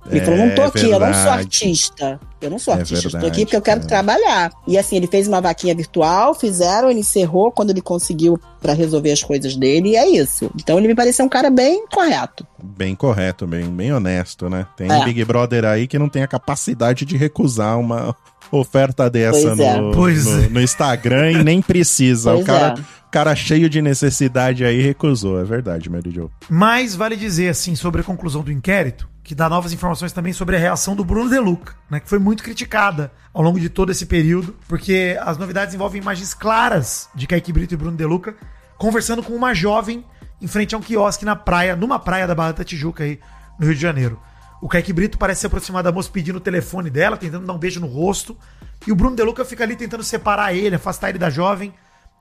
Ele 0.09 0.19
É 0.19 0.23
falou: 0.25 0.39
não 0.45 0.53
tô 0.55 0.61
aqui, 0.63 0.85
eu 0.89 0.99
não 0.99 0.99
sou 0.99 1.13
verdade. 1.23 1.39
artista. 1.39 2.19
Eu 2.41 2.49
não 2.51 2.59
sou 2.59 2.73
É 2.73 2.77
artista, 2.77 2.95
eu 2.95 3.01
tô 3.03 3.09
verdade, 3.17 3.31
aqui 3.33 3.45
porque 3.45 3.55
eu 3.57 3.61
quero 3.61 3.81
é. 3.81 3.85
trabalhar. 3.85 4.51
E 4.67 4.77
assim, 4.77 4.95
ele 4.97 5.07
fez 5.07 5.27
uma 5.27 5.41
vaquinha 5.41 5.73
virtual, 5.73 6.35
fizeram, 6.35 6.91
ele 6.91 6.99
encerrou 6.99 7.51
quando 7.51 7.71
ele 7.71 7.81
conseguiu 7.81 8.39
pra 8.61 8.73
resolver 8.73 9.11
as 9.11 9.23
coisas 9.23 9.55
dele, 9.55 9.89
e 9.89 9.95
é 9.95 10.07
isso. 10.07 10.51
Então 10.55 10.77
ele 10.77 10.87
me 10.87 10.95
pareceu 10.95 11.25
um 11.25 11.29
cara 11.29 11.49
bem 11.49 11.85
correto. 11.87 12.45
Bem 12.63 12.93
correto, 12.95 13.47
bem, 13.47 13.65
bem 13.65 13.91
honesto, 13.93 14.47
né? 14.49 14.67
Tem 14.77 14.91
É. 14.91 15.03
Big 15.05 15.23
Brother 15.25 15.65
aí 15.65 15.87
que 15.87 15.97
não 15.97 16.07
tem 16.09 16.21
a 16.21 16.27
capacidade 16.27 17.03
de 17.05 17.17
recusar 17.17 17.79
uma 17.79 18.15
oferta 18.51 19.09
dessa 19.09 19.41
Pois 19.55 19.59
é. 19.59 19.77
no, 19.81 19.91
Pois 19.91 20.25
no- 20.25 20.43
é. 20.43 20.47
no 20.49 20.61
Instagram 20.61 21.31
e 21.31 21.43
nem 21.43 21.61
precisa. 21.63 22.31
Pois 22.31 22.43
o 22.43 22.45
cara, 22.45 22.75
é. 22.79 22.83
cara 23.11 23.35
cheio 23.35 23.67
de 23.67 23.81
necessidade 23.81 24.63
aí 24.63 24.81
recusou. 24.83 25.39
É 25.39 25.43
verdade, 25.43 25.89
Mary 25.89 26.11
Jo. 26.11 26.29
Mas 26.47 26.93
vale 26.95 27.15
dizer, 27.15 27.49
assim, 27.49 27.75
sobre 27.75 28.01
a 28.01 28.03
conclusão 28.03 28.43
do 28.43 28.51
inquérito, 28.51 29.07
que 29.25 29.33
dá 29.33 29.49
novas 29.49 29.73
informações 29.73 30.13
também 30.13 30.31
sobre 30.31 30.55
a 30.55 30.59
reação 30.59 30.95
do 30.95 31.03
Bruno 31.03 31.27
Deluca, 31.27 31.73
né? 31.89 31.99
Que 31.99 32.07
foi 32.07 32.19
muito 32.19 32.43
criticada 32.43 33.11
ao 33.33 33.41
longo 33.41 33.59
de 33.59 33.69
todo 33.69 33.91
esse 33.91 34.05
período, 34.05 34.55
porque 34.67 35.17
as 35.19 35.35
novidades 35.35 35.73
envolvem 35.73 35.99
imagens 35.99 36.35
claras 36.35 37.09
de 37.15 37.25
Kaique 37.25 37.51
Brito 37.51 37.73
e 37.73 37.77
Bruno 37.77 37.97
Deluca 37.97 38.35
conversando 38.77 39.23
com 39.23 39.33
uma 39.33 39.51
jovem 39.51 40.05
em 40.39 40.45
frente 40.45 40.75
a 40.75 40.77
um 40.77 40.81
quiosque 40.81 41.25
na 41.25 41.35
praia, 41.35 41.75
numa 41.75 41.97
praia 41.97 42.27
da 42.27 42.35
Barra 42.35 42.51
da 42.51 42.63
Tijuca 42.63 43.03
aí, 43.03 43.19
no 43.59 43.65
Rio 43.65 43.73
de 43.73 43.81
Janeiro. 43.81 44.19
O 44.61 44.69
Kaique 44.69 44.93
Brito 44.93 45.17
parece 45.17 45.41
se 45.41 45.47
aproximar 45.47 45.81
da 45.81 45.91
moça 45.91 46.09
pedindo 46.11 46.35
o 46.35 46.41
telefone 46.41 46.91
dela, 46.91 47.17
tentando 47.17 47.47
dar 47.47 47.53
um 47.53 47.57
beijo 47.57 47.79
no 47.79 47.87
rosto. 47.87 48.37
E 48.85 48.91
o 48.91 48.95
Bruno 48.95 49.15
Deluca 49.15 49.43
fica 49.43 49.63
ali 49.63 49.75
tentando 49.75 50.03
separar 50.03 50.53
ele, 50.53 50.75
afastar 50.75 51.09
ele 51.09 51.17
da 51.17 51.31
jovem. 51.31 51.73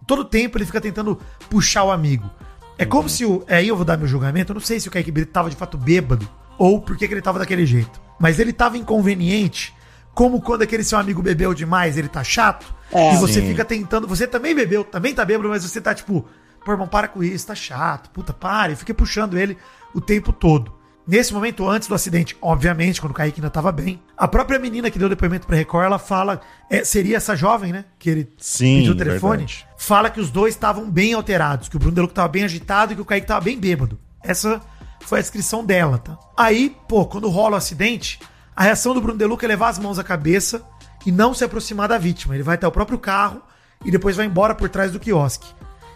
Todo 0.06 0.24
tempo 0.24 0.56
ele 0.56 0.64
fica 0.64 0.80
tentando 0.80 1.20
puxar 1.50 1.84
o 1.84 1.90
amigo. 1.90 2.30
É 2.78 2.86
como 2.86 3.10
se 3.10 3.26
o. 3.26 3.44
Aí 3.46 3.68
eu 3.68 3.76
vou 3.76 3.84
dar 3.84 3.98
meu 3.98 4.06
julgamento. 4.06 4.52
Eu 4.52 4.54
não 4.54 4.62
sei 4.62 4.80
se 4.80 4.88
o 4.88 4.90
Kaique 4.90 5.12
Brito 5.12 5.32
tava 5.32 5.50
de 5.50 5.56
fato 5.56 5.76
bêbado 5.76 6.26
ou 6.58 6.80
por 6.80 6.96
que 6.96 7.06
que 7.08 7.14
ele 7.14 7.22
tava 7.22 7.38
daquele 7.38 7.66
jeito. 7.66 8.00
Mas 8.18 8.38
ele 8.38 8.52
tava 8.52 8.78
inconveniente, 8.78 9.74
como 10.14 10.40
quando 10.40 10.62
aquele 10.62 10.84
seu 10.84 10.98
amigo 10.98 11.20
bebeu 11.22 11.52
demais, 11.54 11.96
ele 11.98 12.08
tá 12.08 12.22
chato. 12.24 12.72
É. 12.92 13.14
e 13.14 13.16
você 13.16 13.40
Sim. 13.40 13.48
fica 13.48 13.64
tentando. 13.64 14.06
Você 14.06 14.26
também 14.26 14.54
bebeu, 14.54 14.84
também 14.84 15.12
tá 15.14 15.24
bêbado, 15.24 15.48
mas 15.48 15.64
você 15.64 15.80
tá 15.80 15.92
tipo, 15.94 16.24
pô, 16.64 16.72
irmão, 16.72 16.86
para 16.86 17.08
com 17.08 17.22
isso, 17.24 17.46
tá 17.46 17.54
chato, 17.54 18.10
puta, 18.10 18.32
para. 18.32 18.72
E 18.72 18.76
fiquei 18.76 18.94
puxando 18.94 19.36
ele 19.36 19.56
o 19.92 20.00
tempo 20.00 20.32
todo. 20.32 20.72
Nesse 21.06 21.34
momento, 21.34 21.68
antes 21.68 21.86
do 21.86 21.94
acidente, 21.94 22.34
obviamente, 22.40 22.98
quando 22.98 23.10
o 23.10 23.14
Kaique 23.14 23.38
ainda 23.38 23.50
tava 23.50 23.70
bem, 23.70 24.00
a 24.16 24.26
própria 24.26 24.58
menina 24.58 24.90
que 24.90 24.98
deu 24.98 25.06
depoimento 25.08 25.46
pra 25.46 25.54
Record, 25.56 25.84
ela 25.84 25.98
fala. 25.98 26.40
é, 26.70 26.82
seria 26.82 27.18
essa 27.18 27.36
jovem, 27.36 27.72
né? 27.72 27.84
Que 27.98 28.08
ele 28.08 28.32
Sim, 28.38 28.78
pediu 28.78 28.92
o 28.92 28.96
telefone. 28.96 29.38
verdade. 29.38 29.66
Fala 29.76 30.08
que 30.08 30.18
os 30.18 30.30
dois 30.30 30.54
estavam 30.54 30.90
bem 30.90 31.12
alterados, 31.12 31.68
que 31.68 31.76
o 31.76 31.78
Bruno 31.78 31.94
Deluca 31.94 32.14
tava 32.14 32.28
bem 32.28 32.44
agitado 32.44 32.92
e 32.92 32.96
que 32.96 33.02
o 33.02 33.04
Kaique 33.04 33.26
tava 33.26 33.42
bem 33.42 33.58
bêbado. 33.58 33.98
Essa 34.22 34.62
foi 35.06 35.18
a 35.18 35.22
descrição 35.22 35.64
dela, 35.64 35.98
tá? 35.98 36.18
Aí, 36.36 36.76
pô, 36.88 37.06
quando 37.06 37.28
rola 37.28 37.54
o 37.54 37.58
acidente, 37.58 38.18
a 38.56 38.62
reação 38.64 38.94
do 38.94 39.00
Bruno 39.00 39.18
Deluca 39.18 39.46
é 39.46 39.48
levar 39.48 39.68
as 39.68 39.78
mãos 39.78 39.98
à 39.98 40.04
cabeça 40.04 40.64
e 41.04 41.12
não 41.12 41.34
se 41.34 41.44
aproximar 41.44 41.88
da 41.88 41.98
vítima. 41.98 42.34
Ele 42.34 42.42
vai 42.42 42.54
até 42.54 42.66
o 42.66 42.72
próprio 42.72 42.98
carro 42.98 43.42
e 43.84 43.90
depois 43.90 44.16
vai 44.16 44.26
embora 44.26 44.54
por 44.54 44.68
trás 44.68 44.92
do 44.92 45.00
quiosque. 45.00 45.46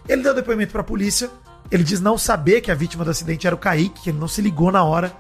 Ele 0.09 0.23
deu 0.23 0.35
depoimento 0.35 0.73
pra 0.73 0.83
polícia, 0.83 1.31
ele 1.71 1.85
diz 1.85 2.01
não 2.01 2.17
saber 2.17 2.61
que 2.61 2.71
a 2.71 2.75
vítima 2.75 3.05
do 3.05 3.11
acidente 3.11 3.47
era 3.47 3.55
o 3.55 3.59
Kaique, 3.59 4.03
que 4.03 4.11
ele 4.11 4.19
não 4.19 4.29
se 4.29 4.41
ligou 4.41 4.73
na 4.73 4.83
hora, 4.83 5.13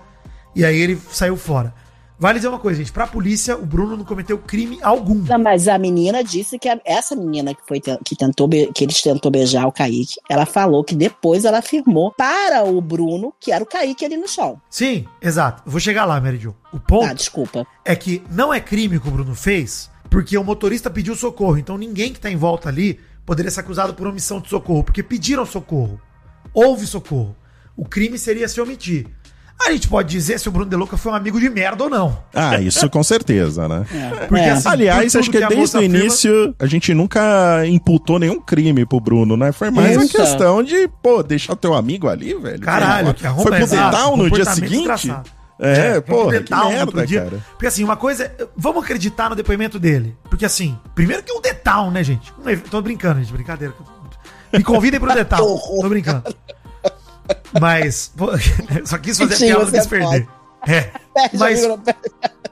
e 0.54 0.64
aí 0.64 0.78
ele 0.78 1.00
saiu 1.10 1.36
fora. 1.36 1.74
Vale 2.18 2.38
dizer 2.40 2.48
uma 2.48 2.58
coisa, 2.58 2.78
gente, 2.78 2.90
pra 2.90 3.06
polícia, 3.06 3.56
o 3.56 3.64
Bruno 3.64 3.96
não 3.96 4.04
cometeu 4.04 4.36
crime 4.38 4.78
algum. 4.82 5.14
Não, 5.14 5.38
mas 5.38 5.68
a 5.68 5.78
menina 5.78 6.24
disse 6.24 6.58
que 6.58 6.68
a- 6.68 6.80
essa 6.84 7.14
menina 7.14 7.54
que 7.54 7.60
foi 7.66 7.80
que 7.80 8.16
tentou 8.16 8.48
que 8.48 8.82
eles 8.84 9.00
tentou 9.00 9.30
beijar 9.30 9.66
o 9.66 9.72
Kaique, 9.72 10.16
ela 10.28 10.44
falou 10.44 10.82
que 10.82 10.96
depois 10.96 11.44
ela 11.44 11.58
afirmou 11.58 12.12
para 12.12 12.64
o 12.64 12.80
Bruno 12.80 13.32
que 13.38 13.52
era 13.52 13.62
o 13.62 13.66
Kaique 13.66 14.04
ali 14.04 14.16
no 14.16 14.26
chão. 14.26 14.60
Sim, 14.68 15.06
exato. 15.22 15.62
Eu 15.64 15.70
vou 15.70 15.80
chegar 15.80 16.04
lá, 16.06 16.20
Mary 16.20 16.38
Jo. 16.38 16.56
O 16.72 16.80
ponto 16.80 17.04
Ah, 17.08 17.12
desculpa. 17.12 17.64
é 17.84 17.94
que 17.94 18.20
não 18.32 18.52
é 18.52 18.58
crime 18.60 18.96
o 18.96 19.00
que 19.00 19.08
o 19.08 19.12
Bruno 19.12 19.34
fez, 19.36 19.88
porque 20.10 20.36
o 20.36 20.42
motorista 20.42 20.90
pediu 20.90 21.14
socorro. 21.14 21.56
Então 21.56 21.78
ninguém 21.78 22.12
que 22.12 22.18
tá 22.18 22.28
em 22.28 22.36
volta 22.36 22.68
ali 22.68 22.98
poderia 23.24 23.50
ser 23.50 23.60
acusado 23.60 23.94
por 23.94 24.06
omissão 24.08 24.40
de 24.40 24.48
socorro, 24.48 24.82
porque 24.82 25.04
pediram 25.04 25.46
socorro. 25.46 26.00
Houve 26.52 26.84
socorro. 26.86 27.36
O 27.76 27.84
crime 27.84 28.18
seria 28.18 28.48
se 28.48 28.60
omitir. 28.60 29.06
A 29.60 29.72
gente 29.72 29.88
pode 29.88 30.08
dizer 30.08 30.38
se 30.38 30.48
o 30.48 30.52
Bruno 30.52 30.70
De 30.70 30.76
Luca 30.76 30.96
foi 30.96 31.12
um 31.12 31.14
amigo 31.14 31.38
de 31.40 31.50
merda 31.50 31.84
ou 31.84 31.90
não. 31.90 32.16
Ah, 32.34 32.58
isso 32.60 32.88
com 32.88 33.02
certeza, 33.02 33.68
né? 33.68 33.84
Porque, 34.28 34.42
É. 34.42 34.50
assim, 34.52 34.68
Aliás, 34.68 35.14
acho 35.16 35.30
que 35.30 35.42
a 35.42 35.48
desde 35.48 35.76
o 35.76 35.78
afirma- 35.80 35.98
início 35.98 36.54
a 36.58 36.66
gente 36.66 36.94
nunca 36.94 37.66
imputou 37.66 38.18
nenhum 38.18 38.40
crime 38.40 38.86
pro 38.86 39.00
Bruno, 39.00 39.36
né? 39.36 39.52
Foi 39.52 39.70
mais 39.70 39.96
uma 39.96 40.04
Isso. 40.04 40.16
questão 40.16 40.62
de, 40.62 40.88
pô, 41.02 41.22
deixar 41.22 41.56
teu 41.56 41.74
amigo 41.74 42.08
ali, 42.08 42.34
velho. 42.34 42.60
Caralho, 42.60 43.06
Foi- 43.06 43.14
que 43.14 43.26
arromba 43.26 43.42
Foi 43.50 43.58
pro 43.58 43.66
Detal 43.66 44.16
no 44.16 44.30
dia 44.30 44.44
seguinte? 44.46 45.12
É, 45.60 45.92
Foi 45.94 46.00
pô, 46.02 46.28
pro 46.28 46.42
que 46.44 46.54
merda, 46.54 47.06
dia. 47.06 47.22
cara. 47.24 47.44
Porque 47.50 47.66
assim, 47.66 47.82
uma 47.82 47.96
coisa. 47.96 48.24
é- 48.24 48.46
Vamos 48.56 48.84
acreditar 48.84 49.28
no 49.28 49.34
depoimento 49.34 49.76
dele. 49.78 50.16
Porque 50.30 50.44
assim, 50.44 50.78
primeiro 50.94 51.22
que 51.24 51.32
o 51.32 51.40
Detal, 51.40 51.90
né, 51.90 52.04
gente? 52.04 52.32
Um 52.44 52.48
ev- 52.48 52.62
Tô 52.70 52.80
brincando, 52.80 53.18
gente, 53.20 53.32
brincadeira. 53.32 53.74
Me 54.52 54.62
convidem 54.62 55.00
pro 55.00 55.12
Detal. 55.12 55.40
Que. 55.58 55.80
Tô 55.82 55.88
brincando. 55.88 56.22
Mas. 57.60 58.12
pô, 58.16 58.28
Só 58.84 58.98
quis 58.98 59.18
fazer 59.18 59.34
a 59.34 59.38
Mentira, 59.38 59.56
piada 59.56 59.70
se 59.70 59.82
você 59.82 59.88
perder. 59.88 60.28
É. 60.66 60.80
Perde, 61.14 61.38
Mas 61.38 61.58
amigo, 61.58 61.68
não 61.68 61.78
perde. 61.78 62.00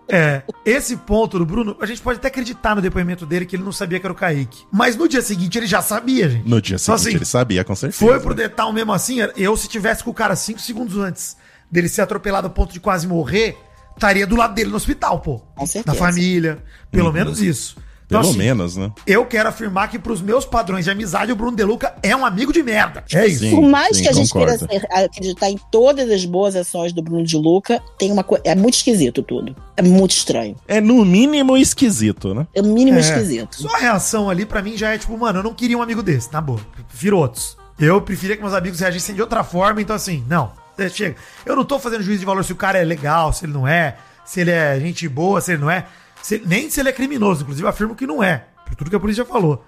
é, 0.09 0.43
esse 0.64 0.97
ponto 0.97 1.39
do 1.39 1.45
Bruno, 1.45 1.77
a 1.81 1.87
gente 1.87 2.01
pode 2.01 2.18
até 2.18 2.29
acreditar 2.29 2.74
no 2.77 2.81
depoimento 2.81 3.27
dele 3.27 3.45
que 3.45 3.57
ele 3.57 3.64
não 3.64 3.72
sabia 3.72 3.99
que 3.99 4.07
era 4.07 4.12
o 4.12 4.16
Kaique. 4.16 4.64
Mas 4.72 4.95
no 4.97 5.09
dia 5.09 5.20
seguinte 5.20 5.59
ele 5.59 5.66
já 5.66 5.83
sabia, 5.83 6.29
gente. 6.31 6.49
No 6.49 6.61
dia 6.62 6.77
Então, 6.77 6.97
seguinte 6.97 7.09
assim, 7.09 7.16
ele 7.16 7.24
sabia, 7.24 7.64
com 7.64 7.74
certeza. 7.74 7.99
Foi 7.99 8.20
pro 8.20 8.33
detal 8.35 8.72
mesmo 8.72 8.93
assim. 8.93 9.18
Eu, 9.37 9.57
se 9.57 9.68
tivesse 9.68 10.05
com 10.05 10.11
o 10.11 10.14
cara 10.14 10.37
cinco 10.37 10.61
segundos 10.61 10.97
antes 10.97 11.37
dele 11.70 11.89
ser 11.89 12.03
atropelado 12.03 12.47
a 12.47 12.51
ponto 12.51 12.72
de 12.72 12.79
quase 12.79 13.09
morrer, 13.09 13.57
estaria 13.95 14.27
do 14.27 14.37
lado 14.37 14.55
dele 14.55 14.70
no 14.70 14.77
hospital, 14.77 15.20
pô. 15.20 15.39
Com 15.57 15.66
certeza. 15.66 15.93
Da 15.93 15.99
família. 15.99 16.62
Pelo 16.93 17.12
menos 17.12 17.43
isso. 17.43 17.77
Então, 18.07 18.21
Pelo 18.21 18.31
assim, 18.31 18.39
menos, 18.39 18.77
né? 18.77 18.93
Eu 19.05 19.27
quero 19.27 19.49
afirmar 19.49 19.89
que, 19.91 19.99
pros 19.99 20.23
meus 20.23 20.45
padrões 20.45 20.85
de 20.85 20.91
amizade, 20.93 21.33
o 21.33 21.37
Bruno 21.37 21.57
Deluca 21.57 21.93
é 22.05 22.15
um 22.15 22.25
amigo 22.25 22.53
de 22.53 22.63
merda. 22.63 23.05
É 23.13 23.27
isso. 23.27 23.41
Sim. 23.41 23.51
Por 23.51 23.63
mais 23.69 24.01
que 24.01 24.07
a 24.09 24.13
gente 24.13 24.31
concordo. 24.31 24.69
queira 24.69 24.87
acreditar 25.05 25.51
em 25.51 25.59
todas 25.73 26.09
as 26.09 26.25
boas 26.25 26.55
ações 26.55 26.93
do 26.93 27.03
Bruno 27.03 27.25
de 27.25 27.37
Luca, 27.37 27.83
tem 27.99 28.13
uma 28.13 28.23
coisa. 28.23 28.45
É 28.47 28.55
muito 28.55 28.75
esquisito 28.75 29.25
tudo. 29.25 29.57
É 29.77 29.83
muito 29.83 30.13
estranho. 30.13 30.55
É 30.69 30.81
no 30.81 31.05
mínimo 31.05 31.57
esquisito, 31.57 32.33
né? 32.33 32.47
É 32.55 32.63
no 32.63 32.73
mínimo 32.73 32.97
É. 32.97 33.01
esquisito. 33.01 33.57
Só 33.61 33.75
a 33.75 33.79
reação 33.79 34.31
ali, 34.31 34.47
pra 34.47 34.63
mim, 34.63 34.77
já 34.77 34.95
é 34.95 34.99
tipo, 34.99 35.19
mano, 35.19 35.41
eu 35.41 35.43
não 35.43 35.53
queria 35.53 35.77
um 35.77 35.83
amigo 35.83 36.01
desse, 36.03 36.33
na 36.33 36.41
boa. 36.41 36.61
Prefiro 36.89 37.19
outros. 37.19 37.57
Eu 37.77 38.01
preferia 38.01 38.37
que 38.37 38.43
meus 38.43 38.55
amigos 38.55 38.79
reagissem 38.79 39.17
de 39.17 39.21
outra 39.21 39.43
forma, 39.43 39.83
então 39.83 39.97
assim, 39.97 40.25
não. 40.29 40.53
é, 40.79 40.89
Chega. 40.89 41.17
Eu 41.45 41.57
não 41.57 41.65
tô 41.65 41.77
fazendo 41.79 42.03
juízo 42.05 42.21
de 42.21 42.27
valor 42.27 42.45
se 42.45 42.53
o 42.53 42.57
cara 42.57 42.79
é 42.79 42.85
legal, 42.85 43.33
se 43.33 43.45
ele 43.47 43.53
não 43.53 43.67
é, 43.67 43.97
se 44.25 44.41
ele 44.41 44.53
é 44.53 44.79
gente 44.79 45.09
boa, 45.09 45.41
se 45.41 45.53
ele 45.53 45.61
não 45.61 45.71
é. 45.71 45.85
Se- 46.27 46.43
nem 46.45 46.68
se 46.68 46.81
ele 46.81 46.89
é 46.89 46.93
criminoso. 46.93 47.43
Inclusive, 47.43 47.64
eu 47.64 47.70
afirmo 47.70 47.95
que 47.95 48.07
não 48.07 48.22
é. 48.22 48.47
Por 48.66 48.74
tudo 48.74 48.91
que 48.91 48.97
a 48.97 49.01
polícia 49.01 49.24
falou. 49.24 49.64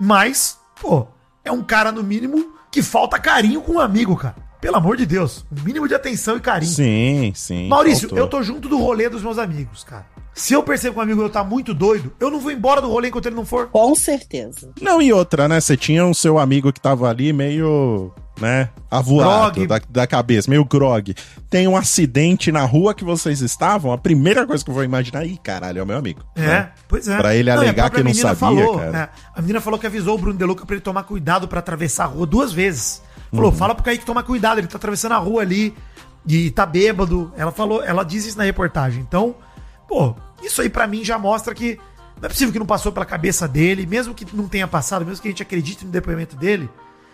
Mas, 0.00 0.58
pô, 0.80 1.06
é 1.44 1.50
um 1.50 1.62
cara, 1.62 1.90
no 1.90 2.02
mínimo, 2.02 2.52
que 2.70 2.82
falta 2.82 3.18
carinho 3.18 3.60
com 3.60 3.72
um 3.72 3.80
amigo, 3.80 4.16
cara. 4.16 4.36
Pelo 4.60 4.76
amor 4.76 4.96
de 4.96 5.04
Deus. 5.04 5.44
Um 5.50 5.62
mínimo 5.64 5.86
de 5.88 5.94
atenção 5.94 6.36
e 6.36 6.40
carinho. 6.40 6.72
Sim, 6.72 7.32
sim. 7.34 7.68
Maurício, 7.68 8.08
faltou. 8.08 8.18
eu 8.24 8.28
tô 8.28 8.42
junto 8.42 8.68
do 8.68 8.78
rolê 8.78 9.08
dos 9.08 9.22
meus 9.22 9.38
amigos, 9.38 9.82
cara. 9.84 10.06
Se 10.36 10.52
eu 10.52 10.62
percebo 10.62 10.92
que 10.94 10.98
um 11.00 11.02
amigo 11.02 11.20
meu 11.20 11.30
tá 11.30 11.42
muito 11.42 11.72
doido, 11.72 12.12
eu 12.20 12.30
não 12.30 12.38
vou 12.38 12.52
embora 12.52 12.78
do 12.82 12.88
rolê 12.90 13.08
enquanto 13.08 13.24
ele 13.24 13.34
não 13.34 13.46
for. 13.46 13.68
Com 13.68 13.94
certeza. 13.94 14.70
Não, 14.82 15.00
e 15.00 15.10
outra, 15.10 15.48
né? 15.48 15.58
Você 15.58 15.78
tinha 15.78 16.04
um 16.04 16.12
seu 16.12 16.38
amigo 16.38 16.70
que 16.70 16.78
tava 16.78 17.08
ali 17.08 17.32
meio, 17.32 18.12
né, 18.38 18.68
avoado 18.90 19.66
da, 19.66 19.80
da 19.88 20.06
cabeça, 20.06 20.50
meio 20.50 20.62
grog. 20.62 21.14
Tem 21.48 21.66
um 21.66 21.74
acidente 21.74 22.52
na 22.52 22.66
rua 22.66 22.92
que 22.92 23.02
vocês 23.02 23.40
estavam, 23.40 23.90
a 23.92 23.96
primeira 23.96 24.46
coisa 24.46 24.62
que 24.62 24.68
eu 24.70 24.74
vou 24.74 24.84
imaginar, 24.84 25.24
ih, 25.24 25.38
caralho, 25.42 25.78
é 25.78 25.82
o 25.82 25.86
meu 25.86 25.96
amigo. 25.96 26.20
É, 26.36 26.40
né? 26.46 26.70
pois 26.86 27.08
é. 27.08 27.16
Pra 27.16 27.34
ele 27.34 27.50
a 27.50 27.54
alegar 27.54 27.88
que 27.90 28.02
não 28.02 28.12
sabia, 28.12 28.36
falou, 28.36 28.78
cara. 28.78 28.98
é, 28.98 29.08
a 29.34 29.40
menina 29.40 29.58
falou 29.62 29.80
que 29.80 29.86
avisou 29.86 30.16
o 30.16 30.18
Bruno 30.18 30.38
Deluca 30.38 30.66
pra 30.66 30.74
ele 30.76 30.82
tomar 30.82 31.04
cuidado 31.04 31.48
pra 31.48 31.60
atravessar 31.60 32.04
a 32.04 32.08
rua 32.08 32.26
duas 32.26 32.52
vezes. 32.52 33.00
Falou, 33.32 33.50
Uhum. 33.50 33.56
fala 33.56 33.74
pro 33.74 33.82
Kaique 33.82 34.04
tomar 34.04 34.22
cuidado, 34.22 34.58
ele 34.58 34.66
tá 34.66 34.76
atravessando 34.76 35.12
a 35.12 35.18
rua 35.18 35.40
ali 35.40 35.74
e 36.28 36.50
tá 36.50 36.66
bêbado. 36.66 37.32
Ela 37.38 37.50
falou, 37.52 37.82
ela 37.82 38.04
diz 38.04 38.26
isso 38.26 38.36
na 38.36 38.44
reportagem. 38.44 39.00
Então, 39.00 39.34
pô, 39.88 40.14
isso 40.42 40.60
aí 40.62 40.68
pra 40.68 40.86
mim 40.86 41.04
já 41.04 41.18
mostra 41.18 41.54
que 41.54 41.78
não 42.20 42.26
é 42.26 42.28
possível 42.28 42.52
que 42.52 42.58
não 42.58 42.66
passou 42.66 42.92
pela 42.92 43.04
cabeça 43.04 43.46
dele, 43.46 43.86
mesmo 43.86 44.14
que 44.14 44.26
não 44.34 44.48
tenha 44.48 44.66
passado, 44.66 45.04
mesmo 45.04 45.20
que 45.20 45.28
a 45.28 45.30
gente 45.30 45.42
acredite 45.42 45.84
no 45.84 45.90
depoimento 45.90 46.34
dele. 46.36 46.68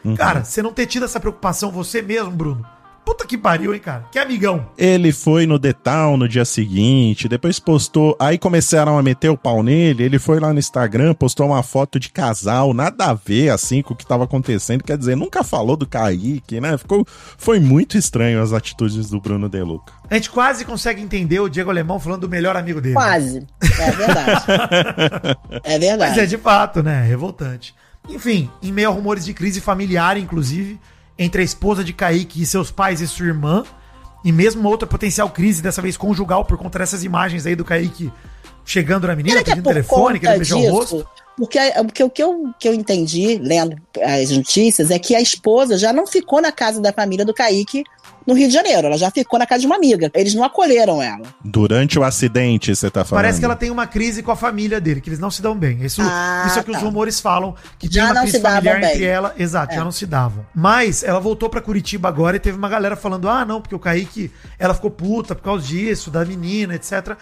Uhum. 0.05 0.14
Cara, 0.14 0.45
você 0.45 0.62
não 0.62 0.73
ter 0.73 0.87
tido 0.87 1.05
essa 1.05 1.20
preocupação 1.20 1.70
você 1.70 2.03
mesmo, 2.03 2.31
Bruno. 2.31 2.66
Puta 3.05 3.26
que 3.26 3.36
pariu, 3.36 3.74
hein, 3.74 3.80
cara? 3.80 4.05
Que 4.12 4.18
amigão. 4.18 4.66
Ele 4.78 5.12
foi 5.12 5.44
no 5.44 5.59
The 5.59 5.72
Town 5.72 6.16
no 6.16 6.28
dia 6.28 6.44
seguinte, 6.44 7.28
depois 7.28 7.59
postou. 7.59 8.16
Aí 8.18 8.38
começaram 8.38 8.96
a 8.96 9.03
meter 9.03 9.28
o 9.28 9.36
pau 9.36 9.62
nele. 9.62 10.05
Ele 10.05 10.18
foi 10.18 10.38
lá 10.38 10.53
no 10.53 10.59
Instagram, 10.59 11.12
postou 11.14 11.46
uma 11.48 11.62
foto 11.62 11.98
de 11.98 12.11
casal, 12.11 12.72
nada 12.72 13.07
a 13.07 13.14
ver 13.14 13.50
assim 13.50 13.82
com 13.82 13.92
o 13.92 13.96
que 13.96 14.07
tava 14.07 14.24
acontecendo. 14.24 14.84
Quer 14.84 14.96
dizer, 14.96 15.16
nunca 15.16 15.42
falou 15.42 15.76
do 15.76 15.86
Kaique, 15.86 16.61
né? 16.61 16.78
Ficou, 16.78 17.05
foi 17.36 17.59
muito 17.59 17.98
estranho 17.98 18.40
as 18.40 18.53
atitudes 18.53 19.11
do 19.11 19.20
Bruno 19.20 19.48
De 19.48 19.62
Luca. 19.62 19.92
A 20.09 20.14
gente 20.14 20.30
quase 20.30 20.64
consegue 20.64 21.03
entender 21.03 21.40
o 21.40 21.48
Diego 21.48 21.70
Alemão 21.70 21.98
falando 21.98 22.22
do 22.22 22.28
melhor 22.28 22.57
amigo 22.57 22.80
dele. 22.80 22.94
Quase. 22.94 23.46
É 23.80 23.90
verdade. 23.90 24.44
é 25.64 25.78
verdade. 25.78 26.11
Mas 26.11 26.18
é 26.18 26.26
de 26.26 26.38
fato, 26.38 26.82
né? 26.82 27.05
Revoltante. 27.05 27.74
Enfim, 28.09 28.50
em 28.62 28.72
meio 28.72 28.88
a 28.88 28.92
rumores 28.92 29.24
de 29.24 29.32
crise 29.32 29.61
familiar, 29.61 30.16
inclusive, 30.16 30.78
entre 31.19 31.43
a 31.43 31.45
esposa 31.45 31.85
de 31.85 31.93
Kaique 31.93 32.43
e 32.43 32.47
seus 32.47 32.71
pais 32.71 33.01
e 33.01 33.09
sua 33.09 33.27
irmã, 33.27 33.65
e 34.25 34.33
mesmo 34.33 34.61
uma 34.61 34.71
outra 34.71 34.87
potencial 34.87 35.29
crise, 35.31 35.63
dessa 35.63 35.83
vez 35.83 35.97
conjugal, 35.97 36.45
por 36.45 36.57
conta 36.57 36.79
dessas 36.79 37.05
imagens 37.05 37.47
aí 37.47 37.57
do 37.57 37.65
Kaique 37.65 38.13
chegando 38.65 39.07
na 39.07 39.17
menina, 39.17 39.41
é 39.41 39.45
pedindo 39.45 39.65
por 39.65 39.71
telefone, 39.71 40.21
querendo 40.21 40.37
beijar 40.37 40.57
o 40.57 40.71
rosto. 40.71 41.09
Porque, 41.37 41.59
porque 41.59 42.05
o 42.05 42.11
que 42.11 42.23
eu, 42.23 42.53
que 42.59 42.69
eu 42.69 42.75
entendi, 42.75 43.39
lendo 43.39 43.77
as 44.01 44.31
notícias, 44.31 44.91
é 44.91 44.99
que 44.99 45.15
a 45.15 45.21
esposa 45.21 45.79
já 45.79 45.93
não 45.93 46.07
ficou 46.07 46.41
na 46.41 46.53
casa 46.53 46.81
da 46.81 46.93
família 46.93 47.25
do 47.25 47.35
Kaique 47.35 47.85
no 48.27 48.35
Rio 48.35 48.49
de 48.49 48.55
Janeiro. 48.55 48.87
Ela 48.87 48.97
já 48.99 49.11
ficou 49.11 49.39
na 49.39 49.47
casa 49.47 49.61
de 49.61 49.66
uma 49.66 49.77
amiga. 49.77 50.11
Eles 50.14 50.35
não 50.35 50.45
acolheram 50.45 51.03
ela. 51.03 51.23
Durante 51.45 51.99
o 51.99 52.05
acidente, 52.05 52.75
você 52.75 52.91
tá 52.91 53.05
falando. 53.05 53.23
Parece 53.25 53.39
que 53.39 53.45
ela 53.45 53.57
tem 53.57 53.70
uma 53.70 53.87
crise 53.87 54.23
com 54.23 54.31
a 54.31 54.37
família 54.37 54.81
dele, 54.81 55.01
que 55.01 55.09
eles 55.09 55.18
não 55.18 55.31
se 55.31 55.43
dão 55.43 55.57
bem. 55.57 55.83
Isso, 55.85 56.01
Ah, 56.03 56.45
isso 56.47 56.59
é 56.59 56.62
o 56.62 56.64
que 56.64 56.70
os 56.70 56.77
tá. 56.79 56.83
rumores 56.83 57.20
falam, 57.20 57.55
que 57.79 57.87
Já 57.87 57.93
tinha 57.93 58.05
uma 58.07 58.14
não 58.14 58.23
crise 58.23 58.41
familiar 58.41 58.81
bem. 58.81 58.91
entre 58.91 59.05
ela. 59.05 59.35
Exato, 59.39 59.73
É. 59.73 59.77
já 59.77 59.85
não 59.85 59.93
se 59.93 60.07
davam. 60.07 60.47
Mas 60.55 61.03
ela 61.03 61.20
voltou 61.20 61.49
pra 61.51 61.61
Curitiba 61.61 62.09
agora 62.09 62.37
e 62.37 62.41
teve 62.41 62.57
uma 62.57 62.68
galera 62.68 62.97
falando: 62.97 63.29
ah, 63.29 63.45
não, 63.45 63.61
porque 63.61 63.75
o 63.75 63.79
Kaique, 63.79 64.31
ela 64.59 64.75
ficou 64.75 64.91
puta 64.91 65.35
por 65.35 65.43
causa 65.43 65.66
disso, 65.66 66.11
da 66.11 66.25
menina, 66.25 66.75
etc. 66.75 67.16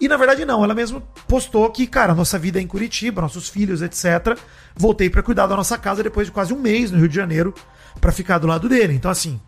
E 0.00 0.08
na 0.08 0.16
verdade 0.16 0.44
não, 0.44 0.64
ela 0.64 0.74
mesmo 0.74 1.00
postou 1.28 1.70
que, 1.70 1.86
cara, 1.86 2.14
nossa 2.14 2.36
vida 2.38 2.58
é 2.58 2.62
em 2.62 2.66
Curitiba, 2.66 3.22
nossos 3.22 3.48
filhos, 3.48 3.80
etc. 3.80 4.36
Voltei 4.74 5.08
pra 5.08 5.22
cuidar 5.22 5.46
da 5.46 5.56
nossa 5.56 5.78
casa 5.78 6.02
depois 6.02 6.26
de 6.26 6.32
quase 6.32 6.52
um 6.52 6.58
mês 6.58 6.90
no 6.90 6.98
Rio 6.98 7.08
de 7.08 7.14
Janeiro 7.14 7.54
pra 8.00 8.10
ficar 8.10 8.38
do 8.38 8.46
lado 8.48 8.68
dele. 8.68 8.92
Então, 8.92 9.08
assim, 9.10 9.40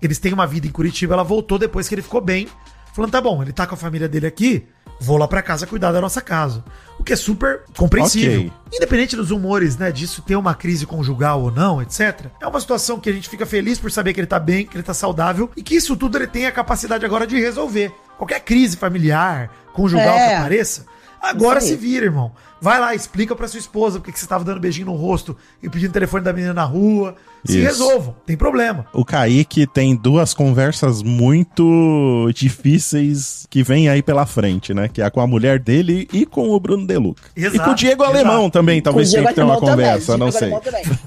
eles 0.00 0.18
têm 0.18 0.32
uma 0.32 0.46
vida 0.46 0.66
em 0.66 0.70
Curitiba, 0.70 1.14
ela 1.14 1.24
voltou 1.24 1.58
depois 1.58 1.88
que 1.88 1.94
ele 1.94 2.02
ficou 2.02 2.20
bem, 2.20 2.48
falando: 2.92 3.10
tá 3.10 3.20
bom, 3.20 3.42
ele 3.42 3.52
tá 3.52 3.66
com 3.66 3.74
a 3.74 3.78
família 3.78 4.08
dele 4.08 4.26
aqui, 4.26 4.66
vou 5.00 5.16
lá 5.16 5.26
pra 5.26 5.42
casa 5.42 5.66
cuidar 5.66 5.92
da 5.92 6.00
nossa 6.00 6.20
casa. 6.20 6.64
O 6.98 7.02
que 7.04 7.12
é 7.12 7.16
super 7.16 7.62
compreensível. 7.76 8.40
Ok. 8.40 8.52
Independente 8.72 9.16
dos 9.16 9.30
humores, 9.30 9.76
né, 9.76 9.90
disso 9.90 10.22
ter 10.22 10.36
uma 10.36 10.54
crise 10.54 10.86
conjugal 10.86 11.42
ou 11.42 11.50
não, 11.50 11.82
etc. 11.82 12.26
É 12.40 12.46
uma 12.46 12.60
situação 12.60 13.00
que 13.00 13.10
a 13.10 13.12
gente 13.12 13.28
fica 13.28 13.44
feliz 13.44 13.78
por 13.78 13.90
saber 13.90 14.14
que 14.14 14.20
ele 14.20 14.26
tá 14.26 14.38
bem, 14.38 14.64
que 14.66 14.76
ele 14.76 14.84
tá 14.84 14.94
saudável 14.94 15.50
e 15.56 15.62
que 15.62 15.74
isso 15.74 15.96
tudo 15.96 16.16
ele 16.16 16.26
tem 16.26 16.46
a 16.46 16.52
capacidade 16.52 17.04
agora 17.04 17.26
de 17.26 17.38
resolver. 17.38 17.92
Qualquer 18.16 18.40
crise 18.40 18.76
familiar, 18.76 19.50
conjugal 19.72 20.16
É. 20.16 20.28
que 20.28 20.34
apareça, 20.34 20.86
agora 21.20 21.60
se 21.60 21.74
vira, 21.74 22.06
irmão. 22.06 22.32
Vai 22.60 22.80
lá, 22.80 22.94
explica 22.94 23.34
pra 23.36 23.46
sua 23.48 23.58
esposa 23.58 23.98
porque 23.98 24.12
que 24.12 24.18
você 24.18 24.26
tava 24.26 24.42
dando 24.44 24.58
beijinho 24.60 24.86
no 24.86 24.94
rosto 24.94 25.36
e 25.62 25.68
pedindo 25.68 25.92
telefone 25.92 26.24
da 26.24 26.32
menina 26.32 26.54
na 26.54 26.64
rua. 26.64 27.14
Se 27.44 27.58
Isso. 27.58 27.66
resolvam, 27.66 28.16
tem 28.24 28.36
problema. 28.38 28.86
O 28.94 29.04
Kaique 29.04 29.66
tem 29.66 29.94
duas 29.94 30.32
conversas 30.32 31.02
muito 31.02 32.30
difíceis 32.34 33.46
que 33.50 33.62
vem 33.62 33.88
aí 33.88 34.02
pela 34.02 34.24
frente, 34.24 34.72
né? 34.72 34.88
Que 34.88 35.02
é 35.02 35.10
com 35.10 35.20
a 35.20 35.26
mulher 35.26 35.58
dele 35.58 36.08
e 36.10 36.24
com 36.24 36.48
o 36.50 36.58
Bruno 36.60 36.86
De 36.86 36.96
Luca. 36.96 37.22
e 37.36 37.44
Exato, 37.44 37.64
com 37.64 37.70
o 37.72 37.74
Diego 37.74 38.02
exato. 38.02 38.18
Alemão 38.18 38.48
também, 38.48 38.80
talvez 38.80 39.10
tenha 39.10 39.26
que 39.28 39.34
ter 39.34 39.42
uma 39.42 39.58
conversa, 39.60 40.12
também, 40.12 40.18
não 40.26 40.32
sei. 40.32 40.50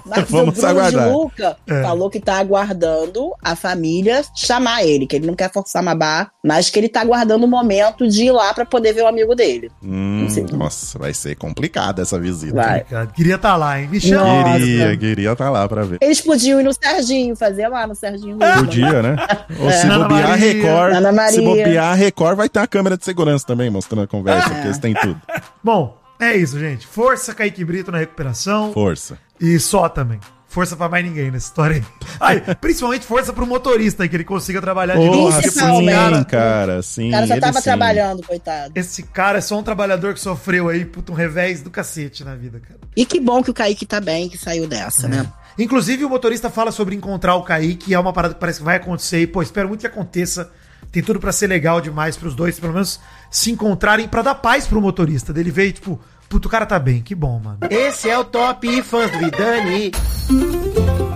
Mas 0.05 0.29
Vamos 0.29 0.49
o 0.49 0.61
Bruno 0.61 0.67
aguardar. 0.67 1.07
de 1.07 1.13
Luca 1.13 1.57
É. 1.67 1.81
falou 1.81 2.09
que 2.09 2.19
tá 2.19 2.37
aguardando 2.37 3.31
a 3.41 3.55
família 3.55 4.21
chamar 4.35 4.83
ele, 4.83 5.07
que 5.07 5.15
ele 5.15 5.25
não 5.27 5.35
quer 5.35 5.51
forçar 5.51 5.83
barra, 5.97 6.31
mas 6.45 6.69
que 6.69 6.77
ele 6.77 6.89
tá 6.89 7.01
aguardando 7.01 7.45
o 7.45 7.47
momento 7.47 8.07
de 8.07 8.25
ir 8.25 8.31
lá 8.31 8.53
pra 8.53 8.65
poder 8.65 8.93
ver 8.93 9.03
o 9.03 9.07
amigo 9.07 9.33
dele. 9.33 9.71
Hum, 9.81 10.27
nossa, 10.53 10.99
vai 10.99 11.13
ser 11.13 11.35
complicada 11.37 12.01
essa 12.01 12.19
visita. 12.19 12.55
Vai. 12.55 12.85
Queria 13.15 13.35
estar 13.35 13.55
lá, 13.55 13.79
hein? 13.79 13.87
Me 13.89 13.99
chama. 13.99 14.53
Queria, 14.57 14.97
queria 14.97 15.31
estar 15.31 15.49
lá 15.49 15.67
pra 15.67 15.83
ver. 15.83 15.97
Eles 16.01 16.21
podiam 16.21 16.59
ir 16.59 16.63
no 16.63 16.73
Serginho, 16.73 17.35
fazer 17.35 17.67
lá 17.67 17.87
no 17.87 17.95
Serginho 17.95 18.35
mesmo. 18.37 18.65
Podia, 18.65 19.01
né? 19.01 19.15
Ou 19.59 19.71
se 19.71 19.85
Ana 19.85 19.99
bobear 19.99 20.25
a 20.25 20.29
Maria. 20.29 20.53
Record. 20.53 20.93
Ana 20.95 21.11
Maria. 21.11 21.31
Se 21.31 21.41
bobear 21.41 21.91
a 21.91 21.93
Record, 21.93 22.37
vai 22.37 22.49
ter 22.49 22.59
uma 22.59 22.67
câmera 22.67 22.97
de 22.97 23.05
segurança 23.05 23.45
também 23.45 23.69
mostrando 23.69 24.03
a 24.03 24.07
conversa, 24.07 24.49
porque 24.49 24.67
eles 24.67 24.77
têm 24.77 24.93
tudo. 24.93 25.21
Bom, 25.63 25.97
é 26.19 26.35
isso, 26.35 26.59
gente. 26.59 26.85
Força 26.87 27.33
Kaique 27.33 27.63
Brito 27.63 27.91
na 27.91 27.99
recuperação. 27.99 28.73
Força. 28.73 29.17
E 29.39 29.59
só 29.59 29.87
também. 29.87 30.19
Força 30.47 30.77
pra 30.77 30.87
mais 30.87 31.05
ninguém 31.05 31.29
nessa 31.29 31.47
história 31.47 31.75
aí. 31.75 31.83
Ai, 32.19 32.55
principalmente 32.55 33.05
força 33.05 33.33
pro 33.33 33.45
motorista 33.45 34.03
aí, 34.03 34.09
que 34.09 34.15
ele 34.15 34.23
consiga 34.23 34.61
trabalhar 34.61 34.95
de 34.95 35.05
novo. 35.05 35.41
Sim, 35.41 35.85
cara, 35.85 36.25
cara, 36.25 36.81
sim. 36.81 37.09
O 37.09 37.11
cara 37.11 37.27
só 37.27 37.33
ele 37.33 37.41
tava 37.41 37.57
sim. 37.59 37.63
trabalhando, 37.63 38.23
coitado. 38.23 38.71
esse 38.73 39.03
cara 39.03 39.39
é 39.39 39.41
só 39.41 39.59
um 39.59 39.63
trabalhador 39.63 40.13
que 40.13 40.19
sofreu 40.19 40.69
aí, 40.69 40.85
puta, 40.85 41.11
um 41.11 41.15
revés 41.15 41.61
do 41.61 41.69
cacete 41.69 42.23
na 42.23 42.33
vida, 42.33 42.59
cara. 42.59 42.79
E 42.95 43.05
que 43.05 43.19
bom 43.19 43.43
que 43.43 43.51
o 43.51 43.53
Kaique 43.53 43.85
tá 43.85 43.99
bem, 43.99 44.29
que 44.29 44.37
saiu 44.37 44.67
dessa, 44.67 45.07
né? 45.07 45.31
Inclusive, 45.59 46.05
o 46.05 46.09
motorista 46.09 46.49
fala 46.49 46.71
sobre 46.71 46.95
encontrar 46.95 47.35
o 47.35 47.43
Kaique, 47.43 47.91
e 47.91 47.93
é 47.93 47.99
uma 47.99 48.13
parada 48.13 48.33
que 48.33 48.39
parece 48.39 48.59
que 48.59 48.65
vai 48.65 48.77
acontecer, 48.77 49.21
e, 49.21 49.27
pô, 49.27 49.41
espero 49.41 49.67
muito 49.67 49.81
que 49.81 49.87
aconteça. 49.87 50.51
Tem 50.91 51.03
tudo 51.03 51.19
pra 51.19 51.31
ser 51.31 51.47
legal 51.47 51.81
demais 51.81 52.15
pros 52.15 52.33
dois, 52.33 52.59
pelo 52.59 52.73
menos 52.73 52.99
se 53.29 53.51
encontrarem 53.51 54.07
pra 54.07 54.21
dar 54.21 54.35
paz 54.35 54.65
pro 54.65 54.81
motorista. 54.81 55.33
Dele 55.33 55.51
veio, 55.51 55.73
tipo, 55.73 55.99
puto, 56.29 56.47
o 56.47 56.51
cara 56.51 56.65
tá 56.65 56.77
bem, 56.79 57.01
que 57.01 57.15
bom, 57.15 57.39
mano. 57.39 57.59
Esse 57.69 58.09
é 58.09 58.17
o 58.17 58.23
Top 58.23 58.81
Fãs 58.83 59.11
do 59.11 59.17
Vidani. 59.19 59.91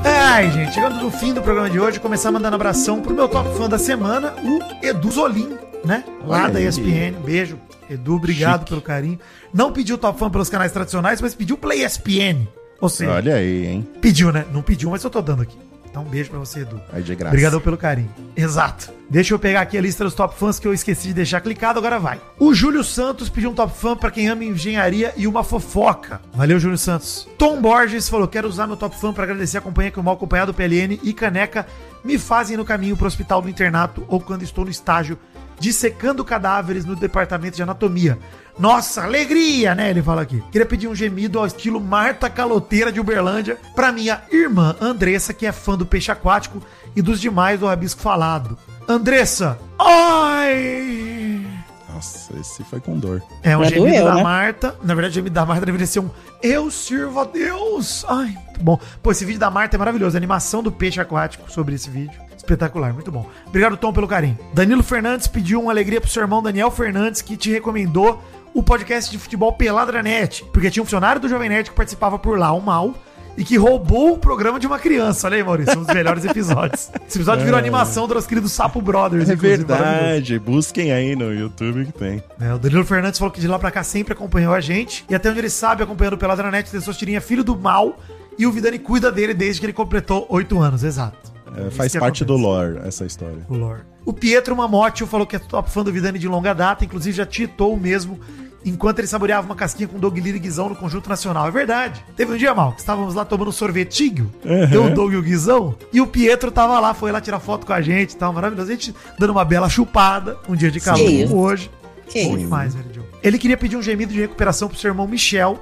Ai, 0.03 0.49
gente, 0.51 0.74
chegando 0.74 1.01
no 1.01 1.12
fim 1.12 1.34
do 1.34 1.41
programa 1.41 1.70
de 1.70 1.80
hoje, 1.80 1.99
começar 1.99 2.32
mandando 2.32 2.55
abração 2.55 3.01
pro 3.01 3.14
meu 3.14 3.28
top 3.28 3.55
fã 3.57 3.70
da 3.70 3.78
semana, 3.78 4.34
o 4.43 4.86
Edu 4.86 5.12
Zolim, 5.12 5.57
né? 5.86 6.03
Lá 6.26 6.43
Olha 6.45 6.53
da 6.53 6.59
aí. 6.59 6.66
ESPN. 6.68 7.22
Beijo, 7.24 7.59
Edu, 7.89 8.16
obrigado 8.16 8.59
Chique. 8.62 8.70
pelo 8.70 8.82
carinho. 8.82 9.20
Não 9.53 9.72
pediu 9.72 9.97
top 9.97 10.18
fã 10.18 10.30
pelos 10.30 10.49
canais 10.49 10.72
tradicionais, 10.72 11.22
mas 11.22 11.36
pediu 11.36 11.57
pela 11.57 11.76
ESPN. 11.76 12.47
Ou 12.80 12.89
seja, 12.89 13.12
Olha 13.12 13.36
aí, 13.36 13.68
hein? 13.68 13.88
pediu, 14.01 14.32
né? 14.32 14.45
Não 14.51 14.62
pediu, 14.64 14.89
mas 14.89 15.03
eu 15.03 15.09
tô 15.09 15.22
dando 15.22 15.43
aqui. 15.43 15.57
Então, 15.92 16.04
um 16.04 16.06
beijo 16.06 16.30
pra 16.30 16.39
você, 16.39 16.62
Edu. 16.62 16.82
Aí 16.92 17.04
de 17.04 17.14
graça. 17.14 17.34
Obrigadão 17.34 17.60
pelo 17.60 17.78
carinho. 17.78 18.10
Exato. 18.34 18.89
Deixa 19.10 19.34
eu 19.34 19.39
pegar 19.39 19.60
aqui 19.60 19.78
a 19.78 19.82
lista 19.82 20.06
dos 20.06 20.14
top 20.14 20.34
fãs 20.39 20.58
que 20.58 20.66
eu 20.66 20.74
esqueci 20.74 21.10
de 21.10 21.16
deixar 21.16 21.42
clicado, 21.42 21.78
agora 21.78 22.00
vai. 22.00 22.22
O 22.39 22.54
Júlio 22.54 22.82
Santos 22.82 23.28
pediu 23.28 23.50
um 23.50 23.54
top 23.54 23.78
fã 23.78 23.94
pra 23.94 24.10
quem 24.10 24.30
ama 24.30 24.46
engenharia 24.46 25.14
e 25.18 25.28
uma 25.28 25.44
fofoca. 25.44 26.22
Valeu, 26.34 26.58
Júlio 26.58 26.78
Santos. 26.78 27.28
Tom 27.38 27.62
Borges 27.62 28.08
falou: 28.08 28.26
quero 28.26 28.48
usar 28.48 28.68
meu 28.68 28.78
top 28.78 28.98
fã 28.98 29.12
pra 29.12 29.26
agradecer 29.26 29.58
a 29.58 29.62
companhia 29.62 29.92
que 29.92 30.00
o 30.00 30.04
mal 30.04 30.14
acompanhado 30.14 30.54
PLN 30.54 30.98
e 31.04 31.14
Caneca 31.14 31.68
me 32.06 32.18
fazem 32.18 32.56
no 32.56 32.64
caminho 32.64 32.96
pro 32.96 33.06
hospital 33.06 33.42
do 33.42 33.50
internato 33.50 34.06
ou 34.08 34.22
quando 34.22 34.44
estou 34.44 34.64
no 34.64 34.72
estágio 34.72 35.20
dissecando 35.62 36.26
cadáveres 36.26 36.84
no 36.84 36.95
departamento 36.95 37.55
de 37.55 37.64
anatomia. 37.64 38.18
Nossa, 38.59 39.03
alegria, 39.03 39.74
né? 39.74 39.91
Ele 39.91 40.01
fala 40.01 40.24
aqui. 40.24 40.43
Queria 40.51 40.66
pedir 40.66 40.88
um 40.88 40.95
gemido 40.95 41.39
ao 41.39 41.45
estilo 41.45 41.80
Marta 41.80 42.30
Caloteira 42.30 42.91
de 42.91 42.99
Uberlândia 42.99 43.57
pra 43.76 43.91
minha 43.91 44.22
irmã 44.32 44.76
Andressa, 44.82 45.34
que 45.34 45.45
é 45.45 45.51
fã 45.51 45.78
do 45.78 45.86
peixe 45.86 46.12
aquático 46.12 46.62
e 46.95 47.01
dos 47.01 47.22
demais 47.22 47.59
do 47.59 47.68
Rabisco 47.68 48.01
Falado. 48.01 48.57
Andressa! 48.88 49.57
Ai! 49.80 51.45
Nossa, 51.93 52.36
esse 52.39 52.64
foi 52.64 52.80
com 52.80 52.97
dor. 52.97 53.22
É 53.43 53.55
um 53.55 53.64
Já 53.64 53.70
gemido 53.70 53.91
doeu, 53.91 54.05
da 54.05 54.16
né? 54.16 54.24
Marta. 54.24 54.76
Na 54.84 54.95
verdade, 54.95 55.12
o 55.12 55.16
gemido 55.16 55.36
da 55.36 55.45
Marta 55.45 55.66
deveria 55.66 55.86
ser 55.86 55.99
um 55.99 56.09
Eu 56.41 56.72
sirvo 56.72 57.20
a 57.20 57.26
Deus. 57.26 58.03
Ai, 58.07 58.36
muito 58.45 58.59
bom. 58.62 58.80
Pô, 59.03 59.12
esse 59.12 59.24
vídeo 59.24 59.39
da 59.39 59.51
Marta 59.51 59.78
é 59.78 59.80
maravilhoso. 59.80 60.18
A 60.18 60.20
animação 60.20 60.64
do 60.64 60.72
peixe 60.72 60.99
aquático 60.99 61.51
sobre 61.51 61.76
esse 61.76 61.89
vídeo. 61.89 62.20
Espetacular, 62.42 62.92
muito 62.92 63.12
bom. 63.12 63.30
Obrigado, 63.46 63.78
Tom, 63.78 63.94
pelo 63.94 64.08
carinho. 64.08 64.38
Danilo 64.52 64.82
Fernandes 64.82 65.28
pediu 65.28 65.62
uma 65.62 65.72
alegria 65.72 66.02
pro 66.02 66.10
seu 66.10 66.24
irmão 66.24 66.42
Daniel 66.42 66.72
Fernandes, 66.72 67.22
que 67.22 67.38
te 67.38 67.52
recomendou 67.52 68.22
o 68.52 68.64
podcast 68.64 69.12
de 69.12 69.20
futebol 69.20 69.54
Peladranet. 69.54 70.44
Porque 70.52 70.72
tinha 70.72 70.82
um 70.82 70.86
funcionário 70.86 71.22
do 71.22 71.30
Jovem 71.30 71.50
Nerd 71.50 71.70
que 71.70 71.76
participava 71.76 72.18
por 72.18 72.39
lá, 72.39 72.52
o 72.52 72.60
Mal. 72.60 72.96
E 73.38 73.46
que 73.46 73.56
roubou 73.56 74.14
o 74.14 74.18
programa 74.18 74.60
de 74.60 74.68
uma 74.68 74.78
criança. 74.78 75.28
Olha 75.28 75.38
aí, 75.38 75.44
Maurício, 75.44 75.80
um 75.80 75.84
dos 75.84 75.94
melhores 75.94 76.26
episódios. 76.26 76.89
Esse 77.08 77.18
episódio 77.18 77.46
virou 77.46 77.58
animação 77.58 78.06
do 78.06 78.14
nosso 78.14 78.28
querido 78.28 78.50
Sapo 78.50 78.82
Brothers. 78.82 79.30
É 79.30 79.36
verdade. 79.36 80.38
Busquem 80.38 80.92
aí 80.92 81.16
no 81.16 81.34
YouTube 81.34 81.86
que 81.86 81.94
tem. 81.94 82.22
É, 82.42 82.54
o 82.54 82.60
Danilo 82.60 82.84
Fernandes 82.84 83.18
falou 83.18 83.32
que 83.32 83.39
de 83.39 83.48
lá 83.48 83.58
pra 83.58 83.72
cá 83.72 83.84
sempre 83.84 84.14
acompanhou 84.14 84.54
a 84.54 84.60
gente. 84.60 85.06
E 85.10 85.16
até 85.16 85.30
onde 85.30 85.39
ele 85.39 85.50
sabe, 85.50 85.82
acompanhando 85.82 86.18
pela 86.18 86.36
Dranet, 86.36 86.70
Tessostirinha 86.70 87.20
é 87.20 87.22
filho 87.22 87.44
do 87.44 87.56
mal. 87.56 87.98
E 88.38 88.46
o 88.46 88.52
Vidani 88.52 88.80
cuida 88.80 89.10
dele 89.10 89.34
desde 89.34 89.62
que 89.62 89.66
ele 89.68 89.74
completou 89.74 90.26
oito 90.30 90.60
anos, 90.60 90.84
exato. 90.84 91.31
É, 91.56 91.68
Isso 91.68 91.72
faz 91.72 91.95
parte 91.95 92.24
do 92.24 92.34
acontece. 92.36 92.49
lore 92.76 92.88
essa 92.88 93.06
história. 93.06 93.45
O 93.49 93.56
lore. 93.56 93.82
O 94.06 94.14
Pietro 94.14 94.56
Mamotio 94.56 95.06
falou 95.06 95.28
que 95.28 95.36
é 95.36 95.39
top 95.39 95.70
fã 95.70 95.84
do 95.84 95.91
Vidani 95.91 96.18
de 96.18 96.28
longa 96.28 96.54
data, 96.54 96.84
inclusive 96.84 97.16
já 97.16 97.26
tietou 97.26 97.74
o 97.74 97.80
mesmo 97.80 98.20
enquanto 98.66 98.99
ele 98.99 99.08
saboreava 99.08 99.45
uma 99.45 99.56
casquinha 99.56 99.88
com 99.88 99.99
Doug 99.99 100.18
Lira 100.18 100.38
e 100.38 100.39
Guizão 100.39 100.70
no 100.70 100.76
Conjunto 100.76 101.10
Nacional. 101.10 101.47
É 101.47 101.52
verdade. 101.52 102.04
Teve 102.16 102.34
um 102.34 102.38
dia, 102.38 102.54
mal, 102.54 102.74
que 102.74 102.80
estávamos 102.80 103.16
lá 103.16 103.26
tomando 103.26 103.52
sorvetinho, 103.52 104.32
deu 104.70 104.86
o 104.86 104.89
Doug 104.89 105.14
e 105.14 105.18
o 105.18 105.22
Guizão, 105.22 105.76
e 105.91 105.99
o 105.99 106.08
Pietro 106.08 106.52
tava 106.52 106.80
lá, 106.80 106.93
foi 106.93 107.12
lá 107.12 107.20
tirar 107.20 107.39
foto 107.39 107.66
com 107.66 107.74
a 107.74 107.82
gente 107.82 108.12
e 108.14 108.18
tal, 108.18 108.32
maravilhoso. 108.34 108.70
A 108.70 108.74
gente 108.74 108.95
dando 109.18 109.32
uma 109.32 109.45
bela 109.45 109.70
chupada, 109.70 110.38
um 110.47 110.56
dia 110.56 110.72
de 110.72 110.80
calor 110.80 111.10
como 111.28 111.41
hoje. 111.41 111.70
Que 112.08 112.24
Bom 112.26 112.32
isso? 112.32 112.39
demais, 112.39 112.76
velho. 112.76 113.06
Ele 113.24 113.38
queria 113.38 113.58
pedir 113.58 113.78
um 113.78 113.82
gemido 113.82 114.12
de 114.12 114.20
recuperação 114.20 114.68
pro 114.68 114.78
seu 114.78 114.89
irmão 114.89 115.08
Michel, 115.08 115.60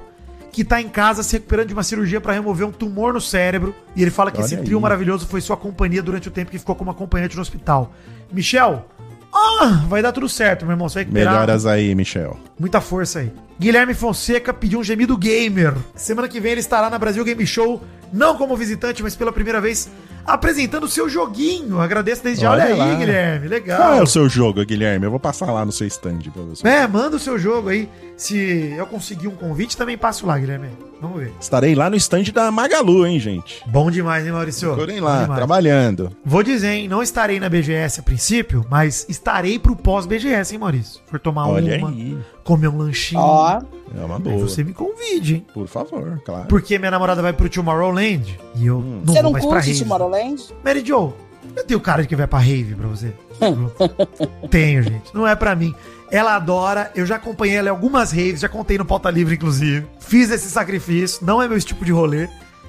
que 0.52 0.64
tá 0.64 0.80
em 0.80 0.88
casa 0.88 1.22
se 1.22 1.32
recuperando 1.32 1.68
de 1.68 1.74
uma 1.74 1.82
cirurgia 1.82 2.20
pra 2.20 2.32
remover 2.32 2.66
um 2.66 2.72
tumor 2.72 3.12
no 3.12 3.20
cérebro. 3.20 3.74
E 3.94 4.02
ele 4.02 4.10
fala 4.10 4.30
que 4.30 4.38
Olha 4.38 4.46
esse 4.46 4.56
aí. 4.56 4.62
trio 4.64 4.80
maravilhoso 4.80 5.26
foi 5.26 5.40
sua 5.40 5.56
companhia 5.56 6.02
durante 6.02 6.28
o 6.28 6.30
tempo 6.30 6.50
que 6.50 6.58
ficou 6.58 6.74
como 6.74 6.90
acompanhante 6.90 7.36
no 7.36 7.42
hospital. 7.42 7.92
Michel, 8.32 8.84
ah, 9.32 9.84
vai 9.88 10.02
dar 10.02 10.12
tudo 10.12 10.28
certo, 10.28 10.64
meu 10.64 10.72
irmão. 10.72 10.88
Você 10.88 10.96
vai 10.96 11.04
recuperar. 11.04 11.32
Melhoras 11.34 11.66
aí, 11.66 11.94
Michel. 11.94 12.38
Muita 12.58 12.80
força 12.80 13.20
aí. 13.20 13.32
Guilherme 13.58 13.94
Fonseca 13.94 14.52
pediu 14.52 14.80
um 14.80 14.84
gemido 14.84 15.16
gamer. 15.16 15.74
Semana 15.94 16.28
que 16.28 16.40
vem 16.40 16.52
ele 16.52 16.60
estará 16.60 16.88
na 16.88 16.98
Brasil 16.98 17.24
Game 17.24 17.46
Show, 17.46 17.82
não 18.12 18.36
como 18.36 18.56
visitante, 18.56 19.02
mas 19.02 19.16
pela 19.16 19.32
primeira 19.32 19.60
vez 19.60 19.88
apresentando 20.26 20.84
o 20.84 20.88
seu 20.88 21.08
joguinho. 21.08 21.80
Agradeço 21.80 22.22
desde 22.22 22.42
já. 22.42 22.50
Olha, 22.50 22.64
Olha 22.64 22.72
aí, 22.74 22.78
lá. 22.78 22.94
Guilherme. 22.94 23.48
Legal. 23.48 23.78
Qual 23.78 23.94
é 23.94 24.02
o 24.02 24.06
seu 24.06 24.28
jogo, 24.28 24.64
Guilherme? 24.64 25.06
Eu 25.06 25.10
vou 25.10 25.20
passar 25.20 25.50
lá 25.52 25.64
no 25.64 25.72
seu 25.72 25.86
stand 25.86 26.20
pra 26.32 26.42
você. 26.42 26.66
É, 26.66 26.86
manda 26.86 27.16
o 27.16 27.18
seu 27.18 27.38
jogo 27.38 27.68
aí. 27.68 27.88
Se 28.16 28.74
eu 28.76 28.86
conseguir 28.86 29.28
um 29.28 29.34
convite, 29.34 29.76
também 29.76 29.96
passo 29.96 30.26
lá, 30.26 30.38
Guilherme. 30.38 30.68
Vamos 31.00 31.20
ver. 31.20 31.32
Estarei 31.40 31.74
lá 31.74 31.88
no 31.88 31.96
stand 31.96 32.24
da 32.34 32.50
Magalu, 32.50 33.06
hein, 33.06 33.18
gente? 33.18 33.62
Bom 33.66 33.90
demais, 33.90 34.26
hein, 34.26 34.32
Maurício? 34.32 34.68
Procurem 34.68 35.00
lá, 35.00 35.26
trabalhando. 35.26 36.14
Vou 36.24 36.42
dizer, 36.42 36.68
hein, 36.68 36.88
não 36.88 37.02
estarei 37.02 37.40
na 37.40 37.48
BGS 37.48 38.00
a 38.00 38.02
princípio, 38.02 38.66
mas 38.70 39.06
estarei 39.08 39.58
pro 39.58 39.74
pós-BGS, 39.74 40.52
hein, 40.52 40.60
Maurício? 40.60 41.00
For 41.06 41.18
tomar 41.18 41.48
Olha 41.48 41.78
uma, 41.78 41.88
aí. 41.88 42.18
comer 42.44 42.68
um 42.68 42.76
lanchinho. 42.76 43.20
Ó, 43.20 43.60
É 43.98 44.04
uma 44.04 44.16
Aí 44.16 44.22
boa. 44.22 44.38
você 44.38 44.62
me 44.62 44.72
convide, 44.72 45.34
hein? 45.36 45.46
Por 45.52 45.66
favor, 45.66 46.20
claro. 46.24 46.46
Porque 46.48 46.78
minha 46.78 46.90
namorada 46.90 47.20
vai 47.22 47.32
pro 47.32 47.48
Tomorrowland 47.48 48.38
e 48.56 48.66
eu 48.66 48.78
Hum. 48.78 49.02
não 49.04 49.14
você 49.14 49.14
vou 49.14 49.22
não 49.24 49.32
mais 49.32 49.44
pra 49.44 49.54
curte 49.54 49.68
rave. 49.70 49.80
Tomorrowland? 49.80 50.42
Mary 50.64 50.84
Joe, 50.86 51.10
eu 51.56 51.64
tenho 51.64 51.80
cara 51.80 52.02
de 52.02 52.08
que 52.08 52.14
vai 52.16 52.26
pra 52.26 52.38
rave 52.38 52.74
pra 52.74 52.86
você. 52.88 53.12
tenho, 54.50 54.82
gente. 54.82 55.14
Não 55.14 55.26
é 55.26 55.34
pra 55.34 55.54
mim. 55.54 55.74
Ela 56.10 56.34
adora, 56.36 56.90
eu 56.94 57.06
já 57.06 57.16
acompanhei 57.16 57.56
ela 57.56 57.68
em 57.68 57.70
algumas 57.70 58.10
raves, 58.10 58.40
já 58.40 58.48
contei 58.48 58.76
no 58.76 58.84
Pauta 58.84 59.10
Livre, 59.10 59.34
inclusive. 59.34 59.86
Fiz 60.00 60.30
esse 60.30 60.48
sacrifício, 60.50 61.24
não 61.24 61.40
é 61.40 61.48
meu 61.48 61.58
tipo 61.60 61.84
de 61.84 61.92
rolê. 61.92 62.28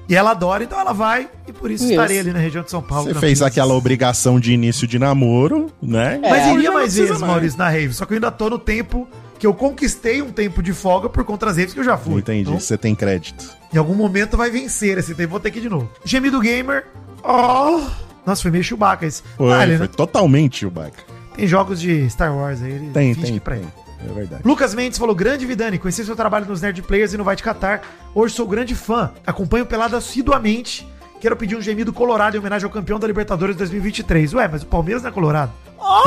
E 0.09 0.15
ela 0.15 0.31
adora, 0.31 0.63
então 0.63 0.79
ela 0.79 0.91
vai, 0.93 1.29
e 1.47 1.53
por 1.53 1.71
isso, 1.71 1.83
Isso. 1.85 1.93
estarei 1.93 2.19
ali 2.19 2.33
na 2.33 2.39
região 2.39 2.63
de 2.63 2.69
São 2.69 2.81
Paulo. 2.81 3.05
Você 3.13 3.19
fez 3.19 3.41
aquela 3.41 3.73
obrigação 3.73 4.39
de 4.39 4.51
início 4.51 4.85
de 4.85 4.99
namoro, 4.99 5.67
né? 5.81 6.19
Mas 6.21 6.47
É. 6.47 6.53
iria 6.53 6.69
Não 6.69 6.73
mais 6.79 6.95
vezes, 6.95 7.19
Maurício, 7.21 7.57
na 7.57 7.69
rave. 7.69 7.93
Só 7.93 8.05
que 8.05 8.13
eu 8.13 8.15
ainda 8.15 8.29
tô 8.29 8.49
no 8.49 8.59
tempo 8.59 9.07
que 9.41 9.47
eu 9.47 9.55
conquistei 9.55 10.21
um 10.21 10.31
tempo 10.31 10.61
de 10.61 10.71
folga 10.71 11.09
por 11.09 11.23
conta 11.23 11.47
das 11.47 11.57
raves 11.57 11.73
que 11.73 11.79
eu 11.79 11.83
já 11.83 11.97
fui. 11.97 12.19
Entendi, 12.19 12.41
Então, 12.47 12.59
você 12.59 12.77
tem 12.77 12.93
crédito. 12.93 13.49
em 13.73 13.77
algum 13.79 13.95
momento 13.95 14.37
vai 14.37 14.51
vencer 14.51 14.99
esse 14.99 15.15
tempo, 15.15 15.31
vou 15.31 15.39
ter 15.39 15.49
que 15.49 15.57
ir 15.57 15.63
de 15.63 15.69
novo. 15.69 15.89
Gemido 16.05 16.39
Gamer. 16.39 16.85
Oh! 17.23 17.81
Nossa, 18.23 18.43
foi 18.43 18.51
meio 18.51 18.63
Chewbacca 18.63 19.03
esse. 19.03 19.23
Foi, 19.35 19.49
Vale, 19.49 19.77
foi 19.77 19.87
né? 19.87 19.93
totalmente 19.97 20.63
Baca. 20.67 21.03
Tem 21.35 21.47
jogos 21.47 21.81
de 21.81 22.07
Star 22.07 22.35
Wars 22.37 22.61
aí, 22.61 22.71
ele 22.71 22.91
Tem, 22.91 23.15
tem, 23.15 23.33
que 23.33 23.39
pra 23.39 23.55
tem. 23.55 23.63
ele. 23.63 23.71
É 24.07 24.13
verdade. 24.13 24.41
Lucas 24.45 24.75
Mendes 24.75 24.99
falou: 24.99 25.15
Grande 25.15 25.43
Vidani, 25.47 25.79
conheci 25.79 26.05
seu 26.05 26.15
trabalho 26.15 26.45
nos 26.45 26.61
Nerd 26.61 26.79
Players 26.83 27.13
e 27.13 27.17
no 27.17 27.23
Vai 27.23 27.35
de 27.35 27.41
Catar. 27.41 27.81
Hoje 28.13 28.35
sou 28.35 28.47
grande 28.47 28.75
fã. 28.75 29.11
Acompanho 29.25 29.63
o 29.63 29.67
pelado 29.67 29.95
assiduamente. 29.95 30.87
Quero 31.21 31.37
pedir 31.37 31.55
um 31.55 31.61
gemido 31.61 31.93
colorado 31.93 32.35
em 32.35 32.39
homenagem 32.39 32.65
ao 32.65 32.71
campeão 32.71 32.99
da 32.99 33.05
Libertadores 33.05 33.55
2023. 33.55 34.33
Ué, 34.33 34.47
mas 34.47 34.63
o 34.63 34.65
Palmeiras 34.65 35.03
não 35.03 35.11
é 35.11 35.13
colorado. 35.13 35.51
Oh! 35.77 36.01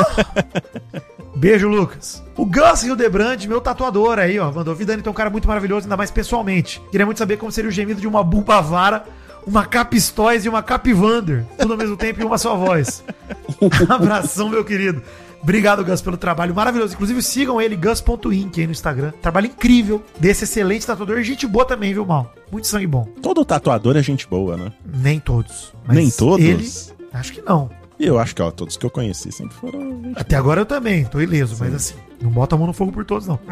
Beijo, 1.39 1.69
Lucas. 1.69 2.21
O 2.37 2.45
Gus 2.45 2.83
Hildebrand, 2.83 3.45
meu 3.47 3.61
tatuador 3.61 4.19
aí, 4.19 4.41
ó, 4.41 4.51
mandou. 4.51 4.75
Vidani 4.75 5.03
tem 5.03 5.11
um 5.11 5.15
cara 5.15 5.31
muito 5.31 5.47
maravilhoso, 5.47 5.87
ainda 5.87 5.97
mais 5.97 6.11
pessoalmente. 6.11 6.83
Queria 6.91 7.07
muito 7.07 7.19
saber 7.19 7.37
como 7.37 7.53
seria 7.53 7.69
o 7.69 7.73
gemido 7.73 8.01
de 8.01 8.09
uma 8.09 8.25
Bulbavara, 8.25 9.05
uma 9.47 9.65
Capistóis 9.65 10.45
e 10.45 10.49
uma 10.49 10.65
Capivander. 10.65 11.45
Tudo 11.59 11.75
ao 11.75 11.79
mesmo 11.79 11.97
tempo 11.97 12.21
em 12.21 12.25
uma 12.25 12.37
só 12.37 12.57
voz. 12.57 13.05
Abração, 13.89 14.49
meu 14.49 14.65
querido. 14.65 15.01
Obrigado, 15.45 15.85
Gus, 15.85 16.01
pelo 16.01 16.17
trabalho 16.17 16.55
maravilhoso. 16.55 16.95
Inclusive, 16.95 17.23
sigam 17.23 17.61
ele, 17.61 17.77
gus.inc 17.77 18.59
aí 18.59 18.67
no 18.67 18.73
Instagram. 18.73 19.13
Trabalho 19.21 19.47
incrível 19.47 20.03
desse 20.19 20.45
excelente 20.45 20.87
tatuador. 20.87 21.19
E 21.19 21.23
gente 21.23 21.47
boa 21.47 21.67
também, 21.67 21.93
viu, 21.93 22.07
Mal? 22.07 22.35
Muito 22.51 22.67
sangue 22.67 22.87
bom. 22.87 23.05
Todo 23.21 23.45
tatuador 23.45 23.95
é 23.95 24.03
gente 24.03 24.27
boa, 24.27 24.57
né? 24.57 24.73
Nem 24.83 25.21
todos. 25.21 25.75
Nem 25.87 26.11
todos? 26.11 26.43
Ele, 26.43 26.67
acho 27.13 27.33
que 27.35 27.43
não. 27.43 27.69
E 27.99 28.07
eu 28.07 28.19
acho 28.19 28.35
que, 28.35 28.41
ó, 28.41 28.51
todos 28.51 28.79
que 28.79 28.87
eu 28.87 28.91
conheci 28.91 29.31
sempre 29.31 29.55
foram 29.55 30.13
Até 30.17 30.35
agora 30.35 30.63
eu 30.63 30.67
também, 30.67 31.05
tô 31.05 31.21
ileso, 31.21 31.57
mas 31.61 31.75
assim, 31.75 31.95
não 32.23 32.31
bota 32.31 32.55
a 32.55 32.59
mão 32.59 32.67
no 32.67 32.73
fogo 32.73 32.91
por 32.91 33.05
todos, 33.05 33.29
não. 33.29 33.39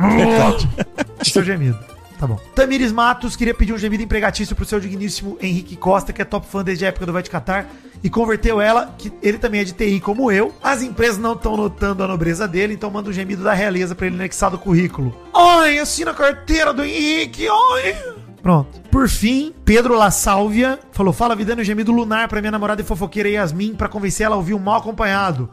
É 1.34 1.38
o 1.38 1.42
gemido. 1.44 1.78
Tá 2.22 2.26
bom. 2.28 2.38
Tamires 2.54 2.92
Matos 2.92 3.34
queria 3.34 3.52
pedir 3.52 3.72
um 3.72 3.78
gemido 3.78 4.00
empregatício 4.00 4.54
pro 4.54 4.64
seu 4.64 4.78
digníssimo 4.78 5.36
Henrique 5.42 5.74
Costa, 5.74 6.12
que 6.12 6.22
é 6.22 6.24
top 6.24 6.46
fã 6.46 6.62
desde 6.62 6.84
a 6.84 6.88
época 6.88 7.04
do 7.04 7.12
Vai 7.12 7.20
de 7.20 7.28
Catar, 7.28 7.68
e 8.00 8.08
converteu 8.08 8.60
ela, 8.60 8.94
que 8.96 9.12
ele 9.20 9.38
também 9.38 9.62
é 9.62 9.64
de 9.64 9.72
TI 9.72 9.98
como 9.98 10.30
eu. 10.30 10.54
As 10.62 10.84
empresas 10.84 11.18
não 11.18 11.32
estão 11.32 11.56
notando 11.56 12.04
a 12.04 12.06
nobreza 12.06 12.46
dele, 12.46 12.74
então 12.74 12.92
manda 12.92 13.10
um 13.10 13.12
gemido 13.12 13.42
da 13.42 13.52
realeza 13.52 13.96
pra 13.96 14.06
ele 14.06 14.14
anexar 14.14 14.52
do 14.52 14.56
currículo. 14.56 15.12
Ai, 15.34 15.80
assina 15.80 16.12
a 16.12 16.14
carteira 16.14 16.72
do 16.72 16.84
Henrique, 16.84 17.48
ai! 17.48 17.96
Pronto. 18.40 18.80
Por 18.88 19.08
fim, 19.08 19.52
Pedro 19.64 19.96
La 19.96 20.12
Sálvia 20.12 20.78
falou: 20.92 21.12
Fala, 21.12 21.34
vida 21.34 21.56
no 21.56 21.64
gemido 21.64 21.90
lunar 21.90 22.28
pra 22.28 22.40
minha 22.40 22.52
namorada 22.52 22.80
e 22.80 22.84
fofoqueira 22.84 23.30
Yasmin 23.30 23.74
pra 23.74 23.88
convencer 23.88 24.26
ela 24.26 24.36
a 24.36 24.38
ouvir 24.38 24.54
o 24.54 24.60
mal 24.60 24.76
acompanhado. 24.76 25.50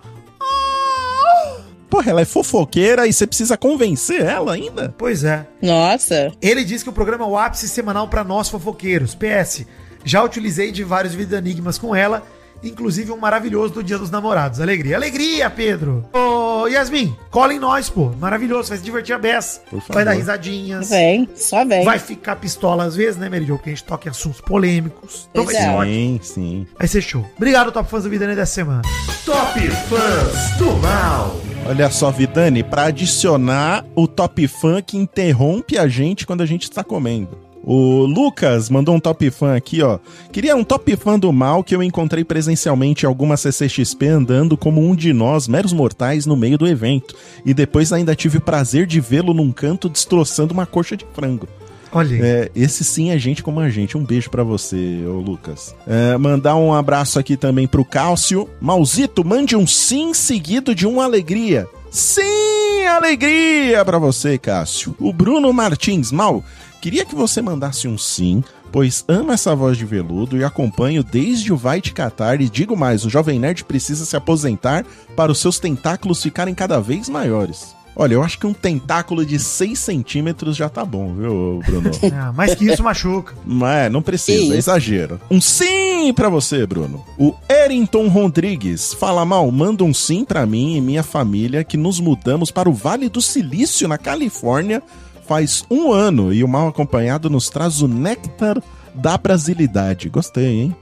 Porra, 1.89 2.11
ela 2.11 2.21
é 2.21 2.25
fofoqueira 2.25 3.07
e 3.07 3.13
você 3.13 3.25
precisa 3.25 3.57
convencer 3.57 4.21
ela 4.21 4.53
ainda? 4.53 4.93
Pois 4.97 5.23
é. 5.23 5.45
Nossa. 5.61 6.31
Ele 6.41 6.63
diz 6.63 6.83
que 6.83 6.89
o 6.89 6.93
programa 6.93 7.25
é 7.25 7.27
o 7.27 7.37
ápice 7.37 7.67
semanal 7.67 8.07
pra 8.07 8.23
nós 8.23 8.47
fofoqueiros. 8.47 9.15
PS, 9.15 9.65
já 10.05 10.23
utilizei 10.23 10.71
de 10.71 10.83
vários 10.83 11.13
vida 11.13 11.37
enigmas 11.37 11.77
com 11.77 11.95
ela 11.95 12.23
inclusive 12.63 13.11
um 13.11 13.17
maravilhoso 13.17 13.73
do 13.75 13.83
Dia 13.83 13.97
dos 13.97 14.11
Namorados. 14.11 14.59
Alegria, 14.59 14.95
alegria, 14.95 15.49
Pedro! 15.49 16.05
Ô, 16.13 16.67
Yasmin, 16.67 17.15
cola 17.29 17.53
em 17.53 17.59
nós, 17.59 17.89
pô. 17.89 18.11
Maravilhoso, 18.19 18.69
vai 18.69 18.77
se 18.77 18.83
divertir 18.83 19.13
a 19.13 19.17
beça. 19.17 19.61
Vai 19.89 20.05
dar 20.05 20.13
risadinhas. 20.13 20.89
Vem, 20.89 21.29
só 21.35 21.63
vem. 21.65 21.83
Vai 21.85 21.99
ficar 21.99 22.35
pistola 22.35 22.83
às 22.83 22.95
vezes, 22.95 23.17
né, 23.17 23.29
Meridio? 23.29 23.55
Porque 23.55 23.69
a 23.69 23.73
gente 23.73 23.83
toca 23.83 24.07
em 24.07 24.11
assuntos 24.11 24.41
polêmicos. 24.41 25.27
Então 25.31 25.45
vai 25.45 25.55
ser 25.55 25.61
é. 25.61 25.69
ótimo. 25.69 25.93
Sim, 25.93 26.19
sim. 26.21 26.67
Vai 26.77 26.87
ser 26.87 27.01
show. 27.01 27.25
Obrigado, 27.37 27.71
Top 27.71 27.89
Fãs 27.89 28.03
do 28.03 28.09
Vida 28.09 28.27
dessa 28.27 28.53
semana. 28.53 28.81
Top 29.25 29.59
Fãs 29.59 30.57
do 30.57 30.71
Mal. 30.77 31.49
Olha 31.65 31.89
só, 31.91 32.09
Vidani, 32.09 32.63
pra 32.63 32.85
adicionar 32.85 33.85
o 33.95 34.07
top 34.07 34.47
fã 34.47 34.81
que 34.81 34.97
interrompe 34.97 35.77
a 35.77 35.87
gente 35.87 36.25
quando 36.25 36.41
a 36.41 36.45
gente 36.45 36.63
está 36.63 36.83
comendo. 36.83 37.48
O 37.63 38.05
Lucas 38.05 38.69
mandou 38.69 38.95
um 38.95 38.99
top 38.99 39.29
fã 39.29 39.55
aqui, 39.55 39.81
ó. 39.81 39.99
Queria 40.31 40.55
um 40.55 40.63
top 40.63 40.95
fã 40.95 41.19
do 41.19 41.31
mal 41.31 41.63
que 41.63 41.75
eu 41.75 41.83
encontrei 41.83 42.23
presencialmente 42.23 43.05
em 43.05 43.07
alguma 43.07 43.37
CCXP 43.37 44.07
andando 44.07 44.57
como 44.57 44.81
um 44.81 44.95
de 44.95 45.13
nós, 45.13 45.47
meros 45.47 45.73
mortais, 45.73 46.25
no 46.25 46.35
meio 46.35 46.57
do 46.57 46.67
evento. 46.67 47.15
E 47.45 47.53
depois 47.53 47.91
ainda 47.91 48.15
tive 48.15 48.37
o 48.37 48.41
prazer 48.41 48.87
de 48.87 48.99
vê-lo 48.99 49.33
num 49.33 49.51
canto 49.51 49.89
destroçando 49.89 50.53
uma 50.53 50.65
coxa 50.65 50.95
de 50.95 51.05
frango. 51.13 51.47
Olha. 51.91 52.19
É, 52.21 52.51
esse 52.55 52.83
sim 52.83 53.09
é 53.09 53.17
gente 53.17 53.43
como 53.43 53.59
a 53.59 53.69
gente. 53.69 53.97
Um 53.97 54.05
beijo 54.05 54.29
pra 54.29 54.43
você, 54.43 55.03
ô 55.05 55.19
Lucas. 55.19 55.75
É, 55.87 56.17
mandar 56.17 56.55
um 56.55 56.73
abraço 56.73 57.19
aqui 57.19 57.35
também 57.35 57.67
pro 57.67 57.85
Cálcio. 57.85 58.47
Malzito, 58.61 59.25
mande 59.25 59.55
um 59.55 59.65
sim 59.65 60.13
seguido 60.13 60.75
de 60.75 60.85
uma 60.85 61.03
alegria. 61.03 61.67
Sim, 61.89 62.85
alegria 62.85 63.83
pra 63.83 63.97
você, 63.97 64.37
Cássio. 64.37 64.95
O 64.99 65.11
Bruno 65.11 65.51
Martins, 65.51 66.11
Mal, 66.11 66.43
queria 66.81 67.05
que 67.05 67.15
você 67.15 67.41
mandasse 67.41 67.87
um 67.87 67.97
sim, 67.97 68.43
pois 68.71 69.03
amo 69.07 69.31
essa 69.31 69.55
voz 69.55 69.77
de 69.77 69.85
veludo 69.85 70.37
e 70.37 70.43
acompanho 70.43 71.03
desde 71.03 71.51
o 71.51 71.57
Vai 71.57 71.81
Te 71.81 71.93
Catar. 71.93 72.41
E 72.41 72.49
digo 72.49 72.75
mais, 72.75 73.05
o 73.05 73.09
Jovem 73.09 73.39
Nerd 73.39 73.63
precisa 73.65 74.05
se 74.05 74.15
aposentar 74.15 74.85
para 75.15 75.31
os 75.31 75.39
seus 75.39 75.59
tentáculos 75.59 76.21
ficarem 76.21 76.55
cada 76.55 76.79
vez 76.79 77.09
maiores. 77.09 77.79
Olha, 77.95 78.13
eu 78.13 78.23
acho 78.23 78.39
que 78.39 78.47
um 78.47 78.53
tentáculo 78.53 79.25
de 79.25 79.37
6 79.37 79.77
centímetros 79.77 80.55
já 80.55 80.69
tá 80.69 80.85
bom, 80.85 81.13
viu, 81.13 81.59
Bruno? 81.65 81.91
Ah, 82.15 82.31
mais 82.31 82.55
que 82.55 82.65
isso 82.65 82.81
machuca. 82.81 83.35
Mas 83.45 83.91
não 83.91 84.01
precisa, 84.01 84.55
é 84.55 84.57
exagero. 84.57 85.19
Um 85.29 85.41
sim 85.41 86.13
pra 86.13 86.29
você, 86.29 86.65
Bruno. 86.65 87.03
O 87.17 87.35
Erington 87.49 88.07
Rodrigues 88.07 88.93
fala 88.93 89.25
mal, 89.25 89.51
manda 89.51 89.83
um 89.83 89.93
sim 89.93 90.23
pra 90.23 90.45
mim 90.45 90.77
e 90.77 90.81
minha 90.81 91.03
família 91.03 91.63
que 91.63 91.75
nos 91.75 91.99
mudamos 91.99 92.51
para 92.51 92.69
o 92.69 92.73
Vale 92.73 93.09
do 93.09 93.21
Silício, 93.21 93.85
na 93.85 93.97
Califórnia, 93.97 94.81
faz 95.29 95.63
um 95.69 95.91
ano 95.91 96.33
e 96.33 96.43
o 96.43 96.47
mal 96.47 96.69
acompanhado 96.69 97.29
nos 97.29 97.51
traz 97.51 97.83
o 97.83 97.87
néctar 97.87 98.59
da 98.95 99.15
brasilidade. 99.15 100.09
Gostei, 100.09 100.61
hein? 100.61 100.75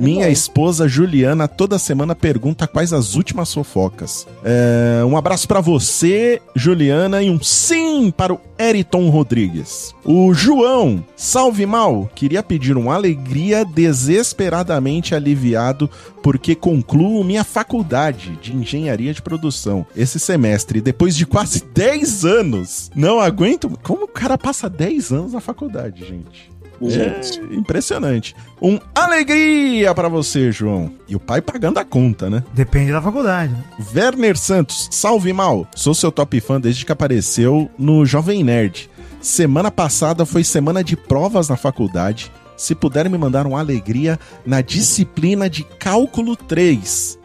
Minha 0.00 0.28
esposa 0.28 0.88
Juliana 0.88 1.48
toda 1.48 1.78
semana 1.78 2.14
pergunta 2.14 2.66
quais 2.66 2.92
as 2.92 3.14
últimas 3.14 3.52
fofocas. 3.52 4.26
É, 4.44 5.04
um 5.04 5.16
abraço 5.16 5.46
pra 5.46 5.60
você, 5.60 6.40
Juliana, 6.54 7.22
e 7.22 7.30
um 7.30 7.40
sim 7.42 8.10
para 8.10 8.34
o 8.34 8.40
Eriton 8.58 9.08
Rodrigues. 9.08 9.94
O 10.04 10.34
João, 10.34 11.04
salve 11.16 11.64
mal, 11.64 12.10
queria 12.14 12.42
pedir 12.42 12.76
uma 12.76 12.94
alegria 12.94 13.64
desesperadamente 13.64 15.14
aliviado 15.14 15.88
porque 16.22 16.54
concluo 16.54 17.24
minha 17.24 17.44
faculdade 17.44 18.38
de 18.42 18.54
engenharia 18.54 19.14
de 19.14 19.22
produção 19.22 19.86
esse 19.96 20.18
semestre, 20.18 20.80
depois 20.80 21.16
de 21.16 21.24
quase 21.26 21.64
10 21.72 22.24
anos. 22.24 22.90
Não 22.94 23.20
aguento. 23.20 23.70
Como 23.82 24.04
o 24.04 24.08
cara 24.08 24.36
passa 24.36 24.68
10 24.68 25.12
anos 25.12 25.32
na 25.32 25.40
faculdade, 25.40 26.04
gente? 26.04 26.50
Gente. 26.88 27.40
É 27.40 27.54
impressionante. 27.54 28.34
Um 28.60 28.78
alegria 28.94 29.94
pra 29.94 30.08
você, 30.08 30.50
João. 30.50 30.92
E 31.08 31.14
o 31.14 31.20
pai 31.20 31.40
pagando 31.42 31.78
a 31.78 31.84
conta, 31.84 32.30
né? 32.30 32.42
Depende 32.54 32.92
da 32.92 33.02
faculdade. 33.02 33.52
né? 33.52 33.64
Werner 33.94 34.36
Santos, 34.36 34.88
salve 34.90 35.32
mal. 35.32 35.66
Sou 35.74 35.94
seu 35.94 36.10
top 36.10 36.40
fã 36.40 36.60
desde 36.60 36.84
que 36.86 36.92
apareceu 36.92 37.70
no 37.78 38.06
Jovem 38.06 38.42
Nerd. 38.42 38.88
Semana 39.20 39.70
passada 39.70 40.24
foi 40.24 40.42
semana 40.42 40.82
de 40.82 40.96
provas 40.96 41.48
na 41.48 41.56
faculdade. 41.56 42.32
Se 42.56 42.74
puder 42.74 43.08
me 43.08 43.18
mandar 43.18 43.46
uma 43.46 43.58
alegria 43.60 44.18
na 44.46 44.60
disciplina 44.60 45.48
de 45.48 45.64
cálculo 45.64 46.36
3. 46.36 47.18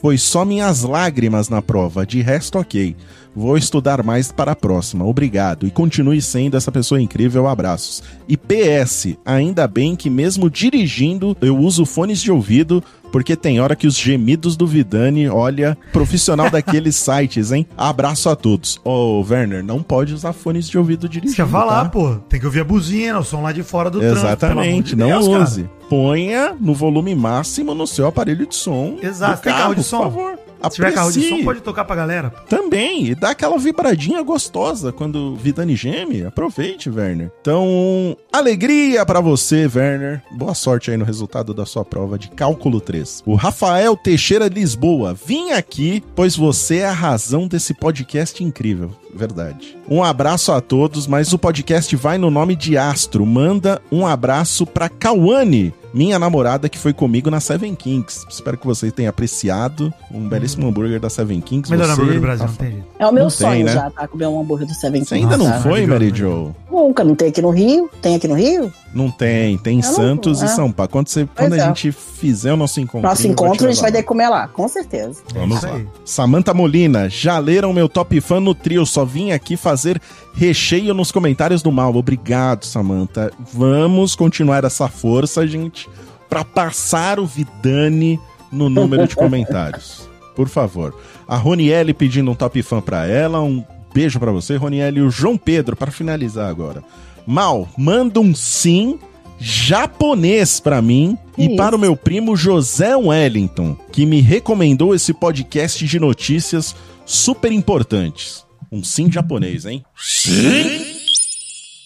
Foi 0.00 0.16
só 0.16 0.44
minhas 0.44 0.82
lágrimas 0.82 1.48
na 1.48 1.60
prova, 1.60 2.06
de 2.06 2.20
resto 2.22 2.58
ok. 2.58 2.96
Vou 3.34 3.56
estudar 3.56 4.02
mais 4.02 4.32
para 4.32 4.52
a 4.52 4.56
próxima. 4.56 5.04
Obrigado 5.04 5.66
e 5.66 5.70
continue 5.70 6.20
sendo 6.20 6.56
essa 6.56 6.72
pessoa 6.72 7.00
incrível. 7.00 7.46
Abraços. 7.46 8.02
E 8.28 8.36
PS, 8.36 9.16
ainda 9.24 9.66
bem 9.68 9.94
que 9.94 10.10
mesmo 10.10 10.50
dirigindo 10.50 11.36
eu 11.40 11.56
uso 11.56 11.86
fones 11.86 12.20
de 12.20 12.32
ouvido, 12.32 12.82
porque 13.12 13.36
tem 13.36 13.60
hora 13.60 13.76
que 13.76 13.86
os 13.86 13.96
gemidos 13.96 14.56
do 14.56 14.66
Vidani, 14.66 15.28
olha, 15.28 15.78
profissional 15.92 16.50
daqueles 16.50 16.96
sites, 16.96 17.52
hein? 17.52 17.66
Abraço 17.76 18.28
a 18.28 18.36
todos. 18.36 18.80
Ô, 18.84 19.24
Werner, 19.28 19.62
não 19.64 19.82
pode 19.82 20.12
usar 20.12 20.32
fones 20.32 20.68
de 20.68 20.76
ouvido 20.76 21.08
dirigindo. 21.08 21.28
Deixa 21.36 21.42
eu 21.42 21.48
falar, 21.48 21.84
tá? 21.84 21.90
pô. 21.90 22.16
Tem 22.28 22.40
que 22.40 22.46
ouvir 22.46 22.60
a 22.60 22.64
buzina, 22.64 23.18
o 23.18 23.24
som 23.24 23.40
lá 23.42 23.52
de 23.52 23.62
fora 23.62 23.90
do 23.90 23.98
trânsito, 24.00 24.26
Exatamente, 24.26 24.96
não 24.96 25.08
Deus, 25.08 25.26
use. 25.26 25.70
Ponha 25.88 26.54
no 26.60 26.74
volume 26.74 27.14
máximo 27.14 27.74
no 27.74 27.86
seu 27.86 28.06
aparelho 28.06 28.46
de 28.46 28.54
som. 28.54 28.96
Exato. 29.02 29.36
do 29.36 29.42
Tem 29.42 29.52
carro 29.52 29.74
de 29.74 29.82
som? 29.82 29.98
Por 29.98 30.04
favor. 30.12 30.38
Se 30.64 30.70
tiver 30.76 30.92
carro 30.92 31.10
de 31.12 31.20
som, 31.20 31.26
Aprecie. 31.26 31.44
pode 31.44 31.60
tocar 31.60 31.84
pra 31.84 31.96
galera. 31.96 32.30
Também, 32.48 33.06
e 33.06 33.14
dá 33.14 33.30
aquela 33.30 33.58
vibradinha 33.58 34.22
gostosa 34.22 34.92
quando 34.92 35.36
Vidani 35.36 35.76
geme. 35.76 36.24
Aproveite, 36.24 36.90
Werner. 36.90 37.30
Então, 37.40 38.16
alegria 38.32 39.04
pra 39.06 39.20
você, 39.20 39.68
Werner. 39.72 40.22
Boa 40.32 40.54
sorte 40.54 40.90
aí 40.90 40.96
no 40.96 41.04
resultado 41.04 41.54
da 41.54 41.64
sua 41.64 41.84
prova 41.84 42.18
de 42.18 42.28
cálculo 42.30 42.80
3. 42.80 43.22
O 43.26 43.34
Rafael 43.34 43.96
Teixeira 43.96 44.48
Lisboa, 44.48 45.14
vim 45.14 45.52
aqui, 45.52 46.02
pois 46.14 46.36
você 46.36 46.78
é 46.78 46.86
a 46.86 46.92
razão 46.92 47.46
desse 47.46 47.72
podcast 47.74 48.42
incrível. 48.42 48.90
Verdade. 49.14 49.76
Um 49.88 50.02
abraço 50.04 50.52
a 50.52 50.60
todos, 50.60 51.06
mas 51.06 51.32
o 51.32 51.38
podcast 51.38 51.94
vai 51.96 52.18
no 52.18 52.30
nome 52.30 52.54
de 52.54 52.76
Astro. 52.76 53.24
Manda 53.24 53.80
um 53.90 54.06
abraço 54.06 54.66
pra 54.66 54.88
Cauane, 54.88 55.72
minha 55.94 56.18
namorada 56.18 56.68
que 56.68 56.78
foi 56.78 56.92
comigo 56.92 57.30
na 57.30 57.40
Seven 57.40 57.74
Kings. 57.74 58.26
Espero 58.28 58.58
que 58.58 58.66
você 58.66 58.90
tenha 58.90 59.08
apreciado 59.08 59.92
um 60.12 60.28
belíssimo 60.28 60.68
hambúrguer 60.68 61.00
da 61.00 61.08
Seven 61.08 61.40
Kings. 61.40 61.70
Melhor 61.70 61.86
Você, 61.86 61.92
hambúrguer 61.92 62.14
do 62.16 62.20
Brasil, 62.20 62.44
não 62.46 62.52
Rafa- 62.52 62.64
tem 62.64 62.72
jeito. 62.72 62.86
É 62.98 63.06
o 63.06 63.12
meu 63.12 63.24
Não 63.24 63.30
tem, 63.30 63.38
sonho 63.38 63.64
né? 63.64 63.72
já, 63.72 63.90
tá? 63.90 64.06
Comer 64.06 64.26
um 64.26 64.40
hambúrguer 64.40 64.66
do 64.68 64.74
Seven 64.74 65.02
Você 65.04 65.14
ainda 65.14 65.36
Nossa, 65.38 65.54
não 65.54 65.62
foi, 65.62 65.86
maravilhoso, 65.86 66.34
Mary. 66.34 66.50
Jo? 66.50 66.54
Nunca, 66.70 67.02
não 67.02 67.14
tem 67.14 67.28
aqui 67.28 67.40
no 67.42 67.50
Rio? 67.50 67.90
Tem 68.02 68.14
aqui 68.14 68.28
no 68.28 68.34
Rio? 68.34 68.70
Não 68.94 69.10
tem, 69.10 69.56
tem 69.58 69.78
em 69.78 69.82
Eu 69.82 69.86
não- 69.88 69.94
Santos 69.96 70.42
e 70.42 70.44
é. 70.44 70.48
São 70.48 70.70
Paulo. 70.70 70.90
Quando, 70.90 71.08
você, 71.08 71.26
quando 71.36 71.54
a 71.54 71.56
é. 71.56 71.60
gente 71.66 71.90
fizer 71.92 72.52
o 72.52 72.56
nosso 72.56 72.78
encontro. 72.80 73.08
Nosso 73.08 73.26
encontro 73.26 73.66
a 73.66 73.70
gente 73.72 73.80
vai 73.80 73.90
ter 73.92 73.98
que 74.02 74.08
comer 74.08 74.28
lá, 74.28 74.48
com 74.48 74.68
certeza. 74.68 75.20
Vamos 75.34 75.62
É 75.64 75.66
lá. 75.70 75.76
aí. 75.76 75.86
Samanta 76.04 76.52
Molina, 76.54 77.08
já 77.08 77.38
leram 77.38 77.72
meu 77.72 77.88
top 77.88 78.20
fã 78.20 78.38
no 78.40 78.54
trio, 78.54 78.84
só 78.86 78.97
vim 79.04 79.32
aqui 79.32 79.56
fazer 79.56 80.00
recheio 80.34 80.94
nos 80.94 81.10
comentários 81.12 81.62
do 81.62 81.70
mal. 81.72 81.94
Obrigado, 81.96 82.64
Samanta. 82.64 83.32
Vamos 83.52 84.14
continuar 84.14 84.64
essa 84.64 84.88
força, 84.88 85.46
gente, 85.46 85.88
pra 86.28 86.44
passar 86.44 87.18
o 87.20 87.26
Vidani 87.26 88.18
no 88.52 88.68
número 88.68 89.06
de 89.06 89.14
comentários. 89.16 90.08
Por 90.36 90.48
favor. 90.48 90.94
A 91.26 91.36
Ronielle 91.36 91.92
pedindo 91.92 92.30
um 92.30 92.34
top 92.34 92.62
fã 92.62 92.80
pra 92.80 93.06
ela, 93.06 93.40
um 93.42 93.64
beijo 93.92 94.18
pra 94.20 94.30
você, 94.32 94.56
Ronielle. 94.56 94.98
E 95.00 95.02
o 95.02 95.10
João 95.10 95.36
Pedro, 95.36 95.74
pra 95.76 95.90
finalizar 95.90 96.48
agora. 96.48 96.82
Mal, 97.26 97.68
manda 97.76 98.20
um 98.20 98.34
sim 98.34 98.98
japonês 99.40 100.58
pra 100.60 100.80
mim 100.82 101.16
Que 101.34 101.42
e 101.42 101.46
isso? 101.48 101.56
para 101.56 101.76
o 101.76 101.78
meu 101.78 101.96
primo 101.96 102.34
José 102.36 102.96
Wellington, 102.96 103.76
que 103.92 104.04
me 104.06 104.20
recomendou 104.20 104.94
esse 104.94 105.12
podcast 105.12 105.84
de 105.86 106.00
notícias 106.00 106.74
super 107.04 107.52
importantes. 107.52 108.44
Um 108.70 108.82
sim 108.84 109.10
japonês, 109.10 109.64
hein? 109.64 109.84
Sim! 109.96 110.84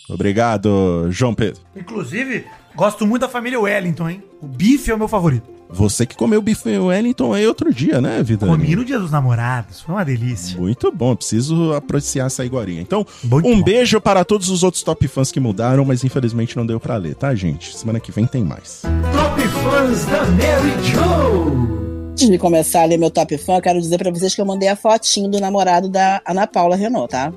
Obrigado, 0.09 1.07
João 1.11 1.33
Pedro. 1.35 1.61
Inclusive, 1.77 2.45
gosto 2.75 3.07
muito 3.07 3.23
da 3.23 3.29
família 3.29 3.59
Wellington, 3.61 4.09
hein? 4.11 4.23
O 4.41 4.47
bife 4.47 4.91
é 4.91 4.95
o 4.95 4.99
meu 4.99 5.09
favorito. 5.09 5.51
Você 5.75 6.05
que 6.05 6.15
comeu 6.15 6.43
bife 6.43 6.69
Wellington 6.69 7.33
aí 7.33 7.47
outro 7.47 7.73
dia, 7.73 7.99
né, 7.99 8.23
Vida? 8.23 8.47
Comi 8.47 8.77
no 8.77 8.85
dia 8.85 8.99
dos 8.99 9.11
namorados. 9.11 9.81
Foi 9.81 9.95
uma 9.95 10.05
delícia. 10.05 10.59
Muito 10.61 10.93
bom, 10.93 11.17
preciso 11.17 11.73
apreciar 11.73 12.27
essa 12.27 12.45
iguaria. 12.45 12.79
Então, 12.79 13.07
Muito 13.25 13.49
um 13.49 13.57
bom. 13.57 13.63
beijo 13.65 13.99
para 13.99 14.23
todos 14.23 14.51
os 14.51 14.63
outros 14.63 14.83
top 14.83 15.09
fãs 15.09 15.33
que 15.33 15.41
mudaram, 15.41 15.83
mas 15.85 16.05
infelizmente 16.05 16.57
não 16.59 16.67
deu 16.67 16.79
pra 16.79 16.99
ler, 16.99 17.15
tá, 17.15 17.35
gente? 17.35 17.75
Semana 17.75 17.99
que 18.01 18.13
vem 18.13 18.27
tem 18.27 18.45
mais. 18.45 18.83
Top 18.83 19.41
Fãs 19.49 20.05
da 20.05 20.25
Mary 20.27 20.73
Jo. 20.85 21.92
Antes 22.13 22.29
de 22.29 22.39
começar 22.39 22.83
a 22.83 22.85
ler 22.85 22.99
meu 22.99 23.11
top 23.11 23.37
fã, 23.39 23.55
eu 23.57 23.63
quero 23.63 23.81
dizer 23.81 23.97
pra 23.97 24.11
vocês 24.11 24.35
que 24.35 24.41
eu 24.41 24.45
mandei 24.45 24.69
a 24.69 24.77
fotinho 24.77 25.29
do 25.31 25.41
namorado 25.41 25.89
da 25.89 26.21
Ana 26.27 26.47
Paula 26.47 26.77
Renault, 26.77 27.11
tá? 27.11 27.33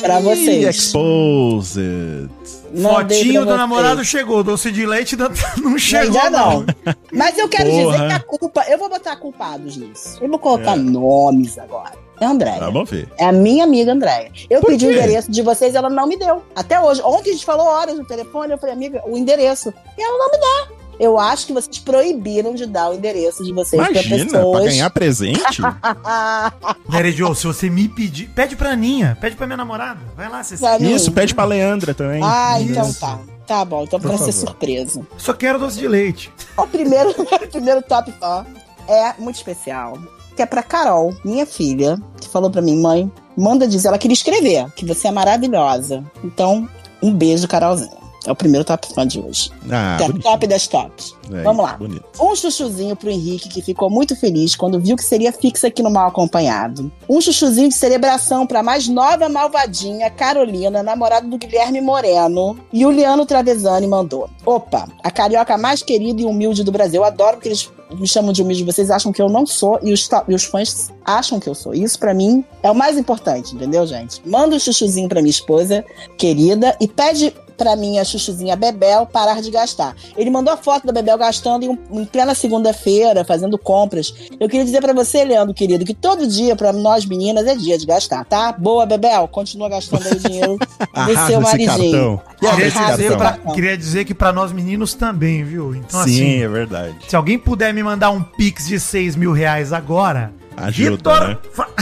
Pra 0.00 0.20
Ih, 0.20 0.22
vocês. 0.22 0.64
Exposed. 0.76 2.30
Mandei 2.74 3.18
Fotinho 3.18 3.42
pra 3.42 3.52
do 3.52 3.58
namorado 3.58 4.04
chegou, 4.04 4.44
doce 4.44 4.70
de 4.70 4.86
leite 4.86 5.16
ainda 5.16 5.30
não 5.60 5.76
chegou. 5.76 6.16
Ainda 6.20 6.30
não. 6.30 6.64
Mas 7.12 7.36
eu 7.38 7.48
quero 7.48 7.68
Porra. 7.70 7.92
dizer 7.92 8.06
que 8.06 8.12
a 8.12 8.20
culpa. 8.20 8.64
Eu 8.68 8.78
vou 8.78 8.88
botar 8.88 9.16
culpados 9.16 9.76
nisso. 9.76 10.18
Eu 10.22 10.28
vou 10.28 10.38
colocar 10.38 10.76
nomes 10.76 11.58
agora. 11.58 11.92
É 12.20 12.24
a 12.24 12.30
Andréia. 12.30 12.60
Vamos 12.60 12.88
ver. 12.88 13.08
É 13.18 13.24
a 13.26 13.32
minha 13.32 13.64
amiga 13.64 13.92
Andréia. 13.92 14.30
Eu 14.48 14.60
Por 14.60 14.70
pedi 14.70 14.86
o 14.86 14.90
quê? 14.90 14.96
endereço 14.96 15.30
de 15.30 15.42
vocês 15.42 15.74
e 15.74 15.76
ela 15.76 15.90
não 15.90 16.06
me 16.06 16.16
deu. 16.16 16.42
Até 16.54 16.80
hoje. 16.80 17.02
Ontem 17.02 17.30
a 17.30 17.32
gente 17.32 17.44
falou 17.44 17.66
horas 17.66 17.96
no 17.98 18.04
telefone, 18.06 18.52
eu 18.52 18.58
falei, 18.58 18.74
amiga, 18.74 19.02
o 19.06 19.16
endereço. 19.18 19.72
E 19.98 20.02
ela 20.02 20.18
não 20.18 20.30
me 20.30 20.38
dá. 20.38 20.78
Eu 20.98 21.18
acho 21.18 21.46
que 21.46 21.52
vocês 21.52 21.78
proibiram 21.78 22.54
de 22.54 22.66
dar 22.66 22.90
o 22.90 22.94
endereço 22.94 23.44
de 23.44 23.52
vocês 23.52 23.80
para 23.80 23.92
Imagina, 23.92 24.16
pra 24.16 24.24
pessoas. 24.40 24.64
ganhar 24.64 24.90
presente. 24.90 25.62
Mary 26.88 27.12
Jo, 27.12 27.34
se 27.34 27.46
você 27.46 27.70
me 27.70 27.88
pedir. 27.88 28.28
Pede 28.30 28.56
pra 28.56 28.70
Aninha, 28.70 29.16
pede 29.20 29.36
pra 29.36 29.46
minha 29.46 29.56
namorada. 29.56 30.00
Vai 30.16 30.28
lá, 30.28 30.42
você 30.42 30.56
Pra 30.56 30.78
mim. 30.78 30.92
Isso, 30.94 31.12
pede 31.12 31.34
pra 31.34 31.44
Leandra 31.44 31.94
também. 31.94 32.20
Ah, 32.22 32.60
então 32.60 32.88
Isso. 32.88 33.00
tá. 33.00 33.18
Tá 33.46 33.64
bom, 33.64 33.84
então 33.84 33.98
Por 33.98 34.08
pra 34.08 34.18
ser 34.18 34.32
favor. 34.32 34.48
surpresa. 34.48 35.06
Só 35.16 35.32
quero 35.32 35.58
doce 35.58 35.78
de 35.78 35.88
leite. 35.88 36.30
O 36.56 36.66
primeiro, 36.66 37.10
o 37.16 37.48
primeiro 37.48 37.80
top 37.80 38.12
fã 38.20 38.44
é 38.86 39.14
muito 39.18 39.36
especial. 39.36 39.96
Que 40.36 40.42
é 40.42 40.46
pra 40.46 40.62
Carol, 40.62 41.14
minha 41.24 41.46
filha, 41.46 41.96
que 42.20 42.28
falou 42.28 42.50
pra 42.50 42.60
mim, 42.62 42.78
mãe, 42.80 43.10
manda 43.36 43.66
dizer, 43.66 43.88
ela 43.88 43.98
queria 43.98 44.12
escrever, 44.14 44.70
que 44.76 44.84
você 44.84 45.08
é 45.08 45.10
maravilhosa. 45.10 46.04
Então, 46.22 46.68
um 47.02 47.12
beijo, 47.12 47.48
Carolzinha. 47.48 47.97
É 48.26 48.32
o 48.32 48.34
primeiro 48.34 48.64
top 48.64 48.92
fã 48.92 49.06
de 49.06 49.20
hoje. 49.20 49.50
Ah, 49.70 49.96
que 49.98 50.04
é 50.04 50.22
top 50.22 50.46
das 50.46 50.66
tops. 50.66 51.14
É, 51.32 51.42
Vamos 51.42 51.64
lá. 51.64 51.74
Bonito. 51.74 52.04
Um 52.20 52.34
chuchuzinho 52.34 52.96
pro 52.96 53.10
Henrique, 53.10 53.48
que 53.48 53.62
ficou 53.62 53.88
muito 53.88 54.16
feliz 54.16 54.56
quando 54.56 54.80
viu 54.80 54.96
que 54.96 55.04
seria 55.04 55.32
fixa 55.32 55.68
aqui 55.68 55.82
no 55.82 55.90
Mal 55.90 56.08
Acompanhado. 56.08 56.90
Um 57.08 57.20
chuchuzinho 57.20 57.68
de 57.68 57.74
celebração 57.74 58.46
pra 58.46 58.62
mais 58.62 58.88
nova 58.88 59.28
malvadinha, 59.28 60.10
Carolina, 60.10 60.82
namorada 60.82 61.26
do 61.26 61.38
Guilherme 61.38 61.80
Moreno. 61.80 62.58
E 62.72 62.84
o 62.84 62.90
Liano 62.90 63.24
Travesani 63.24 63.86
mandou. 63.86 64.28
Opa, 64.44 64.88
a 65.02 65.10
carioca 65.10 65.56
mais 65.56 65.82
querida 65.82 66.20
e 66.20 66.24
humilde 66.24 66.64
do 66.64 66.72
Brasil. 66.72 67.00
Eu 67.00 67.04
adoro 67.04 67.36
porque 67.36 67.48
eles 67.48 67.70
me 67.96 68.06
chamam 68.06 68.32
de 68.32 68.42
humilde, 68.42 68.64
vocês 68.64 68.90
acham 68.90 69.12
que 69.12 69.22
eu 69.22 69.28
não 69.28 69.46
sou 69.46 69.78
e 69.82 69.92
os, 69.92 70.08
e 70.28 70.34
os 70.34 70.44
fãs 70.44 70.92
acham 71.04 71.40
que 71.40 71.48
eu 71.48 71.54
sou. 71.54 71.72
Isso 71.74 71.98
pra 71.98 72.12
mim 72.12 72.44
é 72.62 72.70
o 72.70 72.74
mais 72.74 72.98
importante, 72.98 73.54
entendeu, 73.54 73.86
gente? 73.86 74.20
Manda 74.26 74.56
um 74.56 74.58
chuchuzinho 74.58 75.08
pra 75.08 75.22
minha 75.22 75.30
esposa 75.30 75.84
querida 76.18 76.76
e 76.80 76.86
pede 76.86 77.32
pra 77.58 77.74
minha 77.76 78.04
chuchuzinha 78.04 78.54
Bebel 78.56 79.04
parar 79.04 79.42
de 79.42 79.50
gastar. 79.50 79.94
Ele 80.16 80.30
mandou 80.30 80.54
a 80.54 80.56
foto 80.56 80.86
da 80.86 80.92
Bebel 80.92 81.18
gastando 81.18 81.64
em, 81.64 81.78
em 81.90 82.04
plena 82.04 82.34
segunda-feira, 82.34 83.24
fazendo 83.24 83.58
compras. 83.58 84.14
Eu 84.38 84.48
queria 84.48 84.64
dizer 84.64 84.80
pra 84.80 84.92
você, 84.92 85.24
Leandro, 85.24 85.52
querido, 85.52 85.84
que 85.84 85.92
todo 85.92 86.26
dia 86.26 86.54
pra 86.54 86.72
nós 86.72 87.04
meninas 87.04 87.46
é 87.46 87.56
dia 87.56 87.76
de 87.76 87.84
gastar, 87.84 88.24
tá? 88.24 88.52
Boa, 88.52 88.86
Bebel, 88.86 89.26
continua 89.28 89.68
gastando 89.68 90.06
aí 90.06 90.12
o 90.12 90.18
dinheiro 90.20 90.56
do 90.78 91.26
seu 91.26 91.40
maridinho. 91.40 92.20
Queria 92.38 92.70
dizer, 92.70 93.16
pra, 93.16 93.32
queria 93.52 93.76
dizer 93.76 94.04
que 94.04 94.14
pra 94.14 94.32
nós 94.32 94.52
meninos 94.52 94.94
também, 94.94 95.42
viu? 95.42 95.74
Então, 95.74 96.04
Sim, 96.04 96.10
assim, 96.10 96.42
é 96.42 96.48
verdade. 96.48 96.96
se 97.08 97.16
alguém 97.16 97.38
puder 97.38 97.74
me 97.74 97.82
mandar 97.82 98.10
um 98.10 98.22
pix 98.22 98.66
de 98.68 98.78
6 98.78 99.16
mil 99.16 99.32
reais 99.32 99.72
agora, 99.72 100.32
Ajuda, 100.56 100.90
Vitor. 100.96 101.28
né? 101.28 101.38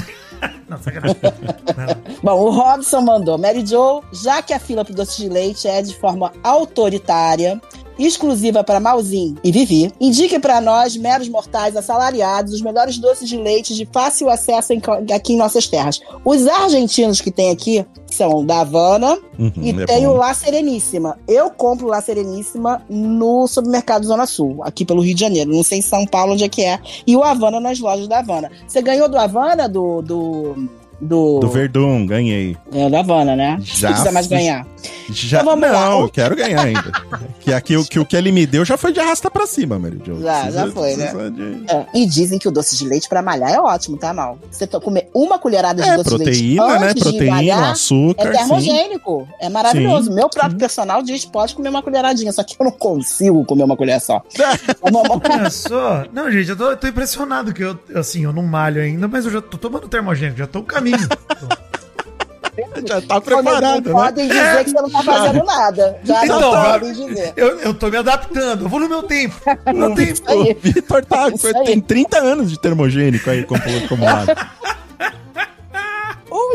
Não, 0.68 0.78
sacanagem. 0.78 1.16
Bom, 2.22 2.40
o 2.40 2.50
Robson 2.50 3.00
mandou. 3.00 3.38
Mary 3.38 3.64
Jo, 3.64 4.02
já 4.12 4.42
que 4.42 4.52
a 4.52 4.58
fila 4.58 4.84
pro 4.84 4.94
doce 4.94 5.22
de 5.22 5.28
leite 5.28 5.68
é 5.68 5.80
de 5.80 5.94
forma 5.94 6.32
autoritária, 6.42 7.60
exclusiva 7.98 8.62
para 8.64 8.80
Malzinho 8.80 9.36
e 9.42 9.50
Vivi, 9.52 9.92
indique 10.00 10.38
para 10.38 10.60
nós, 10.60 10.96
meros 10.96 11.28
mortais 11.28 11.76
assalariados, 11.76 12.52
os 12.54 12.60
melhores 12.62 12.98
doces 12.98 13.28
de 13.28 13.36
leite 13.36 13.74
de 13.74 13.86
fácil 13.92 14.28
acesso 14.28 14.72
em- 14.72 14.82
aqui 15.14 15.32
em 15.32 15.36
nossas 15.36 15.66
terras. 15.66 16.00
Os 16.24 16.46
argentinos 16.46 17.20
que 17.20 17.30
tem 17.30 17.50
aqui 17.50 17.84
são 18.10 18.44
da 18.44 18.60
Havana 18.60 19.18
Uhum, 19.38 19.52
e 19.60 19.70
é 19.82 19.84
tem 19.86 20.04
bom. 20.06 20.12
o 20.12 20.16
La 20.16 20.32
Sereníssima. 20.32 21.18
Eu 21.28 21.50
compro 21.50 21.86
La 21.88 22.00
Sereníssima 22.00 22.82
no 22.88 23.46
supermercado 23.46 24.04
Zona 24.06 24.26
Sul, 24.26 24.58
aqui 24.62 24.84
pelo 24.84 25.02
Rio 25.02 25.14
de 25.14 25.20
Janeiro. 25.20 25.52
Não 25.54 25.62
sei 25.62 25.78
em 25.78 25.82
São 25.82 26.06
Paulo 26.06 26.32
onde 26.32 26.44
é 26.44 26.48
que 26.48 26.62
é. 26.62 26.78
E 27.06 27.16
o 27.16 27.22
Havana 27.22 27.60
nas 27.60 27.78
lojas 27.80 28.06
da 28.08 28.18
Havana. 28.20 28.50
Você 28.66 28.80
ganhou 28.80 29.08
do 29.08 29.18
Havana, 29.18 29.68
do... 29.68 30.00
do 30.02 30.68
do, 31.00 31.40
Do 31.40 31.48
Verdun, 31.48 32.06
ganhei. 32.06 32.56
é, 32.72 32.88
da 32.88 33.00
Havana, 33.00 33.36
né? 33.36 33.58
Já 33.62 33.88
Não 33.88 33.94
precisa 33.94 34.12
mais 34.12 34.26
ganhar. 34.26 34.66
Já, 35.10 35.40
Então 35.40 35.50
vamos 35.56 35.70
lá. 35.70 35.90
não, 35.90 36.00
eu 36.02 36.08
quero 36.08 36.34
ganhar 36.34 36.60
ainda. 36.64 36.90
que, 37.40 37.52
aqui, 37.52 37.76
o, 37.76 37.84
que 37.84 37.98
o 37.98 38.04
que 38.06 38.16
ele 38.16 38.32
me 38.32 38.44
deu 38.46 38.64
já 38.64 38.76
foi 38.76 38.92
de 38.92 38.98
arrasta 39.00 39.30
pra 39.30 39.46
cima, 39.46 39.78
Mary 39.78 40.00
Jo. 40.04 40.20
Já, 40.20 40.40
Precisa- 40.42 40.66
já 40.66 40.72
foi, 40.72 40.96
né? 40.96 41.12
de- 41.30 41.64
É, 41.70 41.86
e 41.94 42.06
dizem 42.06 42.38
que 42.38 42.48
o 42.48 42.50
doce 42.50 42.76
de 42.76 42.84
leite 42.88 43.08
pra 43.08 43.22
malhar 43.22 43.52
é 43.52 43.60
ótimo, 43.60 43.96
tá, 43.96 44.12
Mal? 44.12 44.38
Você 44.50 44.66
to- 44.66 44.80
comer 44.80 45.08
uma 45.14 45.38
colherada 45.38 45.82
de 45.82 45.88
É, 45.88 45.96
doce 45.96 46.10
de 46.10 46.24
leite 46.24 46.56
proteína, 46.56 46.78
né? 46.78 46.94
Proteína, 46.94 47.34
malhar, 47.34 47.70
açúcar. 47.70 48.22
é 48.28 48.32
sim. 48.32 48.38
termogênico. 48.38 49.28
É 49.40 49.48
maravilhoso. 49.48 50.08
Sim, 50.08 50.14
Meu 50.14 50.28
próprio 50.28 50.58
personal 50.58 51.02
diz 51.02 51.24
pode 51.24 51.54
comer 51.54 51.68
uma 51.68 51.82
colheradinha, 51.82 52.32
só 52.32 52.42
que 52.42 52.56
eu 52.58 52.64
não 52.64 52.72
consigo 52.72 53.44
comer 53.44 53.64
uma 53.64 53.76
colher 53.76 54.00
só. 54.00 54.22
Olha 54.82 55.50
só. 55.50 56.04
Não, 56.12 56.30
gente, 56.30 56.48
eu 56.50 56.56
tô, 56.56 56.70
eu 56.70 56.76
tô 56.76 56.86
impressionado 56.88 57.52
que 57.52 57.62
eu, 57.62 57.78
assim, 57.94 58.24
eu 58.24 58.32
não 58.32 58.42
malho 58.42 58.80
ainda, 58.80 59.06
mas 59.08 59.24
eu 59.24 59.30
já 59.30 59.40
tô 59.42 59.56
tomando 59.58 59.88
termogênico, 59.88 60.38
já 60.38 60.46
tô 60.46 60.60
no 60.60 60.64
caminho. 60.92 61.08
Já 62.86 63.02
tá 63.02 63.20
preparado, 63.20 63.86
né? 63.86 63.92
Podem 63.92 64.28
dizer 64.28 64.64
que 64.64 64.70
você 64.70 64.80
não 64.80 64.90
tá 64.90 65.02
fazendo 65.02 65.44
nada. 65.44 65.98
Já 66.04 66.24
Então, 66.24 66.40
não 66.40 66.62
podem 66.64 66.92
dizer. 66.92 67.32
Eu, 67.36 67.48
eu 67.60 67.74
tô 67.74 67.88
me 67.90 67.98
adaptando, 67.98 68.64
eu 68.64 68.68
vou 68.68 68.80
no 68.80 68.88
meu 68.88 69.02
tempo. 69.02 69.34
No 69.66 69.88
meu 69.90 69.94
tempo. 69.94 70.22
O 70.32 70.54
Vitor 70.58 71.04
tá, 71.04 71.26
tem 71.66 71.78
30 71.80 72.18
anos 72.18 72.50
de 72.50 72.58
termogênico 72.58 73.28
aí 73.28 73.44
como- 73.44 73.60
acumulado. 73.84 74.28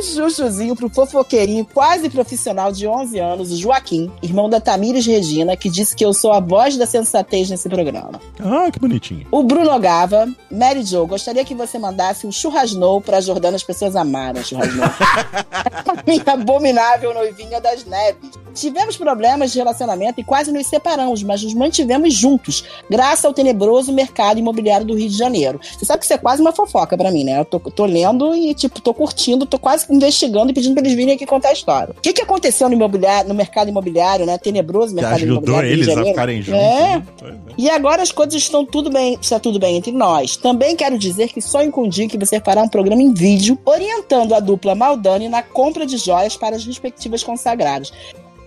Um 0.01 0.03
chuchuzinho 0.03 0.75
pro 0.75 0.89
fofoqueirinho 0.89 1.63
quase 1.63 2.09
profissional 2.09 2.71
de 2.71 2.87
11 2.87 3.19
anos, 3.19 3.51
o 3.51 3.55
Joaquim, 3.55 4.11
irmão 4.23 4.49
da 4.49 4.59
Tamires 4.59 5.05
Regina, 5.05 5.55
que 5.55 5.69
disse 5.69 5.95
que 5.95 6.03
eu 6.03 6.11
sou 6.11 6.31
a 6.31 6.39
voz 6.39 6.75
da 6.75 6.87
sensatez 6.87 7.51
nesse 7.51 7.69
programa. 7.69 8.19
Ah, 8.39 8.71
que 8.71 8.79
bonitinho. 8.79 9.27
O 9.29 9.43
Bruno 9.43 9.79
Gava, 9.79 10.27
Mary 10.51 10.81
Jo, 10.81 11.05
gostaria 11.05 11.45
que 11.45 11.53
você 11.53 11.77
mandasse 11.77 12.25
um 12.25 12.31
churrasnou 12.31 12.99
pra 12.99 13.21
Jordana 13.21 13.55
as 13.55 13.63
pessoas 13.63 13.95
amaram 13.95 14.43
churrasnou. 14.43 14.85
a 14.85 16.01
minha 16.07 16.23
abominável 16.33 17.13
noivinha 17.13 17.61
das 17.61 17.85
neves. 17.85 18.31
Tivemos 18.53 18.97
problemas 18.97 19.51
de 19.51 19.59
relacionamento 19.59 20.19
e 20.19 20.23
quase 20.23 20.51
nos 20.51 20.67
separamos, 20.67 21.23
mas 21.23 21.43
nos 21.43 21.53
mantivemos 21.53 22.13
juntos, 22.13 22.63
graças 22.89 23.23
ao 23.25 23.33
tenebroso 23.33 23.91
mercado 23.93 24.39
imobiliário 24.39 24.85
do 24.85 24.95
Rio 24.95 25.09
de 25.09 25.17
Janeiro. 25.17 25.59
Você 25.61 25.85
sabe 25.85 25.99
que 25.99 26.05
isso 26.05 26.13
é 26.13 26.17
quase 26.17 26.41
uma 26.41 26.51
fofoca 26.51 26.97
pra 26.97 27.11
mim, 27.11 27.23
né? 27.23 27.39
Eu 27.39 27.45
tô, 27.45 27.59
tô 27.59 27.85
lendo 27.85 28.35
e, 28.35 28.53
tipo, 28.53 28.81
tô 28.81 28.93
curtindo, 28.93 29.45
tô 29.45 29.57
quase 29.57 29.85
investigando 29.89 30.51
e 30.51 30.53
pedindo 30.53 30.73
pra 30.73 30.83
eles 30.83 30.95
virem 30.95 31.15
aqui 31.15 31.25
contar 31.25 31.49
a 31.49 31.53
história. 31.53 31.93
O 31.97 32.01
que, 32.01 32.13
que 32.13 32.21
aconteceu 32.21 32.67
no, 32.67 32.75
imobiliário, 32.75 33.29
no 33.29 33.35
mercado 33.35 33.69
imobiliário, 33.69 34.25
né? 34.25 34.37
Tenebroso 34.37 34.89
Que 34.89 34.95
mercado 34.95 35.15
ajudou 35.15 35.37
imobiliário. 35.37 35.69
do 35.69 35.75
Rio 35.75 35.83
eles 35.83 35.97
a 35.97 36.03
ficarem 36.03 36.41
juntos. 36.41 36.61
É, 36.61 36.97
né? 36.97 37.03
É. 37.23 37.33
e 37.57 37.69
agora 37.69 38.01
as 38.01 38.11
coisas 38.11 38.35
estão 38.35 38.65
tudo 38.65 38.89
bem, 38.89 39.17
está 39.21 39.39
tudo 39.39 39.59
bem 39.59 39.77
entre 39.77 39.91
nós. 39.91 40.35
Também 40.35 40.75
quero 40.75 40.97
dizer 40.97 41.29
que 41.29 41.39
o 41.75 41.87
dia 41.87 42.07
que 42.07 42.17
você 42.17 42.39
fará 42.39 42.61
um 42.61 42.67
programa 42.67 43.01
em 43.01 43.13
vídeo 43.13 43.57
orientando 43.65 44.33
a 44.33 44.39
dupla 44.39 44.75
Maldani 44.75 45.29
na 45.29 45.41
compra 45.43 45.85
de 45.85 45.97
joias 45.97 46.35
para 46.35 46.55
as 46.55 46.65
respectivas 46.65 47.23
consagradas. 47.23 47.91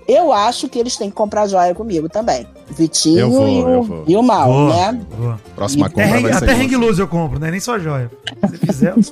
Eu 0.07 0.33
acho 0.33 0.69
que 0.69 0.79
eles 0.79 0.97
têm 0.97 1.09
que 1.11 1.17
comprar 1.17 1.47
joia 1.47 1.75
comigo 1.75 2.09
também. 2.09 2.47
Vitinho 2.71 3.19
Eu 3.21 3.31
vou, 3.31 3.49
e, 3.49 3.63
o, 3.65 3.69
eu 3.69 3.83
vou. 3.83 4.05
e 4.07 4.17
o 4.17 4.23
Mal, 4.23 4.47
Boa, 4.49 4.93
né? 4.93 5.01
boa. 5.17 5.41
Próxima 5.55 5.87
Até, 5.87 6.05
compra 6.05 6.21
vai 6.21 6.33
ser 6.33 6.45
até 6.45 6.55
você. 6.55 6.63
hang 6.63 6.77
loose 6.77 7.01
eu 7.01 7.09
compro, 7.09 7.39
né? 7.39 7.51
Nem 7.51 7.61
só 7.61 7.79
joia. 7.79 8.11
Se 8.51 8.57
fizer. 8.59 8.95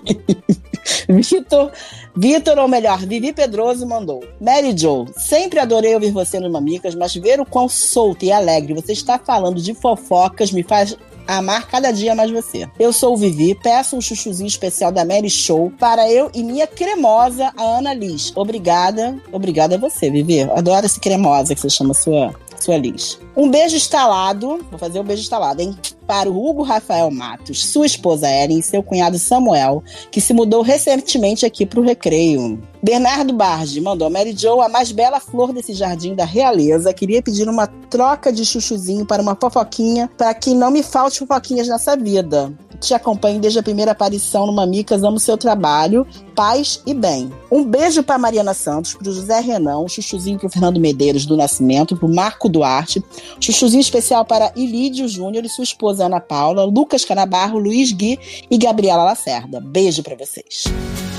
Vitor, 1.08 1.70
Vitor, 2.16 2.58
ou 2.58 2.68
melhor, 2.68 2.98
Vivi 3.00 3.32
Pedroso 3.32 3.86
mandou. 3.86 4.24
Mary 4.40 4.76
Jo, 4.76 5.06
sempre 5.16 5.58
adorei 5.58 5.94
ouvir 5.94 6.10
você 6.10 6.40
no 6.40 6.50
Mamicas, 6.50 6.94
mas 6.94 7.14
ver 7.14 7.40
o 7.40 7.46
quão 7.46 7.68
solto 7.68 8.24
e 8.24 8.32
alegre 8.32 8.74
você 8.74 8.92
está 8.92 9.18
falando 9.18 9.60
de 9.60 9.74
fofocas 9.74 10.50
me 10.52 10.62
faz 10.62 10.96
amar 11.26 11.66
cada 11.68 11.90
dia 11.90 12.14
mais 12.14 12.30
você. 12.30 12.68
Eu 12.78 12.92
sou 12.92 13.14
o 13.14 13.16
Vivi, 13.16 13.54
peço 13.54 13.96
um 13.96 14.00
chuchuzinho 14.00 14.48
especial 14.48 14.92
da 14.92 15.04
Mary 15.04 15.30
Show 15.30 15.72
para 15.78 16.10
eu 16.10 16.30
e 16.34 16.42
minha 16.42 16.66
cremosa, 16.66 17.52
a 17.56 17.62
Ana 17.62 17.94
Liz. 17.94 18.32
Obrigada, 18.34 19.18
obrigada 19.30 19.76
a 19.76 19.78
você, 19.78 20.10
Vivi. 20.10 20.42
Adoro 20.42 20.86
esse 20.86 21.00
cremosa 21.00 21.54
que 21.54 21.60
você 21.60 21.70
chama 21.70 21.94
sua, 21.94 22.34
sua 22.58 22.76
Liz. 22.76 23.18
Um 23.36 23.50
beijo 23.50 23.76
instalado, 23.76 24.64
vou 24.70 24.78
fazer 24.78 25.00
um 25.00 25.04
beijo 25.04 25.22
instalado, 25.22 25.62
hein? 25.62 25.76
Para 26.06 26.30
o 26.30 26.48
Hugo 26.48 26.62
Rafael 26.62 27.10
Matos, 27.10 27.64
sua 27.64 27.86
esposa 27.86 28.28
Ellen 28.28 28.58
e 28.58 28.62
seu 28.62 28.82
cunhado 28.82 29.18
Samuel, 29.18 29.82
que 30.10 30.20
se 30.20 30.34
mudou 30.34 30.62
recentemente 30.62 31.46
aqui 31.46 31.64
para 31.64 31.80
o 31.80 31.82
Recreio. 31.82 32.60
Bernardo 32.82 33.32
Bardi 33.32 33.80
mandou 33.80 34.10
Mary 34.10 34.34
Jo, 34.36 34.60
a 34.60 34.68
mais 34.68 34.90
bela 34.90 35.20
flor 35.20 35.52
desse 35.52 35.72
jardim 35.72 36.16
da 36.16 36.24
realeza. 36.24 36.92
Queria 36.92 37.22
pedir 37.22 37.48
uma 37.48 37.66
troca 37.66 38.32
de 38.32 38.44
chuchuzinho 38.44 39.06
para 39.06 39.22
uma 39.22 39.36
fofoquinha, 39.40 40.10
para 40.18 40.34
que 40.34 40.52
não 40.52 40.70
me 40.70 40.82
falte 40.82 41.20
fofoquinhas 41.20 41.68
nessa 41.68 41.96
vida. 41.96 42.52
Te 42.80 42.94
acompanho 42.94 43.38
desde 43.38 43.60
a 43.60 43.62
primeira 43.62 43.92
aparição 43.92 44.44
no 44.44 44.52
Mamicas, 44.52 45.04
amo 45.04 45.20
seu 45.20 45.38
trabalho, 45.38 46.04
paz 46.34 46.82
e 46.84 46.92
bem. 46.92 47.32
Um 47.48 47.62
beijo 47.62 48.02
para 48.02 48.18
Mariana 48.18 48.54
Santos, 48.54 48.94
para 48.94 49.04
José 49.04 49.38
Renan, 49.38 49.78
um 49.78 49.88
chuchuzinho 49.88 50.36
para 50.36 50.48
Fernando 50.48 50.80
Medeiros 50.80 51.24
do 51.24 51.36
Nascimento, 51.36 51.96
para 51.96 52.08
Marco 52.08 52.48
Duarte, 52.48 53.00
chuchuzinho 53.38 53.80
especial 53.80 54.24
para 54.24 54.50
Ilídio 54.56 55.06
Júnior 55.06 55.44
e 55.44 55.48
sua 55.48 55.62
esposa 55.62 55.91
Ana 56.00 56.20
Paula, 56.20 56.64
Lucas 56.64 57.04
Canabarro, 57.04 57.58
Luiz 57.58 57.92
Gui 57.92 58.18
e 58.50 58.58
Gabriela 58.58 59.04
Lacerda. 59.04 59.60
Beijo 59.60 60.02
para 60.02 60.16
vocês. 60.16 60.64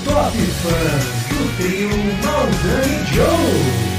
Top 0.04 0.36
Fãs 0.36 1.04
do 1.28 1.56
trio 1.56 1.88
Maldani 2.22 3.06
Joe. 3.12 3.94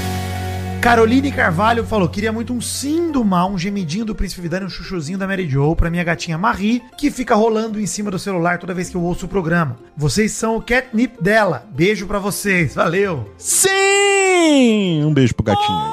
Caroline 0.85 1.31
Carvalho 1.31 1.83
falou: 1.83 2.07
queria 2.07 2.31
muito 2.31 2.53
um 2.53 2.61
sim 2.61 3.11
do 3.11 3.25
mal, 3.25 3.49
um 3.49 3.57
gemidinho 3.57 4.05
do 4.05 4.13
Príncipe 4.13 4.41
Vidani, 4.41 4.65
um 4.65 4.69
chuchuzinho 4.69 5.17
da 5.17 5.25
Mary 5.25 5.49
Joe 5.49 5.75
pra 5.75 5.89
minha 5.89 6.03
gatinha 6.03 6.37
Marie, 6.37 6.83
que 6.95 7.09
fica 7.09 7.33
rolando 7.33 7.81
em 7.81 7.87
cima 7.87 8.11
do 8.11 8.19
celular 8.19 8.59
toda 8.59 8.71
vez 8.71 8.87
que 8.91 8.95
eu 8.95 9.01
ouço 9.01 9.25
o 9.25 9.29
programa. 9.29 9.77
Vocês 9.97 10.33
são 10.33 10.57
o 10.57 10.61
catnip 10.61 11.19
dela. 11.19 11.65
Beijo 11.71 12.05
pra 12.05 12.19
vocês, 12.19 12.75
valeu. 12.75 13.27
Sim! 13.35 15.03
Um 15.03 15.11
beijo 15.11 15.33
pro 15.33 15.43
gatinho. 15.43 15.91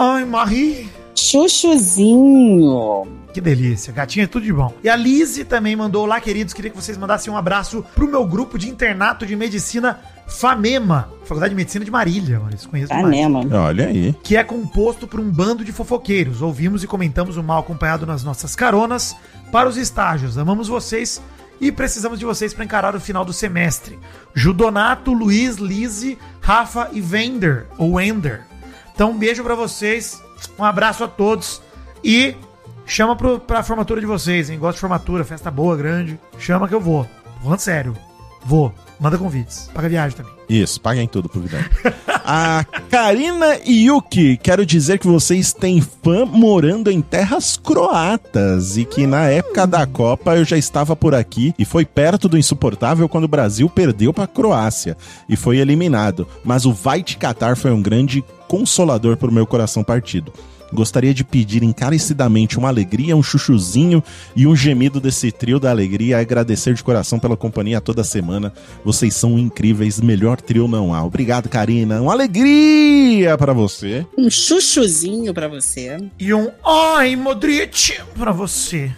Ai, 0.00 0.24
Marie. 0.24 0.90
Chuchuzinho. 1.14 3.06
Que 3.34 3.40
delícia, 3.40 3.92
gatinha 3.92 4.26
é 4.26 4.28
tudo 4.28 4.44
de 4.44 4.52
bom. 4.52 4.72
E 4.80 4.88
a 4.88 4.94
Lise 4.94 5.44
também 5.44 5.74
mandou 5.74 6.06
lá, 6.06 6.20
queridos, 6.20 6.54
queria 6.54 6.70
que 6.70 6.76
vocês 6.76 6.96
mandassem 6.96 7.32
um 7.32 7.36
abraço 7.36 7.84
pro 7.92 8.06
meu 8.06 8.24
grupo 8.24 8.56
de 8.56 8.70
internato 8.70 9.26
de 9.26 9.34
medicina 9.34 9.98
FAMEMA, 10.28 11.08
Faculdade 11.24 11.50
de 11.50 11.56
Medicina 11.56 11.84
de 11.84 11.90
Marília, 11.90 12.38
mano, 12.38 12.54
isso 12.54 12.68
conheço. 12.68 12.90
Panema. 12.90 13.40
Olha 13.50 13.88
aí. 13.88 14.14
que 14.22 14.36
é 14.36 14.44
composto 14.44 15.08
por 15.08 15.18
um 15.18 15.28
bando 15.28 15.64
de 15.64 15.72
fofoqueiros. 15.72 16.42
Ouvimos 16.42 16.84
e 16.84 16.86
comentamos 16.86 17.36
o 17.36 17.42
mal 17.42 17.58
acompanhado 17.58 18.06
nas 18.06 18.22
nossas 18.22 18.54
caronas 18.54 19.16
para 19.50 19.68
os 19.68 19.76
estágios. 19.76 20.38
Amamos 20.38 20.68
vocês 20.68 21.20
e 21.60 21.72
precisamos 21.72 22.20
de 22.20 22.24
vocês 22.24 22.54
para 22.54 22.64
encarar 22.64 22.94
o 22.94 23.00
final 23.00 23.24
do 23.24 23.32
semestre. 23.32 23.98
Judonato, 24.32 25.12
Luiz, 25.12 25.56
Lise, 25.56 26.16
Rafa 26.40 26.88
e 26.92 27.00
Vender, 27.00 27.66
ou 27.78 27.94
Wender. 27.94 28.42
Então, 28.94 29.10
um 29.10 29.18
beijo 29.18 29.42
para 29.42 29.56
vocês, 29.56 30.22
um 30.56 30.62
abraço 30.62 31.02
a 31.02 31.08
todos 31.08 31.60
e 32.04 32.36
chama 32.86 33.16
pro, 33.16 33.40
pra 33.40 33.62
formatura 33.62 34.00
de 34.00 34.06
vocês, 34.06 34.50
hein? 34.50 34.58
Gosto 34.58 34.76
de 34.76 34.80
formatura, 34.80 35.24
festa 35.24 35.50
boa, 35.50 35.76
grande. 35.76 36.18
Chama 36.38 36.68
que 36.68 36.74
eu 36.74 36.80
vou. 36.80 37.04
Tô 37.04 37.44
falando 37.44 37.58
sério. 37.60 37.96
Vou. 38.44 38.72
Manda 39.00 39.18
convites. 39.18 39.70
Paga 39.74 39.88
viagem 39.88 40.16
também. 40.16 40.32
Isso, 40.48 40.80
paguem 40.80 41.08
tudo 41.08 41.28
pro 41.28 41.40
Vidal. 41.40 41.62
A 42.26 42.64
Karina 42.90 43.58
Yuki, 43.66 44.38
quero 44.38 44.64
dizer 44.64 44.98
que 44.98 45.06
vocês 45.06 45.52
têm 45.52 45.82
fã 45.82 46.24
morando 46.24 46.90
em 46.90 47.02
terras 47.02 47.56
croatas 47.56 48.78
e 48.78 48.84
que 48.86 49.06
na 49.06 49.28
época 49.28 49.66
da 49.66 49.86
Copa 49.86 50.34
eu 50.36 50.44
já 50.44 50.56
estava 50.56 50.96
por 50.96 51.14
aqui 51.14 51.54
e 51.58 51.66
foi 51.66 51.84
perto 51.84 52.26
do 52.26 52.38
insuportável 52.38 53.08
quando 53.10 53.24
o 53.24 53.28
Brasil 53.28 53.68
perdeu 53.68 54.12
para 54.12 54.24
a 54.24 54.28
Croácia 54.28 54.96
e 55.28 55.36
foi 55.36 55.58
eliminado. 55.58 56.26
Mas 56.42 56.64
o 56.64 56.72
Vai 56.72 57.02
Te 57.02 57.18
Catar 57.18 57.56
foi 57.56 57.70
um 57.70 57.82
grande 57.82 58.24
consolador 58.48 59.18
pro 59.18 59.32
meu 59.32 59.46
coração 59.46 59.84
partido. 59.84 60.32
Gostaria 60.74 61.14
de 61.14 61.24
pedir 61.24 61.62
encarecidamente 61.62 62.58
uma 62.58 62.68
alegria, 62.68 63.16
um 63.16 63.22
chuchuzinho 63.22 64.02
e 64.34 64.46
um 64.46 64.56
gemido 64.56 65.00
desse 65.00 65.30
trio 65.30 65.60
da 65.60 65.70
alegria. 65.70 66.18
Agradecer 66.18 66.74
de 66.74 66.82
coração 66.82 67.18
pela 67.18 67.36
companhia 67.36 67.80
toda 67.80 68.02
semana. 68.02 68.52
Vocês 68.84 69.14
são 69.14 69.38
incríveis, 69.38 70.00
melhor 70.00 70.40
trio 70.40 70.66
não 70.66 70.92
há. 70.92 71.04
Obrigado, 71.04 71.48
Karina. 71.48 72.02
Uma 72.02 72.12
alegria 72.12 73.38
para 73.38 73.52
você. 73.52 74.04
Um 74.18 74.28
chuchuzinho 74.28 75.32
pra 75.32 75.48
você. 75.48 75.96
E 76.18 76.34
um 76.34 76.50
Ai, 76.64 77.14
Modric 77.16 77.94
pra 78.16 78.32
você. 78.32 78.90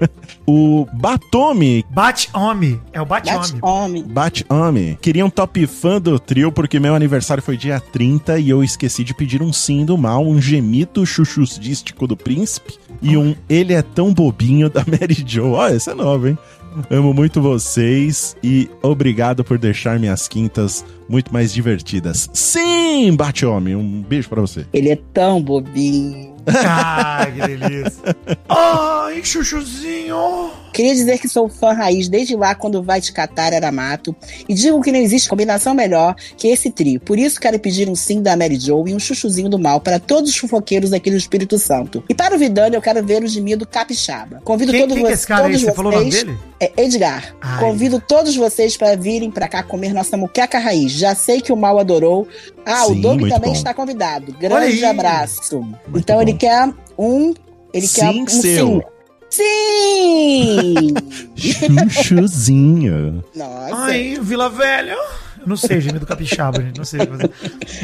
O 0.44 0.86
Batomi 0.92 1.84
Bate 1.88 2.28
Homem. 2.34 2.80
É 2.92 3.00
o 3.00 3.06
Bate 3.06 3.32
Bate 3.32 3.54
Homem. 3.62 3.62
homem. 3.62 4.02
Bate 4.02 4.44
Ame. 4.50 4.98
Queria 5.00 5.24
um 5.24 5.30
top 5.30 5.66
fã 5.66 6.00
do 6.00 6.18
trio 6.18 6.50
porque 6.50 6.80
meu 6.80 6.94
aniversário 6.94 7.42
foi 7.42 7.56
dia 7.56 7.78
30 7.78 8.40
e 8.40 8.50
eu 8.50 8.62
esqueci 8.62 9.04
de 9.04 9.14
pedir 9.14 9.40
um 9.40 9.52
sim 9.52 9.84
do 9.84 9.96
mal, 9.96 10.26
um 10.26 10.40
gemito 10.40 11.06
chuchusdístico 11.24 12.06
do 12.06 12.16
príncipe 12.16 12.78
e 13.00 13.16
um 13.16 13.34
ele 13.48 13.72
é 13.72 13.82
tão 13.82 14.12
bobinho 14.12 14.68
da 14.70 14.84
Mary 14.86 15.22
Jo. 15.26 15.52
Ó, 15.52 15.68
esse 15.68 15.90
é 15.90 15.94
novo, 15.94 16.28
hein? 16.28 16.38
Amo 16.90 17.12
muito 17.12 17.42
vocês 17.42 18.34
e 18.42 18.70
obrigado 18.82 19.44
por 19.44 19.58
deixar 19.58 19.98
minhas 19.98 20.26
quintas 20.26 20.84
muito 21.12 21.30
mais 21.30 21.52
divertidas. 21.52 22.30
Sim, 22.32 23.14
Bate 23.14 23.44
Homem, 23.44 23.76
um 23.76 24.00
beijo 24.02 24.30
pra 24.30 24.40
você. 24.40 24.64
Ele 24.72 24.88
é 24.88 24.98
tão 25.12 25.42
bobinho. 25.42 26.32
Ai, 26.46 27.32
que 27.32 27.40
delícia. 27.46 28.16
Ai, 28.48 29.20
chuchuzinho. 29.22 30.50
Queria 30.72 30.94
dizer 30.94 31.18
que 31.18 31.28
sou 31.28 31.48
fã 31.48 31.72
raiz 31.72 32.08
desde 32.08 32.34
lá 32.34 32.54
quando 32.54 32.82
vai 32.82 33.00
te 33.00 33.12
catar 33.12 33.52
era 33.52 33.70
mato. 33.70 34.16
E 34.48 34.54
digo 34.54 34.80
que 34.80 34.90
não 34.90 34.98
existe 34.98 35.28
combinação 35.28 35.74
melhor 35.74 36.16
que 36.36 36.48
esse 36.48 36.70
trio. 36.70 36.98
Por 36.98 37.18
isso 37.18 37.38
quero 37.38 37.58
pedir 37.58 37.88
um 37.88 37.94
sim 37.94 38.22
da 38.22 38.36
Mary 38.36 38.58
Jo 38.58 38.84
e 38.88 38.94
um 38.94 38.98
chuchuzinho 38.98 39.50
do 39.50 39.58
mal 39.58 39.80
para 39.80 40.00
todos 40.00 40.30
os 40.30 40.36
fofoqueiros 40.36 40.92
aqui 40.92 41.10
do 41.10 41.16
Espírito 41.16 41.58
Santo. 41.58 42.02
E 42.08 42.14
para 42.14 42.34
o 42.34 42.38
Vidano 42.38 42.74
eu 42.74 42.80
quero 42.80 43.04
ver 43.04 43.22
o 43.22 43.26
gemido 43.26 43.66
capixaba. 43.66 44.40
Convido 44.42 44.72
Quem, 44.72 44.80
todos 44.80 44.94
quem 44.94 45.04
que 45.04 45.06
é 45.06 45.10
vocês. 45.10 45.18
esse 45.20 45.28
cara 45.28 45.46
aí? 45.46 45.52
todos 45.52 45.62
Você 45.62 45.72
falou 45.74 45.92
o 45.92 45.96
nome 45.96 46.10
dele? 46.10 46.38
É 46.58 46.72
Edgar. 46.76 47.36
Ai. 47.40 47.60
Convido 47.60 48.00
todos 48.00 48.34
vocês 48.34 48.76
para 48.76 48.96
virem 48.96 49.30
para 49.30 49.46
cá 49.46 49.62
comer 49.62 49.92
nossa 49.92 50.16
muqueca 50.16 50.58
raiz. 50.58 50.92
Já 51.02 51.16
sei 51.16 51.40
que 51.40 51.52
o 51.52 51.56
mal 51.56 51.80
adorou. 51.80 52.28
Ah, 52.64 52.84
Sim, 52.84 52.92
o 52.92 53.02
Doug 53.02 53.20
muito 53.20 53.34
também 53.34 53.50
bom. 53.50 53.56
está 53.56 53.74
convidado. 53.74 54.32
Grande 54.38 54.84
abraço. 54.84 55.64
então 55.96 56.22
ele 56.22 56.34
quer 56.34 56.72
um. 56.96 57.34
Ele 57.74 57.88
quer 57.88 58.12
Sim, 58.12 58.22
um 58.22 58.28
seu. 58.28 58.66
sim. 58.66 58.82
Sim! 59.30 60.94
Chuchuzinho. 61.90 63.24
Nossa. 63.34 63.74
Ai, 63.76 64.16
Vila 64.20 64.48
Velha. 64.48 64.96
Não 65.44 65.56
sei, 65.56 65.80
gemido 65.80 66.06
capixaba, 66.06 66.62
gente. 66.62 66.78
Não 66.78 66.84
sei 66.84 67.00
o 67.00 67.06
que 67.06 67.12
fazer. 67.16 67.30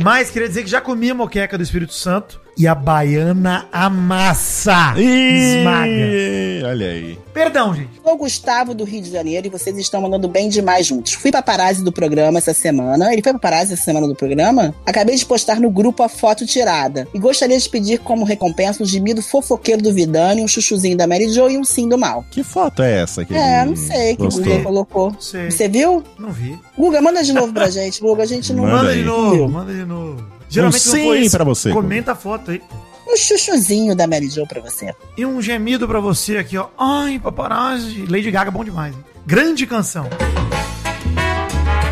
Mas 0.01 0.31
queria 0.31 0.47
dizer 0.47 0.63
que 0.63 0.71
já 0.71 0.81
comi 0.81 1.11
a 1.11 1.15
moqueca 1.15 1.57
do 1.59 1.65
Espírito 1.65 1.93
Santo 1.93 2.41
e 2.59 2.67
a 2.67 2.75
baiana 2.75 3.67
amassa. 3.73 4.95
Esmaga. 4.99 5.87
Ih, 5.89 6.63
Olha 6.65 6.87
aí. 6.89 7.19
Perdão, 7.33 7.73
gente. 7.73 7.91
Sou 8.03 8.15
o 8.15 8.17
Gustavo 8.17 8.75
do 8.75 8.83
Rio 8.83 9.01
de 9.01 9.11
Janeiro 9.11 9.47
e 9.47 9.51
vocês 9.51 9.77
estão 9.79 10.01
mandando 10.01 10.27
bem 10.27 10.49
demais 10.49 10.87
juntos. 10.87 11.13
Fui 11.13 11.31
paparazzi 11.31 11.85
do 11.85 11.93
programa 11.93 12.39
essa 12.39 12.53
semana. 12.53 13.13
Ele 13.13 13.23
foi 13.23 13.33
paparazzi 13.33 13.75
essa 13.75 13.85
semana 13.85 14.09
do 14.09 14.15
programa? 14.17 14.75
Acabei 14.85 15.15
de 15.15 15.25
postar 15.25 15.61
no 15.61 15.71
grupo 15.71 16.03
a 16.03 16.09
foto 16.09 16.45
tirada. 16.45 17.07
E 17.15 17.19
gostaria 17.19 17.57
de 17.57 17.69
pedir 17.69 18.01
como 18.01 18.25
recompensa 18.25 18.83
o 18.83 18.87
gemido 18.87 19.23
fofoqueiro 19.23 19.81
do 19.83 19.93
Vidani, 19.95 20.43
um 20.43 20.49
chuchuzinho 20.49 20.97
da 20.97 21.07
Mary 21.07 21.29
Jo 21.33 21.49
e 21.49 21.57
um 21.57 21.63
sim 21.65 21.89
do 21.89 21.97
mal. 21.97 22.25
Que 22.29 22.43
foto 22.43 22.83
é 22.83 23.03
essa 23.03 23.25
que 23.25 23.35
É, 23.35 23.65
não 23.65 23.77
sei 23.77 24.17
que 24.17 24.23
o? 24.25 24.29
Guga 24.29 24.63
colocou. 24.65 25.13
Não 25.13 25.21
sei. 25.21 25.49
Você 25.51 25.69
viu? 25.69 26.03
Não 26.19 26.33
vi. 26.33 26.59
Guga, 26.77 27.01
manda 27.01 27.23
de 27.23 27.33
novo 27.33 27.53
pra 27.53 27.71
gente. 27.71 28.01
Guga, 28.01 28.25
a 28.25 28.27
gente 28.27 28.53
não. 28.53 28.65
Manda 28.65 28.77
Manda 28.79 28.95
de 28.97 29.03
novo, 29.05 29.49
manda 29.49 29.73
de 29.73 29.85
novo. 29.85 30.38
Geralmente 30.49 30.89
Um 30.89 30.93
não 30.93 31.05
foi 31.05 31.25
sim 31.25 31.31
pra 31.31 31.45
você, 31.45 31.73
Comenta 31.73 32.13
a 32.13 32.15
foto 32.15 32.51
aí. 32.51 32.63
Um 33.07 33.17
chuchuzinho 33.17 33.95
da 33.97 34.07
Mary 34.07 34.29
Jo 34.29 34.47
pra 34.47 34.61
você. 34.61 34.95
E 35.17 35.25
um 35.25 35.41
gemido 35.41 35.89
pra 35.89 35.99
você 36.01 36.37
aqui, 36.37 36.59
ó. 36.59 36.67
Ai, 36.77 37.19
paparazzi. 37.19 38.05
Lady 38.07 38.31
Gaga, 38.31 38.51
bom 38.51 38.63
demais. 38.65 38.95
hein? 38.95 39.05
Grande 39.27 39.67
canção. 39.67 40.07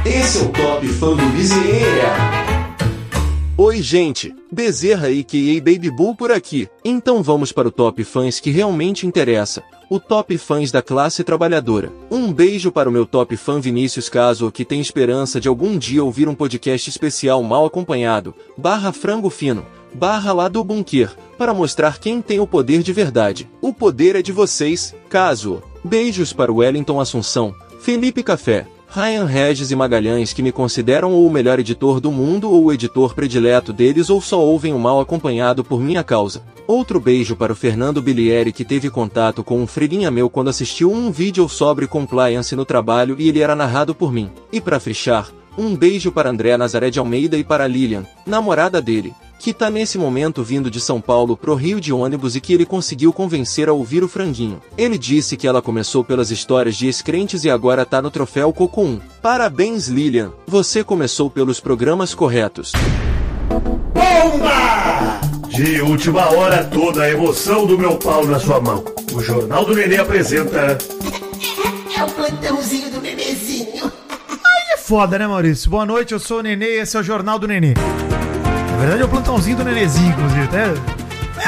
Esse 0.04 0.38
é 0.38 0.42
o 0.42 0.48
Top 0.48 0.86
Fã 0.88 1.14
do 1.16 1.26
Bezerra. 1.32 2.46
Oi, 3.58 3.80
gente. 3.80 4.34
Bezerra 4.52 5.08
e 5.10 5.24
Baby 5.60 5.90
Bull 5.90 6.14
por 6.14 6.30
aqui. 6.30 6.68
Então 6.84 7.22
vamos 7.22 7.50
para 7.52 7.68
o 7.68 7.70
Top 7.70 8.04
Fãs 8.04 8.38
que 8.38 8.50
realmente 8.50 9.06
interessa. 9.06 9.62
O 9.88 10.00
Top 10.00 10.36
Fãs 10.36 10.72
da 10.72 10.82
classe 10.82 11.22
trabalhadora. 11.22 11.92
Um 12.10 12.32
beijo 12.32 12.72
para 12.72 12.88
o 12.88 12.92
meu 12.92 13.06
Top 13.06 13.36
Fã 13.36 13.60
Vinícius 13.60 14.08
Caso 14.08 14.50
que 14.50 14.64
tem 14.64 14.80
esperança 14.80 15.40
de 15.40 15.46
algum 15.46 15.78
dia 15.78 16.02
ouvir 16.02 16.28
um 16.28 16.34
podcast 16.34 16.90
especial 16.90 17.40
mal 17.44 17.64
acompanhado. 17.64 18.34
Barra 18.58 18.90
frango 18.90 19.30
fino. 19.30 19.64
Barra 19.94 20.32
lá 20.32 20.48
do 20.48 20.64
bunker. 20.64 21.14
Para 21.38 21.54
mostrar 21.54 22.00
quem 22.00 22.20
tem 22.20 22.40
o 22.40 22.48
poder 22.48 22.82
de 22.82 22.92
verdade. 22.92 23.48
O 23.60 23.72
poder 23.72 24.16
é 24.16 24.22
de 24.22 24.32
vocês, 24.32 24.92
caso. 25.08 25.62
Beijos 25.84 26.32
para 26.32 26.50
o 26.50 26.56
Wellington 26.56 27.00
Assunção. 27.00 27.54
Felipe 27.78 28.24
Café. 28.24 28.66
Ryan 28.88 29.24
Regis 29.24 29.70
e 29.70 29.76
Magalhães 29.76 30.32
que 30.32 30.42
me 30.42 30.52
consideram 30.52 31.12
ou 31.12 31.26
o 31.26 31.30
melhor 31.30 31.58
editor 31.58 32.00
do 32.00 32.10
mundo 32.10 32.50
ou 32.50 32.64
o 32.64 32.72
editor 32.72 33.14
predileto 33.14 33.72
deles 33.72 34.08
ou 34.08 34.20
só 34.20 34.40
ouvem 34.40 34.72
o 34.72 34.78
mal 34.78 35.00
acompanhado 35.00 35.62
por 35.62 35.80
minha 35.80 36.02
causa. 36.02 36.42
Outro 36.66 36.98
beijo 36.98 37.36
para 37.36 37.52
o 37.52 37.56
Fernando 37.56 38.00
Bilieri 38.00 38.52
que 38.52 38.64
teve 38.64 38.88
contato 38.88 39.44
com 39.44 39.60
um 39.60 39.66
freguinha 39.66 40.10
meu 40.10 40.30
quando 40.30 40.48
assistiu 40.48 40.90
um 40.90 41.10
vídeo 41.10 41.48
sobre 41.48 41.86
compliance 41.86 42.56
no 42.56 42.64
trabalho 42.64 43.16
e 43.18 43.28
ele 43.28 43.40
era 43.40 43.54
narrado 43.54 43.94
por 43.94 44.12
mim. 44.12 44.30
E 44.52 44.60
para 44.60 44.80
fechar, 44.80 45.30
um 45.58 45.74
beijo 45.74 46.10
para 46.12 46.30
André 46.30 46.56
Nazaré 46.56 46.90
de 46.90 46.98
Almeida 46.98 47.36
e 47.36 47.44
para 47.44 47.66
Lilian, 47.66 48.04
namorada 48.26 48.80
dele, 48.80 49.14
que 49.38 49.52
tá 49.52 49.70
nesse 49.70 49.98
momento 49.98 50.42
vindo 50.42 50.70
de 50.70 50.80
São 50.80 51.00
Paulo 51.00 51.36
pro 51.36 51.54
Rio 51.54 51.80
de 51.80 51.92
ônibus 51.92 52.36
e 52.36 52.40
que 52.40 52.52
ele 52.52 52.66
conseguiu 52.66 53.12
convencer 53.12 53.68
a 53.68 53.72
ouvir 53.72 54.02
o 54.02 54.08
franguinho. 54.08 54.60
Ele 54.76 54.98
disse 54.98 55.36
que 55.36 55.46
ela 55.46 55.62
começou 55.62 56.02
pelas 56.02 56.30
histórias 56.30 56.76
de 56.76 56.86
ex-crentes 56.86 57.44
e 57.44 57.50
agora 57.50 57.84
tá 57.84 58.00
no 58.02 58.10
troféu 58.10 58.52
Coco 58.52 58.82
1. 58.82 59.00
Parabéns 59.22 59.88
Lilian, 59.88 60.32
você 60.46 60.82
começou 60.82 61.30
pelos 61.30 61.60
programas 61.60 62.14
corretos. 62.14 62.72
Bomba! 63.94 65.20
De 65.48 65.80
última 65.80 66.30
hora, 66.34 66.64
toda 66.64 67.04
a 67.04 67.10
emoção 67.10 67.66
do 67.66 67.78
meu 67.78 67.96
pau 67.96 68.26
na 68.26 68.38
sua 68.38 68.60
mão. 68.60 68.84
O 69.14 69.20
Jornal 69.20 69.64
do 69.64 69.74
Nenê 69.74 69.96
apresenta. 69.96 70.76
É 71.96 72.04
o 72.04 72.10
plantãozinho 72.10 72.90
do 72.90 73.00
bebezinho. 73.00 73.90
É 74.70 74.76
foda, 74.76 75.18
né, 75.18 75.26
Maurício? 75.26 75.70
Boa 75.70 75.86
noite, 75.86 76.12
eu 76.12 76.20
sou 76.20 76.40
o 76.40 76.42
Nenê 76.42 76.76
e 76.76 76.80
esse 76.80 76.96
é 76.96 77.00
o 77.00 77.02
Jornal 77.02 77.38
do 77.38 77.48
Nenê. 77.48 77.72
Na 78.76 78.82
verdade 78.82 79.00
é 79.00 79.04
o 79.06 79.08
plantãozinho 79.08 79.56
do 79.56 79.64
Nenezinho, 79.64 80.10
inclusive. 80.10 80.42
Até... 80.42 80.64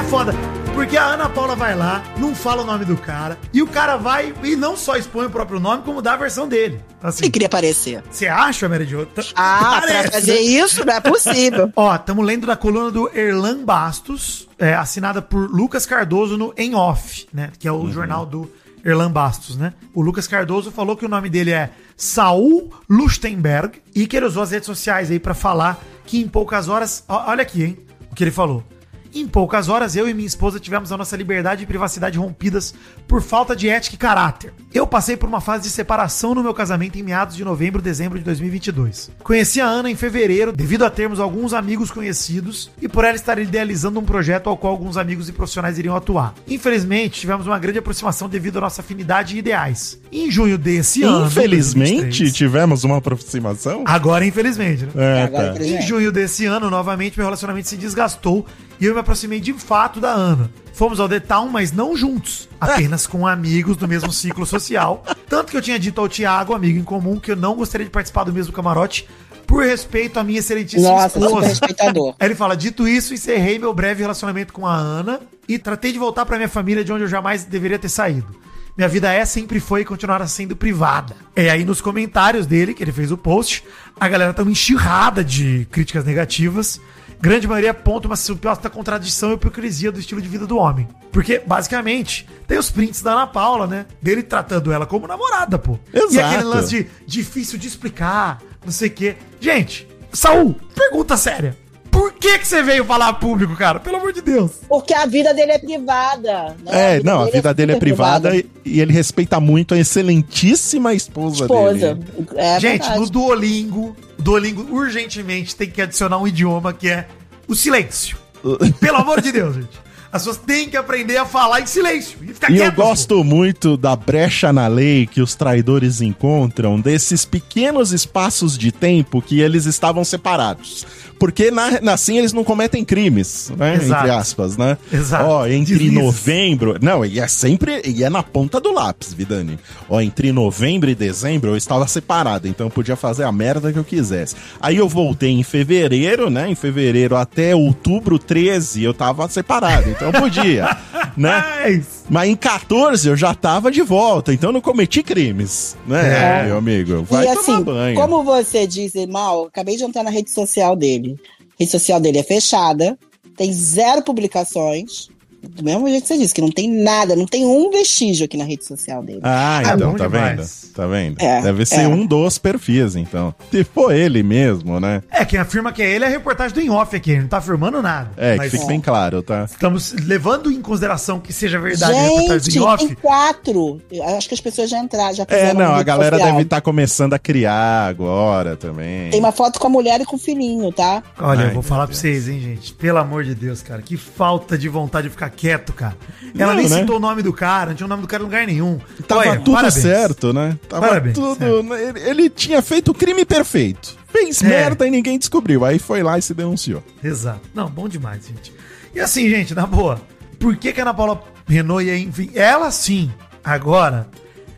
É 0.01 0.03
foda. 0.05 0.33
Porque 0.73 0.97
a 0.97 1.05
Ana 1.09 1.29
Paula 1.29 1.55
vai 1.55 1.77
lá, 1.77 2.03
não 2.17 2.35
fala 2.35 2.63
o 2.63 2.65
nome 2.65 2.87
do 2.87 2.97
cara, 2.97 3.37
e 3.53 3.61
o 3.61 3.67
cara 3.67 3.99
vai 3.99 4.33
e 4.43 4.57
não 4.57 4.79
só 4.79 4.97
expõe 4.97 5.27
o 5.27 5.31
próprio 5.31 5.61
nome, 5.61 5.83
como 5.83 6.01
dá 6.01 6.15
a 6.15 6.17
versão 6.17 6.49
dele. 6.49 6.81
Assim, 7.03 7.25
Ele 7.25 7.31
queria 7.31 7.49
aparecer. 7.49 8.03
você 8.11 8.29
acha, 8.29 8.67
Mary 8.67 8.87
Jo? 8.87 9.07
Ah, 9.35 9.79
parece, 9.81 10.03
pra 10.03 10.13
fazer 10.13 10.35
né? 10.37 10.41
isso 10.41 10.87
não 10.87 10.95
é 10.95 11.01
possível. 11.03 11.71
Ó, 11.77 11.95
estamos 11.95 12.25
lendo 12.25 12.47
da 12.47 12.57
coluna 12.57 12.91
do 12.91 13.11
Erlan 13.15 13.63
Bastos, 13.63 14.49
é, 14.59 14.73
assinada 14.73 15.21
por 15.21 15.51
Lucas 15.51 15.85
Cardoso 15.85 16.39
no 16.39 16.55
Em 16.57 16.75
Off, 16.75 17.27
né? 17.31 17.51
Que 17.59 17.69
é 17.69 17.73
o 17.73 17.91
jornal 17.91 18.25
do 18.25 18.51
Erlan 18.89 19.11
Bastos, 19.11 19.57
né? 19.57 19.75
O 19.95 20.01
Lucas 20.01 20.27
Cardoso 20.27 20.71
falou 20.71 20.97
que 20.97 21.05
o 21.05 21.09
nome 21.09 21.29
dele 21.29 21.53
é 21.53 21.71
Saul 21.97 22.71
Lustenberg 22.89 23.81
e 23.95 24.07
que 24.07 24.17
ele 24.17 24.27
usou 24.27 24.43
as 24.43 24.51
redes 24.51 24.67
sociais 24.67 25.11
aí 25.11 25.19
pra 25.19 25.35
falar 25.35 25.83
que 26.05 26.21
em 26.21 26.29
poucas 26.29 26.69
horas. 26.69 27.05
olha 27.09 27.43
aqui, 27.43 27.65
hein? 27.65 27.79
O 28.11 28.15
que 28.15 28.25
ele 28.25 28.31
falou. 28.31 28.65
Em 29.15 29.27
poucas 29.27 29.69
horas, 29.69 29.97
eu 29.97 30.09
e 30.09 30.15
minha 30.15 30.27
esposa 30.27 30.61
tivemos 30.61 30.93
a 30.93 30.97
nossa 30.97 31.17
liberdade 31.17 31.63
e 31.63 31.67
privacidade 31.67 32.19
rompidas 32.19 32.75
por 33.07 33.23
falta 33.23 33.57
de 33.57 33.69
ética 33.69 33.95
e 33.95 33.99
caráter. 33.99 34.53
Eu 34.73 34.87
passei 34.87 35.17
por 35.17 35.29
uma 35.29 35.41
fase 35.41 35.65
de 35.65 35.71
separação 35.71 36.35
no 36.35 36.43
meu 36.43 36.53
casamento 36.53 36.99
em 36.99 37.03
meados 37.03 37.35
de 37.35 37.45
novembro, 37.45 37.81
dezembro 37.81 38.19
de 38.19 38.25
2022. 38.25 39.11
Conheci 39.23 39.61
a 39.61 39.67
Ana 39.67 39.91
em 39.91 39.97
fevereiro, 39.97 40.53
devido 40.53 40.85
a 40.85 40.91
termos 40.91 41.21
alguns 41.21 41.53
amigos 41.53 41.91
conhecidos 41.91 42.71
e 42.81 42.89
por 42.89 43.05
ela 43.05 43.17
estar 43.17 43.39
idealizando 43.39 43.99
um 43.99 44.05
projeto 44.05 44.49
ao 44.49 44.57
qual 44.57 44.73
alguns 44.73 44.97
amigos 44.97 45.29
e 45.29 45.33
profissionais 45.33 45.79
iriam 45.79 45.97
atuar. 45.97 46.35
Infelizmente, 46.47 47.21
tivemos 47.21 47.47
uma 47.47 47.59
grande 47.59 47.79
aproximação 47.79 48.29
devido 48.29 48.59
à 48.59 48.61
nossa 48.61 48.83
afinidade 48.83 49.37
e 49.37 49.39
ideais. 49.39 49.99
Em 50.13 50.31
junho 50.31 50.59
desse 50.59 51.03
ano. 51.03 51.27
Infelizmente, 51.27 51.91
2023, 51.93 52.33
tivemos 52.33 52.85
uma 52.85 52.99
aproximação. 52.99 53.85
Agora, 53.87 54.25
infelizmente, 54.25 54.85
né? 54.85 54.91
É, 54.97 55.23
Agora, 55.25 55.45
tá. 55.45 55.51
infelizmente. 55.51 55.85
Em 55.85 55.87
junho 55.87 56.13
desse 56.13 56.47
ano, 56.47 56.71
novamente, 56.71 57.17
meu 57.17 57.27
relacionamento 57.27 57.69
se 57.69 57.77
desgastou 57.77 58.47
e 58.81 58.87
eu 58.87 58.95
me 58.95 59.01
aproximei 59.01 59.41
de 59.41 59.53
fato 59.53 60.01
da 60.01 60.11
Ana. 60.11 60.51
Fomos 60.73 61.01
ao 61.01 61.09
The 61.09 61.21
Town, 61.21 61.49
mas 61.49 61.73
não 61.73 61.97
juntos, 61.97 62.49
apenas 62.61 63.07
com 63.07 63.27
amigos 63.27 63.77
do 63.77 63.89
mesmo 63.89 64.13
ciclo 64.13 64.47
social. 64.47 65.03
Tanto 65.29 65.51
que 65.51 65.57
eu 65.57 65.63
tinha 65.63 65.79
dito 65.79 66.01
ao 66.01 66.09
Thiago, 66.09 66.55
amigo 66.55 66.79
em 66.79 66.85
comum, 66.85 67.19
que 67.19 67.33
eu 67.33 67.37
não 67.37 67.57
gostaria 67.57 67.85
de 67.85 67.91
participar 67.91 68.25
do 68.25 68.33
mesmo 68.33 68.53
camarote 68.53 69.09
por 69.49 69.65
respeito 69.65 70.21
à 70.21 70.23
minha 70.23 70.39
excelentíssima 70.39 70.91
Nossa, 70.91 71.19
esposa. 71.19 71.49
respeitador. 71.49 72.15
Ele 72.21 72.35
fala: 72.35 72.57
dito 72.57 72.87
isso, 72.87 73.15
encerrei 73.15 73.59
meu 73.59 73.75
breve 73.75 74.03
relacionamento 74.03 74.53
com 74.53 74.67
a 74.67 74.75
Ana 74.75 75.21
e 75.49 75.59
tratei 75.59 75.91
de 75.91 75.99
voltar 75.99 76.25
pra 76.27 76.37
minha 76.37 76.49
família 76.49 76.85
de 76.85 76.93
onde 76.93 77.05
eu 77.05 77.09
jamais 77.09 77.45
deveria 77.45 77.79
ter 77.79 77.89
saído. 77.89 78.37
Minha 78.77 78.89
vida 78.89 79.13
é, 79.13 79.25
sempre 79.25 79.59
foi 79.59 79.81
e 79.81 79.85
continuará 79.85 80.29
sendo 80.29 80.55
privada. 80.55 81.17
É 81.35 81.51
aí 81.51 81.65
nos 81.65 81.81
comentários 81.81 82.47
dele, 82.47 82.73
que 82.73 82.85
ele 82.85 82.93
fez 82.93 83.11
o 83.11 83.19
post, 83.19 83.65
a 83.99 84.09
galera 84.09 84.33
tá 84.33 84.43
uma 84.43 84.53
enxurrada 84.53 85.25
de 85.25 85.67
críticas 85.73 86.05
negativas. 86.05 86.81
Grande 87.21 87.49
maioria 87.49 87.73
aponta 87.73 88.07
uma 88.07 88.17
suposta 88.17 88.71
contradição 88.71 89.31
e 89.31 89.35
hipocrisia 89.35 89.91
do 89.91 89.99
estilo 89.99 90.23
de 90.23 90.29
vida 90.29 90.47
do 90.47 90.57
homem. 90.57 90.89
Porque, 91.11 91.43
basicamente, 91.45 92.29
tem 92.47 92.59
os 92.59 92.71
prints 92.71 93.03
da 93.03 93.13
Ana 93.13 93.27
Paula, 93.27 93.67
né? 93.67 93.87
Dele 94.01 94.23
tratando 94.23 94.71
ela 94.71 94.87
como 94.87 95.07
namorada, 95.07 95.59
pô. 95.59 95.79
E 95.93 95.99
Exato. 95.99 96.27
aquele 96.27 96.45
lance 96.45 96.85
de 96.85 96.91
difícil 97.07 97.59
de 97.59 97.67
explicar, 97.67 98.41
não 98.65 98.71
sei 98.71 98.89
o 98.89 98.93
quê. 98.93 99.17
Gente, 99.41 99.89
Saul, 100.13 100.55
pergunta 100.75 101.17
séria. 101.17 101.57
Por 101.99 102.13
que, 102.13 102.39
que 102.39 102.47
você 102.47 102.63
veio 102.63 102.85
falar 102.85 103.09
a 103.09 103.13
público, 103.13 103.57
cara? 103.57 103.81
Pelo 103.81 103.97
amor 103.97 104.13
de 104.13 104.23
Deus. 104.23 104.53
Porque 104.69 104.95
a 104.95 105.05
vida 105.07 105.35
dele 105.35 105.53
é 105.53 105.59
privada. 105.59 106.57
né? 106.65 106.97
É, 106.97 107.03
não, 107.03 107.23
a 107.23 107.27
vida 107.31 107.53
dele 107.53 107.73
é 107.73 107.75
super 107.75 107.87
privada 107.87 108.37
e, 108.37 108.47
e 108.65 108.81
ele 108.81 108.93
respeita 108.93 109.41
muito 109.41 109.75
a 109.75 109.79
excelentíssima 109.79 110.95
esposa, 110.95 111.45
Esposa. 111.45 111.95
dele. 111.95 112.07
É 112.37 112.61
Gente, 112.61 112.81
verdade. 112.81 113.01
no 113.01 113.11
Duolingo, 113.11 113.97
o 114.19 114.23
Duolingo 114.23 114.63
urgentemente 114.75 115.55
tem 115.57 115.71
que 115.71 115.81
adicionar 115.83 116.19
um 116.19 116.27
idioma 116.27 116.73
que 116.73 116.89
é 116.89 117.07
o 117.47 117.55
silêncio. 117.55 118.17
Pelo 118.81 118.97
amor 118.99 119.21
de 119.21 119.33
Deus, 119.33 119.55
gente. 119.57 119.89
As 120.11 120.23
pessoas 120.23 120.39
têm 120.39 120.71
que 120.71 120.77
aprender 120.77 121.19
a 121.19 121.27
falar 121.27 121.61
em 121.61 121.67
silêncio 121.67 122.17
e 122.23 122.29
ficar 122.33 122.51
E 122.51 122.57
eu 122.57 122.73
pô. 122.73 122.83
gosto 122.83 123.23
muito 123.23 123.77
da 123.77 123.95
brecha 123.95 124.51
na 124.51 124.67
lei 124.67 125.07
que 125.07 125.21
os 125.21 125.35
traidores 125.35 126.01
encontram, 126.01 126.81
desses 126.81 127.27
pequenos 127.27 127.93
espaços 127.93 128.57
de 128.57 128.73
tempo 128.73 129.21
que 129.21 129.39
eles 129.41 129.67
estavam 129.67 130.03
separados. 130.05 130.87
Porque 131.19 131.51
na, 131.51 131.93
assim 131.93 132.19
eles 132.19 132.33
não 132.33 132.45
cometem 132.45 132.85
crimes, 132.85 133.53
né? 133.57 133.75
Exato. 133.77 134.05
Entre 134.05 134.17
aspas, 134.17 134.57
né? 134.57 134.77
Exato. 134.93 135.25
Ó, 135.25 135.47
entre 135.47 135.91
novembro. 135.91 136.77
Não, 136.81 137.05
e 137.05 137.19
é 137.19 137.29
sempre. 137.29 137.83
E 137.85 138.05
é 138.05 138.11
na 138.11 138.23
ponta 138.23 138.61
do 138.61 138.73
lápis, 138.73 139.13
Vidani. 139.13 139.59
Ó, 139.89 140.01
entre 140.01 140.33
novembro 140.33 140.91
e 140.91 140.95
dezembro 140.95 141.51
eu 141.51 141.57
estava 141.57 141.87
separado, 141.87 142.47
então 142.47 142.67
eu 142.67 142.71
podia 142.71 142.97
fazer 142.97 143.25
a 143.25 143.33
merda 143.33 143.73
que 143.73 143.79
eu 143.79 143.85
quisesse. 143.85 144.37
Aí 144.61 144.77
eu 144.77 144.89
voltei 144.89 145.31
em 145.31 145.43
fevereiro, 145.43 146.31
né? 146.31 146.49
Em 146.49 146.55
fevereiro 146.55 147.17
até 147.17 147.55
outubro 147.55 148.19
13 148.19 148.85
eu 148.85 148.95
tava 148.95 149.29
separado, 149.29 149.91
então 149.91 150.09
eu 150.09 150.21
podia, 150.21 150.77
né? 151.17 151.45
Mas, 151.65 151.98
Mas 152.09 152.31
em 152.31 152.37
14 152.37 153.09
eu 153.09 153.17
já 153.17 153.35
tava 153.35 153.71
de 153.71 153.83
volta, 153.83 154.33
então 154.33 154.49
eu 154.51 154.55
não 154.55 154.61
cometi 154.61 155.03
crimes, 155.03 155.77
né, 155.87 156.41
É. 156.43 156.47
meu 156.47 156.57
amigo? 156.59 157.03
Vai 157.03 157.25
e 157.25 157.29
tomar 157.35 157.41
assim, 157.41 157.63
banho. 157.63 157.97
como 157.97 158.23
você 158.23 158.67
disse, 158.67 159.07
Mal, 159.07 159.45
acabei 159.47 159.77
de 159.77 159.85
entrar 159.85 160.03
na 160.03 160.11
rede 160.11 160.31
social 160.31 160.75
dele. 160.75 161.17
A 161.41 161.45
rede 161.59 161.71
social 161.71 162.01
dele 162.01 162.19
é 162.19 162.23
fechada, 162.23 162.99
tem 163.37 163.53
zero 163.53 164.03
publicações. 164.03 165.09
Do 165.43 165.63
mesmo 165.63 165.89
jeito 165.89 166.03
que 166.03 166.09
você 166.09 166.19
disse, 166.19 166.35
que 166.35 166.41
não 166.41 166.51
tem 166.51 166.69
nada, 166.71 167.15
não 167.15 167.27
tem 167.27 167.45
um 167.47 167.71
vestígio 167.71 168.25
aqui 168.25 168.37
na 168.37 168.45
rede 168.45 168.65
social 168.65 169.03
dele. 169.03 169.21
Ah, 169.23 169.59
Ah, 169.59 169.75
então, 169.75 169.93
bom 169.93 169.97
tá 169.97 170.07
demais. 170.09 170.63
vendo? 170.65 170.73
Tá 170.75 170.87
vendo? 170.87 171.17
É, 171.21 171.41
Deve 171.43 171.65
ser 171.67 171.81
é. 171.83 171.89
um 171.89 172.05
dos 172.07 172.39
perfis, 172.39 172.97
então. 172.97 173.35
Se 173.51 173.65
for 173.65 173.93
ele 173.93 174.23
mesmo, 174.23 174.79
né? 174.81 175.03
é, 175.11 175.25
quem 175.25 175.39
afirma 175.39 175.73
que 175.73 175.83
é 175.83 175.91
ele 175.91 176.05
é 176.05 176.09
a 176.09 176.11
reportagem 176.11 176.55
do 176.55 176.61
In-Off 176.61 176.95
aqui, 176.95 177.13
ele 177.13 177.21
não 177.23 177.29
tá 177.29 177.39
afirmando 177.39 177.81
nada. 177.83 178.11
É, 178.17 178.37
Mas 178.37 178.51
que 178.51 178.57
fique 178.57 178.69
bem 178.69 178.81
claro, 178.81 179.23
tá? 179.23 179.45
Estamos 179.45 179.93
levando 179.93 180.51
em 180.51 180.61
consideração 180.61 181.19
que 181.21 181.33
seja 181.33 181.59
verdade 181.59 181.93
a 181.93 182.03
reportagem 182.03 182.39
do 182.39 182.45
Gente, 182.45 182.59
In-Off. 182.59 182.87
tem 182.87 182.95
quatro. 182.97 183.81
Eu 183.91 184.05
acho 184.17 184.29
que 184.29 184.35
as 184.35 184.41
pessoas 184.41 184.71
já 184.71 184.79
entraram, 184.79 185.15
já 185.15 185.27
É, 185.29 185.53
não, 185.55 185.75
a 185.75 185.83
galera 185.83 186.17
social. 186.17 186.33
deve 186.33 186.43
estar 186.45 186.61
começando 186.61 187.15
a 187.15 187.19
criar 187.19 187.87
agora 187.89 188.57
também. 188.57 189.11
Tem 189.11 189.21
uma 189.21 189.33
foto 189.33 189.59
com 189.59 189.67
a 189.67 189.71
mulher 189.71 190.01
e 190.01 190.05
com 190.05 190.17
o 190.17 190.19
filhinho, 190.19 190.71
tá? 190.73 191.03
Olha, 191.19 191.43
Ai, 191.43 191.49
eu 191.51 191.55
vou 191.55 191.63
falar 191.63 191.87
pra 191.87 191.93
Deus. 191.93 191.99
vocês, 192.01 192.29
hein, 192.29 192.41
gente. 192.41 192.73
Pelo 192.75 192.99
amor 192.99 193.25
de 193.25 193.35
Deus, 193.35 193.63
cara. 193.63 193.83
Que 193.83 193.97
falta 193.97 194.57
de 194.59 194.69
vontade 194.69 195.07
de 195.09 195.11
ficar 195.11 195.29
quieto, 195.39 195.73
cara. 195.73 195.97
Ela 196.37 196.53
Não, 196.55 196.61
nem 196.61 196.69
né? 196.69 196.81
citou 196.81 196.97
o 196.97 197.01
nome 197.01 197.23
do 197.23 197.33
cara, 197.33 197.71
não 197.71 197.75
tinha 197.77 197.87
o 197.87 197.89
nome 197.89 198.03
do 198.03 198.09
cara 198.09 198.23
em 198.23 198.27
lugar 198.27 198.47
nenhum. 198.47 198.79
Tava 199.07 199.21
Olha, 199.23 199.37
tudo 199.39 199.53
parabéns. 199.55 199.75
certo, 199.83 200.33
né? 200.33 200.59
Tava 200.69 200.89
Parabéns, 200.89 201.15
tudo. 201.15 201.75
Ele, 201.75 202.01
ele 202.01 202.31
tinha 202.31 202.61
feito 202.61 202.91
o 202.91 202.95
crime 202.95 203.25
perfeito. 203.25 203.97
Fez 204.09 204.43
É. 204.43 204.49
merda 204.49 204.87
e 204.87 204.91
ninguém 204.91 205.19
descobriu. 205.19 205.65
Aí 205.65 205.79
foi 205.79 206.03
lá 206.03 206.19
e 206.19 206.23
se 206.23 206.35
denunciou. 206.35 206.83
Exato. 207.03 207.41
Não, 207.55 207.69
bom 207.71 207.89
demais, 207.89 208.27
gente. 208.27 208.53
E 208.95 209.01
assim, 209.01 209.29
gente, 209.29 209.55
na 209.55 209.67
boa, 209.67 210.01
por 210.41 210.57
que, 210.57 210.73
que 210.73 210.81
a 210.81 210.85
Ana 210.85 210.95
Paula 210.95 211.23
Renault 211.47 211.85
ia, 211.87 211.97
enfim, 211.97 212.31
ela 212.35 212.71
sim, 212.71 213.11
agora, 213.45 214.09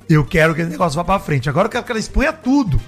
eu 0.09 0.25
quero 0.25 0.55
que 0.55 0.63
esse 0.63 0.71
negócio 0.71 0.97
vá 0.97 1.05
pra 1.05 1.19
frente. 1.19 1.49
Agora 1.49 1.67
eu 1.67 1.71
quero 1.71 1.85
que 1.85 1.93
ela 1.93 1.99
exponha 2.01 2.33
tudo. 2.33 2.81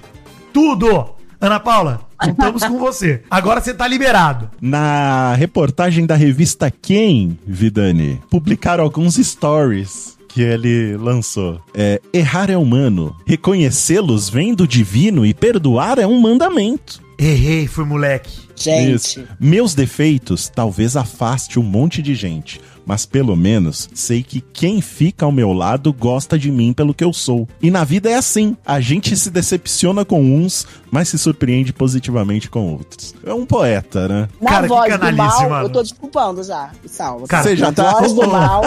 Tudo! 0.51 1.15
Ana 1.39 1.59
Paula, 1.59 2.01
contamos 2.25 2.63
com 2.63 2.77
você. 2.79 3.21
Agora 3.29 3.61
você 3.61 3.73
tá 3.73 3.87
liberado. 3.87 4.49
Na 4.61 5.33
reportagem 5.35 6.05
da 6.05 6.15
revista 6.15 6.71
Quem, 6.71 7.37
Vidani, 7.45 8.21
publicaram 8.29 8.83
alguns 8.83 9.15
stories 9.15 10.17
que 10.33 10.41
ele 10.41 10.97
lançou. 10.97 11.61
É, 11.75 12.01
errar 12.11 12.49
é 12.49 12.57
humano, 12.57 13.15
reconhecê-los 13.25 14.29
vem 14.29 14.53
do 14.53 14.67
divino 14.67 15.25
e 15.25 15.33
perdoar 15.33 15.99
é 15.99 16.07
um 16.07 16.19
mandamento. 16.19 17.01
Errei, 17.17 17.67
fui 17.67 17.85
moleque. 17.85 18.41
Gente. 18.55 18.93
Isso. 18.93 19.23
Meus 19.39 19.73
defeitos 19.73 20.49
talvez 20.49 20.95
afaste 20.95 21.59
um 21.59 21.63
monte 21.63 22.01
de 22.01 22.13
gente, 22.15 22.61
mas 22.85 23.05
pelo 23.05 23.35
menos 23.35 23.89
sei 23.93 24.21
que 24.23 24.41
quem 24.41 24.79
fica 24.79 25.25
ao 25.25 25.31
meu 25.31 25.51
lado 25.53 25.91
gosta 25.91 26.37
de 26.37 26.51
mim 26.51 26.71
pelo 26.71 26.93
que 26.93 27.03
eu 27.03 27.11
sou. 27.11 27.47
E 27.61 27.69
na 27.71 27.83
vida 27.83 28.09
é 28.09 28.15
assim: 28.15 28.55
a 28.65 28.79
gente 28.79 29.15
se 29.17 29.29
decepciona 29.31 30.05
com 30.05 30.21
uns, 30.21 30.67
mas 30.91 31.09
se 31.09 31.17
surpreende 31.17 31.73
positivamente 31.73 32.49
com 32.49 32.73
outros. 32.73 33.13
É 33.25 33.33
um 33.33 33.45
poeta, 33.45 34.07
né? 34.07 34.27
Na 34.39 34.49
Cara, 34.49 34.61
que 34.63 34.69
voz 34.69 34.83
do 34.93 34.99
canalice, 34.99 35.17
mal, 35.41 35.49
mano. 35.49 35.65
eu 35.65 35.69
tô 35.71 35.81
desculpando 35.81 36.43
já, 36.43 36.71
Salva. 36.85 37.27
Cara, 37.27 37.43
Você 37.43 37.55
já 37.55 37.67
na 37.67 37.71
tá- 37.73 37.91
voz 37.99 38.13
do 38.13 38.27
mal, 38.27 38.65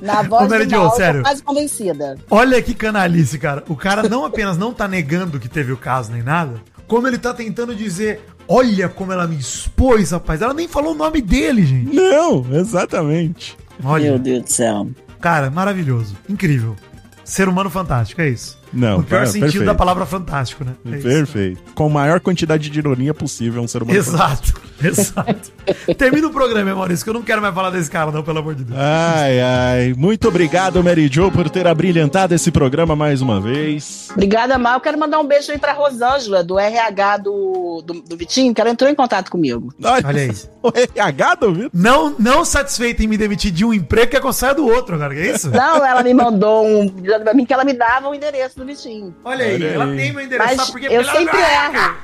na 0.00 0.22
voz 0.24 0.46
Ô, 0.46 0.48
Mary 0.48 0.66
do 0.66 0.76
mal, 0.76 0.84
eu 0.86 0.90
sério. 0.92 1.20
tô 1.22 1.28
quase 1.28 1.42
convencida. 1.42 2.18
Olha 2.30 2.60
que 2.62 2.74
canalice, 2.74 3.38
cara. 3.38 3.62
O 3.68 3.76
cara 3.76 4.08
não 4.08 4.24
apenas 4.24 4.56
não 4.56 4.72
tá 4.72 4.88
negando 4.88 5.38
que 5.38 5.48
teve 5.48 5.72
o 5.72 5.76
caso 5.76 6.10
nem 6.10 6.22
nada, 6.22 6.60
como 6.86 7.06
ele 7.08 7.18
tá 7.18 7.32
tentando 7.34 7.74
dizer: 7.74 8.20
olha 8.48 8.88
como 8.88 9.12
ela 9.12 9.26
me 9.26 9.36
expôs, 9.36 10.10
rapaz. 10.10 10.42
Ela 10.42 10.54
nem 10.54 10.68
falou 10.68 10.92
o 10.92 10.96
nome 10.96 11.20
dele, 11.20 11.64
gente. 11.64 11.94
Não, 11.94 12.44
exatamente. 12.52 13.56
Olha, 13.84 14.10
Meu 14.10 14.18
Deus 14.18 14.42
do 14.44 14.50
céu. 14.50 14.88
cara, 15.20 15.50
maravilhoso. 15.50 16.16
Incrível. 16.28 16.76
Ser 17.24 17.48
humano 17.48 17.68
fantástico, 17.68 18.20
é 18.20 18.28
isso. 18.28 18.55
Não, 18.76 18.98
no 18.98 19.04
pior 19.04 19.22
é, 19.22 19.26
sentido 19.26 19.42
perfeito. 19.42 19.64
da 19.64 19.74
palavra 19.74 20.04
fantástico, 20.06 20.64
né? 20.64 20.72
É 20.84 20.96
isso. 20.96 21.08
Perfeito. 21.08 21.62
Com 21.74 21.86
a 21.86 21.90
maior 21.90 22.20
quantidade 22.20 22.68
de 22.68 22.78
ironia 22.78 23.14
possível, 23.14 23.62
um 23.62 23.68
ser 23.68 23.82
humano. 23.82 23.98
Exato, 23.98 24.54
exato. 24.82 25.50
Termina 25.96 26.26
o 26.26 26.30
programa, 26.30 26.70
hein, 26.70 26.76
Maurício, 26.76 27.04
que 27.04 27.10
eu 27.10 27.14
não 27.14 27.22
quero 27.22 27.40
mais 27.40 27.54
falar 27.54 27.70
desse 27.70 27.90
cara, 27.90 28.10
não, 28.12 28.22
pelo 28.22 28.38
amor 28.38 28.54
de 28.54 28.64
Deus. 28.64 28.78
Ai, 28.78 29.40
ai. 29.40 29.94
Muito 29.96 30.28
obrigado, 30.28 30.82
Mary 30.84 31.08
Jo, 31.10 31.30
por 31.32 31.48
ter 31.48 31.66
abrilhantado 31.66 32.34
esse 32.34 32.50
programa 32.50 32.94
mais 32.94 33.22
uma 33.22 33.40
vez. 33.40 34.08
Obrigada, 34.12 34.58
Mal. 34.58 34.74
Eu 34.74 34.80
quero 34.80 34.98
mandar 34.98 35.18
um 35.18 35.26
beijo 35.26 35.50
aí 35.50 35.58
pra 35.58 35.72
Rosângela, 35.72 36.44
do 36.44 36.58
RH 36.58 37.18
do, 37.18 37.82
do, 37.84 37.94
do 38.02 38.16
Vitinho, 38.16 38.54
que 38.54 38.60
ela 38.60 38.70
entrou 38.70 38.90
em 38.90 38.94
contato 38.94 39.30
comigo. 39.30 39.72
Olha, 39.82 40.06
Olha 40.06 40.22
aí. 40.22 40.32
O 40.66 40.72
RH 40.74 41.34
do 41.36 41.54
Vitor. 41.54 41.70
Não, 41.72 42.16
não 42.18 42.44
satisfeita 42.44 43.04
em 43.04 43.06
me 43.06 43.16
demitir 43.16 43.52
de 43.52 43.64
um 43.64 43.72
emprego, 43.72 44.10
que 44.10 44.16
eu 44.16 44.32
saia 44.32 44.52
do 44.52 44.66
outro, 44.66 44.98
cara. 44.98 45.14
Que 45.14 45.20
é 45.20 45.30
isso? 45.30 45.48
Não, 45.50 45.84
ela 45.84 46.02
me 46.02 46.12
mandou 46.12 46.66
um. 46.66 46.86
dizendo 46.86 47.22
pra 47.22 47.34
mim 47.34 47.44
que 47.44 47.52
ela 47.52 47.64
me 47.64 47.72
dava 47.72 48.08
o 48.08 48.14
endereço 48.14 48.56
do 48.58 48.64
Vitinho. 48.66 49.14
Olha 49.24 49.44
aí, 49.44 49.54
Olha 49.54 49.66
ela 49.66 49.84
aí. 49.84 49.96
tem 49.96 50.12
meu 50.12 50.24
endereço, 50.24 50.56
Mas 50.56 50.70
por 50.70 50.82
eu 50.82 50.90
Porque 50.90 50.94
ela- 50.94 51.12
sempre 51.12 51.38
erro. 51.38 51.96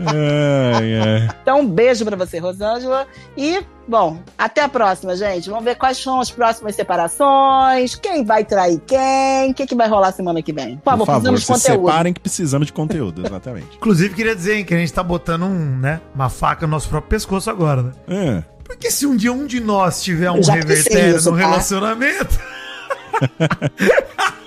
Ai, 0.00 0.94
ai. 1.00 1.28
Então, 1.42 1.60
um 1.60 1.66
beijo 1.68 2.04
pra 2.04 2.16
você, 2.16 2.38
Rosângela. 2.38 3.06
E, 3.36 3.60
bom, 3.86 4.18
até 4.36 4.62
a 4.62 4.68
próxima, 4.68 5.14
gente. 5.16 5.48
Vamos 5.48 5.64
ver 5.64 5.76
quais 5.76 5.96
são 5.98 6.20
as 6.20 6.30
próximas 6.32 6.74
separações, 6.74 7.94
quem 7.94 8.24
vai 8.24 8.44
trair 8.44 8.80
quem, 8.86 9.52
o 9.52 9.54
que, 9.54 9.66
que 9.66 9.74
vai 9.76 9.88
rolar 9.88 10.10
semana 10.12 10.42
que 10.42 10.52
vem. 10.52 10.76
Por 10.78 10.82
Por 10.82 10.90
favor, 10.90 11.06
favor, 11.06 11.20
precisamos 11.32 11.40
de 11.40 11.46
se 11.46 11.52
conteúdo. 11.70 11.86
separem 11.90 12.12
que 12.12 12.20
precisamos 12.20 12.66
de 12.66 12.72
conteúdo, 12.72 13.24
exatamente. 13.26 13.68
Inclusive, 13.76 14.14
queria 14.14 14.34
dizer 14.34 14.56
hein, 14.56 14.64
que 14.64 14.74
a 14.74 14.78
gente 14.78 14.92
tá 14.92 15.02
botando 15.02 15.44
um, 15.44 15.76
né, 15.78 16.00
uma 16.14 16.28
faca 16.28 16.66
no 16.66 16.72
nosso 16.72 16.88
próprio 16.88 17.08
pescoço 17.10 17.48
agora, 17.50 17.82
né? 17.82 17.92
É. 18.08 18.40
Por 18.64 18.74
Porque 18.74 18.90
se 18.90 19.06
um 19.06 19.16
dia 19.16 19.32
um 19.32 19.46
de 19.46 19.60
nós 19.60 20.02
tiver 20.02 20.30
um 20.30 20.38
Eu 20.38 20.42
revertério 20.42 21.22
no 21.22 21.30
tá? 21.30 21.36
relacionamento. 21.36 22.38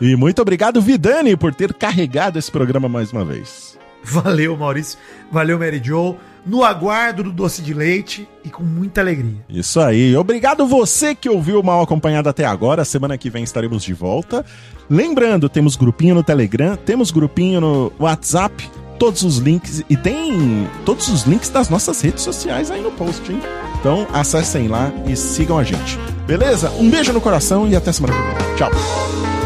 E 0.00 0.14
muito 0.16 0.40
obrigado, 0.40 0.80
Vidani, 0.80 1.36
por 1.36 1.54
ter 1.54 1.74
carregado 1.74 2.38
esse 2.38 2.50
programa 2.50 2.88
mais 2.88 3.12
uma 3.12 3.24
vez. 3.24 3.78
Valeu, 4.02 4.56
Maurício. 4.56 4.98
Valeu, 5.30 5.58
Mary 5.58 5.80
Joe. 5.82 6.14
No 6.46 6.64
aguardo 6.64 7.24
do 7.24 7.32
doce 7.32 7.60
de 7.60 7.74
leite 7.74 8.26
e 8.44 8.48
com 8.48 8.62
muita 8.62 9.00
alegria. 9.00 9.44
Isso 9.48 9.80
aí. 9.80 10.16
Obrigado 10.16 10.66
você 10.66 11.14
que 11.14 11.28
ouviu 11.28 11.60
o 11.60 11.64
Mal 11.64 11.82
Acompanhado 11.82 12.28
até 12.28 12.44
agora. 12.44 12.84
Semana 12.84 13.18
que 13.18 13.28
vem 13.28 13.44
estaremos 13.44 13.82
de 13.82 13.92
volta. 13.92 14.46
Lembrando, 14.88 15.48
temos 15.48 15.76
grupinho 15.76 16.14
no 16.14 16.22
Telegram, 16.22 16.76
temos 16.76 17.10
grupinho 17.10 17.60
no 17.60 17.92
WhatsApp, 17.98 18.70
todos 18.98 19.22
os 19.22 19.36
links 19.36 19.84
e 19.90 19.96
tem 19.96 20.66
todos 20.86 21.08
os 21.08 21.24
links 21.24 21.50
das 21.50 21.68
nossas 21.68 22.00
redes 22.00 22.22
sociais 22.22 22.70
aí 22.70 22.80
no 22.80 22.92
post, 22.92 23.30
hein? 23.30 23.40
Então 23.78 24.06
acessem 24.12 24.68
lá 24.68 24.90
e 25.06 25.14
sigam 25.14 25.58
a 25.58 25.64
gente. 25.64 25.98
Beleza? 26.26 26.70
Um 26.70 26.88
beijo 26.88 27.12
no 27.12 27.20
coração 27.20 27.68
e 27.68 27.76
até 27.76 27.92
semana 27.92 28.14
que 28.14 28.22
vem. 28.22 28.56
Tchau. 28.56 29.37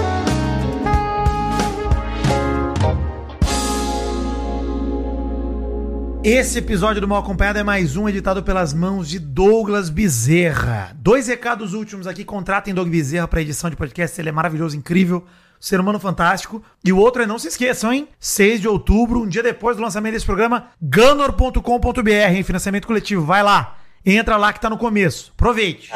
Esse 6.24 6.60
episódio 6.60 7.00
do 7.00 7.08
Mal 7.08 7.18
Acompanhado 7.18 7.58
é 7.58 7.64
mais 7.64 7.96
um 7.96 8.08
editado 8.08 8.44
pelas 8.44 8.72
mãos 8.72 9.08
de 9.08 9.18
Douglas 9.18 9.90
Bezerra. 9.90 10.92
Dois 10.94 11.26
recados 11.26 11.74
últimos 11.74 12.06
aqui. 12.06 12.24
Contratem 12.24 12.72
Doug 12.72 12.88
Bezerra 12.88 13.26
para 13.26 13.42
edição 13.42 13.68
de 13.68 13.74
podcast. 13.74 14.20
Ele 14.20 14.28
é 14.28 14.32
maravilhoso, 14.32 14.76
incrível, 14.76 15.24
ser 15.58 15.80
humano 15.80 15.98
fantástico. 15.98 16.62
E 16.84 16.92
o 16.92 16.96
outro 16.96 17.22
é, 17.22 17.26
não 17.26 17.40
se 17.40 17.48
esqueçam, 17.48 17.92
hein? 17.92 18.06
6 18.20 18.60
de 18.60 18.68
outubro, 18.68 19.20
um 19.20 19.26
dia 19.26 19.42
depois 19.42 19.76
do 19.76 19.82
lançamento 19.82 20.12
desse 20.12 20.24
programa, 20.24 20.68
ganor.com.br, 20.80 22.08
em 22.32 22.44
financiamento 22.44 22.86
coletivo. 22.86 23.24
Vai 23.24 23.42
lá. 23.42 23.78
Entra 24.06 24.36
lá 24.36 24.52
que 24.52 24.60
tá 24.60 24.70
no 24.70 24.78
começo. 24.78 25.32
Aproveite. 25.34 25.90